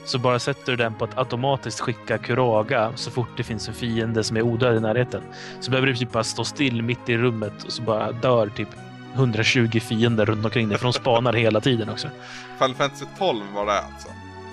Så 0.06 0.20
bara 0.20 0.40
sätter 0.40 0.72
du 0.72 0.76
den 0.76 0.94
på 0.94 1.06
att 1.06 1.18
automatiskt 1.18 1.80
skicka 1.80 2.18
Kuraga 2.18 2.92
så 2.96 3.12
fort 3.12 3.30
det 3.38 3.44
finns 3.44 3.68
en 3.68 3.74
fiende 3.74 4.24
som 4.24 4.38
är 4.38 4.42
odöd 4.42 4.78
i 4.78 4.80
närheten. 4.80 5.22
Så 5.60 5.72
behöver 5.72 5.88
du 5.88 5.96
typ 5.96 6.12
bara 6.12 6.24
stå 6.24 6.44
still 6.44 6.82
mitt 6.82 7.10
i 7.10 7.18
rummet 7.18 7.64
och 7.64 7.72
så 7.72 7.82
bara 7.82 8.12
dör 8.12 8.50
typ 8.56 8.70
120 9.18 9.80
fiender 9.80 10.26
runt 10.26 10.46
omkring 10.46 10.70
dig 10.70 10.78
för 10.78 10.84
de 10.86 10.94
spanar 10.94 11.34
hela 11.34 11.62
tiden 11.62 11.90
också. 11.90 12.10
Final 12.58 12.76
Fantasy 12.76 13.06
12 13.18 13.46
var 13.54 13.66
det 13.66 13.82
alltså. 13.82 14.08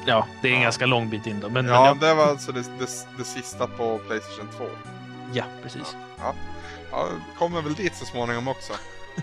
Ja, 0.07 0.27
det 0.43 0.49
är 0.49 0.53
en 0.53 0.59
Ja. 0.59 0.63
ganska 0.65 0.87
lång 0.87 1.11
bit 1.11 1.27
in 1.27 1.41
då. 1.41 1.49
Men, 1.49 1.67
Ja, 1.67 1.85
men 1.85 1.99
det 2.09 2.15
var 2.15 2.27
alltså 2.27 2.53
det, 2.53 2.61
det, 2.79 2.89
det 3.19 3.25
sista 3.25 3.67
på 3.67 3.99
Playstation 3.99 4.49
2. 4.57 4.65
ja, 5.33 5.45
precis. 5.63 5.97
Ja, 6.91 7.09
kommer 7.39 7.63
väl 7.63 7.75
dit 7.75 7.97
så 7.97 8.05
småningom 8.05 8.49
också. 8.49 8.73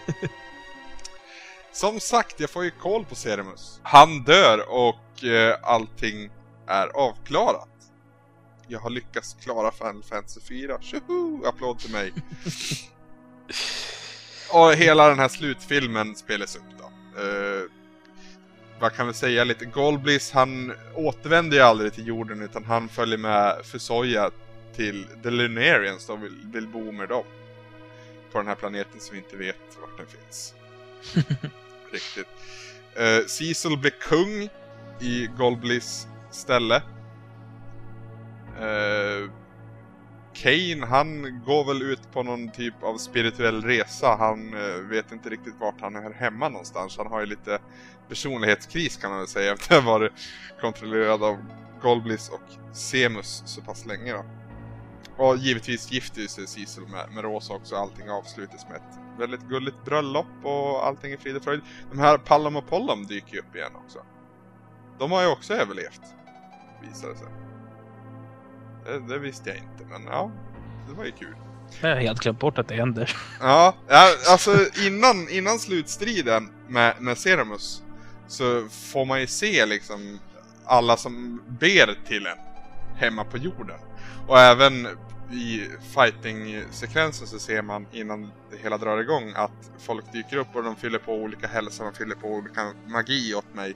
Som 1.73 1.99
sagt, 1.99 2.39
jag 2.39 2.49
får 2.49 2.63
ju 2.63 2.71
koll 2.71 3.05
på 3.05 3.15
Ceremus. 3.15 3.79
Han 3.83 4.23
dör 4.23 4.69
och 4.69 5.23
eh, 5.23 5.55
allting 5.63 6.29
är 6.67 6.87
avklarat. 6.87 7.67
Jag 8.67 8.79
har 8.79 8.89
lyckats 8.89 9.37
klara 9.43 9.71
Final 9.71 10.03
Fantasy 10.03 10.39
4. 10.41 10.77
Tjoho! 10.81 11.45
Applåd 11.45 11.79
till 11.79 11.91
mig. 11.91 12.13
och 14.53 14.73
hela 14.73 15.07
den 15.07 15.19
här 15.19 15.27
slutfilmen 15.27 16.15
spelas 16.15 16.55
upp 16.55 16.63
då. 16.79 16.85
Eh, 17.21 17.63
vad 18.79 18.93
kan 18.93 19.07
vi 19.07 19.13
säga 19.13 19.43
lite? 19.43 19.65
Golbliss, 19.65 20.31
han 20.31 20.73
återvänder 20.95 21.57
ju 21.57 21.63
aldrig 21.63 21.93
till 21.93 22.07
jorden 22.07 22.41
utan 22.41 22.65
han 22.65 22.89
följer 22.89 23.17
med 23.17 23.65
Fusoya 23.65 24.31
till 24.75 25.07
The 25.23 25.29
Lunarians 25.29 26.09
och 26.09 26.23
vill, 26.23 26.37
vill 26.53 26.67
bo 26.67 26.91
med 26.91 27.09
dem. 27.09 27.23
På 28.31 28.37
den 28.37 28.47
här 28.47 28.55
planeten 28.55 28.99
som 28.99 29.15
vi 29.15 29.17
inte 29.17 29.37
vet 29.37 29.77
vart 29.81 29.97
den 29.97 30.07
finns. 30.07 30.53
Riktigt. 31.91 32.27
Uh, 32.99 33.25
Cecil 33.27 33.77
blir 33.77 33.91
kung 33.91 34.49
i 34.99 35.27
Golbliss 35.37 36.07
ställe. 36.31 36.81
Uh, 38.61 39.29
Kane, 40.33 40.85
han 40.85 41.41
går 41.45 41.65
väl 41.65 41.81
ut 41.81 42.11
på 42.11 42.23
någon 42.23 42.51
typ 42.51 42.83
av 42.83 42.97
spirituell 42.97 43.61
resa. 43.63 44.15
Han 44.19 44.53
eh, 44.53 44.75
vet 44.89 45.11
inte 45.11 45.29
riktigt 45.29 45.55
vart 45.59 45.81
han 45.81 45.95
är 45.95 46.13
hemma 46.13 46.49
någonstans. 46.49 46.97
Han 46.97 47.07
har 47.07 47.19
ju 47.19 47.25
lite 47.25 47.59
personlighetskris 48.09 48.97
kan 48.97 49.09
man 49.09 49.19
väl 49.19 49.27
säga 49.27 49.53
efter 49.53 49.77
att 49.77 49.83
ha 49.83 49.91
varit 49.91 50.11
kontrollerad 50.61 51.23
av 51.23 51.37
Golblis 51.81 52.29
och 52.29 52.75
Semus 52.75 53.43
så 53.45 53.61
pass 53.61 53.85
länge 53.85 54.13
då. 54.13 54.25
Och 55.17 55.37
givetvis 55.37 55.91
gifter 55.91 56.21
sig 56.21 56.47
Cecil 56.47 56.83
med, 56.83 57.11
med 57.11 57.23
Rosa 57.23 57.53
också. 57.53 57.75
Allting 57.75 58.09
avslutas 58.09 58.65
med 58.69 58.75
ett 58.75 59.19
väldigt 59.19 59.41
gulligt 59.41 59.85
bröllop 59.85 60.27
och 60.43 60.87
allting 60.87 61.11
är 61.11 61.17
frid 61.17 61.35
och 61.35 61.43
fröjd. 61.43 61.61
De 61.91 61.99
här 61.99 62.17
Pallom 62.17 62.55
och 62.55 62.67
Pollom 62.67 63.07
dyker 63.07 63.33
ju 63.33 63.39
upp 63.39 63.55
igen 63.55 63.71
också. 63.75 63.99
De 64.99 65.11
har 65.11 65.21
ju 65.21 65.27
också 65.27 65.53
överlevt. 65.53 66.01
visar 66.81 67.09
det 67.09 67.15
sig. 67.15 67.50
Det, 68.85 68.99
det 68.99 69.19
visste 69.19 69.49
jag 69.49 69.57
inte 69.57 69.85
men 69.89 70.03
ja, 70.05 70.31
det 70.89 70.93
var 70.93 71.05
ju 71.05 71.11
kul. 71.11 71.35
Jag 71.81 71.89
har 71.89 71.95
helt 71.95 72.19
glömt 72.19 72.39
bort 72.39 72.57
att 72.57 72.67
det 72.67 72.75
händer. 72.75 73.17
Ja, 73.39 73.75
alltså 74.29 74.51
innan, 74.87 75.29
innan 75.29 75.59
slutstriden 75.59 76.49
med, 76.67 76.95
med 76.99 77.17
Ceremus 77.17 77.83
så 78.27 78.67
får 78.69 79.05
man 79.05 79.19
ju 79.19 79.27
se 79.27 79.65
liksom 79.65 80.19
alla 80.65 80.97
som 80.97 81.41
ber 81.59 82.07
till 82.07 82.25
en 82.25 82.37
hemma 82.95 83.23
på 83.23 83.37
jorden. 83.37 83.79
Och 84.27 84.39
även 84.39 84.87
i 85.31 85.67
fighting-sekvensen 85.95 87.27
så 87.27 87.39
ser 87.39 87.61
man 87.61 87.87
innan 87.91 88.21
det 88.21 88.57
hela 88.63 88.77
drar 88.77 88.97
igång 88.97 89.33
att 89.35 89.71
folk 89.79 90.13
dyker 90.13 90.37
upp 90.37 90.55
och 90.55 90.63
de 90.63 90.75
fyller 90.75 90.99
på 90.99 91.13
olika 91.13 91.47
hälsa, 91.47 91.83
de 91.83 91.93
fyller 91.93 92.15
på 92.15 92.27
olika 92.27 92.71
magi 92.87 93.33
åt 93.35 93.53
mig. 93.53 93.75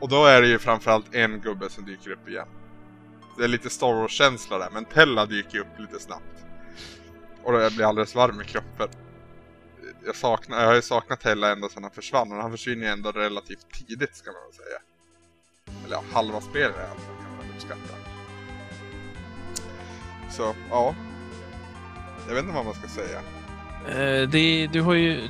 Och 0.00 0.08
då 0.08 0.26
är 0.26 0.42
det 0.42 0.48
ju 0.48 0.58
framförallt 0.58 1.14
en 1.14 1.40
gubbe 1.40 1.70
som 1.70 1.84
dyker 1.84 2.10
upp 2.10 2.28
igen. 2.28 2.46
Det 3.36 3.44
är 3.44 3.48
lite 3.48 3.70
Star 3.70 3.94
Wars-känsla 3.94 4.58
där, 4.58 4.70
men 4.72 4.84
Tella 4.84 5.26
dyker 5.26 5.58
upp 5.58 5.78
lite 5.78 6.00
snabbt. 6.00 6.44
Och 7.42 7.54
jag 7.54 7.72
blir 7.72 7.86
alldeles 7.86 8.14
varm 8.14 8.40
i 8.40 8.44
kroppen. 8.44 8.88
jag, 10.06 10.16
saknar, 10.16 10.60
jag 10.60 10.66
har 10.66 10.74
ju 10.74 10.82
saknat 10.82 11.22
Hella 11.22 11.52
ända 11.52 11.68
sedan 11.68 11.82
han 11.82 11.92
försvann, 11.92 12.28
men 12.28 12.40
han 12.40 12.50
försvinner 12.50 12.86
ju 12.86 12.92
ändå 12.92 13.12
relativt 13.12 13.66
tidigt 13.72 14.16
ska 14.16 14.30
man 14.32 14.40
väl 14.42 14.54
säga. 14.54 14.78
Eller 15.86 15.96
ja, 15.96 16.04
halva 16.12 16.40
spelet 16.40 16.76
i 16.76 16.80
alla 16.80 16.88
fall 16.88 17.16
kan 17.22 17.36
man 17.36 17.56
uppskatta. 17.56 17.94
Så, 20.30 20.54
ja. 20.70 20.94
Jag 22.28 22.34
vet 22.34 22.42
inte 22.44 22.54
vad 22.54 22.64
man 22.64 22.74
ska 22.74 22.88
säga. 22.88 23.20
Eh, 23.88 24.28
det, 24.28 24.66
du 24.72 24.80
har 24.80 24.94
ju 24.94 25.28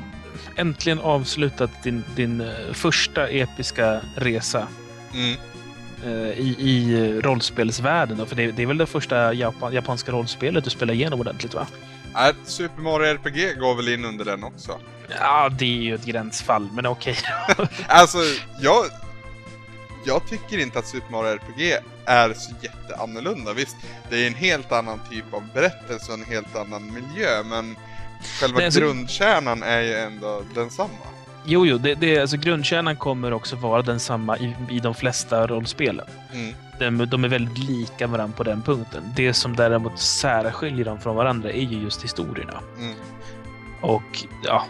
äntligen 0.56 0.98
avslutat 1.00 1.82
din, 1.82 2.04
din 2.16 2.40
eh, 2.40 2.72
första 2.72 3.28
episka 3.28 4.00
resa 4.16 4.68
Mm. 5.14 5.36
Eh, 6.04 6.10
i, 6.38 6.56
i 6.58 7.20
rollspelsvärlden. 7.20 8.26
För 8.26 8.36
det, 8.36 8.52
det 8.52 8.62
är 8.62 8.66
väl 8.66 8.78
det 8.78 8.86
första 8.86 9.32
Japan, 9.32 9.72
japanska 9.72 10.12
rollspelet 10.12 10.64
du 10.64 10.70
spelar 10.70 10.94
igenom 10.94 11.20
ordentligt 11.20 11.54
va? 11.54 11.66
Nej, 12.14 12.32
Super 12.44 12.82
Mario 12.82 13.06
RPG 13.06 13.58
går 13.60 13.74
väl 13.74 13.88
in 13.88 14.04
under 14.04 14.24
den 14.24 14.44
också. 14.44 14.78
Ja, 15.20 15.48
det 15.48 15.64
är 15.64 15.82
ju 15.82 15.94
ett 15.94 16.04
gränsfall, 16.04 16.68
men 16.72 16.86
okej. 16.86 17.16
Alltså, 17.88 18.18
jag... 18.60 18.84
Jag 20.06 20.28
tycker 20.28 20.58
inte 20.58 20.78
att 20.78 20.86
Super 20.86 21.12
Mario 21.12 21.28
RPG 21.30 21.78
är 22.04 22.32
så 22.34 22.54
jätteannorlunda. 22.62 23.52
Visst, 23.52 23.76
det 24.10 24.16
är 24.22 24.26
en 24.26 24.34
helt 24.34 24.72
annan 24.72 25.00
typ 25.10 25.34
av 25.34 25.42
berättelse 25.54 26.12
och 26.12 26.18
en 26.18 26.24
helt 26.24 26.56
annan 26.56 26.92
miljö, 26.94 27.42
men 27.44 27.76
själva 28.40 28.56
Nej, 28.58 28.66
alltså- 28.66 28.80
grundkärnan 28.80 29.62
är 29.62 29.80
ju 29.80 29.94
ändå 29.94 30.42
densamma. 30.54 30.88
Jo, 31.46 31.66
jo, 31.66 31.78
det, 31.78 31.94
det, 31.94 32.18
alltså, 32.18 32.36
grundkärnan 32.36 32.96
kommer 32.96 33.32
också 33.32 33.56
vara 33.56 33.82
densamma 33.82 34.38
i, 34.38 34.54
i 34.70 34.80
de 34.80 34.94
flesta 34.94 35.46
rollspelen. 35.46 36.06
Mm. 36.32 36.54
De, 36.98 37.06
de 37.10 37.24
är 37.24 37.28
väldigt 37.28 37.58
lika 37.58 38.06
varandra 38.06 38.36
på 38.36 38.42
den 38.42 38.62
punkten. 38.62 39.02
Det 39.16 39.34
som 39.34 39.56
däremot 39.56 39.98
särskiljer 39.98 40.84
dem 40.84 41.00
från 41.00 41.16
varandra 41.16 41.50
är 41.50 41.60
ju 41.62 41.78
just 41.82 42.04
historierna. 42.04 42.60
Mm. 42.78 42.94
Och 43.80 44.24
ja, 44.44 44.64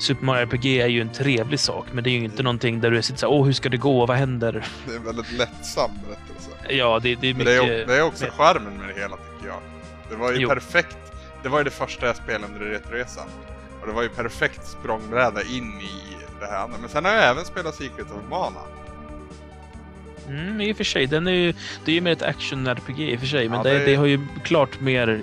Super 0.00 0.24
Mario 0.26 0.42
RPG 0.42 0.66
är 0.80 0.86
ju 0.86 1.00
en 1.00 1.12
trevlig 1.12 1.60
sak, 1.60 1.86
men 1.92 2.04
det 2.04 2.10
är 2.10 2.12
ju 2.18 2.24
inte 2.24 2.42
någonting 2.42 2.80
där 2.80 2.90
du 2.90 3.02
sitter 3.02 3.18
såhär, 3.20 3.32
åh, 3.32 3.46
hur 3.46 3.52
ska 3.52 3.68
det 3.68 3.76
gå? 3.76 4.06
Vad 4.06 4.16
händer? 4.16 4.52
Det 4.86 4.92
är 4.92 4.96
en 4.96 5.04
väldigt 5.04 5.32
lättsam 5.32 5.90
berättelse. 6.06 6.50
Ja, 6.68 7.00
det, 7.02 7.14
det 7.14 7.28
är 7.30 7.34
Men 7.34 7.44
det 7.46 7.60
mycket... 7.62 7.70
är, 7.70 7.86
det 7.86 7.96
är 7.98 8.02
också 8.02 8.24
mer- 8.24 8.30
charmen 8.30 8.78
med 8.78 8.88
det 8.88 9.00
hela 9.00 9.16
tycker 9.16 9.48
jag. 9.48 9.60
Det 10.10 10.16
var 10.16 10.32
ju 10.32 10.38
Jo. 10.38 10.48
perfekt. 10.48 10.98
Det 11.42 11.48
var 11.48 11.58
ju 11.58 11.64
det 11.64 11.70
första 11.70 12.06
jag 12.06 12.16
spelade 12.16 12.46
under 12.54 12.66
Retroresan. 12.66 13.26
Och 13.80 13.86
det 13.86 13.92
var 13.92 14.02
ju 14.02 14.08
perfekt 14.08 14.66
språngbräda 14.68 15.42
in 15.42 15.80
i 15.80 16.07
det 16.40 16.46
här. 16.46 16.68
Men 16.68 16.88
sen 16.88 17.04
har 17.04 17.12
jag 17.12 17.24
även 17.30 17.44
spelat 17.44 17.74
Secret 17.74 18.06
of 18.10 18.30
Mana. 18.30 18.60
Mm, 20.28 20.60
i 20.60 20.72
och 20.72 20.76
för 20.76 20.84
sig. 20.84 21.06
Den 21.06 21.26
är 21.26 21.30
ju, 21.32 21.52
det 21.84 21.90
är 21.90 21.94
ju 21.94 22.00
mer 22.00 22.12
ett 22.12 22.22
action-RPG 22.22 23.00
i 23.12 23.16
och 23.16 23.20
för 23.20 23.26
sig, 23.26 23.48
men 23.48 23.56
Ja, 23.58 23.62
det, 23.64 23.78
det- 23.78 23.84
det 23.84 23.94
har 23.94 24.06
ju 24.06 24.26
klart 24.44 24.80
mer 24.80 25.22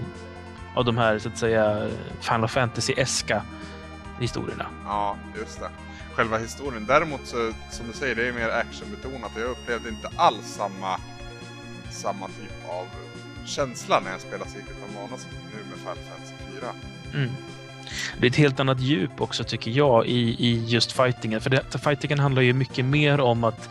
av 0.75 0.85
de 0.85 0.97
här, 0.97 1.19
så 1.19 1.29
att 1.29 1.37
säga, 1.37 1.87
Final 2.21 2.47
Fantasy-eska 2.49 3.41
historierna. 4.19 4.65
Ja, 4.85 5.17
just 5.39 5.59
det. 5.59 5.69
Själva 6.15 6.37
historien. 6.37 6.85
Däremot 6.85 7.21
så, 7.23 7.51
som 7.71 7.87
du 7.87 7.93
säger, 7.93 8.15
det 8.15 8.27
är 8.27 8.33
mer 8.33 8.49
actionbetonat. 8.49 9.31
Jag 9.35 9.49
upplevde 9.51 9.89
inte 9.89 10.09
alls 10.15 10.45
samma, 10.45 10.99
samma 11.91 12.27
typ 12.27 12.69
av 12.69 12.85
känsla 13.45 13.99
när 13.99 14.11
jag 14.11 14.21
spelade 14.21 14.49
Secret 14.49 14.77
of 14.89 14.95
Mana 14.95 15.17
som 15.17 15.29
nu 15.51 15.57
med 15.69 15.77
Final 15.79 15.95
Fantasy 16.09 16.33
4. 16.59 16.71
Mm. 17.13 17.29
Det 18.19 18.27
är 18.27 18.31
ett 18.31 18.35
helt 18.35 18.59
annat 18.59 18.79
djup 18.79 19.21
också 19.21 19.43
tycker 19.43 19.71
jag 19.71 20.05
i, 20.07 20.19
i 20.19 20.63
just 20.67 20.91
fightingen. 20.91 21.41
För 21.41 21.49
det, 21.49 21.79
fightingen 21.83 22.19
handlar 22.19 22.41
ju 22.41 22.53
mycket 22.53 22.85
mer 22.85 23.21
om 23.21 23.43
att 23.43 23.69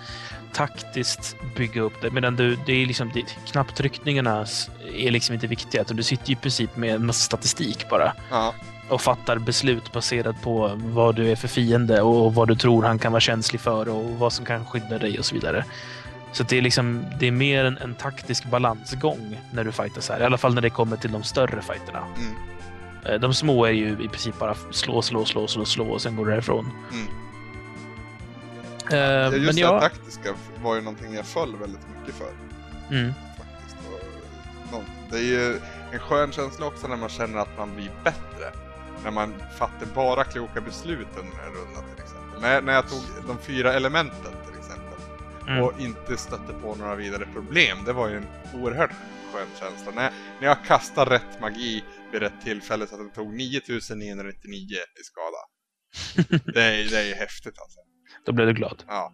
taktiskt 0.52 1.36
bygga 1.56 1.82
upp 1.82 1.92
det. 2.02 2.10
Medan 2.10 2.36
du, 2.36 2.56
det 2.66 2.72
är 2.72 2.86
liksom, 2.86 3.10
det, 3.14 3.22
knapptryckningarna 3.46 4.46
är 4.96 5.10
liksom 5.10 5.34
inte 5.34 5.46
viktiga. 5.46 5.82
Utan 5.82 5.96
du 5.96 6.02
sitter 6.02 6.28
ju 6.28 6.32
i 6.32 6.36
princip 6.36 6.76
med 6.76 6.94
en 6.94 7.06
massa 7.06 7.24
statistik 7.24 7.90
bara. 7.90 8.12
Ja, 8.30 8.54
Och 8.88 9.00
fattar 9.00 9.38
beslut 9.38 9.92
baserat 9.92 10.42
på 10.42 10.70
vad 10.76 11.14
du 11.14 11.30
är 11.30 11.36
för 11.36 11.48
fiende 11.48 12.02
och 12.02 12.34
vad 12.34 12.48
du 12.48 12.56
tror 12.56 12.82
han 12.82 12.98
kan 12.98 13.12
vara 13.12 13.20
känslig 13.20 13.60
för 13.60 13.88
och 13.88 14.04
vad 14.04 14.32
som 14.32 14.44
kan 14.44 14.66
skydda 14.66 14.98
dig 14.98 15.18
och 15.18 15.24
så 15.24 15.34
vidare. 15.34 15.64
Så 16.32 16.42
det 16.42 16.58
är 16.58 16.62
liksom, 16.62 17.04
det 17.18 17.26
är 17.26 17.30
mer 17.32 17.64
en, 17.64 17.78
en 17.78 17.94
taktisk 17.94 18.44
balansgång 18.44 19.40
när 19.52 19.64
du 19.64 19.72
fightas 19.72 20.08
här. 20.08 20.20
I 20.20 20.24
alla 20.24 20.38
fall 20.38 20.54
när 20.54 20.62
det 20.62 20.70
kommer 20.70 20.96
till 20.96 21.12
de 21.12 21.22
större 21.22 21.62
fighterna. 21.62 21.98
Mm. 22.16 22.34
Eh, 23.06 23.20
De 23.20 23.34
små 23.34 23.64
är 23.64 23.70
ju 23.70 23.88
i 24.04 24.08
princip 24.08 24.38
bara 24.38 24.54
slå, 24.70 25.02
slå, 25.02 25.24
slå, 25.24 25.46
slå, 25.46 25.64
slå 25.64 25.84
och 25.90 26.02
sen 26.02 26.16
går 26.16 26.24
du 26.26 26.30
därifrån. 26.30 26.70
Mm. 26.92 27.06
Eh, 28.90 28.98
Ja, 28.98 29.30
men 29.30 29.42
just 29.42 29.58
det 29.58 29.66
här 29.66 29.74
ja, 29.74 29.80
taktiska 29.80 30.34
var 30.62 30.74
ju 30.74 30.80
någonting 30.80 31.14
jag 31.14 31.26
föll 31.26 31.56
väldigt 31.56 31.80
mycket 32.00 32.14
för. 32.14 32.28
mm, 32.90 33.12
faktiskt. 33.38 33.76
Och, 34.72 34.82
Det 35.10 35.16
är 35.18 35.22
ju 35.22 35.58
en 35.92 35.98
skön 35.98 36.32
känsla 36.32 36.66
också 36.66 36.88
när 36.88 36.96
man 36.96 37.08
känner 37.08 37.38
att 37.38 37.58
man 37.58 37.74
blir 37.76 37.90
bättre. 38.04 38.52
När 39.04 39.10
man 39.10 39.34
fattar 39.58 39.86
bara 39.94 40.24
kloka 40.24 40.60
beslut 40.60 41.06
under 41.10 41.36
en 41.46 41.52
runda 41.54 41.80
till 41.94 42.02
exempel. 42.04 42.40
När, 42.40 42.62
när 42.62 42.72
jag 42.72 42.88
tog 42.88 43.00
de 43.26 43.38
fyra 43.38 43.72
elementen 43.72 44.32
till 44.46 44.58
exempel 44.58 44.98
mm. 45.48 45.62
och 45.64 45.72
inte 45.80 46.16
stötte 46.16 46.52
på 46.62 46.74
några 46.74 46.94
vidare 46.94 47.26
problem. 47.34 47.78
Det 47.86 47.92
var 47.92 48.08
ju 48.08 48.16
en 48.16 48.26
oerhört 48.54 48.90
skön 49.32 49.46
känsla. 49.60 49.92
När, 49.94 50.10
när 50.40 50.48
jag 50.48 50.64
kastade 50.66 51.10
rätt 51.10 51.40
magi 51.40 51.84
vid 52.14 52.22
rätt 52.22 52.40
tillfälle 52.44 52.86
så 52.86 52.94
att 52.94 53.00
den 53.00 53.12
tog 53.12 53.34
9999 53.36 54.76
i 55.00 55.02
skada. 55.04 55.36
det, 56.54 56.62
är, 56.62 56.90
det 56.90 57.00
är 57.10 57.14
häftigt 57.14 57.58
alltså. 57.58 57.80
Då 58.26 58.32
blev 58.32 58.46
du 58.46 58.52
glad. 58.52 58.82
Ja. 58.86 59.12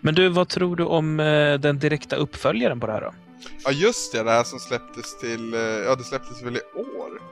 Men 0.00 0.14
du, 0.14 0.28
vad 0.28 0.48
tror 0.48 0.76
du 0.76 0.84
om 0.84 1.20
eh, 1.20 1.54
den 1.54 1.78
direkta 1.78 2.16
uppföljaren 2.16 2.80
på 2.80 2.86
det 2.86 2.92
här 2.92 3.00
då? 3.00 3.14
ja, 3.64 3.70
just 3.70 4.12
det. 4.12 4.22
Det 4.22 4.30
här 4.30 4.44
som 4.44 4.58
släpptes 4.58 5.18
till... 5.20 5.54
eh, 5.54 5.60
Ja, 5.60 5.94
det 5.96 6.04
släpptes 6.04 6.42
väl 6.42 6.56
i 6.56 6.60
år? 6.78 7.22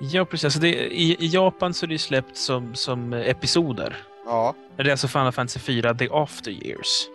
Ja, 0.00 0.24
precis. 0.24 0.44
Alltså 0.44 0.60
det, 0.60 0.68
i, 0.74 1.16
I 1.24 1.26
Japan 1.26 1.74
så 1.74 1.86
är 1.86 1.88
det 1.88 1.94
ju 1.94 1.98
släppt 1.98 2.36
som, 2.36 2.74
som 2.74 3.12
episoder. 3.12 3.96
Ja. 4.26 4.54
Det 4.76 4.82
är 4.82 4.90
alltså 4.90 5.08
Final 5.08 5.32
Fantasy 5.32 5.60
4 5.60 5.94
The 5.94 6.08
After 6.10 6.50
Years. 6.50 7.08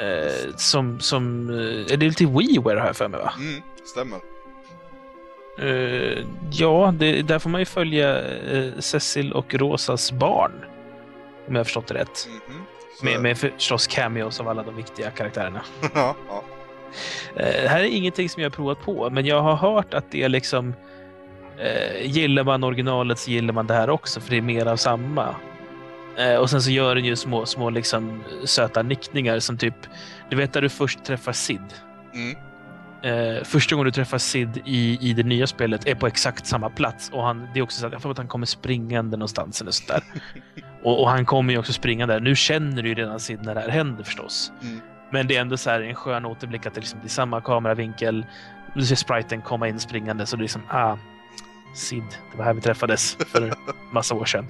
Eh, 0.00 0.56
som, 0.56 1.00
som, 1.00 1.50
eh, 1.50 1.92
är 1.92 1.96
det 1.96 2.06
lite 2.06 2.26
WiiWare 2.26 2.78
har 2.78 2.86
jag 2.86 2.96
för 2.96 3.08
mig 3.08 3.20
va? 3.20 3.32
Mm, 3.38 3.62
stämmer. 3.84 4.20
Eh, 5.58 6.24
ja, 6.52 6.94
det, 6.98 7.22
där 7.22 7.38
får 7.38 7.50
man 7.50 7.60
ju 7.60 7.64
följa 7.64 8.22
eh, 8.28 8.78
Cecil 8.78 9.32
och 9.32 9.54
Rosas 9.54 10.12
barn. 10.12 10.52
Om 11.48 11.54
jag 11.54 11.60
har 11.60 11.64
förstått 11.64 11.86
det 11.86 11.94
rätt. 11.94 12.28
Mhm. 12.48 12.62
Så- 12.98 13.04
Med, 13.04 13.20
med 13.22 13.38
förstås 13.38 13.86
cameos 13.86 14.40
av 14.40 14.48
alla 14.48 14.62
de 14.62 14.76
viktiga 14.76 15.10
karaktärerna. 15.10 15.62
ja, 15.94 16.14
ja. 16.28 16.42
Eh, 17.36 17.68
här 17.70 17.80
är 17.80 17.84
ingenting 17.84 18.28
som 18.28 18.42
jag 18.42 18.50
har 18.50 18.54
provat 18.54 18.80
på, 18.80 19.10
men 19.10 19.26
jag 19.26 19.42
har 19.42 19.54
hört 19.56 19.94
att 19.94 20.04
det 20.10 20.22
är 20.22 20.28
liksom... 20.28 20.74
Gillar 22.02 22.44
man 22.44 22.64
originalet 22.64 23.18
så 23.18 23.30
gillar 23.30 23.54
man 23.54 23.66
det 23.66 23.74
här 23.74 23.90
också, 23.90 24.20
för 24.20 24.30
det 24.30 24.36
är 24.36 24.42
mer 24.42 24.66
av 24.66 24.76
samma. 24.76 25.34
Och 26.40 26.50
sen 26.50 26.62
så 26.62 26.70
gör 26.70 26.94
den 26.94 27.04
ju 27.04 27.16
små, 27.16 27.46
små 27.46 27.70
liksom, 27.70 28.22
söta 28.44 28.82
nickningar 28.82 29.38
som 29.38 29.58
typ... 29.58 29.74
Du 30.30 30.36
vet 30.36 30.52
där 30.52 30.62
du 30.62 30.68
först 30.68 31.04
träffar 31.04 31.32
Sid. 31.32 31.60
Mm. 32.14 32.36
Eh, 33.02 33.44
första 33.44 33.74
gången 33.74 33.84
du 33.84 33.90
träffar 33.90 34.18
Sid 34.18 34.62
i, 34.64 34.98
i 35.10 35.12
det 35.12 35.22
nya 35.22 35.46
spelet 35.46 35.86
är 35.86 35.94
på 35.94 36.06
exakt 36.06 36.46
samma 36.46 36.70
plats. 36.70 37.10
Och 37.10 37.22
han, 37.22 37.48
det 37.54 37.60
är 37.60 37.62
också 37.62 37.80
så 37.80 37.86
att 37.86 37.92
jag 37.92 38.02
får 38.02 38.10
att 38.10 38.18
han 38.18 38.28
kommer 38.28 38.46
springande 38.46 39.16
någonstans 39.16 39.60
eller 39.60 39.70
sånt 39.70 39.88
där. 39.88 40.02
och, 40.84 41.00
och 41.00 41.10
han 41.10 41.26
kommer 41.26 41.52
ju 41.52 41.58
också 41.58 41.72
springande. 41.72 42.20
Nu 42.20 42.36
känner 42.36 42.82
du 42.82 42.88
ju 42.88 42.94
redan 42.94 43.20
Sid 43.20 43.42
när 43.42 43.54
det 43.54 43.60
här 43.60 43.68
händer 43.68 44.04
förstås. 44.04 44.52
Mm. 44.62 44.80
Men 45.10 45.26
det 45.26 45.36
är 45.36 45.40
ändå 45.40 45.56
så 45.56 45.70
här 45.70 45.80
en 45.80 45.94
skön 45.94 46.24
återblick 46.24 46.66
att 46.66 46.74
det, 46.74 46.80
liksom, 46.80 47.00
är 47.04 47.08
samma 47.08 47.40
kameravinkel. 47.40 48.26
Du 48.74 48.82
ser 48.82 48.96
spriten 48.96 49.42
komma 49.42 49.68
in 49.68 49.80
springande 49.80 50.26
så 50.26 50.36
det 50.36 50.40
är 50.40 50.42
liksom, 50.42 50.62
ah, 50.68 50.96
Sid, 51.74 52.04
det 52.32 52.38
var 52.38 52.44
här 52.44 52.54
vi 52.54 52.60
träffades 52.60 53.16
för 53.26 53.54
massa 53.92 54.14
år 54.14 54.24
sedan. 54.24 54.46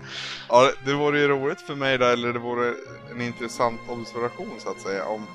ja, 0.49 0.71
det 0.85 0.93
vore 0.93 1.21
ju 1.21 1.29
roligt 1.29 1.61
för 1.61 1.75
mig 1.75 1.99
där, 1.99 2.13
eller 2.13 2.33
det 2.33 2.39
vore 2.39 2.75
en 3.15 3.21
intressant 3.21 3.81
observation 3.89 4.55
så 4.59 4.71
att 4.71 4.81
säga, 4.81 5.05
om, 5.05 5.27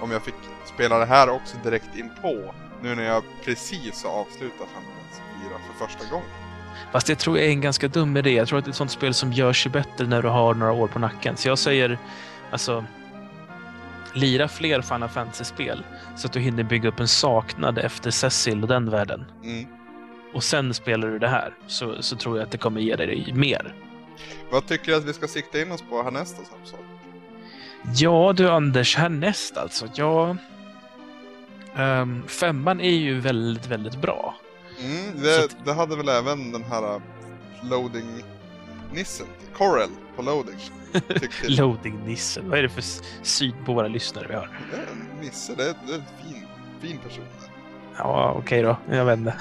om 0.00 0.10
jag 0.10 0.22
fick 0.22 0.34
spela 0.74 0.98
det 0.98 1.06
här 1.06 1.30
också 1.30 1.56
direkt 1.64 1.96
in 1.96 2.10
på 2.22 2.54
nu 2.82 2.94
när 2.94 3.04
jag 3.04 3.22
precis 3.44 4.04
har 4.04 4.10
avslutat 4.10 4.68
Final 4.68 4.82
Fantasy 4.82 5.22
4 5.48 5.58
för 5.66 5.86
första 5.86 6.10
gången. 6.10 6.28
Fast 6.92 7.06
det 7.06 7.16
tror 7.16 7.38
jag 7.38 7.46
är 7.46 7.50
en 7.50 7.60
ganska 7.60 7.88
dum 7.88 8.16
idé. 8.16 8.30
Jag 8.30 8.48
tror 8.48 8.58
att 8.58 8.64
det 8.64 8.68
är 8.68 8.70
ett 8.70 8.76
sånt 8.76 8.90
spel 8.90 9.14
som 9.14 9.32
gör 9.32 9.52
sig 9.52 9.72
bättre 9.72 10.06
när 10.06 10.22
du 10.22 10.28
har 10.28 10.54
några 10.54 10.72
år 10.72 10.88
på 10.88 10.98
nacken. 10.98 11.36
Så 11.36 11.48
jag 11.48 11.58
säger, 11.58 11.98
alltså, 12.50 12.84
lira 14.12 14.48
fler 14.48 14.80
Final 14.80 15.08
Fantasy-spel 15.08 15.84
så 16.16 16.26
att 16.26 16.32
du 16.32 16.40
hinner 16.40 16.62
bygga 16.62 16.88
upp 16.88 17.00
en 17.00 17.08
saknad 17.08 17.78
efter 17.78 18.10
Cecil 18.10 18.62
och 18.62 18.68
den 18.68 18.90
världen. 18.90 19.24
Mm. 19.44 19.66
Och 20.34 20.44
sen 20.44 20.74
spelar 20.74 21.08
du 21.08 21.18
det 21.18 21.28
här, 21.28 21.54
så, 21.66 22.02
så 22.02 22.16
tror 22.16 22.36
jag 22.36 22.44
att 22.44 22.50
det 22.50 22.58
kommer 22.58 22.80
ge 22.80 22.96
dig 22.96 23.32
mer. 23.34 23.74
Vad 24.50 24.66
tycker 24.66 24.92
du 24.92 24.98
att 24.98 25.04
vi 25.04 25.12
ska 25.12 25.28
sikta 25.28 25.60
in 25.60 25.72
oss 25.72 25.82
på 25.82 26.02
härnäst 26.02 26.36
då, 26.38 26.44
Samson? 26.44 26.95
Ja 27.94 28.32
du 28.36 28.48
Anders, 28.50 28.96
härnäst 28.96 29.56
alltså. 29.56 29.88
Ja, 29.94 30.36
Ehm, 31.78 32.22
femman 32.26 32.80
är 32.80 32.90
ju 32.90 33.20
väldigt, 33.20 33.66
väldigt 33.66 33.96
bra. 33.96 34.34
Mm, 34.80 35.22
det, 35.22 35.44
att- 35.44 35.56
det 35.64 35.72
hade 35.72 35.96
väl 35.96 36.08
även 36.08 36.52
den 36.52 36.64
här 36.64 36.82
uh, 36.94 37.00
loading-nissen, 37.62 39.26
Corel 39.56 39.88
på 40.16 40.22
loading. 40.22 40.56
Loading-nissen. 41.48 42.48
Vad 42.50 42.58
är 42.58 42.62
det 42.62 42.68
för 42.68 42.84
syn 43.22 43.54
på 43.64 43.72
våra 43.74 43.88
lyssnare 43.88 44.26
vi 44.28 44.34
har? 44.34 44.50
Det 44.70 44.76
är 44.76 44.80
en 44.82 45.20
nisse, 45.26 45.54
det 45.56 45.62
är, 45.62 45.74
det 45.86 45.92
är 45.92 45.96
en 45.98 46.04
fin, 46.24 46.46
fin 46.80 46.98
person. 46.98 47.24
Ja, 47.98 48.32
okej 48.38 48.62
då. 48.62 48.76
Jag 48.90 49.04
vet 49.04 49.18
inte. 49.18 49.34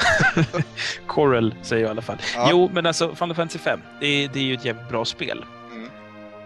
Coral 1.08 1.56
säger 1.62 1.82
jag 1.84 1.90
i 1.90 1.92
alla 1.92 2.02
fall. 2.02 2.18
Ja. 2.36 2.48
Jo, 2.52 2.70
men 2.74 2.86
alltså 2.86 3.16
Final 3.16 3.36
Fantasy 3.36 3.60
5, 3.60 3.80
det, 4.00 4.08
är- 4.08 4.30
det 4.34 4.40
är 4.40 4.44
ju 4.44 4.54
ett 4.54 4.66
jävligt 4.66 4.90
bra 4.90 5.06
spel. 5.06 5.46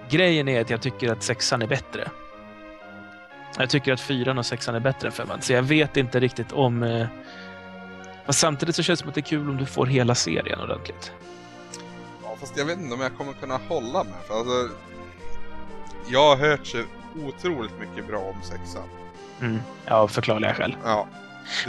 Grejen 0.09 0.47
är 0.47 0.61
att 0.61 0.69
jag 0.69 0.81
tycker 0.81 1.11
att 1.11 1.23
sexan 1.23 1.61
är 1.61 1.67
bättre. 1.67 2.11
Jag 3.57 3.69
tycker 3.69 3.93
att 3.93 4.01
fyran 4.01 4.37
och 4.37 4.45
sexan 4.45 4.75
är 4.75 4.79
bättre 4.79 5.07
än 5.07 5.11
femman, 5.11 5.41
så 5.41 5.53
jag 5.53 5.63
vet 5.63 5.97
inte 5.97 6.19
riktigt 6.19 6.51
om... 6.51 6.83
Eh... 6.83 7.07
Men 8.25 8.33
samtidigt 8.33 8.75
så 8.75 8.83
känns 8.83 8.99
det 8.99 9.01
som 9.01 9.09
att 9.09 9.15
det 9.15 9.21
är 9.21 9.23
kul 9.23 9.49
om 9.49 9.57
du 9.57 9.65
får 9.65 9.85
hela 9.85 10.15
serien 10.15 10.59
ordentligt. 10.59 11.11
Ja, 12.23 12.37
fast 12.39 12.57
jag 12.57 12.65
vet 12.65 12.79
inte 12.79 12.93
om 12.95 13.01
jag 13.01 13.17
kommer 13.17 13.33
kunna 13.33 13.59
hålla 13.67 14.03
mig. 14.03 14.13
För 14.27 14.39
alltså, 14.39 14.75
jag 16.07 16.35
har 16.35 16.49
hört 16.49 16.67
så 16.67 16.77
otroligt 17.25 17.79
mycket 17.79 18.07
bra 18.07 18.19
om 18.19 18.41
sexan. 18.43 18.83
Mm. 19.41 19.59
Ja, 19.85 19.95
av 19.95 20.07
förklarliga 20.07 20.53
skäl. 20.53 20.75
Ja. 20.83 21.07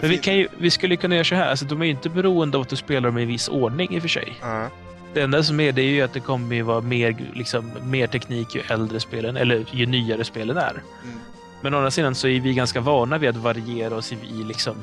Men 0.00 0.10
vi, 0.10 0.18
kan 0.18 0.36
ju, 0.36 0.48
vi 0.58 0.70
skulle 0.70 0.96
kunna 0.96 1.14
göra 1.14 1.24
så 1.24 1.34
här, 1.34 1.50
alltså, 1.50 1.64
de 1.64 1.80
är 1.80 1.84
ju 1.84 1.90
inte 1.90 2.08
beroende 2.08 2.56
av 2.56 2.62
att 2.62 2.68
du 2.68 2.76
spelar 2.76 3.08
dem 3.08 3.18
i 3.18 3.24
viss 3.24 3.48
ordning 3.48 3.94
i 3.94 3.98
och 3.98 4.02
för 4.02 4.08
sig. 4.08 4.38
Ja. 4.40 4.68
Det 5.14 5.22
enda 5.22 5.42
som 5.42 5.60
är 5.60 5.72
det 5.72 5.82
är 5.82 5.86
ju 5.86 6.02
att 6.02 6.12
det 6.12 6.20
kommer 6.20 6.56
ju 6.56 6.62
vara 6.62 6.80
mer, 6.80 7.16
liksom, 7.34 7.72
mer 7.82 8.06
teknik 8.06 8.54
ju 8.54 8.60
äldre 8.60 9.00
spelen, 9.00 9.36
eller 9.36 9.66
ju 9.72 9.86
nyare 9.86 10.24
spelen 10.24 10.56
är. 10.56 10.70
Mm. 11.04 11.20
Men 11.62 11.74
å 11.74 11.76
andra 11.76 11.90
sidan 11.90 12.14
så 12.14 12.28
är 12.28 12.40
vi 12.40 12.54
ganska 12.54 12.80
vana 12.80 13.18
vid 13.18 13.30
att 13.30 13.36
variera 13.36 13.96
oss 13.96 14.12
i, 14.12 14.14
i 14.14 14.44
liksom, 14.44 14.76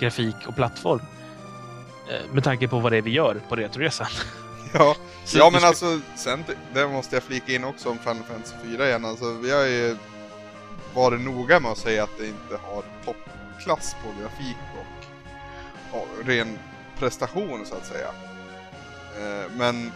grafik 0.00 0.36
och 0.46 0.56
plattform. 0.56 1.00
Eh, 2.08 2.32
Med 2.34 2.44
tanke 2.44 2.68
på 2.68 2.78
vad 2.78 2.92
det 2.92 2.98
är 2.98 3.02
vi 3.02 3.10
gör 3.10 3.40
på 3.48 3.56
Retroresan. 3.56 4.06
Ja, 4.72 4.96
ja 5.34 5.50
men 5.50 5.64
alltså, 5.64 6.00
sen, 6.16 6.44
det 6.74 6.88
måste 6.88 7.16
jag 7.16 7.22
flika 7.22 7.52
in 7.52 7.64
också 7.64 7.90
om 7.90 7.98
Final 7.98 8.22
Fantasy 8.28 8.54
4 8.64 8.86
igen. 8.86 9.04
Alltså, 9.04 9.32
vi 9.32 9.50
har 9.50 9.64
ju 9.64 9.96
varit 10.94 11.20
noga 11.20 11.60
med 11.60 11.70
att 11.70 11.78
säga 11.78 12.04
att 12.04 12.18
det 12.18 12.26
inte 12.26 12.56
har 12.62 12.82
toppklass 13.04 13.96
på 14.02 14.20
grafik 14.22 14.56
och, 14.74 15.98
och 16.00 16.26
ren 16.26 16.58
prestation 16.98 17.66
så 17.66 17.74
att 17.74 17.86
säga. 17.86 18.08
Eh, 19.16 19.50
men 19.56 19.92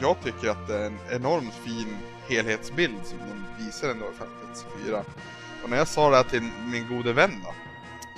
jag 0.00 0.16
tycker 0.24 0.48
att 0.48 0.66
det 0.66 0.76
är 0.76 0.86
en 0.86 0.98
enormt 1.10 1.54
fin 1.54 1.96
helhetsbild 2.28 3.00
som 3.04 3.18
de 3.18 3.64
visar 3.64 3.88
ändå 3.88 4.04
i 4.04 4.14
Final 4.14 4.28
Fantasy 4.40 4.66
4. 4.84 5.04
Och 5.62 5.70
när 5.70 5.76
jag 5.76 5.88
sa 5.88 6.10
det 6.10 6.16
här 6.16 6.24
till 6.24 6.48
min 6.72 6.88
gode 6.88 7.12
vän 7.12 7.32
då, 7.44 7.54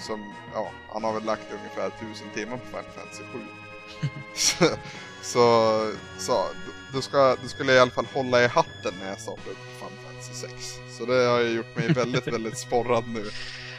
som, 0.03 0.35
ja, 0.55 0.71
han 0.93 1.05
har 1.05 1.13
väl 1.13 1.25
lagt 1.25 1.47
ungefär 1.53 1.87
1000 1.87 2.27
timmar 2.35 2.57
på 2.57 2.67
Final 2.67 2.85
Fantasy 2.97 3.23
7. 3.33 3.39
så, 4.35 4.65
så, 5.23 5.93
så 6.19 6.47
då, 6.93 7.01
ska, 7.01 7.37
då 7.43 7.49
skulle 7.49 7.73
i 7.73 7.79
alla 7.79 7.91
fall 7.91 8.07
hålla 8.15 8.45
i 8.45 8.47
hatten 8.47 8.95
när 9.01 9.09
jag 9.09 9.21
startar 9.21 9.51
upp 9.51 9.79
Final 9.79 9.93
Fantasy 10.07 10.35
6. 10.35 10.81
Så 10.99 11.05
det 11.05 11.25
har 11.25 11.41
ju 11.41 11.49
gjort 11.49 11.77
mig 11.77 11.93
väldigt, 11.93 12.27
väldigt 12.27 12.59
sporrad 12.59 13.05
nu. 13.09 13.25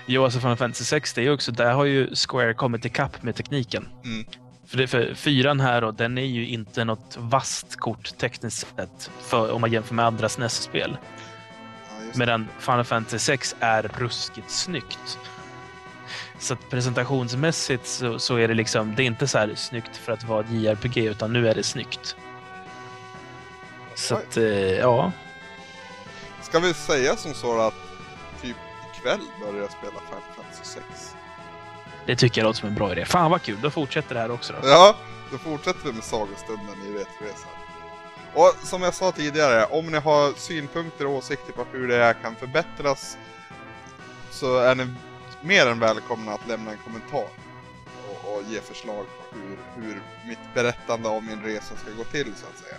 Jo, 0.05 0.23
alltså 0.23 0.39
Final 0.39 0.57
Fantasy 0.57 0.83
6, 0.83 1.13
det 1.13 1.21
är 1.21 1.23
ju 1.23 1.31
också, 1.31 1.51
där 1.51 1.73
har 1.73 1.85
ju 1.85 2.15
Square 2.15 2.53
kommit 2.53 2.85
ikapp 2.85 3.23
med 3.23 3.35
tekniken. 3.35 3.89
Mm. 4.03 4.25
För, 4.73 4.77
det, 4.77 4.87
för 4.87 5.13
fyran 5.13 5.59
här 5.59 5.81
då, 5.81 5.91
den 5.91 6.17
är 6.17 6.25
ju 6.25 6.47
inte 6.47 6.85
något 6.85 7.17
vasst 7.17 7.75
kort 7.75 8.17
tekniskt 8.17 8.67
sett 8.75 9.11
för, 9.21 9.51
om 9.51 9.61
man 9.61 9.71
jämför 9.71 9.95
med 9.95 10.05
andra 10.05 10.29
SNES-spel. 10.29 10.97
Ja. 11.89 11.95
Medan 12.15 12.47
Final 12.59 12.83
Fantasy 12.83 13.19
6 13.19 13.55
är 13.59 13.83
ruskigt 13.83 14.49
snyggt. 14.49 15.19
Så 16.39 16.53
att 16.53 16.69
presentationsmässigt 16.69 17.87
så, 17.87 18.19
så 18.19 18.35
är 18.35 18.47
det 18.47 18.53
liksom, 18.53 18.95
det 18.95 19.03
är 19.03 19.05
inte 19.05 19.27
så 19.27 19.37
här 19.37 19.55
snyggt 19.55 19.97
för 19.97 20.13
att 20.13 20.23
vara 20.23 20.39
ett 20.39 20.51
JRPG, 20.51 20.97
utan 20.97 21.33
nu 21.33 21.49
är 21.49 21.55
det 21.55 21.63
snyggt. 21.63 22.15
Så 23.95 24.15
att, 24.15 24.37
eh, 24.37 24.43
ja. 24.71 25.11
Ska 26.41 26.59
vi 26.59 26.73
säga 26.73 27.15
som 27.15 27.33
så 27.33 27.61
att 27.61 27.73
typ 28.41 28.57
ikväll 28.93 29.21
börjar 29.41 29.61
jag 29.61 29.71
spela 29.71 29.99
Final 30.09 30.21
Fantasy 30.35 30.63
6? 30.63 31.12
Det 32.05 32.15
tycker 32.15 32.41
jag 32.41 32.45
låter 32.45 32.59
som 32.59 32.69
en 32.69 32.75
bra 32.75 32.91
idé. 32.91 33.05
Fan 33.05 33.31
vad 33.31 33.41
kul, 33.41 33.57
då 33.61 33.69
fortsätter 33.69 34.15
det 34.15 34.21
här 34.21 34.31
också 34.31 34.53
då. 34.61 34.67
Ja, 34.67 34.95
då 35.31 35.37
fortsätter 35.37 35.85
vi 35.85 35.93
med 35.93 36.03
sagostunden 36.03 36.75
i 36.85 36.91
Retroresan. 36.91 37.49
Och 38.33 38.53
som 38.63 38.81
jag 38.81 38.93
sa 38.93 39.11
tidigare, 39.11 39.65
om 39.65 39.85
ni 39.91 39.97
har 39.97 40.33
synpunkter 40.33 41.05
och 41.07 41.13
åsikter 41.13 41.53
på 41.53 41.65
hur 41.71 41.87
det 41.87 42.03
här 42.03 42.13
kan 42.13 42.35
förbättras 42.35 43.17
så 44.31 44.57
är 44.57 44.75
ni 44.75 44.87
mer 45.41 45.67
än 45.67 45.79
välkomna 45.79 46.31
att 46.33 46.47
lämna 46.47 46.71
en 46.71 46.77
kommentar 46.77 47.27
och, 48.09 48.33
och 48.33 48.43
ge 48.49 48.59
förslag 48.59 49.05
på 49.05 49.37
hur, 49.37 49.57
hur 49.75 50.01
mitt 50.27 50.53
berättande 50.53 51.09
om 51.09 51.25
min 51.25 51.43
resa 51.43 51.75
ska 51.75 51.91
gå 51.97 52.03
till 52.03 52.33
så 52.35 52.45
att 52.53 52.57
säga. 52.63 52.77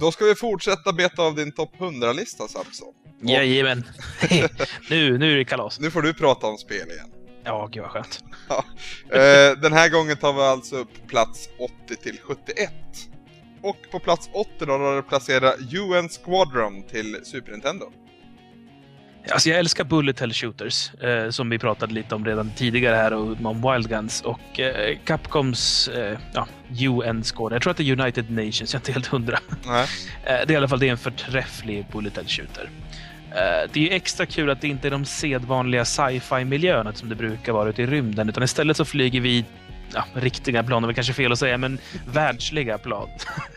Då 0.00 0.12
ska 0.12 0.24
vi 0.24 0.34
fortsätta 0.34 0.92
beta 0.92 1.22
av 1.22 1.34
din 1.34 1.52
topp 1.52 1.72
100-lista 1.78 2.48
Samson. 2.48 2.94
Jajamän. 3.22 3.84
nu, 4.90 5.18
nu 5.18 5.32
är 5.32 5.36
det 5.36 5.44
kalas. 5.44 5.80
Nu 5.80 5.90
får 5.90 6.02
du 6.02 6.14
prata 6.14 6.46
om 6.46 6.58
spel 6.58 6.90
igen. 6.90 7.10
Ja, 7.44 7.68
gud 7.72 7.82
vad 7.82 7.90
skönt. 7.90 8.24
Eh, 9.10 9.60
den 9.60 9.72
här 9.72 9.88
gången 9.88 10.16
tar 10.16 10.32
vi 10.32 10.40
alltså 10.40 10.76
upp 10.76 11.06
plats 11.06 11.48
80 11.86 11.96
till 12.02 12.18
71. 12.22 12.72
Och 13.62 13.76
på 13.90 13.98
plats 13.98 14.30
80 14.32 14.50
då 14.66 14.72
har 14.72 14.96
du 14.96 15.02
placerat 15.02 15.56
UN 15.60 16.08
Squadron 16.08 16.82
till 16.82 17.20
Super 17.24 17.52
Nintendo. 17.52 17.92
Alltså 19.30 19.48
jag 19.48 19.58
älskar 19.58 19.84
bullet 19.84 20.20
hell 20.20 20.32
shooters, 20.32 20.94
eh, 20.94 21.30
som 21.30 21.50
vi 21.50 21.58
pratade 21.58 21.94
lite 21.94 22.14
om 22.14 22.24
redan 22.24 22.50
tidigare 22.50 22.96
här, 22.96 23.12
och 23.12 23.36
om 23.42 23.72
Wild 23.72 23.88
Guns. 23.88 24.20
Och 24.20 24.60
eh, 24.60 24.96
Capcoms 25.04 25.88
eh, 25.88 26.18
ja, 26.32 26.46
UN 26.80 27.22
Squad, 27.24 27.52
jag 27.52 27.62
tror 27.62 27.70
att 27.70 27.76
det 27.76 27.90
är 27.90 28.00
United 28.00 28.30
Nations, 28.30 28.60
jag 28.60 28.74
är 28.74 28.78
inte 28.78 28.92
helt 28.92 29.06
hundra. 29.06 29.38
Eh, 30.24 30.34
det 30.46 30.50
är 30.50 30.52
i 30.52 30.56
alla 30.56 30.68
fall 30.68 30.78
det 30.78 30.86
är 30.86 30.90
en 30.90 30.98
förträfflig 30.98 31.86
bullet 31.92 32.16
hell 32.16 32.26
shooter. 32.28 32.70
Eh, 33.30 33.70
det 33.72 33.80
är 33.80 33.84
ju 33.84 33.90
extra 33.90 34.26
kul 34.26 34.50
att 34.50 34.60
det 34.60 34.68
inte 34.68 34.88
är 34.88 34.90
de 34.90 35.04
sedvanliga 35.04 35.84
sci-fi 35.84 36.44
miljöerna 36.44 36.92
som 36.92 37.08
det 37.08 37.14
brukar 37.14 37.52
vara 37.52 37.68
ute 37.68 37.82
i 37.82 37.86
rymden, 37.86 38.28
utan 38.28 38.42
istället 38.42 38.76
så 38.76 38.84
flyger 38.84 39.20
vi 39.20 39.44
Ja, 39.94 40.04
riktiga 40.14 40.62
plan, 40.62 40.82
det 40.82 40.88
är 40.88 40.92
kanske 40.92 41.12
fel 41.12 41.32
att 41.32 41.38
säga, 41.38 41.58
men 41.58 41.78
världsliga 42.12 42.78
plan. 42.78 43.08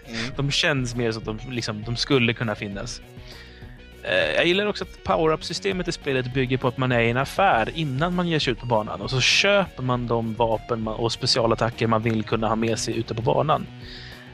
Mm. 0.07 0.21
De 0.35 0.51
känns 0.51 0.95
mer 0.95 1.11
som 1.11 1.19
att 1.19 1.25
de, 1.25 1.51
liksom, 1.51 1.83
de 1.83 1.95
skulle 1.95 2.33
kunna 2.33 2.55
finnas. 2.55 3.01
Eh, 4.03 4.35
Jag 4.35 4.45
gillar 4.45 4.65
också 4.65 4.83
att 4.83 5.03
power-up-systemet 5.03 5.87
i 5.87 5.91
spelet 5.91 6.33
bygger 6.33 6.57
på 6.57 6.67
att 6.67 6.77
man 6.77 6.91
är 6.91 6.99
i 7.01 7.09
en 7.09 7.17
affär 7.17 7.69
innan 7.75 8.15
man 8.15 8.27
ger 8.27 8.39
sig 8.39 8.51
ut 8.53 8.59
på 8.59 8.65
banan 8.65 9.01
och 9.01 9.09
så 9.09 9.21
köper 9.21 9.83
man 9.83 10.07
de 10.07 10.33
vapen 10.33 10.87
och 10.87 11.11
specialattacker 11.11 11.87
man 11.87 12.01
vill 12.01 12.23
kunna 12.23 12.47
ha 12.47 12.55
med 12.55 12.79
sig 12.79 12.97
ute 12.99 13.15
på 13.15 13.21
banan. 13.21 13.67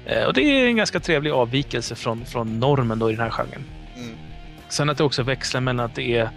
Eh, 0.05 0.23
Och 0.23 0.33
det 0.33 0.41
är 0.41 0.67
en 0.67 0.75
ganska 0.77 0.99
trevlig 0.99 1.31
avvikelse 1.31 1.95
från, 1.95 2.25
från 2.25 2.59
normen 2.59 2.99
då 2.99 3.09
i 3.09 3.13
den 3.13 3.21
här 3.21 3.29
genren. 3.29 3.63
Mm. 3.97 4.15
Sen 4.69 4.89
att 4.89 4.97
det 4.97 5.03
också 5.03 5.23
växlar 5.23 5.61
mellan 5.61 5.85
att 5.85 5.95
det 5.95 6.15
är 6.17 6.29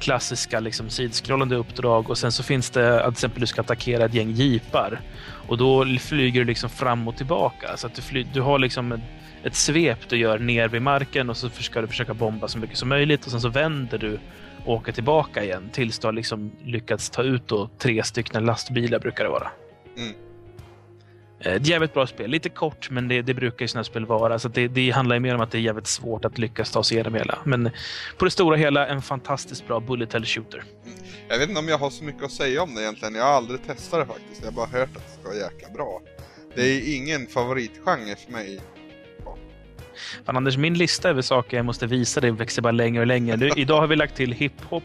klassiska 0.00 0.60
liksom, 0.60 0.90
sidskrollande 0.90 1.56
uppdrag 1.56 2.10
och 2.10 2.18
sen 2.18 2.32
så 2.32 2.42
finns 2.42 2.70
det 2.70 2.96
att 2.98 3.04
till 3.04 3.12
exempel 3.12 3.40
du 3.40 3.46
ska 3.46 3.60
attackera 3.60 4.04
ett 4.04 4.14
gäng 4.14 4.30
jeepar. 4.30 5.00
Och 5.48 5.58
då 5.58 5.84
flyger 6.00 6.40
du 6.40 6.44
liksom 6.46 6.70
fram 6.70 7.08
och 7.08 7.16
tillbaka. 7.16 7.76
Så 7.76 7.86
att 7.86 7.94
du, 7.94 8.02
fly, 8.02 8.26
du 8.32 8.40
har 8.40 8.58
liksom 8.58 9.00
ett, 9.48 9.54
svep 9.56 10.08
du 10.08 10.16
gör 10.16 10.38
ner 10.38 10.68
vid 10.68 10.82
marken 10.82 11.30
och 11.30 11.36
så 11.36 11.48
ska 11.48 11.80
du 11.80 11.86
försöka 11.86 12.14
bomba 12.14 12.48
så 12.48 12.58
mycket 12.58 12.78
som 12.78 12.88
möjligt 12.88 13.24
och 13.24 13.30
sen 13.30 13.40
så 13.40 13.48
vänder 13.48 13.98
du 13.98 14.18
och 14.64 14.74
åker 14.74 14.92
tillbaka 14.92 15.44
igen 15.44 15.70
tills 15.72 15.98
du 15.98 16.06
har 16.06 16.12
liksom 16.12 16.52
lyckats 16.64 17.10
ta 17.10 17.22
ut 17.22 17.48
då 17.48 17.70
tre 17.78 18.02
stycken 18.02 18.44
lastbilar 18.44 18.98
brukar 18.98 19.24
det 19.24 19.30
vara. 19.30 19.50
Mm. 19.96 20.14
Eh, 21.40 21.52
Ett 21.52 21.66
jävligt 21.66 21.94
bra 21.94 22.06
spel. 22.06 22.30
Lite 22.30 22.48
kort, 22.48 22.90
men 22.90 23.08
det, 23.08 23.22
det 23.22 23.34
brukar 23.34 23.64
ju 23.64 23.68
sådana 23.68 23.84
spel 23.84 24.06
vara. 24.06 24.38
Så 24.38 24.48
det, 24.48 24.68
det 24.68 24.90
handlar 24.90 25.16
ju 25.16 25.20
mer 25.20 25.34
om 25.34 25.40
att 25.40 25.50
det 25.50 25.58
är 25.58 25.62
jävligt 25.62 25.86
svårt 25.86 26.24
att 26.24 26.38
lyckas 26.38 26.70
ta 26.70 26.82
sig 26.82 26.94
igenom 26.94 27.14
hela. 27.14 27.38
Men 27.44 27.70
på 28.18 28.24
det 28.24 28.30
stora 28.30 28.56
hela 28.56 28.86
en 28.86 29.02
fantastiskt 29.02 29.66
bra 29.66 29.80
bullet 29.80 30.12
hell 30.12 30.24
shooter. 30.24 30.64
Jag 31.28 31.38
vet 31.38 31.48
inte 31.48 31.60
om 31.60 31.68
jag 31.68 31.78
har 31.78 31.90
så 31.90 32.04
mycket 32.04 32.24
att 32.24 32.32
säga 32.32 32.62
om 32.62 32.74
det 32.74 32.82
egentligen. 32.82 33.14
Jag 33.14 33.24
har 33.24 33.32
aldrig 33.32 33.66
testat 33.66 34.00
det 34.00 34.06
faktiskt. 34.06 34.40
Jag 34.44 34.50
har 34.50 34.56
bara 34.56 34.66
hört 34.66 34.96
att 34.96 35.06
det 35.06 35.12
ska 35.20 35.22
vara 35.28 35.38
jäkla 35.38 35.68
bra. 35.74 36.00
Det 36.54 36.62
är 36.62 36.96
ingen 36.96 37.26
favoritgenre 37.26 38.16
för 38.16 38.32
mig. 38.32 38.60
Fan 40.24 40.36
Anders, 40.36 40.56
min 40.56 40.74
lista 40.74 41.08
över 41.08 41.22
saker 41.22 41.56
jag 41.56 41.66
måste 41.66 41.86
visa 41.86 42.20
dig 42.20 42.30
växer 42.30 42.62
bara 42.62 42.72
längre 42.72 43.00
och 43.00 43.06
längre. 43.06 43.36
Nu, 43.36 43.50
idag 43.56 43.80
har 43.80 43.86
vi 43.86 43.96
lagt 43.96 44.16
till 44.16 44.32
hiphop. 44.32 44.84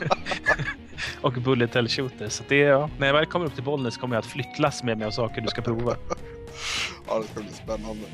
och 1.20 1.32
bullet 1.32 1.74
hell 1.74 1.88
shooter. 1.88 2.28
Så 2.28 2.44
det 2.48 2.56
ja. 2.56 2.90
När 2.98 3.06
jag 3.06 3.14
väl 3.14 3.26
kommer 3.26 3.46
upp 3.46 3.54
till 3.54 3.64
Bollnäs 3.64 3.96
kommer 3.96 4.16
jag 4.16 4.20
att 4.20 4.30
flyttlass 4.30 4.82
med 4.82 4.98
mig 4.98 5.06
av 5.06 5.10
saker 5.10 5.40
du 5.40 5.48
ska 5.48 5.62
prova. 5.62 5.96
Ja, 7.08 7.18
det 7.18 7.28
ska 7.28 7.40
bli 7.40 7.52
spännande. 7.64 8.04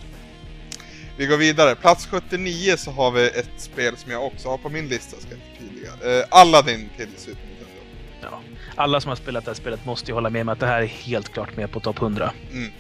Vi 1.17 1.27
går 1.27 1.37
vidare. 1.37 1.75
Plats 1.75 2.07
79 2.07 2.77
så 2.77 2.91
har 2.91 3.11
vi 3.11 3.27
ett 3.27 3.51
spel 3.57 3.97
som 3.97 4.13
jag 4.13 4.27
också 4.27 4.49
har 4.49 4.59
på 4.59 4.69
min 4.69 4.89
lista, 4.89 5.17
ska 5.17 5.31
jag 5.31 5.41
förtydliga. 5.41 6.21
Eh, 6.21 6.27
Aladdin 6.31 6.89
till 6.97 7.09
Super 7.17 7.43
Nintendo. 7.43 7.73
Ja. 8.23 8.41
Alla 8.75 9.01
som 9.01 9.09
har 9.09 9.17
spelat 9.17 9.45
det 9.45 9.51
här 9.51 9.55
spelet 9.55 9.87
måste 9.87 10.11
ju 10.11 10.15
hålla 10.15 10.31
med 10.31 10.47
mig 10.47 10.53
att 10.53 10.61
det 10.61 10.67
här 10.67 10.83
är 10.83 10.87
helt 10.87 11.33
klart 11.33 11.57
med 11.57 11.71
på 11.71 11.81
topp 11.81 12.03
100. 12.03 12.33
Mm. 12.53 12.71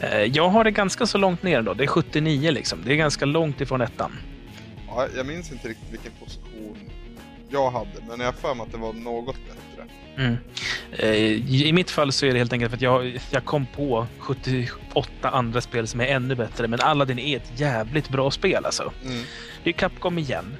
Eh, 0.00 0.18
Jag 0.22 0.48
har 0.48 0.64
det 0.64 0.70
ganska 0.70 1.06
så 1.06 1.18
långt 1.18 1.42
ner 1.42 1.62
då. 1.62 1.74
Det 1.74 1.84
är 1.84 1.88
79 1.88 2.50
liksom. 2.50 2.78
Det 2.84 2.92
är 2.92 2.96
ganska 2.96 3.24
långt 3.24 3.60
ifrån 3.60 3.80
ettan. 3.80 4.12
Ja, 4.88 5.06
jag 5.16 5.26
minns 5.26 5.52
inte 5.52 5.68
riktigt 5.68 5.92
vilken 5.92 6.12
position 6.20 6.76
jag 7.50 7.70
hade, 7.70 7.90
men 8.08 8.20
jag 8.20 8.26
har 8.26 8.32
för 8.32 8.54
mig 8.54 8.64
att 8.66 8.72
det 8.72 8.78
var 8.78 8.92
något 8.92 9.36
bättre. 9.36 9.62
Mm. 10.18 10.36
Eh, 10.98 11.62
I 11.62 11.72
mitt 11.72 11.90
fall 11.90 12.12
så 12.12 12.26
är 12.26 12.32
det 12.32 12.38
helt 12.38 12.52
enkelt 12.52 12.70
för 12.70 12.76
att 12.76 12.82
jag, 12.82 13.20
jag 13.30 13.44
kom 13.44 13.66
på 13.66 14.06
78 14.18 15.10
andra 15.30 15.60
spel 15.60 15.86
som 15.86 16.00
är 16.00 16.06
ännu 16.06 16.34
bättre. 16.34 16.68
Men 16.68 16.80
Aladdin 16.80 17.18
är 17.18 17.36
ett 17.36 17.60
jävligt 17.60 18.08
bra 18.08 18.30
spel 18.30 18.64
alltså. 18.64 18.92
Mm. 19.04 19.22
Det 19.64 19.70
är 19.70 19.72
Capcom 19.72 20.18
igen. 20.18 20.56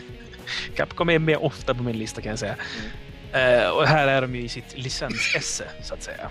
Capcom 0.76 1.10
är 1.10 1.18
med 1.18 1.36
ofta 1.36 1.74
på 1.74 1.82
min 1.82 1.98
lista 1.98 2.20
kan 2.20 2.30
jag 2.30 2.38
säga. 2.38 2.56
Eh, 3.32 3.68
och 3.68 3.86
här 3.86 4.08
är 4.08 4.20
de 4.22 4.34
ju 4.34 4.42
i 4.42 4.48
sitt 4.48 4.78
licens-esse, 4.78 5.64
så 5.82 5.94
att 5.94 6.02
säga. 6.02 6.30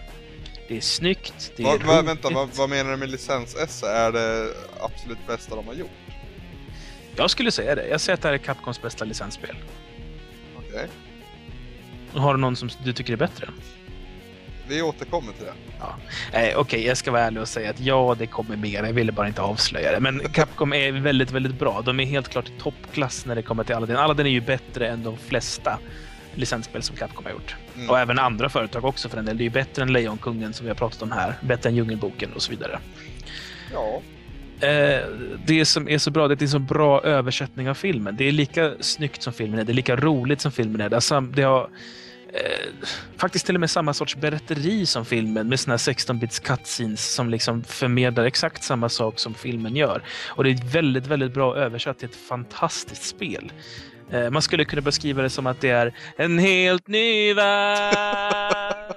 Det 0.67 0.77
är 0.77 0.81
snyggt, 0.81 1.51
det 1.55 1.63
är 1.63 1.67
Va, 1.67 1.77
va, 1.85 1.93
roligt. 1.95 2.07
vänta, 2.07 2.29
vad, 2.29 2.49
vad 2.55 2.69
menar 2.69 2.91
du 2.91 2.97
med 2.97 3.09
licens-S? 3.09 3.83
Är 3.83 4.11
det 4.11 4.47
absolut 4.79 5.27
bästa 5.27 5.55
de 5.55 5.67
har 5.67 5.73
gjort? 5.73 5.89
Jag 7.15 7.29
skulle 7.29 7.51
säga 7.51 7.75
det. 7.75 7.87
Jag 7.87 8.01
säger 8.01 8.13
att 8.13 8.21
det 8.21 8.27
här 8.27 8.33
är 8.33 8.37
Capcoms 8.37 8.81
bästa 8.81 9.05
licensspel. 9.05 9.55
Okej. 10.57 10.87
Och 12.13 12.21
Har 12.21 12.33
du 12.33 12.39
någon 12.39 12.55
som 12.55 12.69
du 12.83 12.93
tycker 12.93 13.13
är 13.13 13.17
bättre? 13.17 13.49
Vi 14.67 14.81
återkommer 14.81 15.33
till 15.33 15.45
det. 16.31 16.49
Eh, 16.49 16.57
Okej, 16.57 16.85
jag 16.85 16.97
ska 16.97 17.11
vara 17.11 17.21
ärlig 17.21 17.41
och 17.41 17.47
säga 17.47 17.69
att 17.69 17.79
ja, 17.79 18.15
det 18.19 18.27
kommer 18.27 18.55
mer. 18.57 18.83
Jag 18.83 18.93
ville 18.93 19.11
bara 19.11 19.27
inte 19.27 19.41
avslöja 19.41 19.91
det. 19.91 19.99
Men 19.99 20.19
Capcom 20.33 20.73
är 20.73 20.91
väldigt, 20.91 21.31
väldigt 21.31 21.59
bra. 21.59 21.81
De 21.85 21.99
är 21.99 22.05
helt 22.05 22.29
klart 22.29 22.49
i 22.49 22.51
toppklass 22.61 23.25
när 23.25 23.35
det 23.35 23.41
kommer 23.41 23.63
till 23.63 23.75
Aladdin. 23.75 23.95
Aladdin 23.95 24.25
är 24.25 24.29
ju 24.29 24.41
bättre 24.41 24.87
än 24.87 25.03
de 25.03 25.17
flesta 25.17 25.79
licensspel 26.37 26.83
som 26.83 26.95
Capcom 26.95 27.25
har 27.25 27.31
gjort. 27.31 27.55
Mm. 27.75 27.89
Och 27.89 27.99
även 27.99 28.19
andra 28.19 28.49
företag 28.49 28.85
också 28.85 29.09
för 29.09 29.15
den 29.15 29.25
del. 29.25 29.37
Det 29.37 29.41
är 29.41 29.45
ju 29.45 29.49
bättre 29.49 29.83
än 29.83 29.93
Lejonkungen 29.93 30.53
som 30.53 30.65
vi 30.65 30.69
har 30.69 30.75
pratat 30.75 31.01
om 31.01 31.11
här. 31.11 31.33
Bättre 31.41 31.69
än 31.69 31.75
Djungelboken 31.75 32.33
och 32.33 32.41
så 32.41 32.51
vidare. 32.51 32.79
Ja. 33.73 34.01
Eh, 34.67 35.05
det 35.45 35.65
som 35.65 35.89
är 35.89 35.97
så 35.97 36.11
bra 36.11 36.27
det 36.27 36.41
är 36.41 36.43
är 36.43 36.47
så 36.47 36.59
bra 36.59 37.01
översättning 37.01 37.69
av 37.69 37.73
filmen. 37.73 38.15
Det 38.17 38.27
är 38.27 38.31
lika 38.31 38.73
snyggt 38.79 39.21
som 39.21 39.33
filmen 39.33 39.59
är. 39.59 39.63
Det 39.63 39.71
är 39.71 39.73
lika 39.73 39.95
roligt 39.95 40.41
som 40.41 40.51
filmen 40.51 40.81
är. 40.81 40.89
Det 40.89 40.95
har, 40.95 41.21
det 41.21 41.41
har 41.41 41.69
eh, 42.33 42.87
faktiskt 43.17 43.45
till 43.45 43.55
och 43.55 43.59
med 43.59 43.69
samma 43.69 43.93
sorts 43.93 44.15
berätteri 44.15 44.85
som 44.85 45.05
filmen 45.05 45.49
med 45.49 45.59
såna 45.59 45.73
här 45.73 45.77
16-bits 45.77 46.39
cutscenes 46.39 47.13
som 47.13 47.29
liksom 47.29 47.63
förmedlar 47.63 48.25
exakt 48.25 48.63
samma 48.63 48.89
sak 48.89 49.19
som 49.19 49.33
filmen 49.33 49.75
gör. 49.75 50.03
Och 50.27 50.43
det 50.43 50.49
är 50.49 50.71
väldigt, 50.71 51.07
väldigt 51.07 51.33
bra 51.33 51.55
översatt 51.55 51.99
till 51.99 52.09
ett 52.09 52.15
fantastiskt 52.15 53.05
spel. 53.05 53.51
Eh, 54.11 54.29
man 54.29 54.41
skulle 54.41 54.65
kunna 54.65 54.81
beskriva 54.81 55.21
det 55.21 55.29
som 55.29 55.47
att 55.47 55.61
det 55.61 55.69
är 55.69 55.93
en 56.17 56.39
helt 56.39 56.87
ny 56.87 57.33
värld. 57.33 58.95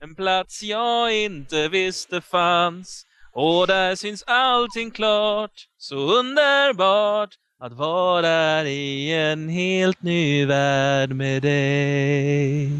En 0.00 0.14
plats 0.14 0.62
jag 0.62 1.14
inte 1.14 1.68
visste 1.68 2.20
fanns. 2.20 3.04
Och 3.32 3.66
där 3.66 3.94
syns 3.96 4.24
allting 4.26 4.90
klart. 4.90 5.52
Så 5.78 5.96
underbart 5.96 7.30
att 7.60 7.72
vara 7.72 8.22
där 8.22 8.64
i 8.64 9.12
en 9.12 9.48
helt 9.48 10.02
ny 10.02 10.46
värld 10.46 11.10
med 11.12 11.42
dig. 11.42 12.72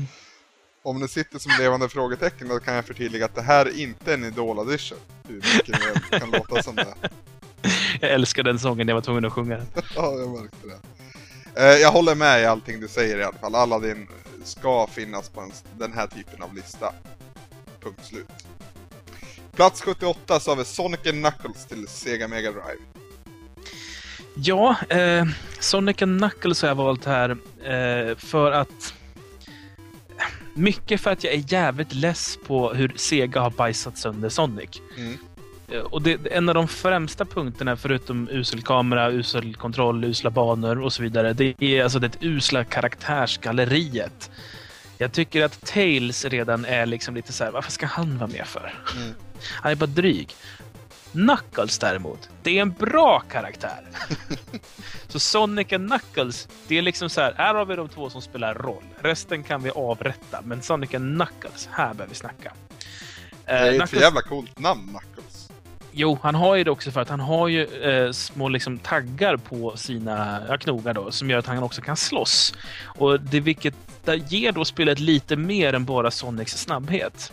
Om 0.82 1.00
det 1.00 1.08
sitter 1.08 1.38
som 1.38 1.52
levande 1.58 1.88
frågetecken 1.88 2.48
då 2.48 2.58
kan 2.58 2.74
jag 2.74 2.84
förtydliga 2.84 3.24
att 3.24 3.34
det 3.34 3.42
här 3.42 3.66
är 3.66 3.80
inte 3.80 4.14
en 4.14 4.24
Idol 4.24 4.58
Audition. 4.58 4.98
Hur 5.28 5.34
mycket 5.34 5.80
det 6.10 6.18
kan 6.18 6.30
låta 6.30 6.62
som 6.62 6.76
det. 6.76 6.94
Jag 8.00 8.10
älskar 8.10 8.42
den 8.42 8.58
sången, 8.58 8.88
jag 8.88 8.94
var 8.94 9.02
tvungen 9.02 9.24
att 9.24 9.32
sjunga 9.32 9.56
den. 9.56 9.66
Ja, 9.96 10.14
jag 10.18 10.28
märkte 10.28 10.66
det. 10.66 10.97
Eh, 11.58 11.64
Jag 11.64 11.92
håller 11.92 12.14
med 12.14 12.42
i 12.42 12.44
allting 12.44 12.80
du 12.80 12.88
säger 12.88 13.18
i 13.18 13.24
alla 13.24 13.38
fall. 13.38 13.54
Aladdin 13.54 14.08
ska 14.44 14.86
finnas 14.86 15.28
på 15.28 15.40
en, 15.40 15.52
den 15.78 15.92
här 15.92 16.06
typen 16.06 16.42
av 16.42 16.54
lista. 16.54 16.92
Punkt 17.80 18.00
slut. 18.02 18.28
Plats 19.56 19.80
78 19.82 20.40
så 20.40 20.50
har 20.50 20.56
vi 20.56 20.64
Sonic 20.64 21.00
Knuckles 21.00 21.66
till 21.66 21.88
Sega 21.88 22.28
Mega 22.28 22.50
Drive. 22.50 22.80
Ja, 24.34 24.76
eh, 24.88 25.24
Sonic 25.60 25.96
Knuckles 25.96 26.62
har 26.62 26.68
jag 26.68 26.74
valt 26.74 27.04
här 27.04 27.30
eh, 27.64 28.16
för 28.16 28.52
att... 28.52 28.94
Mycket 30.54 31.00
för 31.00 31.10
att 31.10 31.24
jag 31.24 31.32
är 31.34 31.52
jävligt 31.52 31.94
less 31.94 32.38
på 32.46 32.72
hur 32.74 32.92
Sega 32.96 33.40
har 33.40 33.50
bajsat 33.50 33.98
sönder 33.98 34.28
Sonic. 34.28 34.70
Mm. 34.96 35.18
Eh, 35.72 35.80
Och 35.80 36.02
det, 36.02 36.26
en 36.32 36.48
av 36.48 36.54
de 36.54 36.68
främsta 36.68 37.24
punkterna, 37.24 37.76
förutom 37.76 38.28
usel 38.30 38.62
kamera, 38.62 39.10
usel 39.10 39.54
kontroll, 39.54 40.04
usla 40.04 40.30
banor 40.30 40.80
och 40.80 40.92
så 40.92 41.02
vidare, 41.02 41.32
det 41.32 41.54
är 41.62 41.82
alltså 41.82 41.98
det 41.98 42.16
usla 42.20 42.64
karaktärsgalleriet. 42.64 44.30
Jag 44.98 45.12
tycker 45.12 45.44
att 45.44 45.60
Tails 45.66 46.24
redan 46.24 46.64
är 46.64 46.86
liksom 46.86 47.14
lite 47.14 47.32
så 47.32 47.44
här, 47.44 47.50
varför 47.50 47.72
ska 47.72 47.86
han 47.86 48.18
vara 48.18 48.30
med 48.30 48.46
för? 48.46 48.74
Mm. 48.96 49.14
Han 49.62 49.72
är 49.72 49.76
bara 49.76 49.86
dryg. 49.86 50.34
Knuckles 51.12 51.78
däremot, 51.78 52.28
det 52.42 52.58
är 52.58 52.62
en 52.62 52.72
bra 52.72 53.20
karaktär. 53.20 53.80
så 55.08 55.18
Sonic 55.18 55.66
och 55.72 55.80
Knuckles, 55.80 56.48
det 56.68 56.78
är 56.78 56.82
liksom 56.82 57.10
så 57.10 57.20
här, 57.20 57.34
här 57.36 57.54
har 57.54 57.64
vi 57.64 57.76
de 57.76 57.88
två 57.88 58.10
som 58.10 58.22
spelar 58.22 58.54
roll. 58.54 58.82
Resten 59.00 59.42
kan 59.42 59.62
vi 59.62 59.70
avrätta, 59.70 60.40
men 60.44 60.62
Sonic 60.62 60.90
och 60.90 60.96
Knuckles, 60.96 61.68
här 61.72 61.94
behöver 61.94 62.06
vi 62.08 62.14
snacka. 62.14 62.52
Det 63.46 63.52
är 63.52 63.72
Eh, 63.74 63.82
ett 63.82 63.90
för 63.90 63.96
jävla 64.00 64.22
coolt 64.22 64.58
namn, 64.58 64.88
Knuckles. 64.88 65.17
Jo, 66.00 66.18
han 66.22 66.34
har 66.34 66.56
ju 66.56 66.64
det 66.64 66.70
också 66.70 66.90
för 66.90 67.00
att 67.00 67.08
han 67.08 67.20
har 67.20 67.48
ju 67.48 67.64
eh, 67.64 68.12
små 68.12 68.48
liksom, 68.48 68.78
taggar 68.78 69.36
på 69.36 69.76
sina 69.76 70.40
ja, 70.48 70.58
knogar 70.58 70.94
då, 70.94 71.10
som 71.10 71.30
gör 71.30 71.38
att 71.38 71.46
han 71.46 71.62
också 71.62 71.80
kan 71.80 71.96
slåss. 71.96 72.54
Och 72.84 73.20
det 73.20 73.40
vilket 73.40 73.74
det 74.04 74.16
ger 74.16 74.52
då 74.52 74.64
spelet 74.64 74.98
lite 74.98 75.36
mer 75.36 75.72
än 75.72 75.84
bara 75.84 76.10
Sonics 76.10 76.56
snabbhet. 76.56 77.32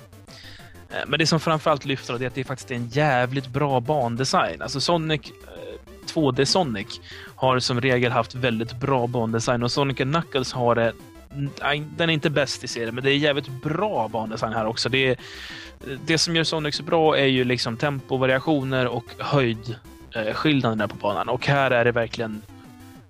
Eh, 0.89 0.97
men 1.07 1.19
det 1.19 1.27
som 1.27 1.39
framförallt 1.39 1.85
lyfter 1.85 2.17
det 2.17 2.25
är 2.25 2.27
att 2.27 2.35
det 2.35 2.43
faktiskt 2.43 2.71
är 2.71 2.75
en 2.75 2.87
jävligt 2.87 3.47
bra 3.47 3.79
bandesign. 3.79 4.61
Alltså 4.61 4.79
Sonic, 4.79 5.21
eh, 5.21 6.13
2D 6.13 6.45
Sonic, 6.45 6.99
har 7.35 7.59
som 7.59 7.81
regel 7.81 8.11
haft 8.11 8.35
väldigt 8.35 8.73
bra 8.73 9.07
bandesign 9.07 9.63
och 9.63 9.71
Sonic 9.71 9.97
Knuckles 9.97 10.53
har 10.53 10.75
det 10.75 10.93
den 11.97 12.09
är 12.09 12.13
inte 12.13 12.29
bäst 12.29 12.63
i 12.63 12.67
serien, 12.67 12.95
men 12.95 13.03
det 13.03 13.11
är 13.11 13.17
jävligt 13.17 13.63
bra 13.63 14.07
bandesign 14.07 14.53
här 14.53 14.65
också. 14.65 14.89
Det, 14.89 15.07
är, 15.07 15.17
det 16.05 16.17
som 16.17 16.35
gör 16.35 16.43
Sonic 16.43 16.75
så 16.75 16.83
bra 16.83 17.17
är 17.17 17.25
ju 17.25 17.43
liksom 17.43 17.77
tempovariationer 17.77 18.87
och 18.87 19.05
höjdskillnaderna 19.19 20.83
eh, 20.83 20.89
på 20.89 20.95
banan. 20.95 21.29
Och 21.29 21.47
här 21.47 21.71
är 21.71 21.85
det 21.85 21.91
verkligen... 21.91 22.41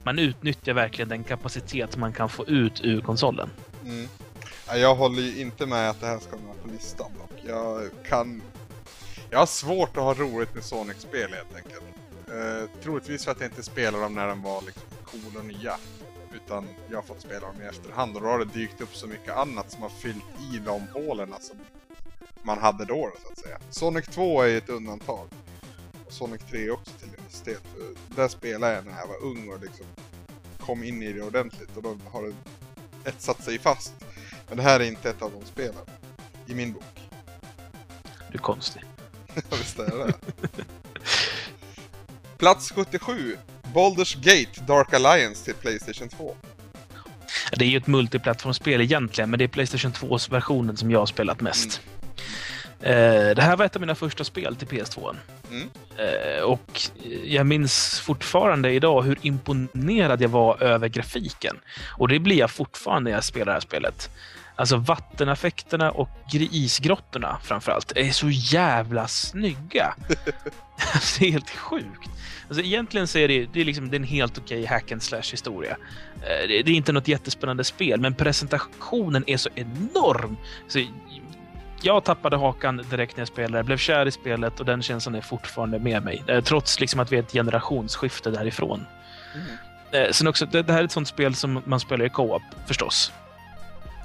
Man 0.04 0.20
utnyttjar 0.20 0.74
verkligen 0.74 1.10
den 1.10 1.24
kapacitet 1.24 1.98
man 1.98 2.14
kan 2.14 2.30
få 2.30 2.46
ut 2.46 2.82
ur 2.84 3.02
konsolen. 3.02 3.50
Mm. 3.86 4.08
Jag 4.68 4.96
håller 4.96 5.22
ju 5.22 5.42
inte 5.42 5.66
med 5.66 5.90
att 5.90 6.02
det 6.02 6.08
här 6.08 6.20
ska 6.20 6.32
vara 6.32 6.56
på 6.64 6.70
listan 6.72 7.12
dock. 7.20 7.44
Jag 7.48 7.90
kan... 8.10 8.42
Jag 9.30 9.40
har 9.40 9.46
svårt 9.46 9.98
att 9.98 10.04
ha 10.04 10.14
roligt 10.14 10.56
med 10.56 10.64
Sonic-spel 10.64 11.30
helt 11.34 11.56
enkelt. 11.56 11.84
Eh, 12.28 12.70
troligtvis 12.84 13.26
för 13.26 13.32
att 13.32 13.40
jag 13.40 13.50
inte 13.50 13.64
spelade 13.64 14.04
dem 14.04 14.14
när 14.14 14.28
de 14.28 14.42
var 14.42 14.62
liksom 14.62 14.84
coola 15.04 15.40
och 15.40 15.46
nya. 15.46 15.78
Utan 16.36 16.68
jag 16.90 16.98
har 16.98 17.04
fått 17.04 17.22
spela 17.22 17.40
dem 17.40 17.62
i 17.64 17.66
efterhand 17.66 18.16
och 18.16 18.22
då 18.22 18.28
har 18.28 18.40
det 18.40 18.46
dykt 18.46 18.82
upp 18.82 18.96
så 18.96 19.08
mycket 19.08 19.38
annat 19.38 19.72
som 19.72 19.82
har 19.82 19.90
fyllt 19.90 20.26
i 20.54 20.58
de 20.66 20.88
hålen 20.94 21.34
som 21.40 21.58
man 22.46 22.58
hade 22.58 22.86
då 22.86 23.12
så 23.24 23.32
att 23.32 23.40
säga. 23.40 23.58
Sonic 23.70 24.06
2 24.06 24.42
är 24.42 24.58
ett 24.58 24.70
undantag. 24.70 25.28
Sonic 26.10 26.42
3 26.52 26.72
också 26.72 26.92
till 26.92 27.08
en 27.18 27.26
viss 27.28 27.42
del. 27.42 27.58
Där 28.16 28.28
spelade 28.28 28.74
jag 28.74 28.86
när 28.86 29.00
jag 29.00 29.08
var 29.08 29.24
ung 29.24 29.50
och 29.50 29.62
liksom 29.62 29.86
kom 30.60 30.84
in 30.84 31.04
i 31.04 31.14
det 31.14 31.22
ordentligt 31.22 31.78
och 31.78 31.84
då 31.84 31.98
har 32.12 32.24
det 32.24 32.34
etsat 33.10 33.44
sig 33.44 33.60
fast. 33.60 33.94
Men 34.48 34.58
det 34.58 34.64
här 34.64 34.80
är 34.80 34.84
inte 34.84 35.10
ett 35.10 35.22
av 35.22 35.32
de 35.32 35.46
spelen. 35.46 35.86
I 36.48 36.56
min 36.56 36.74
bok. 36.74 37.10
Du 38.32 38.38
är 38.38 38.42
konstig. 38.42 38.84
Ja, 39.36 39.58
Visst 39.58 39.80
är 39.80 40.08
det 40.08 40.14
Plats 42.38 42.72
77. 42.72 43.38
Baldur's 43.74 44.18
Gate 44.18 44.62
Dark 44.68 44.94
Alliance 44.94 45.46
till 45.46 45.54
Playstation 45.54 46.10
2. 46.10 46.36
Det 47.52 47.66
är 47.66 47.70
ju 47.70 47.78
ett 47.78 47.88
multiplattformsspel 47.88 48.82
egentligen, 48.82 49.30
men 49.30 49.40
det 49.40 49.44
är 49.46 49.48
Playstation 49.48 49.92
2-versionen 49.92 50.78
som 50.78 50.92
jag 50.92 51.00
har 51.00 51.06
spelat 51.06 51.42
mest. 51.42 51.82
Eh, 52.82 53.36
det 53.36 53.42
här 53.42 53.58
var 53.58 53.66
ett 53.66 53.76
av 53.76 53.82
mina 53.82 53.96
första 53.96 54.24
spel 54.24 54.56
till 54.56 54.68
PS2. 54.68 55.16
Mm. 55.52 55.70
Eh, 55.98 56.42
och 56.44 56.82
jag 57.24 57.46
minns 57.46 58.00
fortfarande 58.00 58.72
idag 58.72 59.02
hur 59.02 59.18
imponerad 59.22 60.22
jag 60.22 60.30
var 60.30 60.64
över 60.64 60.88
grafiken. 60.88 61.58
Och 61.98 62.08
det 62.08 62.20
blir 62.20 62.38
jag 62.38 62.52
fortfarande 62.52 63.10
när 63.10 63.18
jag 63.18 63.24
spelar 63.24 63.46
det 63.46 63.52
här 63.52 63.60
spelet. 63.60 64.10
Alltså 64.56 64.78
vatteneffekterna 64.78 65.92
och 65.92 66.10
isgrottorna 66.34 67.38
framförallt 67.44 67.92
är 67.96 68.12
så 68.12 68.30
jävla 68.30 69.08
snygga. 69.08 69.96
Alltså, 70.94 71.20
det 71.20 71.28
är 71.28 71.32
helt 71.32 71.50
sjukt. 71.50 72.10
Alltså, 72.48 72.64
egentligen 72.64 73.08
så 73.08 73.18
är 73.18 73.28
det, 73.28 73.48
det 73.54 73.62
är 73.62 73.66
liksom, 73.66 73.90
det 73.90 73.96
är 73.96 74.00
en 74.00 74.04
helt 74.04 74.38
okej 74.38 74.66
hack 74.66 74.92
and 74.92 75.04
slash 75.04 75.32
historia. 75.32 75.78
Eh, 76.16 76.48
det 76.48 76.60
är 76.60 76.70
inte 76.70 76.92
något 76.92 77.08
jättespännande 77.08 77.64
spel, 77.64 78.00
men 78.00 78.14
presentationen 78.14 79.24
är 79.28 79.38
så 79.38 79.50
enorm. 79.56 80.38
Så 80.68 80.80
jag 81.86 82.04
tappade 82.04 82.38
hakan 82.38 82.78
direkt 82.90 83.18
när 83.18 83.22
jag 83.22 83.28
spelade, 83.28 83.64
blev 83.64 83.78
kär 83.78 84.06
i 84.06 84.12
spelet 84.12 84.60
och 84.60 84.66
den 84.66 84.82
känslan 84.82 85.16
är 85.16 85.22
fortfarande 85.22 85.80
med 85.80 86.04
mig. 86.04 86.24
Eh, 86.28 86.44
Trots 86.44 86.80
liksom 86.80 87.00
att 87.00 87.12
vi 87.12 87.16
är 87.16 87.20
ett 87.20 87.32
generationsskifte 87.32 88.32
därifrån. 88.32 88.86
Eh, 89.92 90.12
Sen 90.12 90.28
också, 90.28 90.46
det, 90.46 90.62
det 90.62 90.74
här 90.74 90.80
är 90.80 90.84
ett 90.86 90.92
sånt 90.92 91.08
spel 91.08 91.36
som 91.36 91.62
man 91.66 91.80
spelar 91.80 92.06
i 92.06 92.10
co-op, 92.10 92.42
förstås. 92.68 93.12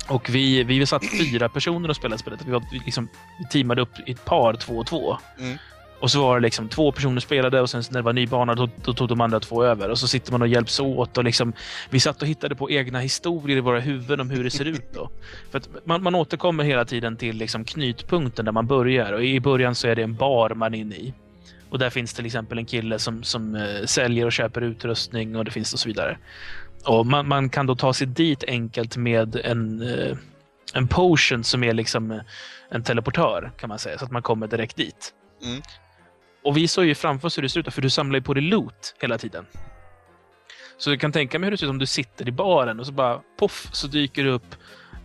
Och 0.08 0.30
vi, 0.30 0.62
vi 0.62 0.86
satt 0.86 1.02
fyra 1.18 1.48
personer 1.48 1.88
och 1.88 1.96
spelade 1.96 2.18
spelet. 2.18 2.40
Vi, 2.46 2.50
var, 2.52 2.62
vi 2.72 2.78
liksom, 2.78 3.08
vi 3.38 3.48
teamade 3.48 3.82
upp 3.82 3.92
i 4.06 4.12
ett 4.12 4.24
par, 4.24 4.54
två 4.54 4.74
och 4.78 4.86
två. 4.86 5.16
Mm. 5.38 5.58
Och 6.00 6.10
så 6.10 6.22
var 6.22 6.34
det 6.34 6.42
liksom 6.42 6.68
två 6.68 6.92
personer 6.92 7.20
spelade 7.20 7.60
och 7.60 7.70
sen 7.70 7.82
när 7.90 7.98
det 7.98 8.04
var 8.04 8.12
ny 8.12 8.26
bana 8.26 8.54
då, 8.54 8.68
då 8.84 8.92
tog 8.92 9.08
de 9.08 9.20
andra 9.20 9.40
två 9.40 9.64
över. 9.64 9.88
Och 9.88 9.98
så 9.98 10.08
sitter 10.08 10.32
man 10.32 10.42
och 10.42 10.48
hjälps 10.48 10.80
åt. 10.80 11.18
Och 11.18 11.24
liksom, 11.24 11.52
vi 11.90 12.00
satt 12.00 12.22
och 12.22 12.28
hittade 12.28 12.54
på 12.54 12.70
egna 12.70 13.00
historier 13.00 13.56
i 13.56 13.60
våra 13.60 13.80
huvuden 13.80 14.20
om 14.20 14.30
hur 14.30 14.44
det 14.44 14.50
ser 14.50 14.64
ut. 14.64 14.92
Då. 14.94 15.10
För 15.50 15.58
att 15.58 15.68
man, 15.84 16.02
man 16.02 16.14
återkommer 16.14 16.64
hela 16.64 16.84
tiden 16.84 17.16
till 17.16 17.36
liksom 17.36 17.64
knytpunkten 17.64 18.44
där 18.44 18.52
man 18.52 18.66
börjar. 18.66 19.12
Och 19.12 19.24
I 19.24 19.40
början 19.40 19.74
så 19.74 19.88
är 19.88 19.96
det 19.96 20.02
en 20.02 20.14
bar 20.14 20.50
man 20.54 20.74
är 20.74 20.78
inne 20.78 20.94
i. 20.94 21.14
Och 21.70 21.78
där 21.78 21.90
finns 21.90 22.14
till 22.14 22.26
exempel 22.26 22.58
en 22.58 22.66
kille 22.66 22.98
som, 22.98 23.22
som 23.22 23.54
eh, 23.54 23.84
säljer 23.86 24.26
och 24.26 24.32
köper 24.32 24.60
utrustning 24.60 25.36
och 25.36 25.44
det 25.44 25.50
finns 25.50 25.72
och 25.72 25.78
så 25.78 25.88
vidare. 25.88 26.18
Och 26.84 27.06
man, 27.06 27.28
man 27.28 27.48
kan 27.48 27.66
då 27.66 27.76
ta 27.76 27.92
sig 27.92 28.06
dit 28.06 28.44
enkelt 28.46 28.96
med 28.96 29.36
en, 29.36 29.82
eh, 29.82 30.16
en 30.74 30.88
potion 30.88 31.44
som 31.44 31.64
är 31.64 31.72
liksom 31.72 32.10
eh, 32.10 32.20
en 32.70 32.82
teleportör 32.82 33.52
kan 33.56 33.68
man 33.68 33.78
säga, 33.78 33.98
så 33.98 34.04
att 34.04 34.10
man 34.10 34.22
kommer 34.22 34.46
direkt 34.46 34.76
dit. 34.76 35.14
Mm. 35.42 35.62
Och 36.44 36.56
vi 36.56 36.68
såg 36.68 36.84
ju 36.84 36.94
framför 36.94 37.26
oss 37.26 37.38
hur 37.38 37.42
det 37.42 37.48
ser 37.48 37.60
ut, 37.60 37.74
för 37.74 37.82
du 37.82 37.90
samlar 37.90 38.18
ju 38.18 38.22
på 38.22 38.34
dig 38.34 38.42
loot 38.42 38.94
hela 39.00 39.18
tiden. 39.18 39.46
Så 40.78 40.90
du 40.90 40.98
kan 40.98 41.12
tänka 41.12 41.38
mig 41.38 41.46
hur 41.46 41.50
det 41.50 41.58
ser 41.58 41.66
ut 41.66 41.70
om 41.70 41.78
du 41.78 41.86
sitter 41.86 42.28
i 42.28 42.32
baren 42.32 42.80
och 42.80 42.86
så 42.86 42.92
bara 42.92 43.20
poff 43.38 43.68
så 43.72 43.86
dyker 43.86 44.24
det 44.24 44.30
upp 44.30 44.56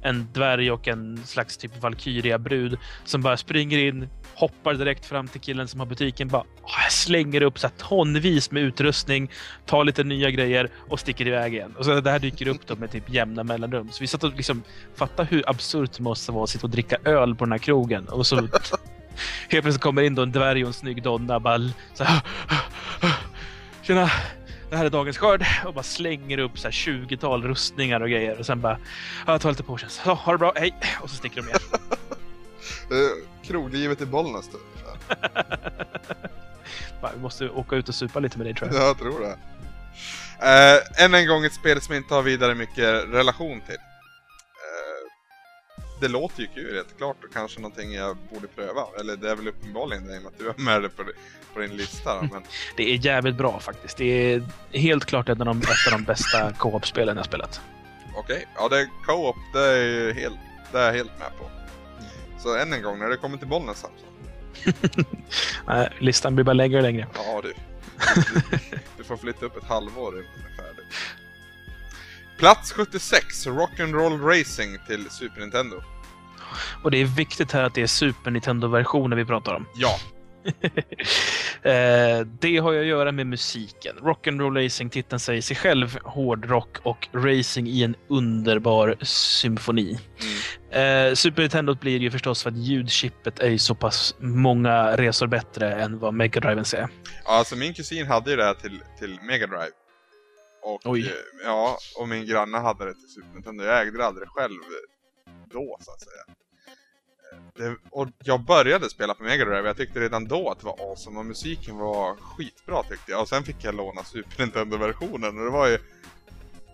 en 0.06 0.28
dvärg 0.34 0.72
och 0.72 0.88
en 0.88 1.26
slags 1.26 1.58
typ 1.58 1.82
Valkyria-brud 1.82 2.78
som 3.04 3.22
bara 3.22 3.38
springer 3.38 3.78
in, 3.78 4.10
hoppar 4.36 4.74
direkt 4.74 5.06
fram 5.06 5.28
till 5.28 5.42
killen 5.42 5.68
som 5.68 5.80
har 5.80 5.88
butiken, 5.88 6.28
bara 6.28 6.44
ah, 6.64 6.90
slänger 6.90 7.42
upp 7.42 7.60
så 7.60 7.70
tonvis 7.70 8.52
med 8.52 8.64
utrustning, 8.64 9.32
tar 9.66 9.84
lite 9.84 10.04
nya 10.04 10.30
grejer 10.30 10.70
och 10.90 11.00
sticker 11.00 11.28
iväg 11.28 11.54
igen. 11.54 11.76
Och 11.78 11.86
så 11.86 12.02
det 12.02 12.12
här 12.12 12.20
dyker 12.20 12.48
upp 12.48 12.68
då 12.68 12.76
med 12.76 12.92
typ 12.92 13.10
jämna 13.10 13.44
mellanrum. 13.44 13.90
Så 13.92 14.02
vi 14.02 14.08
satt 14.08 14.24
och 14.24 14.34
liksom, 14.36 14.64
fatta 14.96 15.24
hur 15.24 15.50
absurt 15.50 15.92
det 15.98 16.04
måste 16.04 16.32
vara 16.32 16.44
att 16.44 16.50
sitta 16.50 16.68
och 16.68 16.72
dricka 16.72 16.98
öl 17.06 17.36
på 17.36 17.46
den 17.46 17.52
här 17.52 17.60
krogen. 17.60 18.08
Och 18.08 18.28
så 18.28 18.48
helt 19.50 19.64
plötsligt 19.64 19.82
kommer 19.82 20.02
in 20.02 20.16
då 20.16 20.22
en 20.22 20.32
dvärg 20.32 20.64
och 20.64 20.68
en 20.68 20.74
snygg 20.74 21.04
donna 21.04 21.40
bara 21.40 21.60
så 21.94 22.04
här, 22.04 22.22
Tjena! 23.82 24.12
Det 24.70 24.78
här 24.78 24.86
är 24.86 24.90
dagens 24.90 25.18
skörd 25.18 25.46
och 25.66 25.74
bara 25.74 25.84
slänger 25.84 26.38
upp 26.38 26.60
så 26.60 26.68
här 26.68 26.72
20-tal 26.72 27.44
rustningar 27.44 28.02
och 28.02 28.10
grejer 28.10 28.40
och 28.40 28.46
sen 28.46 28.62
bara 28.62 28.78
ja, 29.28 29.40
ta 29.40 29.50
lite 29.50 29.64
potions. 29.64 29.94
Så, 30.04 30.14
ha 30.14 30.32
det 30.32 30.38
bra, 30.38 30.54
hej! 30.56 30.74
Och 31.02 31.10
så 31.10 31.16
sticker 31.16 31.42
de 31.42 31.48
igen. 31.48 31.60
Kroglivet 33.44 34.02
i 34.02 34.06
Bollnäs 34.06 34.50
då, 34.52 34.58
vi 37.16 37.22
måste 37.22 37.50
åka 37.50 37.76
ut 37.76 37.90
och 37.90 37.96
supa 37.96 38.20
lite 38.20 38.38
med 38.38 38.48
dig 38.48 38.54
tror 38.54 38.74
jag. 38.74 38.84
Jag 38.84 38.98
tror 38.98 39.20
det. 39.20 39.38
Eh, 40.40 41.04
än 41.06 41.14
en 41.14 41.28
gång 41.28 41.46
ett 41.46 41.54
spel 41.54 41.82
som 41.82 41.94
jag 41.94 42.04
inte 42.04 42.14
har 42.14 42.22
vidare 42.22 42.56
mycket 42.56 43.06
relation 43.14 43.62
till. 43.62 43.78
Det 46.00 46.08
låter 46.08 46.42
ju 46.42 46.48
kul 46.48 46.76
helt 46.76 46.98
klart 46.98 47.24
och 47.24 47.34
kanske 47.34 47.60
någonting 47.60 47.94
jag 47.94 48.18
borde 48.34 48.48
pröva. 48.48 48.82
Eller 49.00 49.16
det 49.16 49.30
är 49.30 49.36
väl 49.36 49.48
uppenbarligen 49.48 50.08
det 50.08 50.16
i 50.16 50.18
och 50.18 50.22
med 50.24 50.32
att 50.32 50.40
du 50.40 50.46
har 50.48 50.56
med 50.58 50.82
det 50.82 50.90
på, 50.90 51.04
på 51.54 51.60
din 51.60 51.78
lista. 51.78 52.22
Men 52.22 52.44
Det 52.78 52.84
är 52.94 53.06
jävligt 53.06 53.36
bra 53.36 53.60
faktiskt. 53.60 53.98
Det 53.98 54.06
är 54.34 54.44
helt 54.72 55.06
klart 55.06 55.30
ett 55.30 55.40
av 55.40 55.46
de, 55.46 55.58
ett 55.58 55.88
av 55.88 55.92
de 55.92 56.04
bästa 56.04 56.54
co-op-spelen 56.54 57.18
jag 57.18 57.26
spelat. 57.26 57.62
okej, 58.18 58.48
ja 58.56 58.70
det 58.70 58.80
är 58.80 58.88
co-op, 59.06 59.36
det 59.54 59.60
är 59.60 60.14
helt, 60.14 60.38
det 60.72 60.80
är 60.80 60.86
jag 60.86 60.94
helt 60.94 61.20
med 61.20 61.28
på. 61.40 61.50
Så 62.40 62.56
än 62.58 62.74
en 62.74 62.82
gång, 62.82 63.00
när 63.00 63.10
det 63.10 63.18
kommer 63.18 63.38
till 63.38 63.48
Bollnäs 63.48 63.78
Samson. 63.78 64.10
Nej, 65.68 65.90
listan 66.00 66.36
blir 66.36 66.46
bara 66.46 66.54
längre 66.54 66.78
och 66.78 66.84
längre. 66.84 67.08
Ja 67.16 67.42
du. 67.44 67.54
Du, 68.16 68.68
du 68.98 69.04
får 69.04 69.18
flytta 69.18 69.46
upp 69.46 69.58
ett 69.58 69.64
halvår 69.64 70.14
innan 70.14 70.26
det 70.58 70.62
är 70.64 70.66
färdigt. 70.68 70.86
Plats 72.38 72.72
76, 72.72 73.48
Rock'n'Roll 73.48 74.22
Racing 74.22 74.78
till 74.88 75.10
Super 75.10 75.42
Nintendo. 75.42 75.76
Och 76.84 76.92
det 76.92 76.98
är 76.98 77.06
viktigt 77.06 77.52
här 77.52 77.64
att 77.64 77.74
det 77.74 77.82
är 77.82 77.88
Super 77.88 78.32
Nintendo-versioner 78.32 79.16
vi 79.16 79.26
pratar 79.26 79.54
om. 79.54 79.66
Ja, 79.76 80.00
Eh, 81.64 82.20
det 82.40 82.58
har 82.58 82.72
ju 82.72 82.80
att 82.80 82.86
göra 82.86 83.12
med 83.12 83.28
musiken. 83.28 83.96
Rock'n'Roll 84.02 84.64
Racing, 84.64 84.92
titeln 84.92 85.20
säger 85.20 85.42
sig 85.42 85.56
själv, 85.56 85.98
hårdrock 86.04 86.78
och 86.84 87.08
racing 87.14 87.68
i 87.68 87.84
en 87.84 87.96
underbar 88.10 88.96
symfoni. 89.02 90.00
Mm. 90.72 91.10
Eh, 91.10 91.14
Super 91.14 91.42
Nintendo 91.42 91.76
blir 91.76 92.00
ju 92.00 92.12
förstås 92.12 92.44
för 92.44 92.50
att 92.50 92.58
ljudchippet 92.58 93.40
är 93.40 93.50
ju 93.50 93.58
så 93.58 93.76
pass 93.76 94.16
många 94.20 94.98
resor 94.98 95.28
bättre 95.28 95.74
än 95.74 96.00
vad 96.00 96.14
Mega 96.14 96.40
Driven 96.40 96.66
är. 96.76 96.80
Ja, 96.80 96.88
alltså 97.26 97.56
min 97.56 97.74
kusin 97.74 98.08
hade 98.08 98.32
ju 98.32 98.38
det 98.38 98.46
här 98.46 98.54
till, 98.54 98.80
till 99.00 99.20
Mega 99.22 99.48
Drive. 99.48 99.72
Och, 100.66 100.82
Oj. 100.86 101.08
eh, 101.08 101.14
ja, 101.44 101.78
och 101.98 102.08
min 102.08 102.26
granne 102.26 102.58
hade 102.58 102.86
det 102.86 102.94
till 102.94 103.10
Super 103.10 103.34
Nintendo. 103.34 103.64
Jag 103.64 103.82
ägde 103.82 103.98
det 103.98 104.06
aldrig 104.06 104.30
själv 104.30 104.60
då, 105.52 105.78
så 105.82 105.92
att 105.92 106.02
säga. 106.02 106.24
Eh, 107.32 107.38
Det, 107.56 107.78
och 107.92 108.08
jag 108.24 108.40
började 108.46 108.90
spela 108.90 109.14
på 109.14 109.24
Mega 109.24 109.46
Drive. 109.46 109.68
Jag 109.68 109.78
tyckte 109.78 110.00
redan 110.00 110.26
då 110.28 110.50
att 110.50 110.60
det 110.60 110.66
var 110.66 110.90
awesome 110.90 111.20
och 111.20 111.26
musiken 111.26 111.78
var 111.78 112.16
skitbra 112.16 112.84
tyckte 112.84 113.12
jag. 113.12 113.22
Och 113.22 113.30
sen 113.30 113.44
fick 113.44 113.64
jag 113.64 113.76
låna 113.76 114.04
Super 114.04 114.40
Nintendo-versionen 114.40 115.38
och 115.40 115.44
det 115.46 115.52
var 115.52 115.68
ju... 115.68 115.78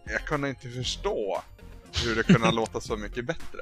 Jag 0.05 0.21
kunde 0.25 0.49
inte 0.49 0.69
förstå 0.69 1.41
hur 2.05 2.15
det 2.15 2.23
kunde 2.23 2.51
låta 2.61 2.81
så 2.81 2.97
mycket 2.97 3.25
bättre. 3.25 3.59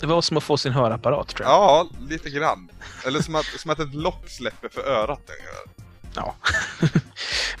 Det 0.00 0.06
var 0.06 0.22
som 0.22 0.36
att 0.36 0.44
få 0.44 0.56
sin 0.56 0.72
hörapparat 0.72 1.28
tror 1.28 1.48
jag. 1.48 1.54
Ja, 1.54 1.88
lite 2.08 2.30
grann. 2.30 2.68
Eller 3.06 3.20
som 3.20 3.34
att, 3.34 3.44
som 3.46 3.70
att 3.70 3.78
ett 3.80 3.94
lock 3.94 4.28
släpper 4.28 4.68
för 4.68 4.80
örat. 4.80 5.20
ungefär. 5.30 5.85
Ja. 6.16 6.34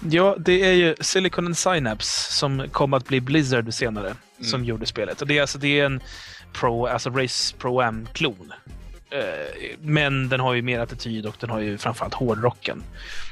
ja, 0.10 0.36
det 0.38 0.64
är 0.64 0.72
ju 0.72 0.96
Silicon 1.00 1.46
and 1.46 1.58
Synapse 1.58 2.32
som 2.32 2.68
kom 2.72 2.94
att 2.94 3.08
bli 3.08 3.20
Blizzard 3.20 3.74
senare 3.74 4.14
som 4.40 4.64
gjorde 4.64 4.86
spelet. 4.86 5.20
Och 5.20 5.26
det 5.26 5.38
är 5.38 5.40
alltså 5.40 5.58
det 5.58 5.80
är 5.80 5.84
en 5.84 6.00
Pro, 6.52 6.86
alltså 6.86 7.10
Race 7.10 7.56
Pro-Am-klon. 7.58 8.52
Eh, 9.10 9.76
men 9.80 10.28
den 10.28 10.40
har 10.40 10.54
ju 10.54 10.62
mer 10.62 10.80
attityd 10.80 11.26
och 11.26 11.34
den 11.40 11.50
har 11.50 11.60
ju 11.60 11.78
framförallt 11.78 12.14
hårdrocken. 12.14 12.82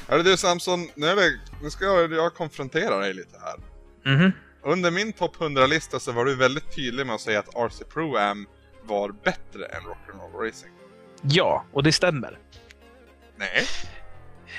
Hörru 0.09 0.23
du 0.23 0.37
Samson, 0.37 0.89
nu, 0.95 1.07
är 1.07 1.17
det, 1.17 1.39
nu 1.63 1.71
ska 1.71 1.85
jag, 1.85 2.13
jag 2.13 2.35
konfrontera 2.35 2.99
dig 2.99 3.15
lite 3.15 3.39
här. 3.41 3.57
Mhm. 4.15 4.33
Under 4.63 4.91
min 4.91 5.13
topp 5.13 5.37
100-lista 5.37 6.01
så 6.01 6.13
var 6.13 6.25
du 6.25 6.35
väldigt 6.35 6.77
tydlig 6.77 7.07
med 7.07 7.15
att 7.15 7.21
säga 7.21 7.39
att 7.39 7.55
RC 7.55 7.85
Pro 7.85 8.17
Am 8.17 8.47
var 8.83 9.11
bättre 9.25 9.67
än 9.67 9.83
Rock'n'Roll 9.83 10.47
Racing. 10.47 10.73
Ja, 11.23 11.65
och 11.73 11.83
det 11.83 11.93
stämmer. 11.93 12.39
Nej. 13.37 13.67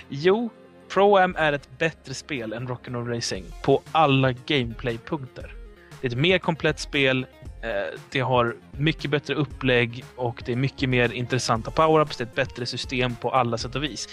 Jo, 0.10 0.50
Pro-Am 0.90 1.36
är 1.36 1.54
ett 1.54 1.70
bättre 1.78 2.14
spel 2.14 2.54
än 2.54 2.68
Rock'n'Roll 2.68 3.16
Racing 3.16 3.46
på 3.64 3.82
alla 3.92 4.32
gameplay-punkter. 4.32 5.54
Det 6.02 6.08
är 6.08 6.12
ett 6.12 6.18
mer 6.18 6.40
komplett 6.40 6.80
spel, 6.80 7.26
eh, 7.64 8.00
det 8.12 8.20
har 8.20 8.56
mycket 8.72 9.12
bättre 9.12 9.36
upplägg 9.36 10.06
och 10.16 10.44
det 10.46 10.52
är 10.52 10.56
mycket 10.56 10.90
mer 10.90 11.14
intressanta 11.14 11.72
power-ups, 11.72 12.18
det 12.18 12.24
är 12.24 12.28
ett 12.28 12.36
bättre 12.36 12.66
system 12.66 13.16
på 13.16 13.32
alla 13.32 13.58
sätt 13.58 13.76
och 13.76 13.84
vis. 13.84 14.10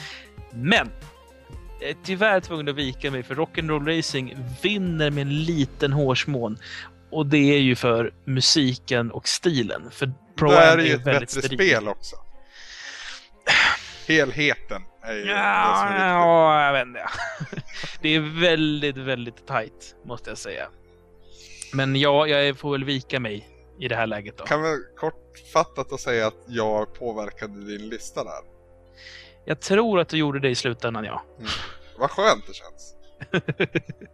Men! 0.52 0.90
Jag 1.80 1.90
är 1.90 1.96
tyvärr 2.04 2.40
tvungen 2.40 2.68
att 2.68 2.74
vika 2.74 3.10
mig 3.10 3.22
för 3.22 3.34
Rock'n'Roll 3.34 3.96
Racing 3.96 4.36
vinner 4.62 5.10
med 5.10 5.22
en 5.22 5.44
liten 5.44 5.92
hårsmån. 5.92 6.58
Och 7.10 7.26
det 7.26 7.54
är 7.54 7.60
ju 7.60 7.76
för 7.76 8.14
musiken 8.24 9.10
och 9.10 9.28
stilen. 9.28 9.82
För 9.90 10.06
Det 10.06 10.14
Pro-Am 10.36 10.78
är 10.78 10.84
ju 10.84 10.92
ett 10.94 11.06
väldigt 11.06 11.20
bättre 11.34 11.42
steril. 11.42 11.58
spel 11.58 11.88
också. 11.88 12.16
Helheten 14.08 14.82
är 15.02 15.12
ju 15.14 15.20
Ja, 15.30 15.96
ja, 15.98 16.66
jag 16.66 16.72
vet 16.72 16.86
inte. 16.86 17.06
Det 18.02 18.08
är 18.08 18.40
väldigt, 18.40 18.96
väldigt 18.96 19.46
tight, 19.46 19.96
måste 20.04 20.30
jag 20.30 20.38
säga. 20.38 20.68
Men 21.72 21.96
ja, 21.96 22.26
jag 22.26 22.58
får 22.58 22.72
väl 22.72 22.84
vika 22.84 23.20
mig 23.20 23.48
i 23.78 23.88
det 23.88 23.96
här 23.96 24.06
läget 24.06 24.38
då. 24.38 24.44
Kan 24.44 24.62
väl 24.62 24.78
kortfattat 24.96 25.92
att 25.92 26.00
säga 26.00 26.26
att 26.26 26.44
jag 26.46 26.94
påverkade 26.94 27.66
din 27.66 27.88
lista 27.88 28.24
där. 28.24 28.40
Jag 29.44 29.60
tror 29.60 30.00
att 30.00 30.08
du 30.08 30.16
gjorde 30.16 30.40
det 30.40 30.48
i 30.48 30.54
slutändan, 30.54 31.04
ja. 31.04 31.22
Vad 31.98 32.10
skönt 32.10 32.44
det 32.46 32.54
känns. 32.54 32.94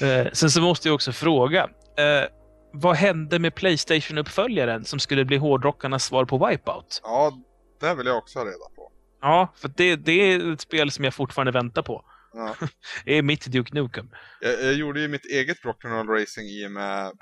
Eh, 0.00 0.26
sen 0.32 0.50
så 0.50 0.60
måste 0.60 0.88
jag 0.88 0.94
också 0.94 1.12
fråga. 1.12 1.62
Eh, 1.96 2.28
vad 2.72 2.96
hände 2.96 3.38
med 3.38 3.54
Playstation-uppföljaren 3.54 4.84
som 4.84 4.98
skulle 4.98 5.24
bli 5.24 5.36
hårdrockarnas 5.36 6.04
svar 6.04 6.24
på 6.24 6.46
Wipeout? 6.46 7.00
Ja, 7.02 7.32
det 7.80 7.94
vill 7.94 8.06
jag 8.06 8.16
också 8.16 8.38
ha 8.38 8.46
reda 8.46 8.68
på. 8.76 8.77
Ja, 9.20 9.54
för 9.56 9.68
det, 9.76 9.96
det 9.96 10.12
är 10.12 10.52
ett 10.52 10.60
spel 10.60 10.90
som 10.90 11.04
jag 11.04 11.14
fortfarande 11.14 11.52
väntar 11.52 11.82
på. 11.82 12.04
Ja. 12.32 12.56
Det 13.04 13.12
är 13.18 13.22
mitt 13.22 13.46
Duke 13.46 13.74
Nukem. 13.74 14.10
Jag, 14.40 14.62
jag 14.62 14.74
gjorde 14.74 15.00
ju 15.00 15.08
mitt 15.08 15.24
eget 15.24 15.58
Rock'n'Roll 15.58 16.20
Racing 16.20 16.48
i 16.48 16.66
och 16.66 16.72
med 16.72 17.12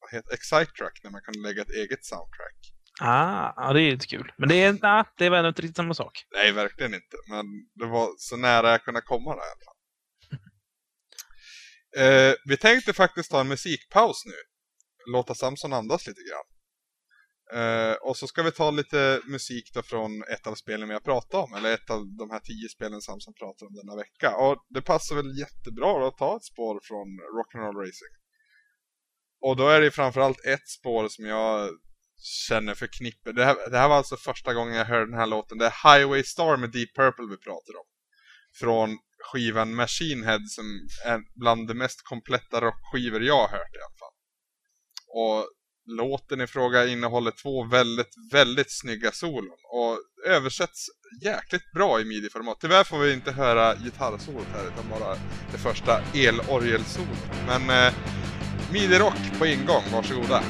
vad 0.00 0.12
heter 0.12 0.34
Excite 0.34 0.72
Track, 0.72 1.00
när 1.04 1.10
man 1.10 1.20
kan 1.22 1.42
lägga 1.42 1.62
ett 1.62 1.70
eget 1.70 2.04
soundtrack. 2.04 2.56
Ah, 3.00 3.52
ja, 3.56 3.72
det 3.72 3.82
är 3.82 3.90
lite 3.90 4.06
kul. 4.06 4.32
Men 4.38 4.48
det 4.48 4.62
är, 4.62 4.72
nah, 4.82 5.06
det 5.16 5.28
var 5.28 5.48
inte 5.48 5.62
riktigt 5.62 5.76
samma 5.76 5.94
sak. 5.94 6.24
Nej, 6.34 6.52
verkligen 6.52 6.94
inte. 6.94 7.16
Men 7.28 7.46
det 7.74 7.86
var 7.86 8.08
så 8.18 8.36
nära 8.36 8.70
jag 8.70 8.84
kunde 8.84 9.00
komma 9.00 9.30
där 9.30 9.42
i 9.42 9.50
alla 9.50 9.64
fall. 9.64 9.74
Eh, 11.96 12.34
vi 12.44 12.56
tänkte 12.56 12.92
faktiskt 12.92 13.30
ta 13.30 13.40
en 13.40 13.48
musikpaus 13.48 14.22
nu. 14.26 14.32
Låta 15.12 15.34
Samson 15.34 15.72
andas 15.72 16.06
lite 16.06 16.20
grann. 16.20 16.57
Uh, 17.54 17.92
och 17.92 18.16
så 18.16 18.26
ska 18.26 18.42
vi 18.42 18.52
ta 18.52 18.70
lite 18.70 19.20
musik 19.26 19.70
då 19.74 19.82
från 19.82 20.22
ett 20.22 20.46
av 20.46 20.54
spelen 20.54 20.88
vi 20.88 20.94
har 20.94 21.00
pratat 21.00 21.34
om. 21.34 21.54
Eller 21.54 21.74
ett 21.74 21.90
av 21.90 22.06
de 22.18 22.30
här 22.30 22.40
tio 22.40 22.68
spelen 22.68 23.00
Samson 23.00 23.34
pratar 23.34 23.66
om 23.66 23.74
denna 23.74 23.96
vecka. 23.96 24.36
Och 24.36 24.56
det 24.68 24.82
passar 24.82 25.16
väl 25.16 25.38
jättebra 25.38 26.08
att 26.08 26.18
ta 26.18 26.36
ett 26.36 26.44
spår 26.44 26.80
från 26.82 27.08
Rock'n'Roll 27.36 27.78
Racing. 27.86 28.14
Och 29.40 29.56
då 29.56 29.68
är 29.68 29.80
det 29.80 29.90
framförallt 29.90 30.44
ett 30.44 30.68
spår 30.68 31.08
som 31.08 31.24
jag 31.24 31.70
känner 32.48 32.74
förknippar. 32.74 33.32
Det 33.32 33.44
här, 33.44 33.70
det 33.70 33.78
här 33.78 33.88
var 33.88 33.96
alltså 33.96 34.16
första 34.16 34.54
gången 34.54 34.74
jag 34.74 34.84
hörde 34.84 35.10
den 35.10 35.20
här 35.20 35.26
låten. 35.26 35.58
Det 35.58 35.66
är 35.66 35.98
Highway 35.98 36.24
Star 36.24 36.56
med 36.56 36.70
Deep 36.70 36.94
Purple 36.96 37.26
vi 37.30 37.36
pratar 37.36 37.74
om. 37.80 37.86
Från 38.60 38.98
skivan 39.18 39.74
Machine 39.74 40.24
Head 40.24 40.40
som 40.48 40.64
är 41.04 41.20
bland 41.34 41.68
de 41.68 41.74
mest 41.74 42.02
kompletta 42.04 42.60
rockskivor 42.60 43.22
jag 43.22 43.34
har 43.34 43.48
hört 43.48 43.74
i 43.74 43.82
alla 43.86 43.98
fall. 43.98 44.16
Och 45.08 45.57
låten 45.88 46.40
i 46.40 46.46
fråga 46.46 46.86
innehåller 46.86 47.30
två 47.30 47.64
väldigt, 47.64 48.14
väldigt 48.32 48.70
snygga 48.70 49.12
solon 49.12 49.56
och 49.72 49.98
översätts 50.26 50.86
jäkligt 51.22 51.72
bra 51.72 52.00
i 52.00 52.04
midi-format. 52.04 52.58
Tyvärr 52.60 52.84
får 52.84 52.98
vi 52.98 53.12
inte 53.12 53.32
höra 53.32 53.74
gitarrsolot 53.74 54.46
här 54.52 54.64
utan 54.64 54.90
bara 54.90 55.16
det 55.52 55.58
första 55.58 56.00
elorgelsolot. 56.14 57.30
Men 57.46 57.70
eh, 57.70 57.94
midi-rock 58.72 59.38
på 59.38 59.46
ingång, 59.46 59.82
varsågoda. 59.92 60.42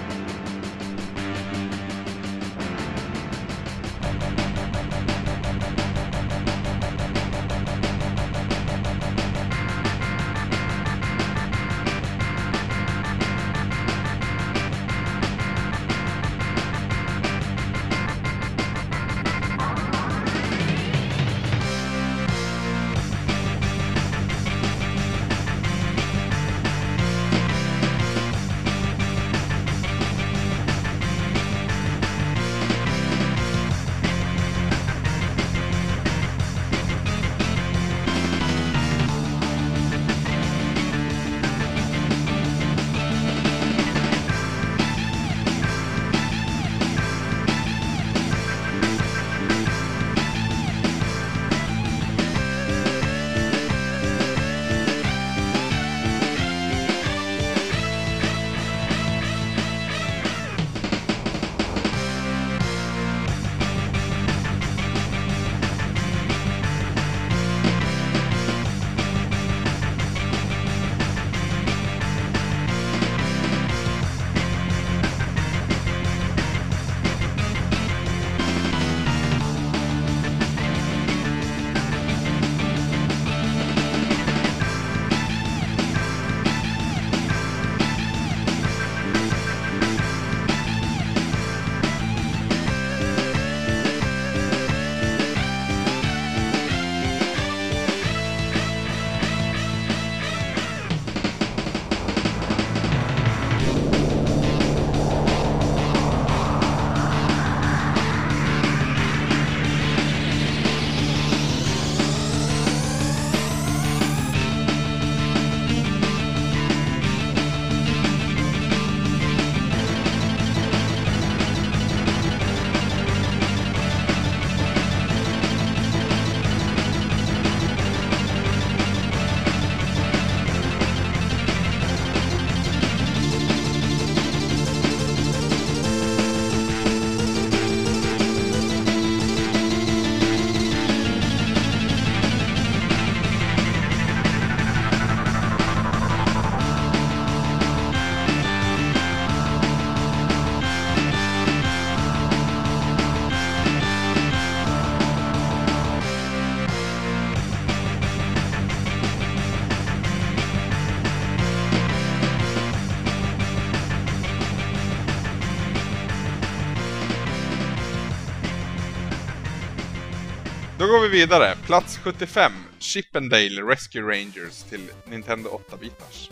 Går 170.88 171.00
vi 171.00 171.08
vidare. 171.08 171.56
Plats 171.66 171.98
75. 172.02 172.52
Chippendale 172.78 173.62
Rescue 173.62 174.02
Rangers 174.02 174.62
till 174.70 174.90
Nintendo 175.04 175.60
8-bitars. 175.70 176.30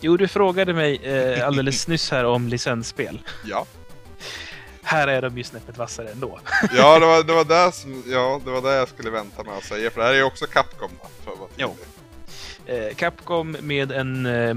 Jo, 0.00 0.16
du 0.16 0.28
frågade 0.28 0.74
mig 0.74 1.00
eh, 1.02 1.46
alldeles 1.46 1.88
nyss 1.88 2.10
här 2.10 2.24
om 2.24 2.48
licensspel. 2.48 3.20
Ja. 3.44 3.66
Här 4.82 5.08
är 5.08 5.22
de 5.22 5.38
ju 5.38 5.44
snäppet 5.44 5.78
vassare 5.78 6.10
ändå. 6.10 6.40
Ja, 6.76 6.98
det 6.98 7.06
var, 7.06 7.22
det 7.22 7.32
var 7.32 7.44
där 7.44 7.70
som, 7.70 8.04
ja, 8.06 8.40
det 8.44 8.50
var 8.50 8.62
där 8.62 8.76
jag 8.76 8.88
skulle 8.88 9.10
vänta 9.10 9.44
med 9.44 9.54
att 9.56 9.64
säga, 9.64 9.90
för 9.90 10.00
det 10.00 10.06
här 10.06 10.12
är 10.12 10.18
ju 10.18 10.22
också 10.24 10.46
Capcom 10.46 10.90
för 11.24 11.32
att 11.32 11.38
vara 11.38 11.48
Jo. 11.56 11.76
Eh, 12.66 12.94
Capcom 12.94 13.56
med 13.60 13.92
en... 13.92 14.26
Eh, 14.26 14.56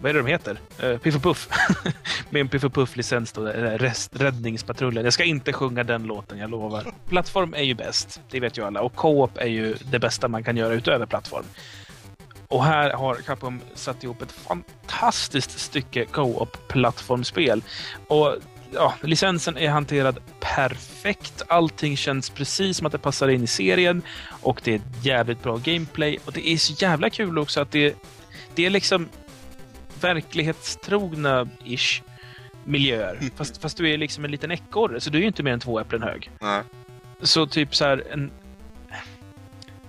vad 0.00 0.10
är 0.10 0.14
det 0.14 0.20
de 0.20 0.26
heter? 0.26 0.60
Uh, 0.84 0.98
Piff 0.98 1.16
och 1.16 1.22
Puff. 1.22 1.48
med 2.30 2.40
en 2.40 2.48
Piff 2.48 2.64
och 2.64 2.72
Puff-licens 2.72 3.32
då. 3.32 3.44
Rest, 3.44 4.20
Räddningspatrullen. 4.20 5.04
Jag 5.04 5.12
ska 5.12 5.24
inte 5.24 5.52
sjunga 5.52 5.84
den 5.84 6.02
låten, 6.02 6.38
jag 6.38 6.50
lovar. 6.50 6.86
Plattform 7.08 7.54
är 7.54 7.62
ju 7.62 7.74
bäst, 7.74 8.20
det 8.30 8.40
vet 8.40 8.58
ju 8.58 8.64
alla. 8.64 8.80
Och 8.80 8.94
co-op 8.94 9.38
är 9.38 9.46
ju 9.46 9.74
det 9.90 9.98
bästa 9.98 10.28
man 10.28 10.44
kan 10.44 10.56
göra 10.56 10.74
utöver 10.74 11.06
plattform. 11.06 11.44
Och 12.48 12.64
här 12.64 12.90
har 12.90 13.14
Capcom 13.14 13.60
satt 13.74 14.04
ihop 14.04 14.22
ett 14.22 14.32
fantastiskt 14.32 15.58
stycke 15.58 16.04
co-op-plattformspel. 16.04 17.62
Och 18.08 18.36
ja, 18.72 18.94
licensen 19.02 19.58
är 19.58 19.68
hanterad 19.68 20.18
perfekt. 20.40 21.42
Allting 21.48 21.96
känns 21.96 22.30
precis 22.30 22.76
som 22.76 22.86
att 22.86 22.92
det 22.92 22.98
passar 22.98 23.28
in 23.28 23.44
i 23.44 23.46
serien. 23.46 24.02
Och 24.42 24.60
det 24.64 24.72
är 24.72 24.76
ett 24.76 25.04
jävligt 25.04 25.42
bra 25.42 25.56
gameplay. 25.56 26.18
Och 26.24 26.32
det 26.32 26.48
är 26.48 26.56
så 26.56 26.72
jävla 26.72 27.10
kul 27.10 27.38
också 27.38 27.60
att 27.60 27.70
det, 27.70 27.94
det 28.54 28.66
är 28.66 28.70
liksom 28.70 29.08
verklighetstrogna-ish 30.00 32.02
miljöer. 32.64 33.30
Fast, 33.36 33.62
fast 33.62 33.76
du 33.76 33.90
är 33.90 33.98
liksom 33.98 34.24
en 34.24 34.30
liten 34.30 34.50
ekorre, 34.50 35.00
så 35.00 35.10
du 35.10 35.18
är 35.18 35.22
ju 35.22 35.28
inte 35.28 35.42
mer 35.42 35.52
än 35.52 35.60
två 35.60 35.80
äpplen 35.80 36.02
hög. 36.02 36.30
Nej. 36.40 36.62
Så 37.22 37.46
typ 37.46 37.76
så 37.76 37.84
här 37.84 38.04
en... 38.12 38.30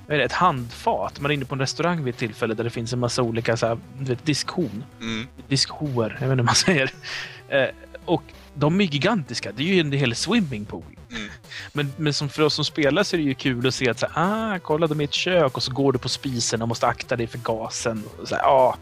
Vad 0.08 0.16
är 0.16 0.20
det? 0.20 0.26
Ett 0.26 0.32
handfat. 0.32 1.20
Man 1.20 1.32
är 1.32 1.36
inne 1.36 1.46
på 1.46 1.56
en 1.56 1.62
restaurang 1.62 2.04
vid 2.04 2.14
ett 2.14 2.20
tillfälle 2.20 2.54
där 2.54 2.64
det 2.64 2.70
finns 2.70 2.94
en 2.94 3.00
massa 3.00 3.22
olika 3.22 3.58
så 3.58 3.68
här, 3.68 3.78
du 4.00 4.06
vet, 4.06 4.26
diskhon. 4.26 4.84
Mm. 5.02 5.28
Diskhoer, 5.48 6.18
jag 6.20 6.28
vet 6.28 6.32
inte 6.32 6.36
hur 6.36 6.44
man 6.44 6.56
säger. 6.56 6.92
Eh, 7.48 7.68
och 8.06 8.24
de 8.54 8.82
är 8.82 8.86
gigantiska. 8.86 9.52
Det 9.52 9.64
är 9.64 9.74
ju 9.74 9.80
en 9.80 9.92
hel 9.92 10.16
swimmingpool. 10.16 10.84
Mm. 11.12 11.30
Men, 11.74 11.94
men 11.98 12.14
som 12.14 12.30
för 12.30 12.44
oss 12.44 12.54
som 12.54 12.66
spelar 12.66 13.04
så 13.04 13.16
är 13.16 13.18
det 13.18 13.24
ju 13.24 13.34
kul 13.34 13.68
att 13.68 13.76
se 13.76 13.90
att 13.90 14.00
så 14.00 14.08
här, 14.14 14.56
ah, 14.56 14.60
kolla 14.60 14.88
de 14.88 15.00
är 15.00 15.02
i 15.02 15.06
ett 15.06 15.14
kök 15.14 15.58
och 15.58 15.64
så 15.64 15.72
går 15.72 15.94
du 15.94 16.00
på 16.00 16.10
spisen 16.10 16.62
och 16.62 16.68
måste 16.68 16.88
akta 16.88 17.16
dig 17.16 17.28
för 17.28 17.38
gasen. 17.38 18.04
Och 18.22 18.28
så 18.28 18.36
här, 18.36 18.44
ah, 18.44 18.78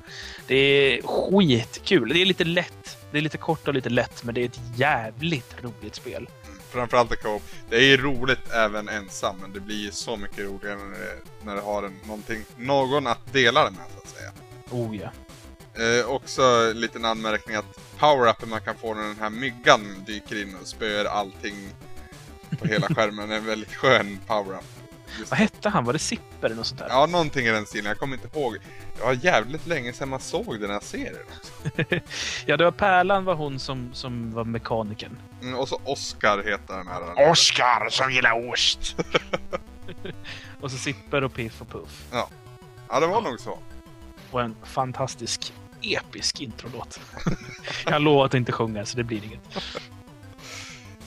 det 0.50 0.56
är 0.56 1.02
skitkul. 1.02 2.10
Det 2.10 2.22
är 2.22 2.26
lite 2.26 2.44
lätt. 2.44 2.98
Det 3.12 3.18
är 3.18 3.22
lite 3.22 3.38
kort 3.38 3.68
och 3.68 3.74
lite 3.74 3.90
lätt, 3.90 4.24
men 4.24 4.36
det 4.36 4.42
är 4.42 4.46
ett 4.46 4.60
jävligt 4.76 5.56
roligt 5.64 5.96
spel. 5.96 6.30
Framförallt 6.70 7.14
i 7.14 7.16
co-op. 7.16 7.42
Det 7.70 7.76
är 7.76 7.82
ju 7.84 7.98
roligt 7.98 8.52
även 8.54 8.90
ensam, 8.90 9.36
men 9.42 9.54
det 9.54 9.60
blir 9.60 9.76
ju 9.76 9.92
så 9.92 10.18
mycket 10.18 10.40
roligare 10.40 10.76
när 10.76 11.00
det, 11.00 11.46
när 11.46 11.56
det 11.56 11.62
har 11.62 11.84
en, 11.84 11.96
någonting, 12.04 12.46
någon 12.58 13.08
att 13.08 13.34
dela 13.34 13.64
det 13.64 13.72
med, 13.72 13.86
så 13.96 14.00
att 14.00 14.10
säga. 14.10 14.32
Oh 14.72 14.98
ja. 14.98 15.10
Eh, 15.84 16.10
också 16.10 16.42
en 16.42 16.80
liten 16.80 17.06
anmärkning 17.06 17.56
att 17.56 17.80
power-upen 18.00 18.50
man 18.50 18.62
kan 18.62 18.76
få 18.76 18.94
när 18.94 19.04
den 19.04 19.20
här 19.20 19.30
myggan 19.30 20.04
dyker 20.08 20.42
in 20.42 20.56
och 20.62 20.68
spöar 20.68 21.06
allting 21.06 21.56
på 22.60 22.68
hela 22.68 22.88
skärmen 22.88 23.32
är 23.32 23.36
en 23.36 23.46
väldigt 23.46 23.76
skön 23.76 24.20
power-up. 24.28 24.79
Just 25.19 25.31
Vad 25.31 25.40
hette 25.40 25.69
han? 25.69 25.86
Var 25.86 25.94
det 25.94 25.99
Zipper 25.99 26.45
eller 26.45 26.56
något 26.56 26.68
sånt 26.68 26.80
där? 26.80 26.88
Ja, 26.90 27.06
någonting 27.06 27.45
i 27.45 27.49
den 27.49 27.65
stilen. 27.65 27.86
Jag 27.86 27.98
kommer 27.98 28.15
inte 28.15 28.40
ihåg. 28.40 28.57
Det 28.98 29.03
var 29.03 29.14
jävligt 29.14 29.68
länge 29.68 29.94
sedan 29.94 30.10
man 30.10 30.19
såg 30.19 30.60
den 30.60 30.69
här 30.69 30.80
serien. 30.80 31.26
Ja, 32.45 32.57
det 32.57 32.64
var 32.64 32.72
Pärlan 32.72 33.26
var 33.26 33.36
hon 33.36 33.60
som, 33.60 33.90
som 33.94 34.31
var 34.31 34.44
mekanikern. 34.44 35.18
Mm, 35.41 35.56
och 35.56 35.69
så 35.69 35.81
Oscar 35.84 36.38
heter 36.38 36.77
den 36.77 36.88
här. 36.88 37.31
Oscar 37.31 37.90
som 37.90 38.11
gillar 38.11 38.49
ost! 38.49 38.95
och 40.61 40.72
så 40.72 40.77
Zipper 40.77 41.23
och 41.23 41.34
Piff 41.34 41.61
och 41.61 41.69
Puff. 41.69 42.03
Ja, 42.11 42.99
det 42.99 43.07
var 43.07 43.22
nog 43.22 43.40
så. 43.40 43.60
Och 44.31 44.41
en 44.41 44.56
fantastisk, 44.64 45.53
episk 45.81 46.41
introlåt. 46.41 46.99
Jag 47.86 48.02
lovar 48.02 48.26
att 48.26 48.34
inte 48.34 48.52
sjunga, 48.52 48.86
så 48.86 48.98
det 48.98 49.03
blir 49.03 49.23
inget. 49.23 49.41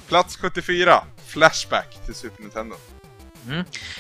Plats 0.08 0.36
74. 0.36 1.04
Flashback 1.26 2.04
till 2.04 2.14
Super 2.14 2.42
Nintendo. 2.42 2.76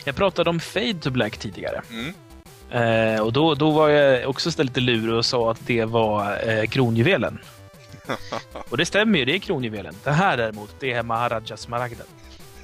Jag 0.04 0.16
pratade 0.16 0.50
om 0.50 0.60
Fade 0.60 0.94
to 0.94 1.10
Black 1.10 1.36
tidigare. 1.36 1.82
Mm. 1.90 2.14
Eh, 2.70 3.20
och 3.20 3.32
då, 3.32 3.54
då 3.54 3.70
var 3.70 3.88
jag 3.88 4.30
också 4.30 4.62
lite 4.62 4.80
lurig 4.80 5.14
och 5.14 5.26
sa 5.26 5.50
att 5.50 5.66
det 5.66 5.84
var 5.84 6.48
eh, 6.48 6.66
kronjuvelen. 6.66 7.38
och 8.68 8.76
det 8.76 8.86
stämmer 8.86 9.18
ju, 9.18 9.24
det 9.24 9.34
är 9.34 9.38
kronjuvelen. 9.38 9.94
Det 10.04 10.10
här 10.10 10.36
däremot, 10.36 10.74
det 10.80 10.92
är 10.92 11.02
Maharaja 11.02 11.56
Smaragden. 11.56 12.06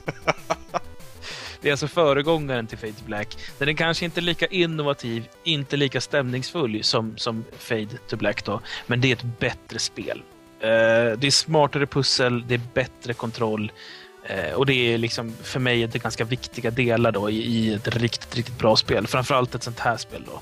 Det 1.61 1.69
är 1.69 1.73
alltså 1.73 1.89
föregångaren 1.89 2.67
till 2.67 2.79
Fade 2.79 2.93
to 2.93 3.05
Black. 3.05 3.37
Den 3.59 3.69
är 3.69 3.73
kanske 3.73 4.05
inte 4.05 4.21
lika 4.21 4.47
innovativ, 4.47 5.29
inte 5.45 5.77
lika 5.77 6.01
stämningsfull 6.01 6.85
som, 6.85 7.17
som 7.17 7.45
Fade 7.59 7.99
to 8.09 8.17
Black 8.17 8.45
då, 8.45 8.61
men 8.87 9.01
det 9.01 9.09
är 9.09 9.13
ett 9.13 9.39
bättre 9.39 9.79
spel. 9.79 10.23
Eh, 10.61 10.69
det 11.19 11.27
är 11.27 11.31
smartare 11.31 11.87
pussel, 11.87 12.45
det 12.49 12.55
är 12.55 12.61
bättre 12.75 13.15
kontroll 13.15 13.73
Eh, 14.29 14.53
och 14.53 14.67
det 14.67 14.95
är 14.95 14.99
liksom 14.99 15.35
för 15.43 15.61
mig 15.61 15.87
det 15.87 15.99
ganska 15.99 16.25
viktiga 16.25 16.71
delar 16.71 17.13
då 17.13 17.31
i, 17.31 17.37
i 17.37 17.75
ett 17.75 17.97
riktigt, 17.97 18.37
riktigt 18.37 18.59
bra 18.59 18.77
spel. 18.77 19.07
Framförallt 19.07 19.55
ett 19.55 19.63
sånt 19.63 19.81
här 19.81 19.97
spel 19.97 20.23
då. 20.27 20.41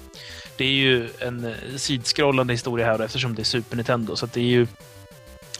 Det 0.56 0.64
är 0.64 0.72
ju 0.72 1.08
en 1.18 1.44
eh, 1.44 1.76
sidskrollande 1.76 2.52
historia 2.52 2.86
här 2.86 3.02
eftersom 3.02 3.34
det 3.34 3.42
är 3.42 3.44
Super 3.44 3.76
Nintendo, 3.76 4.16
så 4.16 4.24
att 4.24 4.32
det 4.32 4.40
är 4.40 4.44
ju 4.44 4.66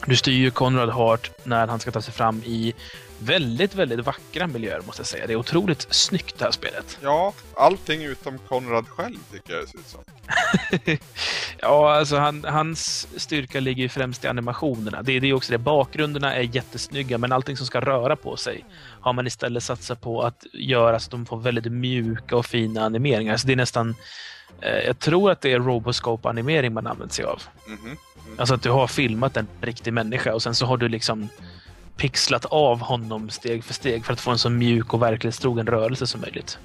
du 0.05 0.15
styr 0.15 0.33
ju 0.33 0.51
Conrad 0.51 0.89
Hart 0.89 1.31
när 1.43 1.67
han 1.67 1.79
ska 1.79 1.91
ta 1.91 2.01
sig 2.01 2.13
fram 2.13 2.41
i 2.45 2.73
väldigt, 3.19 3.75
väldigt 3.75 4.05
vackra 4.05 4.47
miljöer 4.47 4.81
måste 4.85 4.99
jag 4.99 5.07
säga. 5.07 5.27
Det 5.27 5.33
är 5.33 5.37
otroligt 5.37 5.87
snyggt 5.89 6.39
det 6.39 6.45
här 6.45 6.51
spelet. 6.51 6.97
Ja, 7.01 7.33
allting 7.55 8.03
utom 8.03 8.37
Konrad 8.37 8.87
själv 8.87 9.17
tycker 9.31 9.53
jag 9.53 9.63
det 9.63 9.67
ser 9.67 9.79
ut 9.79 9.87
som. 9.87 10.03
Ja, 11.61 11.95
alltså 11.95 12.17
han, 12.17 12.43
hans 12.43 13.07
styrka 13.15 13.59
ligger 13.59 13.83
ju 13.83 13.89
främst 13.89 14.23
i 14.23 14.27
animationerna. 14.27 15.01
Det, 15.01 15.19
det 15.19 15.27
är 15.27 15.33
också 15.33 15.51
det. 15.51 15.57
Bakgrunderna 15.57 16.35
är 16.35 16.55
jättesnygga, 16.55 17.17
men 17.17 17.31
allting 17.31 17.57
som 17.57 17.65
ska 17.65 17.81
röra 17.81 18.15
på 18.15 18.37
sig 18.37 18.65
har 19.01 19.13
man 19.13 19.27
istället 19.27 19.63
satsat 19.63 20.01
på 20.01 20.21
att 20.21 20.45
göra 20.53 20.99
så 20.99 21.07
att 21.07 21.11
de 21.11 21.25
får 21.25 21.37
väldigt 21.37 21.71
mjuka 21.71 22.35
och 22.35 22.45
fina 22.45 22.85
animeringar. 22.85 23.37
Så 23.37 23.47
det 23.47 23.53
är 23.53 23.57
nästan... 23.57 23.95
Eh, 24.61 24.77
jag 24.85 24.99
tror 24.99 25.31
att 25.31 25.41
det 25.41 25.51
är 25.51 25.59
Roboscope-animering 25.59 26.73
man 26.73 26.87
använder 26.87 27.15
sig 27.15 27.25
av. 27.25 27.41
Mhm. 27.67 27.97
Alltså 28.37 28.55
att 28.55 28.63
du 28.63 28.69
har 28.69 28.87
filmat 28.87 29.37
en 29.37 29.47
riktig 29.61 29.93
människa 29.93 30.33
och 30.33 30.43
sen 30.43 30.55
så 30.55 30.65
har 30.65 30.77
du 30.77 30.89
liksom 30.89 31.29
pixlat 31.97 32.45
av 32.45 32.79
honom 32.79 33.29
steg 33.29 33.63
för 33.63 33.73
steg 33.73 34.05
för 34.05 34.13
att 34.13 34.19
få 34.19 34.31
en 34.31 34.37
så 34.37 34.49
mjuk 34.49 34.93
och 34.93 35.01
verklighetstrogen 35.01 35.67
rörelse 35.67 36.07
som 36.07 36.21
möjligt. 36.21 36.57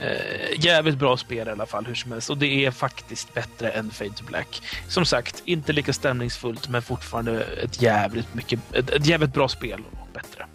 Eh, 0.00 0.64
jävligt 0.64 0.96
bra 0.96 1.16
spel 1.16 1.48
i 1.48 1.50
alla 1.50 1.66
fall, 1.66 1.86
hur 1.86 1.94
som 1.94 2.12
helst. 2.12 2.30
Och 2.30 2.38
det 2.38 2.64
är 2.64 2.70
faktiskt 2.70 3.34
bättre 3.34 3.70
än 3.70 3.90
Fade 3.90 4.10
to 4.10 4.24
Black. 4.24 4.62
Som 4.88 5.04
sagt, 5.04 5.42
inte 5.44 5.72
lika 5.72 5.92
stämningsfullt, 5.92 6.68
men 6.68 6.82
fortfarande 6.82 7.42
ett 7.42 7.82
jävligt, 7.82 8.34
mycket, 8.34 8.60
ett, 8.74 8.90
ett 8.90 9.06
jävligt 9.06 9.32
bra 9.32 9.48
spel 9.48 9.82
och 10.00 10.08
bättre. 10.12 10.46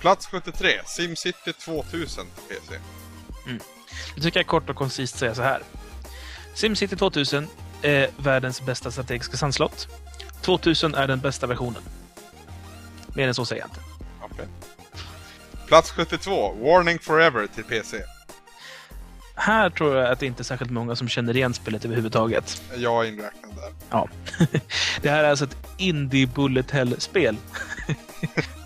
Plats 0.00 0.26
73. 0.26 0.68
SimCity 0.86 1.52
2000 1.52 2.26
till 2.48 2.56
PC. 2.56 2.80
Nu 4.14 4.22
tycker 4.22 4.40
jag 4.40 4.46
kort 4.46 4.70
och 4.70 4.76
koncist 4.76 5.18
säga 5.18 5.34
så 5.34 5.42
här. 5.42 5.62
SimCity 6.54 6.96
2000 6.96 7.48
är 7.82 8.10
världens 8.16 8.62
bästa 8.62 8.90
strategiska 8.90 9.36
sandslott. 9.36 9.88
2000 10.42 10.94
är 10.94 11.06
den 11.08 11.20
bästa 11.20 11.46
versionen. 11.46 11.82
Mer 13.14 13.28
än 13.28 13.34
så 13.34 13.44
säger 13.44 13.62
jag 13.62 13.68
inte. 13.70 13.80
Okej. 14.22 14.46
Plats 15.66 15.90
72. 15.90 16.52
Warning 16.52 16.98
Forever 16.98 17.46
till 17.54 17.64
PC. 17.64 17.96
Här 19.34 19.70
tror 19.70 19.96
jag 19.96 20.12
att 20.12 20.18
det 20.20 20.26
inte 20.26 20.42
är 20.42 20.44
särskilt 20.44 20.70
många 20.70 20.96
som 20.96 21.08
känner 21.08 21.36
igen 21.36 21.54
spelet 21.54 21.84
överhuvudtaget. 21.84 22.62
Jag 22.76 23.04
är 23.06 23.08
inräknad 23.08 23.54
där. 23.56 23.72
Ja. 23.90 24.08
det 25.02 25.10
här 25.10 25.24
är 25.24 25.30
alltså 25.30 25.44
ett 25.44 25.56
Indie 25.76 26.26
Bullet 26.26 26.70
Hell-spel. 26.70 27.36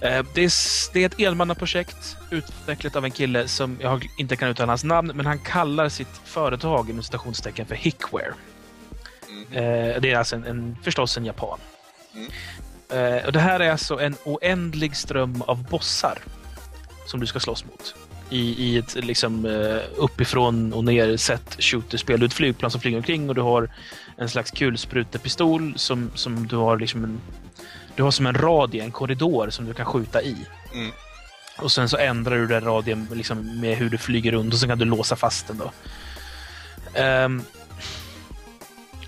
Eh, 0.00 0.24
det, 0.34 0.40
är, 0.42 0.46
s- 0.46 0.90
det 0.92 1.02
är 1.02 1.06
ett 1.06 1.20
enmannaprojekt 1.20 2.16
utvecklat 2.30 2.96
av 2.96 3.04
en 3.04 3.10
kille 3.10 3.48
som 3.48 3.78
jag 3.80 4.06
inte 4.18 4.36
kan 4.36 4.48
uttala 4.48 4.70
hans 4.72 4.84
namn, 4.84 5.12
men 5.14 5.26
han 5.26 5.38
kallar 5.38 5.88
sitt 5.88 6.20
företag 6.24 6.90
inom 6.90 7.02
citationstecken 7.02 7.66
för 7.66 7.74
Hickware. 7.74 8.32
Eh, 9.50 10.00
det 10.00 10.10
är 10.10 10.16
alltså 10.16 10.36
en, 10.36 10.44
en, 10.44 10.76
förstås 10.82 11.16
en 11.16 11.24
japan. 11.24 11.58
Mm. 12.14 12.30
Eh, 12.88 13.26
och 13.26 13.32
det 13.32 13.40
här 13.40 13.60
är 13.60 13.70
alltså 13.70 14.00
en 14.00 14.16
oändlig 14.24 14.96
ström 14.96 15.42
av 15.42 15.64
bossar 15.64 16.18
som 17.06 17.20
du 17.20 17.26
ska 17.26 17.40
slåss 17.40 17.64
mot. 17.64 17.94
I, 18.30 18.64
i 18.64 18.78
ett 18.78 18.94
liksom, 18.94 19.46
eh, 19.46 19.82
uppifrån 19.96 20.72
och 20.72 20.84
ner 20.84 21.16
sett 21.16 21.56
shooterspel. 21.58 22.20
Du 22.20 22.24
har 22.24 22.28
ett 22.28 22.34
flygplan 22.34 22.70
som 22.70 22.80
flyger 22.80 22.96
omkring 22.96 23.28
och 23.28 23.34
du 23.34 23.40
har 23.40 23.68
en 24.16 24.28
slags 24.28 24.50
kulsprutepistol 24.50 25.74
som, 25.76 26.10
som 26.14 26.46
du 26.46 26.56
har 26.56 26.78
liksom 26.78 27.04
en 27.04 27.20
du 27.96 28.02
har 28.02 28.10
som 28.10 28.26
en 28.26 28.34
radie, 28.34 28.82
en 28.82 28.90
korridor 28.90 29.50
som 29.50 29.64
du 29.64 29.74
kan 29.74 29.86
skjuta 29.86 30.22
i. 30.22 30.36
Mm. 30.72 30.92
Och 31.58 31.72
sen 31.72 31.88
så 31.88 31.96
ändrar 31.96 32.36
du 32.36 32.46
den 32.46 32.64
radien 32.64 33.08
liksom 33.12 33.60
med 33.60 33.76
hur 33.76 33.90
du 33.90 33.98
flyger 33.98 34.32
runt 34.32 34.54
och 34.54 34.60
sen 34.60 34.68
kan 34.68 34.78
du 34.78 34.84
låsa 34.84 35.16
fast 35.16 35.46
den 35.46 35.58
då. 35.58 35.70
Ehm, 36.94 37.42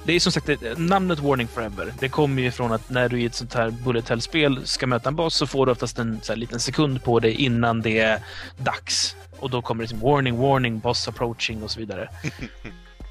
det 0.07 0.13
är 0.13 0.21
som 0.21 0.33
sagt, 0.33 0.47
det- 0.47 0.79
namnet 0.79 1.19
Warning 1.19 1.49
Forever, 1.49 1.93
det 2.01 2.09
kommer 2.09 2.43
ju 2.43 2.51
från 2.51 2.73
att 2.73 2.91
när 2.91 3.09
du 3.09 3.21
i 3.21 3.25
ett 3.27 3.35
sånt 3.35 3.55
här 3.55 3.71
bullet 3.71 4.09
hell-spel 4.09 4.67
ska 4.67 4.87
möta 4.87 5.09
en 5.09 5.17
boss 5.17 5.35
så 5.35 5.47
får 5.47 5.67
du 5.67 5.73
oftast 5.73 5.99
en 5.99 6.21
så 6.23 6.33
här, 6.33 6.37
liten 6.37 6.61
sekund 6.61 7.05
på 7.05 7.21
dig 7.21 7.33
innan 7.33 7.83
det 7.83 7.99
är 7.99 8.21
dags. 8.59 9.17
Och 9.39 9.51
då 9.51 9.63
kommer 9.63 9.83
det 9.85 9.89
som 9.89 10.01
warning, 10.01 10.37
warning, 10.39 10.79
boss 10.79 11.09
approaching 11.09 11.63
och 11.63 11.71
så 11.71 11.81
vidare. 11.81 12.09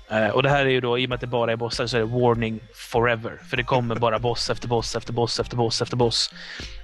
Eh, 0.09 0.27
och 0.29 0.43
det 0.43 0.49
här 0.49 0.65
är 0.65 0.69
ju 0.69 0.81
då, 0.81 0.99
i 0.99 1.05
och 1.05 1.09
med 1.09 1.15
att 1.15 1.21
det 1.21 1.27
bara 1.27 1.51
är 1.51 1.55
bossar, 1.55 1.87
så 1.87 1.97
är 1.97 2.01
det 2.01 2.05
warning 2.07 2.59
forever. 2.75 3.41
För 3.49 3.57
det 3.57 3.63
kommer 3.63 3.95
bara 3.95 4.19
boss 4.19 4.49
efter 4.49 4.67
boss 4.67 4.95
efter 4.95 5.13
boss 5.13 5.39
efter 5.39 5.57
boss 5.57 5.81
efter 5.81 5.97
boss. 5.97 6.33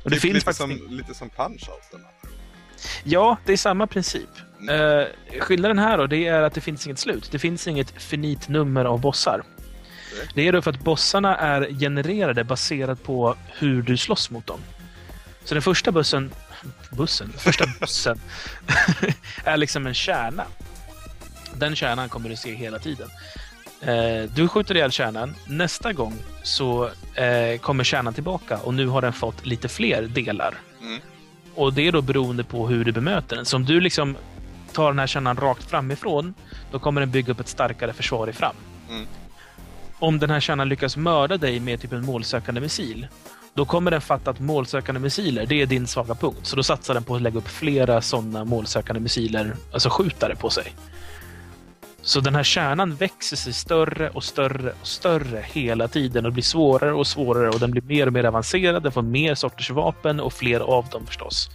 Och 0.03 0.09
det 0.09 0.15
Typ 0.15 0.21
finns 0.21 0.33
lite, 0.33 0.45
faktiskt... 0.45 0.61
som, 0.87 0.95
lite 0.97 1.13
som 1.13 1.29
Punch-Out. 1.29 1.99
Ja, 3.03 3.37
det 3.45 3.53
är 3.53 3.57
samma 3.57 3.87
princip. 3.87 4.29
Eh, 4.69 5.39
skillnaden 5.41 5.79
här 5.79 5.97
då, 5.97 6.07
det 6.07 6.27
är 6.27 6.41
att 6.41 6.53
det 6.53 6.61
finns 6.61 6.85
inget 6.85 6.99
slut. 6.99 7.29
Det 7.31 7.39
finns 7.39 7.67
inget 7.67 7.91
finit 8.01 8.47
nummer 8.49 8.85
av 8.85 9.01
bossar. 9.01 9.43
Det 10.33 10.47
är 10.47 10.51
då 10.51 10.61
för 10.61 10.71
att 10.71 10.79
bossarna 10.79 11.37
är 11.37 11.79
genererade 11.79 12.43
baserat 12.43 13.03
på 13.03 13.35
hur 13.47 13.81
du 13.81 13.97
slåss 13.97 14.29
mot 14.29 14.47
dem. 14.47 14.59
Så 15.43 15.53
den 15.55 15.61
första 15.61 15.91
bussen, 15.91 16.31
bussen, 16.89 17.33
första 17.37 17.65
bussen 17.79 18.19
är 19.43 19.57
liksom 19.57 19.87
en 19.87 19.93
kärna. 19.93 20.43
Den 21.55 21.75
kärnan 21.75 22.09
kommer 22.09 22.29
du 22.29 22.35
se 22.35 22.55
hela 22.55 22.79
tiden. 22.79 23.09
Eh, 23.81 24.29
du 24.35 24.47
skjuter 24.47 24.75
ihjäl 24.75 24.91
kärnan. 24.91 25.35
Nästa 25.47 25.93
gång 25.93 26.13
så 26.43 26.89
eh, 27.15 27.59
kommer 27.59 27.83
kärnan 27.83 28.13
tillbaka 28.13 28.57
och 28.57 28.73
nu 28.73 28.87
har 28.87 29.01
den 29.01 29.13
fått 29.13 29.45
lite 29.45 29.67
fler 29.67 30.01
delar. 30.01 30.55
Mm. 30.81 31.01
Och 31.55 31.73
det 31.73 31.87
är 31.87 31.91
då 31.91 32.01
beroende 32.01 32.43
på 32.43 32.67
hur 32.67 32.85
du 32.85 32.91
bemöter 32.91 33.35
den. 33.35 33.45
Så 33.45 33.55
om 33.55 33.65
du 33.65 33.79
liksom 33.79 34.17
tar 34.73 34.87
den 34.87 34.99
här 34.99 35.07
kärnan 35.07 35.37
rakt 35.37 35.69
framifrån, 35.69 36.33
då 36.71 36.79
kommer 36.79 37.01
den 37.01 37.11
bygga 37.11 37.31
upp 37.33 37.39
ett 37.39 37.47
starkare 37.47 37.93
försvar 37.93 38.27
i 38.27 38.33
fram. 38.33 38.55
Mm. 38.89 39.07
Om 40.01 40.19
den 40.19 40.29
här 40.29 40.39
kärnan 40.39 40.69
lyckas 40.69 40.97
mörda 40.97 41.37
dig 41.37 41.59
med 41.59 41.81
typ 41.81 41.93
en 41.93 42.05
målsökande 42.05 42.61
missil, 42.61 43.07
då 43.53 43.65
kommer 43.65 43.91
den 43.91 44.01
fatta 44.01 44.31
att 44.31 44.39
målsökande 44.39 45.01
missiler, 45.01 45.45
det 45.45 45.61
är 45.61 45.65
din 45.65 45.87
svaga 45.87 46.15
punkt. 46.15 46.39
Så 46.43 46.55
då 46.55 46.63
satsar 46.63 46.93
den 46.93 47.03
på 47.03 47.15
att 47.15 47.21
lägga 47.21 47.37
upp 47.37 47.47
flera 47.47 48.01
sådana 48.01 48.45
målsökande 48.45 48.99
missiler, 48.99 49.55
alltså 49.73 49.89
skjutare 49.89 50.35
på 50.35 50.49
sig. 50.49 50.75
Så 52.01 52.19
den 52.19 52.35
här 52.35 52.43
kärnan 52.43 52.95
växer 52.95 53.37
sig 53.37 53.53
större 53.53 54.09
och 54.09 54.23
större 54.23 54.73
och 54.81 54.87
större 54.87 55.45
hela 55.45 55.87
tiden 55.87 56.25
och 56.25 56.33
blir 56.33 56.43
svårare 56.43 56.93
och 56.93 57.07
svårare 57.07 57.49
och 57.49 57.59
den 57.59 57.71
blir 57.71 57.81
mer 57.81 58.07
och 58.07 58.13
mer 58.13 58.23
avancerad. 58.23 58.83
Den 58.83 58.91
får 58.91 59.01
mer 59.01 59.35
sorters 59.35 59.69
vapen 59.69 60.19
och 60.19 60.33
fler 60.33 60.59
av 60.59 60.85
dem 60.89 61.05
förstås. 61.05 61.49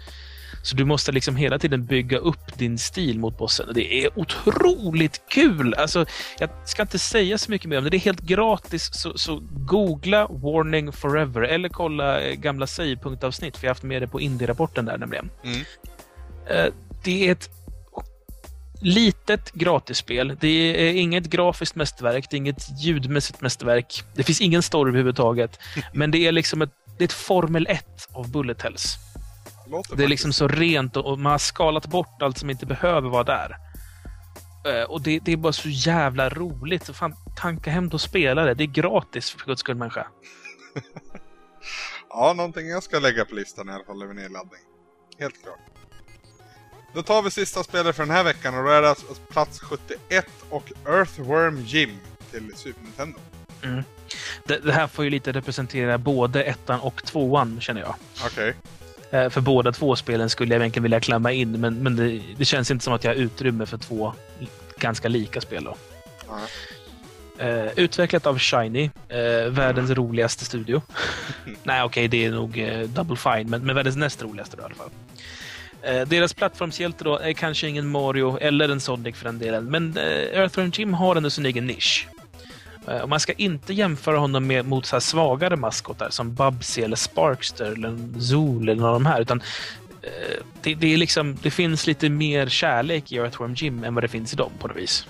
Så 0.67 0.77
du 0.77 0.85
måste 0.85 1.13
liksom 1.13 1.37
hela 1.37 1.59
tiden 1.59 1.85
bygga 1.85 2.19
upp 2.19 2.59
din 2.59 2.79
stil 2.79 3.19
mot 3.19 3.39
bossen. 3.39 3.69
Och 3.69 3.75
Det 3.75 4.05
är 4.05 4.19
otroligt 4.19 5.21
kul! 5.29 5.75
Alltså, 5.75 6.07
jag 6.39 6.51
ska 6.65 6.83
inte 6.83 6.99
säga 6.99 7.39
så 7.39 7.51
mycket 7.51 7.69
mer 7.69 7.79
om 7.79 7.85
det. 7.85 7.91
Det 7.91 7.97
är 7.97 7.99
helt 7.99 8.21
gratis, 8.21 8.91
så, 8.93 9.19
så 9.19 9.43
googla 9.51 10.27
Warning 10.27 10.93
Forever 10.93 11.41
eller 11.41 11.69
kolla 11.69 12.21
eh, 12.21 12.35
gamla 12.35 12.67
Save-punktavsnitt, 12.67 13.57
för 13.57 13.65
jag 13.65 13.71
har 13.71 13.75
haft 13.75 13.83
med 13.83 14.03
det 14.03 14.09
på 14.09 14.21
Indie-rapporten 14.21 14.85
där 14.85 14.99
nämligen. 14.99 15.31
Mm. 15.45 15.61
Eh, 16.51 16.73
Det 17.05 17.29
är 17.29 17.33
ett 17.33 17.51
litet 18.81 19.53
gratisspel. 19.53 20.37
Det 20.41 20.89
är 20.89 20.93
inget 20.95 21.25
grafiskt 21.31 21.77
mästerverk, 21.77 22.27
det 22.31 22.37
är 22.37 22.39
inget 22.39 22.83
ljudmässigt 22.85 23.41
mästerverk. 23.41 24.03
Det 24.15 24.23
finns 24.23 24.41
ingen 24.41 24.63
story 24.63 24.89
överhuvudtaget. 24.89 25.59
Men 25.93 26.11
det 26.11 26.19
är 26.19 26.33
liksom 26.33 26.63
ett, 26.63 26.71
det 26.99 27.05
är 27.05 27.07
ett 27.07 27.13
Formel 27.13 27.67
1 27.67 28.09
av 28.13 28.31
Bullet 28.31 28.63
Hells. 28.63 28.97
Låter 29.71 29.97
Det 29.97 30.05
är 30.05 30.09
liksom 30.09 30.33
så 30.33 30.49
rent 30.49 30.97
och, 30.97 31.07
och 31.07 31.19
man 31.19 31.33
har 31.33 31.39
skalat 31.39 31.87
bort 31.87 32.23
allt 32.23 32.39
som 32.39 32.51
inte 32.51 32.67
behöver 32.67 33.09
vara 33.09 33.25
där. 33.25 33.57
Eh, 34.67 34.83
och 34.83 35.03
det, 35.03 35.19
det 35.19 35.33
är 35.33 35.37
bara 35.37 35.53
så 35.53 35.69
jävla 35.69 36.29
roligt. 36.29 36.97
Fan, 36.97 37.15
tanka 37.37 37.71
hem 37.71 37.89
och 37.89 38.01
spela 38.01 38.45
det. 38.45 38.55
Det 38.55 38.65
är 38.65 38.67
gratis 38.67 39.31
för 39.31 39.47
guds 39.47 39.61
skull 39.61 39.77
människa. 39.77 40.07
Ja, 42.09 42.33
någonting 42.33 42.69
jag 42.69 42.83
ska 42.83 42.99
lägga 42.99 43.25
på 43.25 43.35
listan 43.35 43.69
i 43.69 43.73
alla 43.73 43.85
fall 43.85 44.03
över 44.03 44.15
nedladdning. 44.15 44.61
Helt 45.19 45.43
klart. 45.43 45.59
Då 46.95 47.03
tar 47.03 47.23
vi 47.23 47.31
sista 47.31 47.63
spelet 47.63 47.97
för 47.97 48.03
den 48.03 48.15
här 48.15 48.25
veckan 48.25 48.59
och 48.59 48.65
då 48.65 48.71
är 48.71 48.83
det 48.83 48.89
alltså 48.89 49.07
plats 49.15 49.61
71 49.61 50.27
och 50.51 50.73
Earthworm 50.87 51.61
Jim 51.61 51.91
till 52.31 52.53
Super 52.57 52.83
Nintendo. 52.83 53.19
Det, 54.45 54.59
det 54.59 54.73
här 54.73 54.87
får 54.87 55.05
ju 55.05 55.11
lite 55.11 55.33
representera 55.33 55.99
både 55.99 56.43
ettan 56.43 56.81
och 56.81 57.05
tvåan, 57.05 57.61
känner 57.61 57.81
jag. 57.81 57.95
Okej. 58.27 58.49
Eh, 58.49 58.55
För 59.11 59.41
båda 59.41 59.73
två 59.73 59.97
spelen 59.97 60.31
skulle 60.31 60.55
jag 60.55 60.61
egentligen 60.61 60.83
vilja 60.83 61.01
klämma 61.01 61.33
in, 61.33 61.61
men, 61.61 61.83
men 61.83 61.97
det, 61.97 62.21
det 62.37 62.45
känns 62.45 62.71
inte 62.71 62.85
som 62.85 62.93
att 62.93 63.05
jag 63.05 63.11
har 63.11 63.17
utrymme 63.17 63.67
för 63.67 63.79
två 63.79 64.13
ganska 64.79 65.09
lika 65.09 65.41
spel. 65.41 65.65
Då. 65.65 65.77
Eh, 67.39 67.67
utvecklat 67.77 68.27
av 68.27 68.39
Shiny, 68.39 68.91
eh, 69.09 69.51
världens 69.51 69.91
roligaste 69.91 70.45
studio. 70.45 70.83
Nej, 71.63 71.83
okej, 71.83 72.09
det 72.09 72.25
är 72.25 72.31
nog 72.31 72.59
eh, 72.59 72.81
Double 72.81 73.17
Fine, 73.17 73.51
men, 73.51 73.67
men 73.67 73.75
världens 73.77 73.97
näst 73.97 74.23
roligaste 74.23 74.57
då, 74.57 74.63
i 74.63 74.65
alla 74.65 74.75
fall. 74.75 74.91
Eh, 75.83 76.09
deras 76.09 76.35
plattformshjälte 76.35 77.05
då 77.05 77.19
är 77.19 77.33
kanske 77.33 77.69
ingen 77.69 77.89
Mario 77.89 78.39
eller 78.39 78.69
en 78.69 78.81
Sonic 78.81 79.17
för 79.17 79.25
den 79.25 79.39
delen, 79.39 79.65
men 79.65 79.97
eh, 79.97 80.39
Earthworm 80.39 80.71
Jim 80.75 80.95
har 80.95 81.17
ändå 81.17 81.31
sin 81.31 81.47
egen 81.47 81.67
nisch. 81.67 82.09
Eh, 82.89 83.01
och 83.01 83.09
man 83.09 83.21
ska 83.21 83.33
inte 83.33 83.75
jämföra 83.75 84.19
honom 84.19 84.47
med, 84.47 84.67
mot 84.67 84.87
så 84.87 84.97
här 84.97 85.01
svagare 85.01 85.57
maskotar 85.57 86.11
som 86.11 86.35
Bubsy 86.35 86.83
eller 86.83 86.97
Sparkster 86.97 87.65
eller 87.65 88.21
Zool 88.21 88.69
eller 88.69 88.83
någon 88.83 88.89
av 88.89 88.95
de 88.95 89.07
här, 89.07 89.21
utan 89.21 89.43
eh, 90.03 90.45
det, 90.63 90.75
det, 90.75 90.95
är 90.95 90.97
liksom, 90.97 91.37
det 91.43 91.51
finns 91.51 91.87
lite 91.87 92.09
mer 92.09 92.49
kärlek 92.49 93.13
i 93.13 93.17
Earthworm 93.17 93.55
Jim 93.55 93.85
än 93.85 93.95
vad 93.95 94.05
det 94.05 94.09
finns 94.09 94.33
i 94.33 94.37
dem 94.37 94.51
på 94.59 94.69
något 94.69 94.77
vis. 94.77 95.07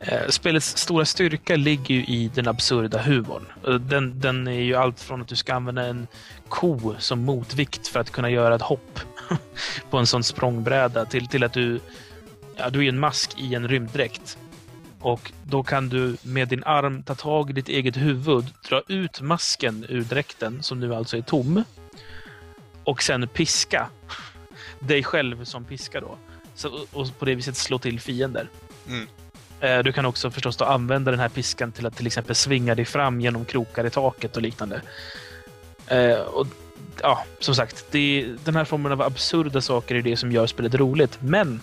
Eh, 0.00 0.28
spelets 0.28 0.76
stora 0.76 1.04
styrka 1.04 1.56
ligger 1.56 1.94
ju 1.94 2.04
i 2.04 2.30
den 2.34 2.48
absurda 2.48 3.02
humorn. 3.02 3.46
Den, 3.80 4.20
den 4.20 4.46
är 4.48 4.60
ju 4.60 4.74
allt 4.74 5.00
från 5.00 5.22
att 5.22 5.28
du 5.28 5.36
ska 5.36 5.54
använda 5.54 5.86
en 5.86 6.06
ko 6.48 6.94
som 6.98 7.24
motvikt 7.24 7.88
för 7.88 8.00
att 8.00 8.10
kunna 8.10 8.30
göra 8.30 8.54
ett 8.54 8.62
hopp 8.62 9.00
på 9.90 9.98
en 9.98 10.06
sån 10.06 10.24
språngbräda 10.24 11.04
till, 11.04 11.28
till 11.28 11.44
att 11.44 11.52
du, 11.52 11.80
ja, 12.56 12.70
du 12.70 12.84
är 12.84 12.88
en 12.88 12.98
mask 12.98 13.38
i 13.38 13.54
en 13.54 13.68
rymddräkt. 13.68 14.38
Och 15.02 15.32
då 15.44 15.62
kan 15.62 15.88
du 15.88 16.16
med 16.22 16.48
din 16.48 16.64
arm 16.64 17.02
ta 17.02 17.14
tag 17.14 17.50
i 17.50 17.52
ditt 17.52 17.68
eget 17.68 17.96
huvud, 17.96 18.44
dra 18.68 18.82
ut 18.88 19.20
masken 19.20 19.86
ur 19.88 20.02
dräkten, 20.02 20.62
som 20.62 20.80
nu 20.80 20.94
alltså 20.94 21.16
är 21.16 21.22
tom, 21.22 21.64
och 22.84 23.02
sen 23.02 23.28
piska 23.28 23.88
dig 24.78 25.02
själv 25.04 25.44
som 25.44 25.64
piska 25.64 26.00
då. 26.00 26.16
Så, 26.54 26.86
och 26.92 27.18
på 27.18 27.24
det 27.24 27.34
viset 27.34 27.56
slå 27.56 27.78
till 27.78 28.00
fiender. 28.00 28.48
Mm. 28.88 29.06
Eh, 29.60 29.78
Du 29.84 29.92
kan 29.92 30.06
också 30.06 30.30
förstås 30.30 30.56
då 30.56 30.64
använda 30.64 31.10
den 31.10 31.20
här 31.20 31.28
piskan 31.28 31.72
till 31.72 31.86
att 31.86 31.96
till 31.96 32.06
exempel 32.06 32.34
svinga 32.34 32.74
dig 32.74 32.84
fram 32.84 33.20
genom 33.20 33.44
krokar 33.44 33.84
i 33.86 33.90
taket 33.90 34.36
och 34.36 34.42
liknande. 34.42 34.82
Eh, 35.86 36.18
Och, 36.18 36.46
ja, 37.02 37.24
som 37.38 37.54
sagt, 37.54 37.86
det, 37.90 38.26
den 38.44 38.56
här 38.56 38.64
formen 38.64 38.92
av 38.92 39.02
absurda 39.02 39.60
saker 39.60 39.94
är 39.94 40.02
det 40.02 40.16
som 40.16 40.32
gör 40.32 40.46
spelet 40.46 40.74
roligt. 40.74 41.18
Men 41.22 41.60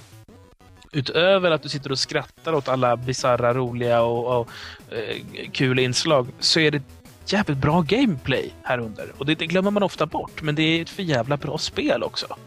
utöver 0.91 1.51
att 1.51 1.63
du 1.63 1.69
sitter 1.69 1.91
och 1.91 1.99
skrattar 1.99 2.53
åt 2.53 2.67
alla 2.67 2.97
bizarra, 2.97 3.53
roliga 3.53 4.01
och, 4.01 4.39
och 4.39 4.49
eh, 4.91 5.49
kul 5.51 5.79
inslag 5.79 6.27
så 6.39 6.59
är 6.59 6.71
det 6.71 6.81
jävligt 7.25 7.57
bra 7.57 7.81
gameplay 7.81 8.53
här 8.63 8.79
under. 8.79 9.11
Och 9.17 9.25
det, 9.25 9.35
det 9.35 9.47
glömmer 9.47 9.71
man 9.71 9.83
ofta 9.83 10.05
bort, 10.05 10.41
men 10.41 10.55
det 10.55 10.61
är 10.61 10.81
ett 10.81 10.89
för 10.89 11.03
jävla 11.03 11.37
bra 11.37 11.57
spel 11.57 12.03
också. 12.03 12.37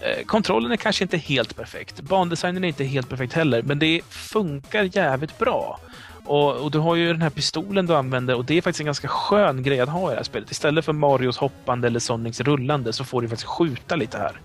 Eh, 0.00 0.24
Kontrollen 0.24 0.72
är 0.72 0.76
kanske 0.76 1.04
inte 1.04 1.16
helt 1.16 1.56
perfekt. 1.56 2.00
Bandesignen 2.00 2.64
är 2.64 2.68
inte 2.68 2.84
helt 2.84 3.08
perfekt 3.08 3.32
heller, 3.32 3.62
men 3.62 3.78
det 3.78 4.00
funkar 4.08 4.96
jävligt 4.96 5.38
bra. 5.38 5.80
Och, 6.24 6.56
och 6.56 6.70
du 6.70 6.78
har 6.78 6.94
ju 6.94 7.12
den 7.12 7.22
här 7.22 7.30
pistolen 7.30 7.86
du 7.86 7.94
använder 7.94 8.34
och 8.34 8.44
det 8.44 8.58
är 8.58 8.62
faktiskt 8.62 8.80
en 8.80 8.86
ganska 8.86 9.08
skön 9.08 9.62
grej 9.62 9.80
att 9.80 9.88
ha 9.88 10.08
i 10.08 10.10
det 10.10 10.16
här 10.16 10.24
spelet. 10.24 10.50
Istället 10.50 10.84
för 10.84 10.92
Marios 10.92 11.36
hoppande 11.38 11.86
eller 11.86 12.00
Sonics 12.00 12.40
rullande 12.40 12.92
så 12.92 13.04
får 13.04 13.22
du 13.22 13.28
faktiskt 13.28 13.48
skjuta 13.48 13.96
lite 13.96 14.18
här. 14.18 14.40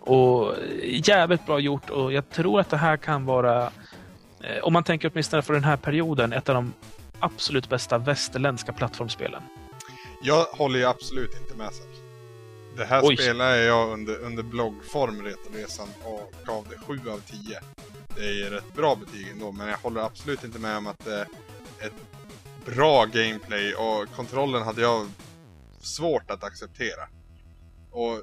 Och 0.00 0.54
jävligt 0.82 1.46
bra 1.46 1.58
gjort 1.58 1.90
och 1.90 2.12
jag 2.12 2.30
tror 2.30 2.60
att 2.60 2.70
det 2.70 2.76
här 2.76 2.96
kan 2.96 3.24
vara, 3.24 3.72
eh, 4.40 4.62
om 4.62 4.72
man 4.72 4.84
tänker 4.84 5.10
åtminstone 5.12 5.42
för 5.42 5.54
den 5.54 5.64
här 5.64 5.76
perioden, 5.76 6.32
ett 6.32 6.48
av 6.48 6.54
de 6.54 6.72
absolut 7.20 7.68
bästa 7.68 7.98
västerländska 7.98 8.72
plattformsspelen. 8.72 9.42
Jag 10.22 10.44
håller 10.44 10.78
ju 10.78 10.84
absolut 10.84 11.40
inte 11.40 11.54
med 11.54 11.72
sig. 11.72 11.86
Det 12.76 12.84
här 12.84 13.00
Oj. 13.04 13.16
spelar 13.16 13.56
jag 13.56 13.88
under, 13.92 14.18
under 14.18 14.42
bloggform 14.42 15.22
Retoresan 15.22 15.88
och 16.04 16.32
gav 16.46 16.66
det 16.70 16.76
7 16.86 17.10
av 17.10 17.18
10. 17.18 17.60
Det 18.16 18.24
är 18.24 18.32
ju 18.32 18.44
rätt 18.44 18.74
bra 18.74 18.94
betyg 18.94 19.28
ändå, 19.28 19.52
men 19.52 19.68
jag 19.68 19.78
håller 19.78 20.00
absolut 20.00 20.44
inte 20.44 20.58
med 20.58 20.76
om 20.76 20.86
att 20.86 21.04
det 21.04 21.14
är 21.14 21.26
ett 21.80 21.92
bra 22.64 23.04
gameplay 23.04 23.74
och 23.74 24.16
kontrollen 24.16 24.62
hade 24.62 24.82
jag 24.82 25.08
svårt 25.80 26.30
att 26.30 26.44
acceptera. 26.44 27.08
Och 27.90 28.22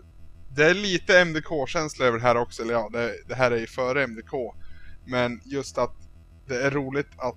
det 0.58 0.66
är 0.66 0.74
lite 0.74 1.26
MDK-känsla 1.26 2.06
över 2.06 2.18
det 2.18 2.24
här 2.24 2.38
också, 2.38 2.62
eller 2.62 2.74
ja, 2.74 2.90
det, 2.92 3.16
det 3.28 3.36
här 3.36 3.52
är 3.52 3.58
ju 3.58 3.68
före 3.68 4.04
MDK. 4.04 4.54
Men 5.06 5.42
just 5.44 5.78
att 5.78 5.94
det 6.48 6.64
är 6.64 6.72
roligt 6.72 7.08
att 7.18 7.36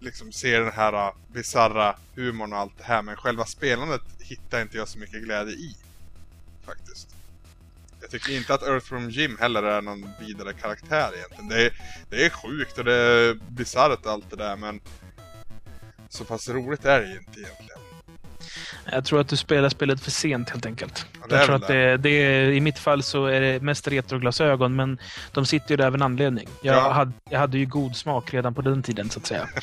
liksom 0.00 0.32
se 0.32 0.58
den 0.58 0.72
här 0.72 0.94
uh, 1.08 1.14
bizarra 1.32 1.96
humorn 2.14 2.52
och 2.52 2.58
allt 2.58 2.78
det 2.78 2.84
här, 2.84 3.02
men 3.02 3.16
själva 3.16 3.44
spelandet 3.44 4.00
hittar 4.20 4.62
inte 4.62 4.76
jag 4.76 4.88
så 4.88 4.98
mycket 4.98 5.24
glädje 5.24 5.54
i. 5.54 5.76
Faktiskt. 6.66 7.08
Jag 8.00 8.10
tycker 8.10 8.36
inte 8.36 8.54
att 8.54 8.62
Earthworm 8.62 9.10
Jim 9.10 9.36
heller 9.40 9.62
är 9.62 9.82
någon 9.82 10.10
vidare 10.20 10.52
karaktär 10.52 11.10
egentligen. 11.14 11.48
Det 11.48 11.66
är, 11.66 11.72
det 12.10 12.24
är 12.24 12.30
sjukt 12.30 12.78
och 12.78 12.84
det 12.84 12.94
är 12.94 13.34
bisarrt 13.34 14.06
och 14.06 14.12
allt 14.12 14.30
det 14.30 14.36
där, 14.36 14.56
men 14.56 14.80
så 16.08 16.24
pass 16.24 16.48
roligt 16.48 16.84
är 16.84 17.00
det 17.00 17.06
ju 17.06 17.18
inte 17.18 17.40
egentligen. 17.40 17.85
Jag 18.92 19.04
tror 19.04 19.20
att 19.20 19.28
du 19.28 19.36
spelar 19.36 19.68
spelet 19.68 20.00
för 20.00 20.10
sent 20.10 20.50
helt 20.50 20.66
enkelt. 20.66 21.06
Ja, 21.20 21.26
det 21.28 21.34
är 21.34 21.38
jag 21.38 21.46
tror 21.46 21.56
att 21.56 21.66
det, 21.68 21.96
det 21.96 22.08
är, 22.10 22.48
I 22.50 22.60
mitt 22.60 22.78
fall 22.78 23.02
så 23.02 23.26
är 23.26 23.40
det 23.40 23.62
mest 23.62 23.88
retroglasögon, 23.88 24.76
men 24.76 24.98
de 25.32 25.46
sitter 25.46 25.70
ju 25.70 25.76
där 25.76 25.86
av 25.86 25.94
en 25.94 26.02
anledning. 26.02 26.48
Jag, 26.62 26.76
Ja. 26.76 26.92
hade, 26.92 27.12
jag 27.30 27.38
hade 27.38 27.58
ju 27.58 27.66
god 27.66 27.96
smak 27.96 28.34
redan 28.34 28.54
på 28.54 28.62
den 28.62 28.82
tiden, 28.82 29.10
så 29.10 29.18
att 29.18 29.26
säga. 29.26 29.48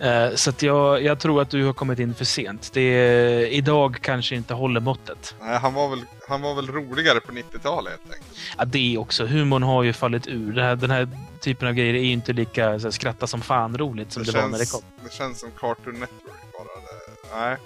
Eh, 0.00 0.34
så 0.34 0.52
jag, 0.60 1.02
jag 1.02 1.18
tror 1.20 1.42
att 1.42 1.50
du 1.50 1.64
har 1.64 1.72
kommit 1.72 1.98
in 1.98 2.14
för 2.14 2.24
sent. 2.24 2.70
Det, 2.72 3.48
idag 3.50 3.98
kanske 4.00 4.34
inte 4.36 4.54
håller 4.54 4.80
måttet. 4.80 5.34
Nej, 5.40 5.58
han 5.58 5.74
var 5.74 5.88
väl, 5.90 6.04
han 6.28 6.42
var 6.42 6.54
väl 6.54 6.66
roligare 6.66 7.20
på 7.20 7.32
90-talet 7.32 7.92
helt 8.02 8.14
enkelt. 8.14 8.38
Ja, 8.58 8.64
det 8.64 8.98
också. 8.98 9.26
Humorn 9.26 9.62
har 9.62 9.82
ju 9.82 9.92
fallit 9.92 10.26
ur. 10.26 10.52
Det 10.52 10.62
här, 10.62 10.76
den 10.76 10.90
här 10.90 11.08
typen 11.40 11.68
av 11.68 11.74
grejer 11.74 11.94
är 11.94 11.98
ju 12.02 12.12
inte 12.12 12.32
lika 12.32 12.68
här, 12.70 12.90
skratta 12.90 13.26
som 13.26 13.40
fan 13.40 13.78
roligt 13.78 14.12
som 14.12 14.22
det, 14.22 14.32
var 14.32 14.48
när 14.48 14.58
det 14.58 14.72
kom. 14.72 14.80
det 15.04 15.12
känns 15.12 15.40
som 15.40 15.50
Cartoon 15.60 15.94
Network 15.94 16.42
bara. 16.52 16.64
Det, 16.64 17.01
nej. 17.32 17.56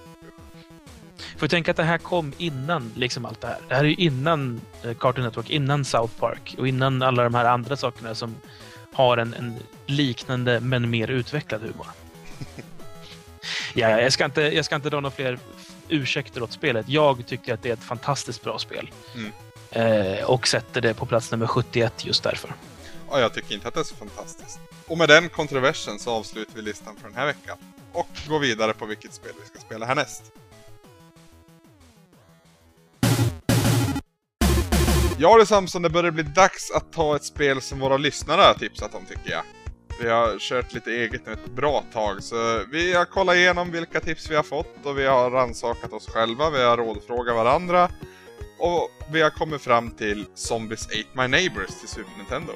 Får 1.36 1.48
tänka 1.48 1.70
att 1.70 1.76
det 1.76 1.82
här 1.82 1.98
kom 1.98 2.32
innan 2.38 2.92
liksom 2.96 3.26
allt 3.26 3.40
det 3.40 3.46
här. 3.46 3.58
Det 3.68 3.74
här 3.74 3.84
är 3.84 3.88
ju 3.88 3.94
innan 3.94 4.60
eh, 4.82 4.94
Cartoon 4.94 5.24
Network, 5.24 5.50
innan 5.50 5.84
South 5.84 6.14
Park 6.18 6.54
och 6.58 6.68
innan 6.68 7.02
alla 7.02 7.22
de 7.22 7.34
här 7.34 7.44
andra 7.44 7.76
sakerna 7.76 8.14
som 8.14 8.34
har 8.92 9.16
en, 9.16 9.34
en 9.34 9.58
liknande 9.86 10.60
men 10.60 10.90
mer 10.90 11.10
utvecklad 11.10 11.60
humor. 11.60 11.86
ja, 13.74 14.00
jag, 14.00 14.12
ska 14.12 14.24
inte, 14.24 14.40
jag 14.40 14.64
ska 14.64 14.76
inte 14.76 14.90
dra 14.90 15.00
några 15.00 15.16
fler 15.16 15.38
ursäkter 15.88 16.42
åt 16.42 16.52
spelet. 16.52 16.88
Jag 16.88 17.26
tycker 17.26 17.54
att 17.54 17.62
det 17.62 17.68
är 17.68 17.72
ett 17.72 17.84
fantastiskt 17.84 18.42
bra 18.42 18.58
spel. 18.58 18.90
Mm. 19.14 19.32
Eh, 19.70 20.24
och 20.24 20.48
sätter 20.48 20.80
det 20.80 20.94
på 20.94 21.06
plats 21.06 21.30
nummer 21.30 21.46
71 21.46 22.04
just 22.04 22.22
därför. 22.22 22.54
Ja, 23.10 23.20
jag 23.20 23.34
tycker 23.34 23.54
inte 23.54 23.68
att 23.68 23.74
det 23.74 23.80
är 23.80 23.84
så 23.84 23.96
fantastiskt. 23.96 24.60
Och 24.86 24.98
med 24.98 25.08
den 25.08 25.28
kontroversen 25.28 25.98
så 25.98 26.10
avslutar 26.10 26.52
vi 26.54 26.62
listan 26.62 26.96
för 26.96 27.08
den 27.08 27.16
här 27.16 27.26
veckan. 27.26 27.56
Och 27.96 28.28
gå 28.28 28.38
vidare 28.38 28.72
på 28.72 28.86
vilket 28.86 29.14
spel 29.14 29.32
vi 29.40 29.46
ska 29.46 29.58
spela 29.58 29.86
härnäst. 29.86 30.32
Ja 35.18 35.38
du 35.38 35.46
Samson, 35.46 35.82
det 35.82 35.90
börjar 35.90 36.10
bli 36.10 36.22
dags 36.22 36.70
att 36.70 36.92
ta 36.92 37.16
ett 37.16 37.24
spel 37.24 37.60
som 37.60 37.78
våra 37.78 37.96
lyssnare 37.96 38.40
har 38.40 38.54
tipsat 38.54 38.94
om 38.94 39.06
tycker 39.06 39.30
jag. 39.30 39.42
Vi 40.00 40.08
har 40.08 40.38
kört 40.38 40.72
lite 40.72 40.90
eget 40.90 41.26
nu 41.26 41.32
ett 41.32 41.50
bra 41.50 41.84
tag, 41.92 42.22
så 42.22 42.64
vi 42.70 42.94
har 42.94 43.04
kollat 43.04 43.36
igenom 43.36 43.70
vilka 43.70 44.00
tips 44.00 44.30
vi 44.30 44.36
har 44.36 44.42
fått 44.42 44.86
och 44.86 44.98
vi 44.98 45.06
har 45.06 45.30
rannsakat 45.30 45.92
oss 45.92 46.08
själva, 46.08 46.50
vi 46.50 46.62
har 46.62 46.76
rådfrågat 46.76 47.36
varandra 47.36 47.90
och 48.58 48.90
vi 49.12 49.22
har 49.22 49.30
kommit 49.30 49.62
fram 49.62 49.90
till 49.90 50.26
Zombies 50.34 50.86
Ate 50.86 51.22
My 51.22 51.28
Neighbors 51.28 51.80
till 51.80 51.88
Super 51.88 52.12
Nintendo. 52.16 52.52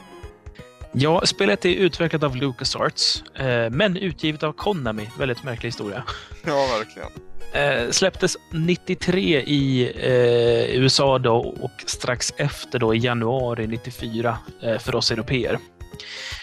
Ja, 0.92 1.26
spelet 1.26 1.64
är 1.64 1.68
utvecklat 1.68 2.22
av 2.22 2.36
LucasArts, 2.36 3.22
eh, 3.34 3.70
men 3.70 3.96
utgivet 3.96 4.42
av 4.42 4.52
Konami. 4.52 5.10
Väldigt 5.18 5.44
märklig 5.44 5.68
historia. 5.68 6.04
Ja, 6.44 6.66
verkligen. 6.78 7.08
Eh, 7.52 7.90
släpptes 7.90 8.36
93 8.52 9.40
i 9.40 9.92
eh, 9.96 10.80
USA 10.80 11.18
då 11.18 11.36
och 11.60 11.84
strax 11.86 12.32
efter 12.36 12.78
då 12.78 12.94
i 12.94 12.98
januari 12.98 13.66
94 13.66 14.38
eh, 14.62 14.78
för 14.78 14.94
oss 14.94 15.10
europeer. 15.10 15.58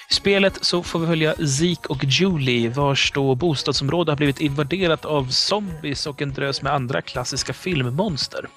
I 0.09 0.13
spelet 0.13 0.57
så 0.61 0.83
får 0.83 0.99
vi 0.99 1.07
följa 1.07 1.35
Zeke 1.35 1.87
och 1.89 2.03
Julie 2.03 2.69
vars 2.69 3.11
då 3.11 3.35
bostadsområde 3.35 4.11
har 4.11 4.17
blivit 4.17 4.41
invaderat 4.41 5.05
av 5.05 5.29
zombies 5.29 6.07
och 6.07 6.21
en 6.21 6.33
drös 6.33 6.61
med 6.61 6.73
andra 6.73 7.01
klassiska 7.01 7.53
filmmonster. 7.53 8.47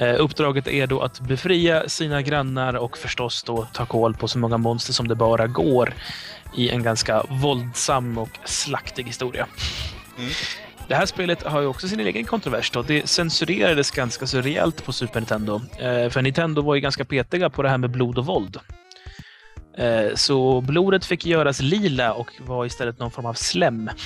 Eh, 0.00 0.14
uppdraget 0.18 0.68
är 0.68 0.86
då 0.86 1.00
att 1.00 1.20
befria 1.20 1.88
sina 1.88 2.22
grannar 2.22 2.74
och 2.74 2.98
förstås 2.98 3.42
då 3.42 3.66
ta 3.72 3.86
koll 3.86 4.14
på 4.14 4.28
så 4.28 4.38
många 4.38 4.58
monster 4.58 4.92
som 4.92 5.08
det 5.08 5.14
bara 5.14 5.46
går 5.46 5.94
i 6.56 6.70
en 6.70 6.82
ganska 6.82 7.22
våldsam 7.28 8.18
och 8.18 8.38
slaktig 8.44 9.04
historia. 9.04 9.46
Mm. 10.18 10.30
Det 10.88 10.94
här 10.94 11.06
spelet 11.06 11.42
har 11.42 11.60
ju 11.60 11.66
också 11.66 11.88
sin 11.88 12.00
egen 12.00 12.24
kontrovers. 12.24 12.70
Då. 12.70 12.82
Det 12.82 13.08
censurerades 13.08 13.90
ganska 13.90 14.26
så 14.26 14.40
rejält 14.40 14.84
på 14.84 14.92
Super 14.92 15.20
Nintendo. 15.20 15.60
Eh, 15.78 16.10
för 16.10 16.22
Nintendo 16.22 16.62
var 16.62 16.74
ju 16.74 16.80
ganska 16.80 17.04
petiga 17.04 17.50
på 17.50 17.62
det 17.62 17.68
här 17.68 17.78
med 17.78 17.90
blod 17.90 18.18
och 18.18 18.26
våld. 18.26 18.58
Eh, 19.74 20.14
så 20.14 20.60
blodet 20.60 21.04
fick 21.04 21.26
göras 21.26 21.60
lila 21.60 22.12
och 22.12 22.30
var 22.40 22.66
istället 22.66 22.98
någon 22.98 23.10
form 23.10 23.26
av 23.26 23.34
slem. 23.34 23.90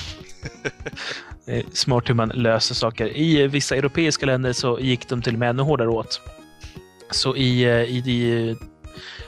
Eh, 1.47 1.65
Smart 1.73 2.09
hur 2.09 2.15
man 2.15 2.29
löser 2.29 2.75
saker. 2.75 3.17
I 3.17 3.47
vissa 3.47 3.77
europeiska 3.77 4.27
länder 4.27 4.53
så 4.53 4.79
gick 4.81 5.09
de 5.09 5.23
till 5.23 5.33
och 5.33 5.39
med 5.39 5.51
ännu 5.51 5.63
hårdare 5.63 5.89
åt. 5.89 6.21
Så 7.11 7.37
i, 7.37 7.63
eh, 7.65 7.71
i, 7.71 7.97
i 7.97 8.57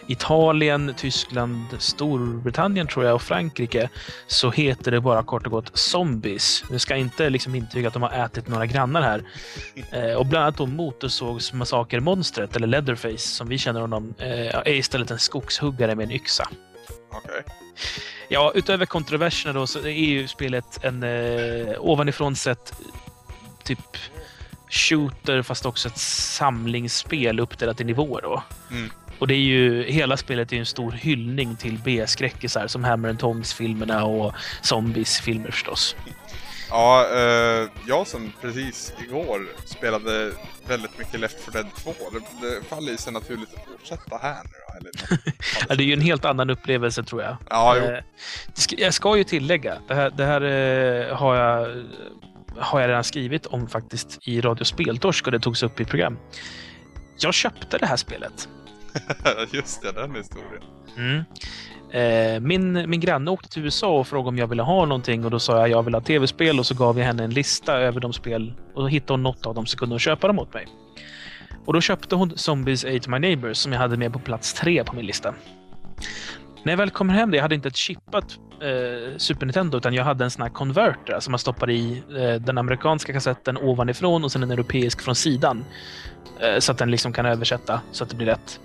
Italien, 0.06 0.94
Tyskland, 0.96 1.64
Storbritannien 1.78 2.86
tror 2.86 3.04
jag 3.04 3.14
och 3.14 3.22
Frankrike 3.22 3.88
så 4.26 4.50
heter 4.50 4.90
det 4.90 5.00
bara 5.00 5.22
kort 5.22 5.46
och 5.46 5.52
gott 5.52 5.76
zombies. 5.76 6.64
Vi 6.70 6.78
ska 6.78 6.96
inte 6.96 7.30
liksom 7.30 7.54
intyga 7.54 7.88
att 7.88 7.94
de 7.94 8.02
har 8.02 8.24
ätit 8.24 8.48
några 8.48 8.66
grannar 8.66 9.02
här. 9.02 9.22
Eh, 9.92 10.14
och 10.14 10.26
bland 10.26 10.42
annat 10.42 10.56
då 10.56 10.66
Motorsågsmassakermonstret, 10.66 12.56
eller 12.56 12.66
Leatherface 12.66 13.18
som 13.18 13.48
vi 13.48 13.58
känner 13.58 13.80
honom, 13.80 14.14
eh, 14.18 14.54
är 14.54 14.68
istället 14.68 15.10
en 15.10 15.18
skogshuggare 15.18 15.94
med 15.94 16.04
en 16.04 16.10
yxa. 16.10 16.48
Okej. 17.10 17.44
Ja, 18.28 18.52
utöver 18.54 18.86
kontroverserna 18.86 19.52
då 19.52 19.66
så 19.66 19.78
är 19.78 19.88
ju 19.88 20.28
spelet 20.28 20.84
en 20.84 21.02
eh, 21.02 21.74
ovanifrån 21.78 22.36
sett 22.36 22.72
typ 23.64 23.96
shooter 24.70 25.42
fast 25.42 25.66
också 25.66 25.88
ett 25.88 25.98
samlingsspel 25.98 27.40
uppdelat 27.40 27.80
i 27.80 27.84
nivåer 27.84 28.22
då. 28.22 28.42
Mm. 28.70 28.90
Och 29.18 29.26
det 29.28 29.34
är 29.34 29.38
ju, 29.38 29.84
hela 29.84 30.16
spelet 30.16 30.52
är 30.52 30.56
ju 30.56 30.60
en 30.60 30.66
stor 30.66 30.92
hyllning 30.92 31.56
till 31.56 31.78
B-skräckisar 31.84 32.66
som 32.66 32.84
Hammer 32.84 33.14
Tongs-filmerna 33.14 34.04
och 34.04 34.34
Zombies-filmer 34.62 35.50
förstås. 35.50 35.96
Ja, 36.70 37.06
eh, 37.12 37.68
jag 37.88 38.06
som 38.06 38.32
precis 38.40 38.92
igår 39.08 39.46
spelade 39.64 40.32
väldigt 40.68 40.98
mycket 40.98 41.20
Left 41.20 41.40
4 41.44 41.52
Dead 41.52 41.66
2. 41.76 41.92
Det, 42.12 42.46
det 42.48 42.62
faller 42.68 42.90
ju 42.92 42.96
sig 42.96 43.12
naturligt 43.12 43.54
att 43.54 43.64
fortsätta 43.64 44.16
här 44.16 44.42
nu 44.44 44.78
eller? 44.78 45.20
Ja, 45.68 45.74
det 45.74 45.82
är 45.82 45.86
ju 45.86 45.92
en 45.92 46.00
helt 46.00 46.24
annan 46.24 46.50
upplevelse 46.50 47.02
tror 47.04 47.22
jag. 47.22 47.36
Ja. 47.50 47.76
Eh, 47.76 47.98
Jag 48.70 48.94
ska 48.94 49.16
ju 49.16 49.24
tillägga, 49.24 49.78
det 49.88 49.94
här, 49.94 50.10
det 50.10 50.24
här 50.24 50.40
eh, 50.42 51.16
har, 51.16 51.36
jag, 51.36 51.84
har 52.58 52.80
jag 52.80 52.88
redan 52.88 53.04
skrivit 53.04 53.46
om 53.46 53.68
faktiskt 53.68 54.18
i 54.22 54.40
Radio 54.40 54.64
Speltorsk 54.64 55.26
och 55.26 55.32
det 55.32 55.40
togs 55.40 55.62
upp 55.62 55.80
i 55.80 55.84
program. 55.84 56.18
Jag 57.18 57.34
köpte 57.34 57.78
det 57.78 57.86
här 57.86 57.96
spelet. 57.96 58.48
Just 59.52 59.82
det, 59.82 59.92
den 59.92 60.14
historien. 60.14 60.62
Mm. 60.96 61.24
Eh, 61.90 62.40
min, 62.40 62.90
min 62.90 63.00
granne 63.00 63.30
åkte 63.30 63.48
till 63.48 63.64
USA 63.64 63.98
och 63.98 64.06
frågade 64.06 64.28
om 64.28 64.38
jag 64.38 64.46
ville 64.46 64.62
ha 64.62 64.86
någonting 64.86 65.24
och 65.24 65.30
då 65.30 65.38
sa 65.38 65.58
jag 65.58 65.68
jag 65.68 65.82
vill 65.82 65.94
ha 65.94 66.00
tv-spel 66.00 66.58
och 66.58 66.66
så 66.66 66.74
gav 66.74 66.98
jag 66.98 67.06
henne 67.06 67.24
en 67.24 67.30
lista 67.30 67.78
över 67.78 68.00
de 68.00 68.12
spel 68.12 68.54
och 68.74 68.82
då 68.82 68.88
hittade 68.88 69.12
hon 69.12 69.22
något 69.22 69.46
av 69.46 69.54
dem 69.54 69.66
så 69.66 69.78
kunde 69.78 69.92
hon 69.92 70.00
köpa 70.00 70.26
dem 70.26 70.38
åt 70.38 70.54
mig. 70.54 70.66
Och 71.64 71.72
då 71.72 71.80
köpte 71.80 72.14
hon 72.14 72.38
Zombies 72.38 72.84
Ate 72.84 73.10
My 73.10 73.18
Neighbors 73.18 73.56
som 73.56 73.72
jag 73.72 73.78
hade 73.78 73.96
med 73.96 74.12
på 74.12 74.18
plats 74.18 74.54
tre 74.54 74.84
på 74.84 74.96
min 74.96 75.06
lista. 75.06 75.34
När 76.62 76.72
jag 76.72 76.76
väl 76.76 76.90
kommer 76.90 77.14
hem, 77.14 77.34
jag 77.34 77.42
hade 77.42 77.54
inte 77.54 77.68
ett 77.68 77.76
chippat 77.76 78.38
eh, 78.60 79.16
Super 79.16 79.46
Nintendo 79.46 79.78
utan 79.78 79.94
jag 79.94 80.04
hade 80.04 80.24
en 80.24 80.30
sån 80.30 80.42
här 80.42 80.48
converter, 80.48 81.12
alltså 81.12 81.30
man 81.30 81.38
stoppar 81.38 81.70
i 81.70 82.02
eh, 82.18 82.34
den 82.34 82.58
amerikanska 82.58 83.12
kassetten 83.12 83.56
ovanifrån 83.56 84.24
och 84.24 84.32
sen 84.32 84.42
en 84.42 84.50
europeisk 84.50 85.02
från 85.02 85.14
sidan. 85.14 85.64
Eh, 86.40 86.58
så 86.58 86.72
att 86.72 86.78
den 86.78 86.90
liksom 86.90 87.12
kan 87.12 87.26
översätta 87.26 87.80
så 87.92 88.04
att 88.04 88.10
det 88.10 88.16
blir 88.16 88.26
rätt. 88.26 88.60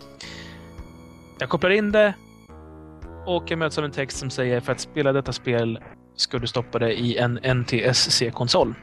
Jag 1.40 1.50
kopplar 1.50 1.70
in 1.70 1.92
det 1.92 2.14
och 3.26 3.44
jag 3.48 3.60
möts 3.60 3.78
av 3.78 3.86
en 3.86 3.92
text 3.92 4.18
som 4.18 4.30
säger 4.30 4.60
för 4.60 4.72
att 4.72 4.80
spela 4.80 5.14
detta 5.14 5.34
spel 5.34 5.80
ska 6.16 6.38
du 6.38 6.48
stoppa 6.48 6.80
det 6.80 6.94
i 6.94 7.18
en 7.18 7.40
NTSC-konsol. 7.44 8.76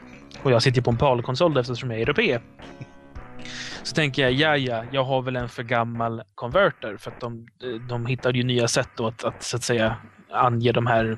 Och 0.43 0.51
jag 0.51 0.63
sitter 0.63 0.81
på 0.81 0.91
en 0.91 0.97
PAL-konsol 0.97 1.57
eftersom 1.57 1.91
jag 1.91 1.99
är 1.99 2.03
europé. 2.03 2.39
Så 3.83 3.95
tänker 3.95 4.21
jag, 4.21 4.31
ja 4.31 4.57
ja, 4.57 4.83
jag 4.91 5.03
har 5.03 5.21
väl 5.21 5.35
en 5.35 5.49
för 5.49 5.63
gammal 5.63 6.23
konverter 6.35 6.97
för 6.97 7.11
att 7.11 7.19
de, 7.19 7.47
de 7.89 8.05
hittade 8.05 8.37
ju 8.37 8.43
nya 8.43 8.67
sätt 8.67 8.89
då 8.95 9.07
att, 9.07 9.23
att 9.23 9.43
så 9.43 9.57
att 9.57 9.63
säga 9.63 9.95
ange 10.31 10.71
de 10.71 10.87
här 10.87 11.17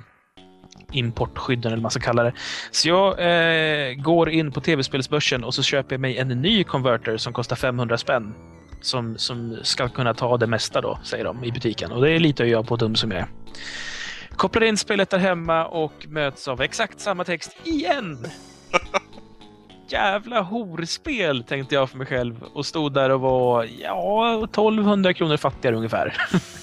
importskydden 0.92 1.66
eller 1.66 1.78
vad 1.78 1.82
man 1.82 1.92
ska 1.92 2.00
kalla 2.00 2.24
det. 2.24 2.34
Så 2.72 2.90
jag 2.90 3.20
eh, 3.20 3.94
går 3.94 4.30
in 4.30 4.52
på 4.52 4.62
tv-spelsbörsen 4.62 5.44
och 5.44 5.54
så 5.54 5.64
köper 5.64 5.94
jag 5.94 6.02
mig 6.02 6.18
en 6.18 6.28
ny 6.28 6.64
converter 6.64 7.18
som 7.18 7.34
kostar 7.34 7.56
500 7.56 7.98
spänn. 7.98 8.34
Som, 8.82 9.18
som 9.18 9.58
ska 9.64 9.90
kunna 9.90 10.14
ta 10.14 10.38
det 10.38 10.48
mesta 10.48 10.82
då, 10.82 11.00
säger 11.04 11.24
de 11.24 11.44
i 11.44 11.52
butiken. 11.52 11.92
Och 11.92 12.02
det 12.02 12.20
litar 12.20 12.46
jag 12.46 12.68
på 12.68 12.76
dum 12.76 12.96
som 12.96 13.12
jag 13.12 13.20
är. 13.20 13.28
Kopplar 14.36 14.64
in 14.64 14.78
spelet 14.78 15.10
där 15.10 15.18
hemma 15.18 15.66
och 15.66 16.06
möts 16.08 16.48
av 16.48 16.62
exakt 16.62 17.00
samma 17.00 17.24
text 17.24 17.58
igen. 17.64 18.28
Jävla 19.88 20.42
horspel, 20.42 21.44
tänkte 21.44 21.76
jag 21.76 21.90
för 21.90 21.98
mig 21.98 22.08
själv 22.08 22.44
och 22.54 22.66
stod 22.66 22.94
där 22.94 23.10
och 23.10 23.22
var 23.22 23.68
ja, 23.82 24.44
1200 24.44 25.14
kronor 25.14 25.38
fattigare 25.38 25.76
ungefär. 25.76 26.18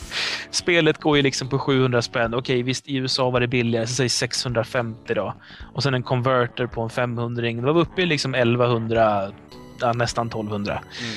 Spelet 0.51 0.99
går 1.01 1.17
ju 1.17 1.23
liksom 1.23 1.49
på 1.49 1.59
700 1.59 2.03
spänn. 2.03 2.35
Okej, 2.35 2.63
visst 2.63 2.89
i 2.89 2.97
USA 2.97 3.31
var 3.31 3.41
det 3.41 3.49
billigare, 3.49 3.87
så 3.87 3.95
säg 3.95 4.09
650 4.09 5.15
då. 5.15 5.35
Och 5.75 5.83
sen 5.83 5.95
en 5.95 6.03
converter 6.03 6.67
på 6.67 6.83
en 6.83 6.91
500 6.91 7.43
-ring. 7.43 7.67
Då 7.67 7.73
var 7.73 7.81
uppe 7.81 8.03
i 8.03 8.07
liksom 8.07 8.35
1100, 8.35 9.33
ja, 9.81 9.93
nästan 9.93 10.27
1200. 10.27 10.73
Mm. 10.73 11.15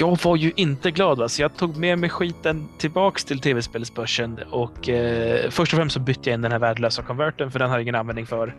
Jag 0.00 0.18
var 0.22 0.36
ju 0.36 0.52
inte 0.56 0.90
glad, 0.90 1.18
va? 1.18 1.28
så 1.28 1.42
jag 1.42 1.56
tog 1.56 1.76
med 1.76 1.98
mig 1.98 2.10
skiten 2.10 2.68
tillbaks 2.78 3.24
till 3.24 3.40
tv-spelsbörsen 3.40 4.38
och 4.50 4.88
eh, 4.88 5.50
först 5.50 5.72
och 5.72 5.76
främst 5.76 5.94
så 5.94 6.00
bytte 6.00 6.30
jag 6.30 6.34
in 6.34 6.42
den 6.42 6.52
här 6.52 6.58
värdelösa 6.58 7.02
konverten 7.02 7.50
för 7.50 7.58
den 7.58 7.68
har 7.68 7.76
jag 7.76 7.82
ingen 7.82 7.94
användning 7.94 8.26
för. 8.26 8.54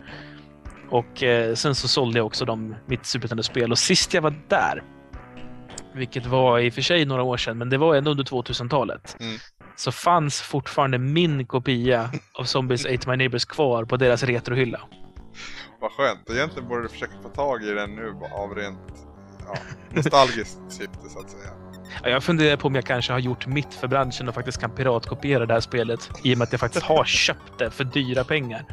Och 0.90 1.22
eh, 1.22 1.54
sen 1.54 1.74
så 1.74 1.88
sålde 1.88 2.18
jag 2.18 2.26
också 2.26 2.44
dem, 2.44 2.74
mitt 2.86 3.06
Super 3.06 3.22
Nintendo-spel 3.22 3.72
och 3.72 3.78
sist 3.78 4.14
jag 4.14 4.22
var 4.22 4.34
där, 4.48 4.82
vilket 5.94 6.26
var 6.26 6.58
i 6.58 6.70
och 6.70 6.74
för 6.74 6.82
sig 6.82 7.04
några 7.04 7.22
år 7.22 7.36
sedan, 7.36 7.58
men 7.58 7.70
det 7.70 7.78
var 7.78 7.94
ändå 7.94 8.10
under 8.10 8.24
2000-talet, 8.24 9.16
Mm. 9.20 9.36
så 9.76 9.92
fanns 9.92 10.40
fortfarande 10.42 10.98
min 10.98 11.46
kopia 11.46 12.10
av 12.38 12.44
Zombies 12.44 12.86
Ate 12.86 13.08
My 13.10 13.16
Neighbors 13.16 13.44
kvar 13.44 13.84
på 13.84 13.96
deras 13.96 14.22
retrohylla. 14.22 14.80
Vad 15.80 15.92
skönt. 15.92 16.30
Egentligen 16.30 16.68
borde 16.68 16.82
du 16.82 16.88
försöka 16.88 17.12
få 17.22 17.28
tag 17.28 17.62
i 17.64 17.70
den 17.70 17.94
nu 17.94 18.12
av 18.32 18.54
rent 18.54 18.78
ja, 19.46 19.54
nostalgiskt 19.90 20.58
syfte 20.68 20.98
så 21.08 21.18
att 21.18 21.30
säga. 21.30 21.50
Ja, 22.02 22.08
Jag 22.08 22.24
funderar 22.24 22.56
på 22.56 22.68
om 22.68 22.74
jag 22.74 22.84
kanske 22.84 23.12
har 23.12 23.20
gjort 23.20 23.46
mitt 23.46 23.74
för 23.74 23.88
branschen 23.88 24.28
och 24.28 24.34
faktiskt 24.34 24.60
kan 24.60 24.70
piratkopiera 24.70 25.46
det 25.46 25.52
här 25.54 25.60
spelet 25.60 26.10
i 26.24 26.34
och 26.34 26.38
med 26.38 26.44
att 26.46 26.52
jag 26.52 26.60
faktiskt 26.60 26.84
har 26.84 27.04
köpt 27.04 27.58
det 27.58 27.70
för 27.70 27.84
dyra 27.84 28.24
pengar. 28.24 28.64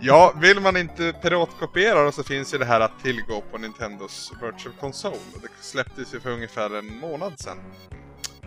Ja, 0.00 0.34
vill 0.40 0.60
man 0.60 0.76
inte 0.76 1.12
piratkopiera 1.22 2.04
då 2.04 2.12
så 2.12 2.22
finns 2.22 2.54
ju 2.54 2.58
det 2.58 2.64
här 2.64 2.80
att 2.80 3.02
tillgå 3.02 3.40
på 3.40 3.58
Nintendos 3.58 4.32
Virtual 4.42 4.74
Console. 4.80 5.16
Det 5.42 5.48
släpptes 5.60 6.14
ju 6.14 6.20
för 6.20 6.30
ungefär 6.30 6.78
en 6.78 6.98
månad 6.98 7.40
sedan. 7.40 7.58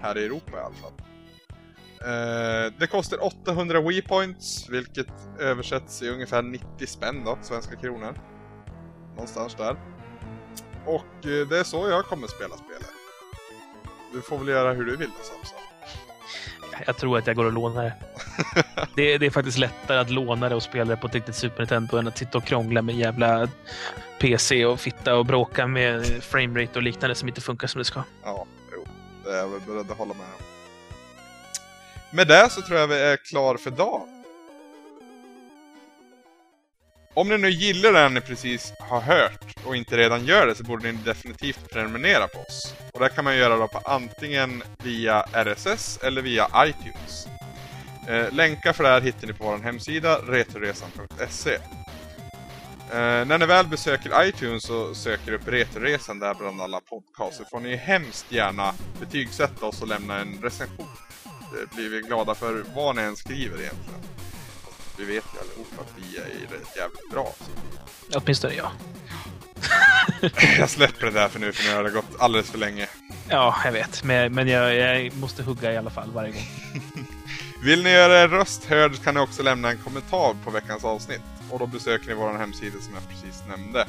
Här 0.02 0.18
i 0.18 0.26
Europa 0.26 0.57
i 0.57 0.60
alla 0.60 0.76
fall. 0.76 0.94
Eh, 2.02 2.74
det 2.80 2.88
kostar 2.88 3.24
800 3.24 3.82
Wii 3.82 4.02
Points, 4.02 4.70
vilket 4.70 5.07
översätts 5.40 6.02
i 6.02 6.10
ungefär 6.10 6.41
90 6.41 6.88
spänn 6.88 7.24
då, 7.26 7.38
svenska 7.41 7.76
kronor. 7.76 8.15
Någonstans 9.10 9.56
där. 9.56 9.78
Och 10.86 11.26
eh, 11.26 11.48
det 11.48 11.60
är 11.60 11.64
så 11.64 11.90
jag 11.90 12.06
kommer 12.06 12.28
spela 12.28 12.56
spelet. 12.56 12.91
Du 14.14 14.22
får 14.22 14.38
väl 14.38 14.48
göra 14.48 14.74
hur 14.74 14.86
du 14.86 14.95
vill 14.95 15.10
då 15.10 15.24
Samson. 15.24 15.73
Jag 16.86 16.98
tror 16.98 17.18
att 17.18 17.28
jag 17.28 17.36
går 17.36 17.45
och 17.45 17.54
lånar 17.54 17.84
det. 17.84 17.94
Det 18.95 19.14
är, 19.14 19.20
det 19.20 19.26
är 19.26 19.30
faktiskt 19.30 19.58
lättare 19.58 19.98
att 19.98 20.10
låna 20.10 20.50
det 20.50 20.56
och 20.56 20.64
spela 20.64 20.86
det 20.86 20.98
på 20.98 21.08
ett 21.08 21.16
riktigt 21.16 21.36
Super 21.36 21.60
Nintendo 21.60 21.98
än 21.98 22.08
att 22.08 22.18
sitta 22.18 22.38
och 22.38 22.44
krångla 22.44 22.82
med 22.82 22.95
jävla 22.95 23.48
PC 24.20 24.66
och 24.66 24.80
fitta 24.80 25.16
och 25.16 25.26
bråka 25.26 25.68
med 25.68 26.06
framerate 26.24 26.80
och 26.80 26.84
liknande 26.84 27.16
som 27.16 27.28
inte 27.28 27.41
funkar 27.41 27.68
som 27.68 27.80
det 27.80 27.86
ska. 27.86 28.04
Ja, 28.24 28.45
jo. 28.74 28.86
Det 29.24 29.30
är 29.32 29.38
jag 29.38 29.62
beredd 29.68 29.91
att 29.91 29.98
hålla 29.98 30.14
med 30.14 30.26
om. 30.26 30.44
Med 32.18 32.28
det 32.28 32.50
så 32.52 32.62
tror 32.62 32.80
jag 32.80 32.88
vi 32.88 33.00
är 33.02 33.18
klar 33.18 33.58
för 33.58 33.72
dagen. 33.72 34.23
Om 37.15 37.30
ni 37.30 37.38
nu 37.38 37.49
gillar 37.49 37.94
det 37.94 38.10
ni 38.10 38.22
precis 38.22 38.73
har 38.80 39.02
hört 39.02 39.56
och 39.65 39.76
inte 39.76 39.98
redan 39.98 40.26
gör 40.26 40.48
det 40.48 40.56
så 40.56 40.64
borde 40.64 40.91
ni 40.91 40.98
definitivt 41.06 41.69
prenumerera 41.72 42.27
på 42.27 42.40
oss. 42.40 42.76
Och 42.94 42.99
det 42.99 43.10
kan 43.10 43.23
man 43.23 43.38
göra 43.38 43.57
då 43.57 43.68
på 43.68 43.77
antingen 43.77 44.64
via 44.84 45.22
RSS 45.22 45.99
eller 46.03 46.22
via 46.22 46.48
iTunes. 46.57 47.27
Eh, 48.07 48.34
länkar 48.34 48.73
för 48.73 48.84
det 48.84 48.90
här 48.90 49.02
hittar 49.02 49.27
ni 49.27 49.34
på 49.34 49.44
vår 49.44 49.57
hemsida 49.57 50.18
retoresan.se. 50.18 51.53
Eh, 51.53 53.26
när 53.26 53.38
ni 53.38 53.45
väl 53.45 53.68
besöker 53.68 54.27
iTunes 54.27 54.69
och 54.69 54.98
söker 54.98 55.34
upp 55.34 55.48
Retoresan 55.48 56.19
där 56.19 56.34
bland 56.34 56.61
alla 56.61 56.80
podcasts 56.80 57.38
så 57.38 57.45
får 57.45 57.60
ni 57.60 57.76
hemskt 57.76 58.31
gärna 58.31 58.73
betygsätta 58.99 59.65
oss 59.65 59.81
och 59.81 59.88
lämna 59.88 60.19
en 60.19 60.40
recension. 60.41 60.88
Det 61.53 61.76
blir 61.76 61.90
vi 61.90 62.02
glada 62.02 62.35
för 62.35 62.64
vad 62.76 62.95
ni 62.95 63.02
än 63.02 63.15
skriver 63.15 63.61
egentligen. 63.61 63.99
Vi 64.98 65.06
vet 65.06 65.26
ju 65.34 65.40
allihop 65.40 65.68
att 65.80 65.94
vi 65.98 66.18
är 66.18 66.57
rätt 66.57 66.78
jävligt 66.78 67.10
bra. 67.11 67.34
Så. 67.40 68.20
Åtminstone 68.20 68.53
jag. 68.53 68.72
Jag 70.60 70.70
släpper 70.70 71.06
det 71.06 71.11
där 71.11 71.30
för 71.30 71.40
nu 71.40 71.52
för 71.53 71.70
nu 71.70 71.76
har 71.76 71.84
det 71.84 71.90
gått 71.90 72.20
alldeles 72.20 72.52
för 72.52 72.57
länge. 72.57 72.88
Ja, 73.30 73.56
jag 73.65 73.72
vet. 73.72 74.03
Men, 74.03 74.34
men 74.34 74.48
jag, 74.48 74.76
jag 74.76 75.15
måste 75.15 75.44
hugga 75.44 75.74
i 75.74 75.78
alla 75.78 75.90
fall 75.90 76.11
varje 76.14 76.32
gång. 76.32 76.48
Vill 77.64 77.84
ni 77.84 77.90
göra 77.90 78.22
er 78.22 78.28
röst 78.28 78.65
hörd 78.65 79.03
kan 79.03 79.14
ni 79.14 79.20
också 79.20 79.44
lämna 79.44 79.70
en 79.70 79.78
kommentar 79.78 80.36
på 80.44 80.52
veckans 80.52 80.84
avsnitt. 80.84 81.22
Och 81.49 81.60
då 81.60 81.68
besöker 81.68 82.07
ni 82.07 82.14
vår 82.14 82.34
hemsida 82.34 82.80
som 82.82 82.94
jag 82.94 83.10
precis 83.10 83.44
nämnde. 83.49 83.88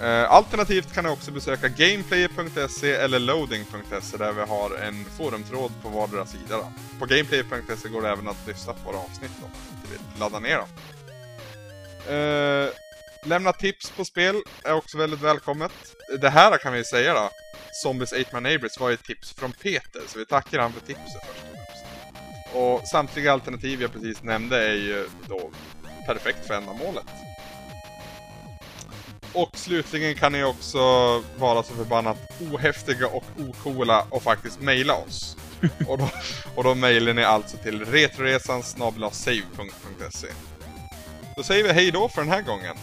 Eh, 0.00 0.30
Alternativt 0.30 0.94
kan 0.94 1.04
ni 1.04 1.10
också 1.10 1.30
besöka 1.30 1.68
gameplayer.se 1.68 2.92
eller 2.92 3.18
loading.se 3.18 4.16
där 4.16 4.32
vi 4.32 4.40
har 4.42 4.76
en 4.76 5.04
forumtråd 5.04 5.72
på 5.82 5.88
vardera 5.88 6.26
sida. 6.26 6.56
Då. 6.56 6.72
På 6.98 7.06
gameplayer.se 7.06 7.88
går 7.88 8.02
det 8.02 8.08
även 8.08 8.28
att 8.28 8.46
lyssna 8.46 8.72
på 8.72 8.90
våra 8.92 8.98
avsnitt 8.98 9.30
vill 9.40 9.73
ladda 10.20 10.38
ner 10.38 10.56
dem. 10.58 10.68
Uh, 12.14 12.70
lämna 13.24 13.52
tips 13.52 13.90
på 13.90 14.04
spel 14.04 14.36
är 14.64 14.72
också 14.72 14.98
väldigt 14.98 15.20
välkommet. 15.20 15.72
Det 16.20 16.30
här 16.30 16.58
kan 16.58 16.72
vi 16.72 16.84
säga 16.84 17.14
då. 17.14 17.30
Zombies 17.82 18.12
8 18.12 18.24
Man 18.32 18.42
Neighbors 18.42 18.80
var 18.80 18.90
ett 18.90 19.04
tips 19.04 19.32
från 19.32 19.52
Peter, 19.52 20.02
så 20.06 20.18
vi 20.18 20.26
tackar 20.26 20.58
han 20.58 20.72
för 20.72 20.80
tipset 20.80 21.22
först 21.26 21.40
och 21.40 21.50
främst. 21.50 22.54
Och 22.54 22.88
samtliga 22.88 23.32
alternativ 23.32 23.82
jag 23.82 23.92
precis 23.92 24.22
nämnde 24.22 24.68
är 24.68 24.74
ju 24.74 25.08
då 25.28 25.50
perfekt 26.06 26.46
för 26.46 26.54
ändamålet. 26.54 27.06
Och 29.32 29.50
slutligen 29.56 30.14
kan 30.14 30.32
ni 30.32 30.44
också 30.44 30.78
vara 31.36 31.62
så 31.62 31.74
förbannat 31.74 32.18
ohäftiga 32.40 33.06
och 33.06 33.24
okola 33.48 34.06
och 34.10 34.22
faktiskt 34.22 34.60
mejla 34.60 34.94
oss. 34.94 35.36
och, 35.88 35.98
då, 35.98 36.10
och 36.54 36.64
då 36.64 36.74
mejlar 36.74 37.14
ni 37.14 37.24
alltså 37.24 37.56
till 37.56 37.84
retroresan 37.84 38.62
save.se. 38.62 40.26
Då 41.36 41.42
säger 41.42 41.64
vi 41.64 41.72
hej 41.72 41.90
då 41.90 42.08
för 42.08 42.22
den 42.22 42.30
här 42.30 42.42
gången. 42.42 42.76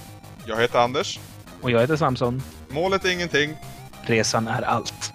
Jag 0.46 0.62
heter 0.62 0.80
Anders. 0.80 1.20
Och 1.62 1.72
jag 1.72 1.82
heter 1.82 1.96
Samson. 1.96 2.44
Målet 2.70 3.06
är 3.06 3.10
ingenting. 3.10 3.56
Resan 4.02 4.48
är 4.48 4.62
allt. 4.62 5.14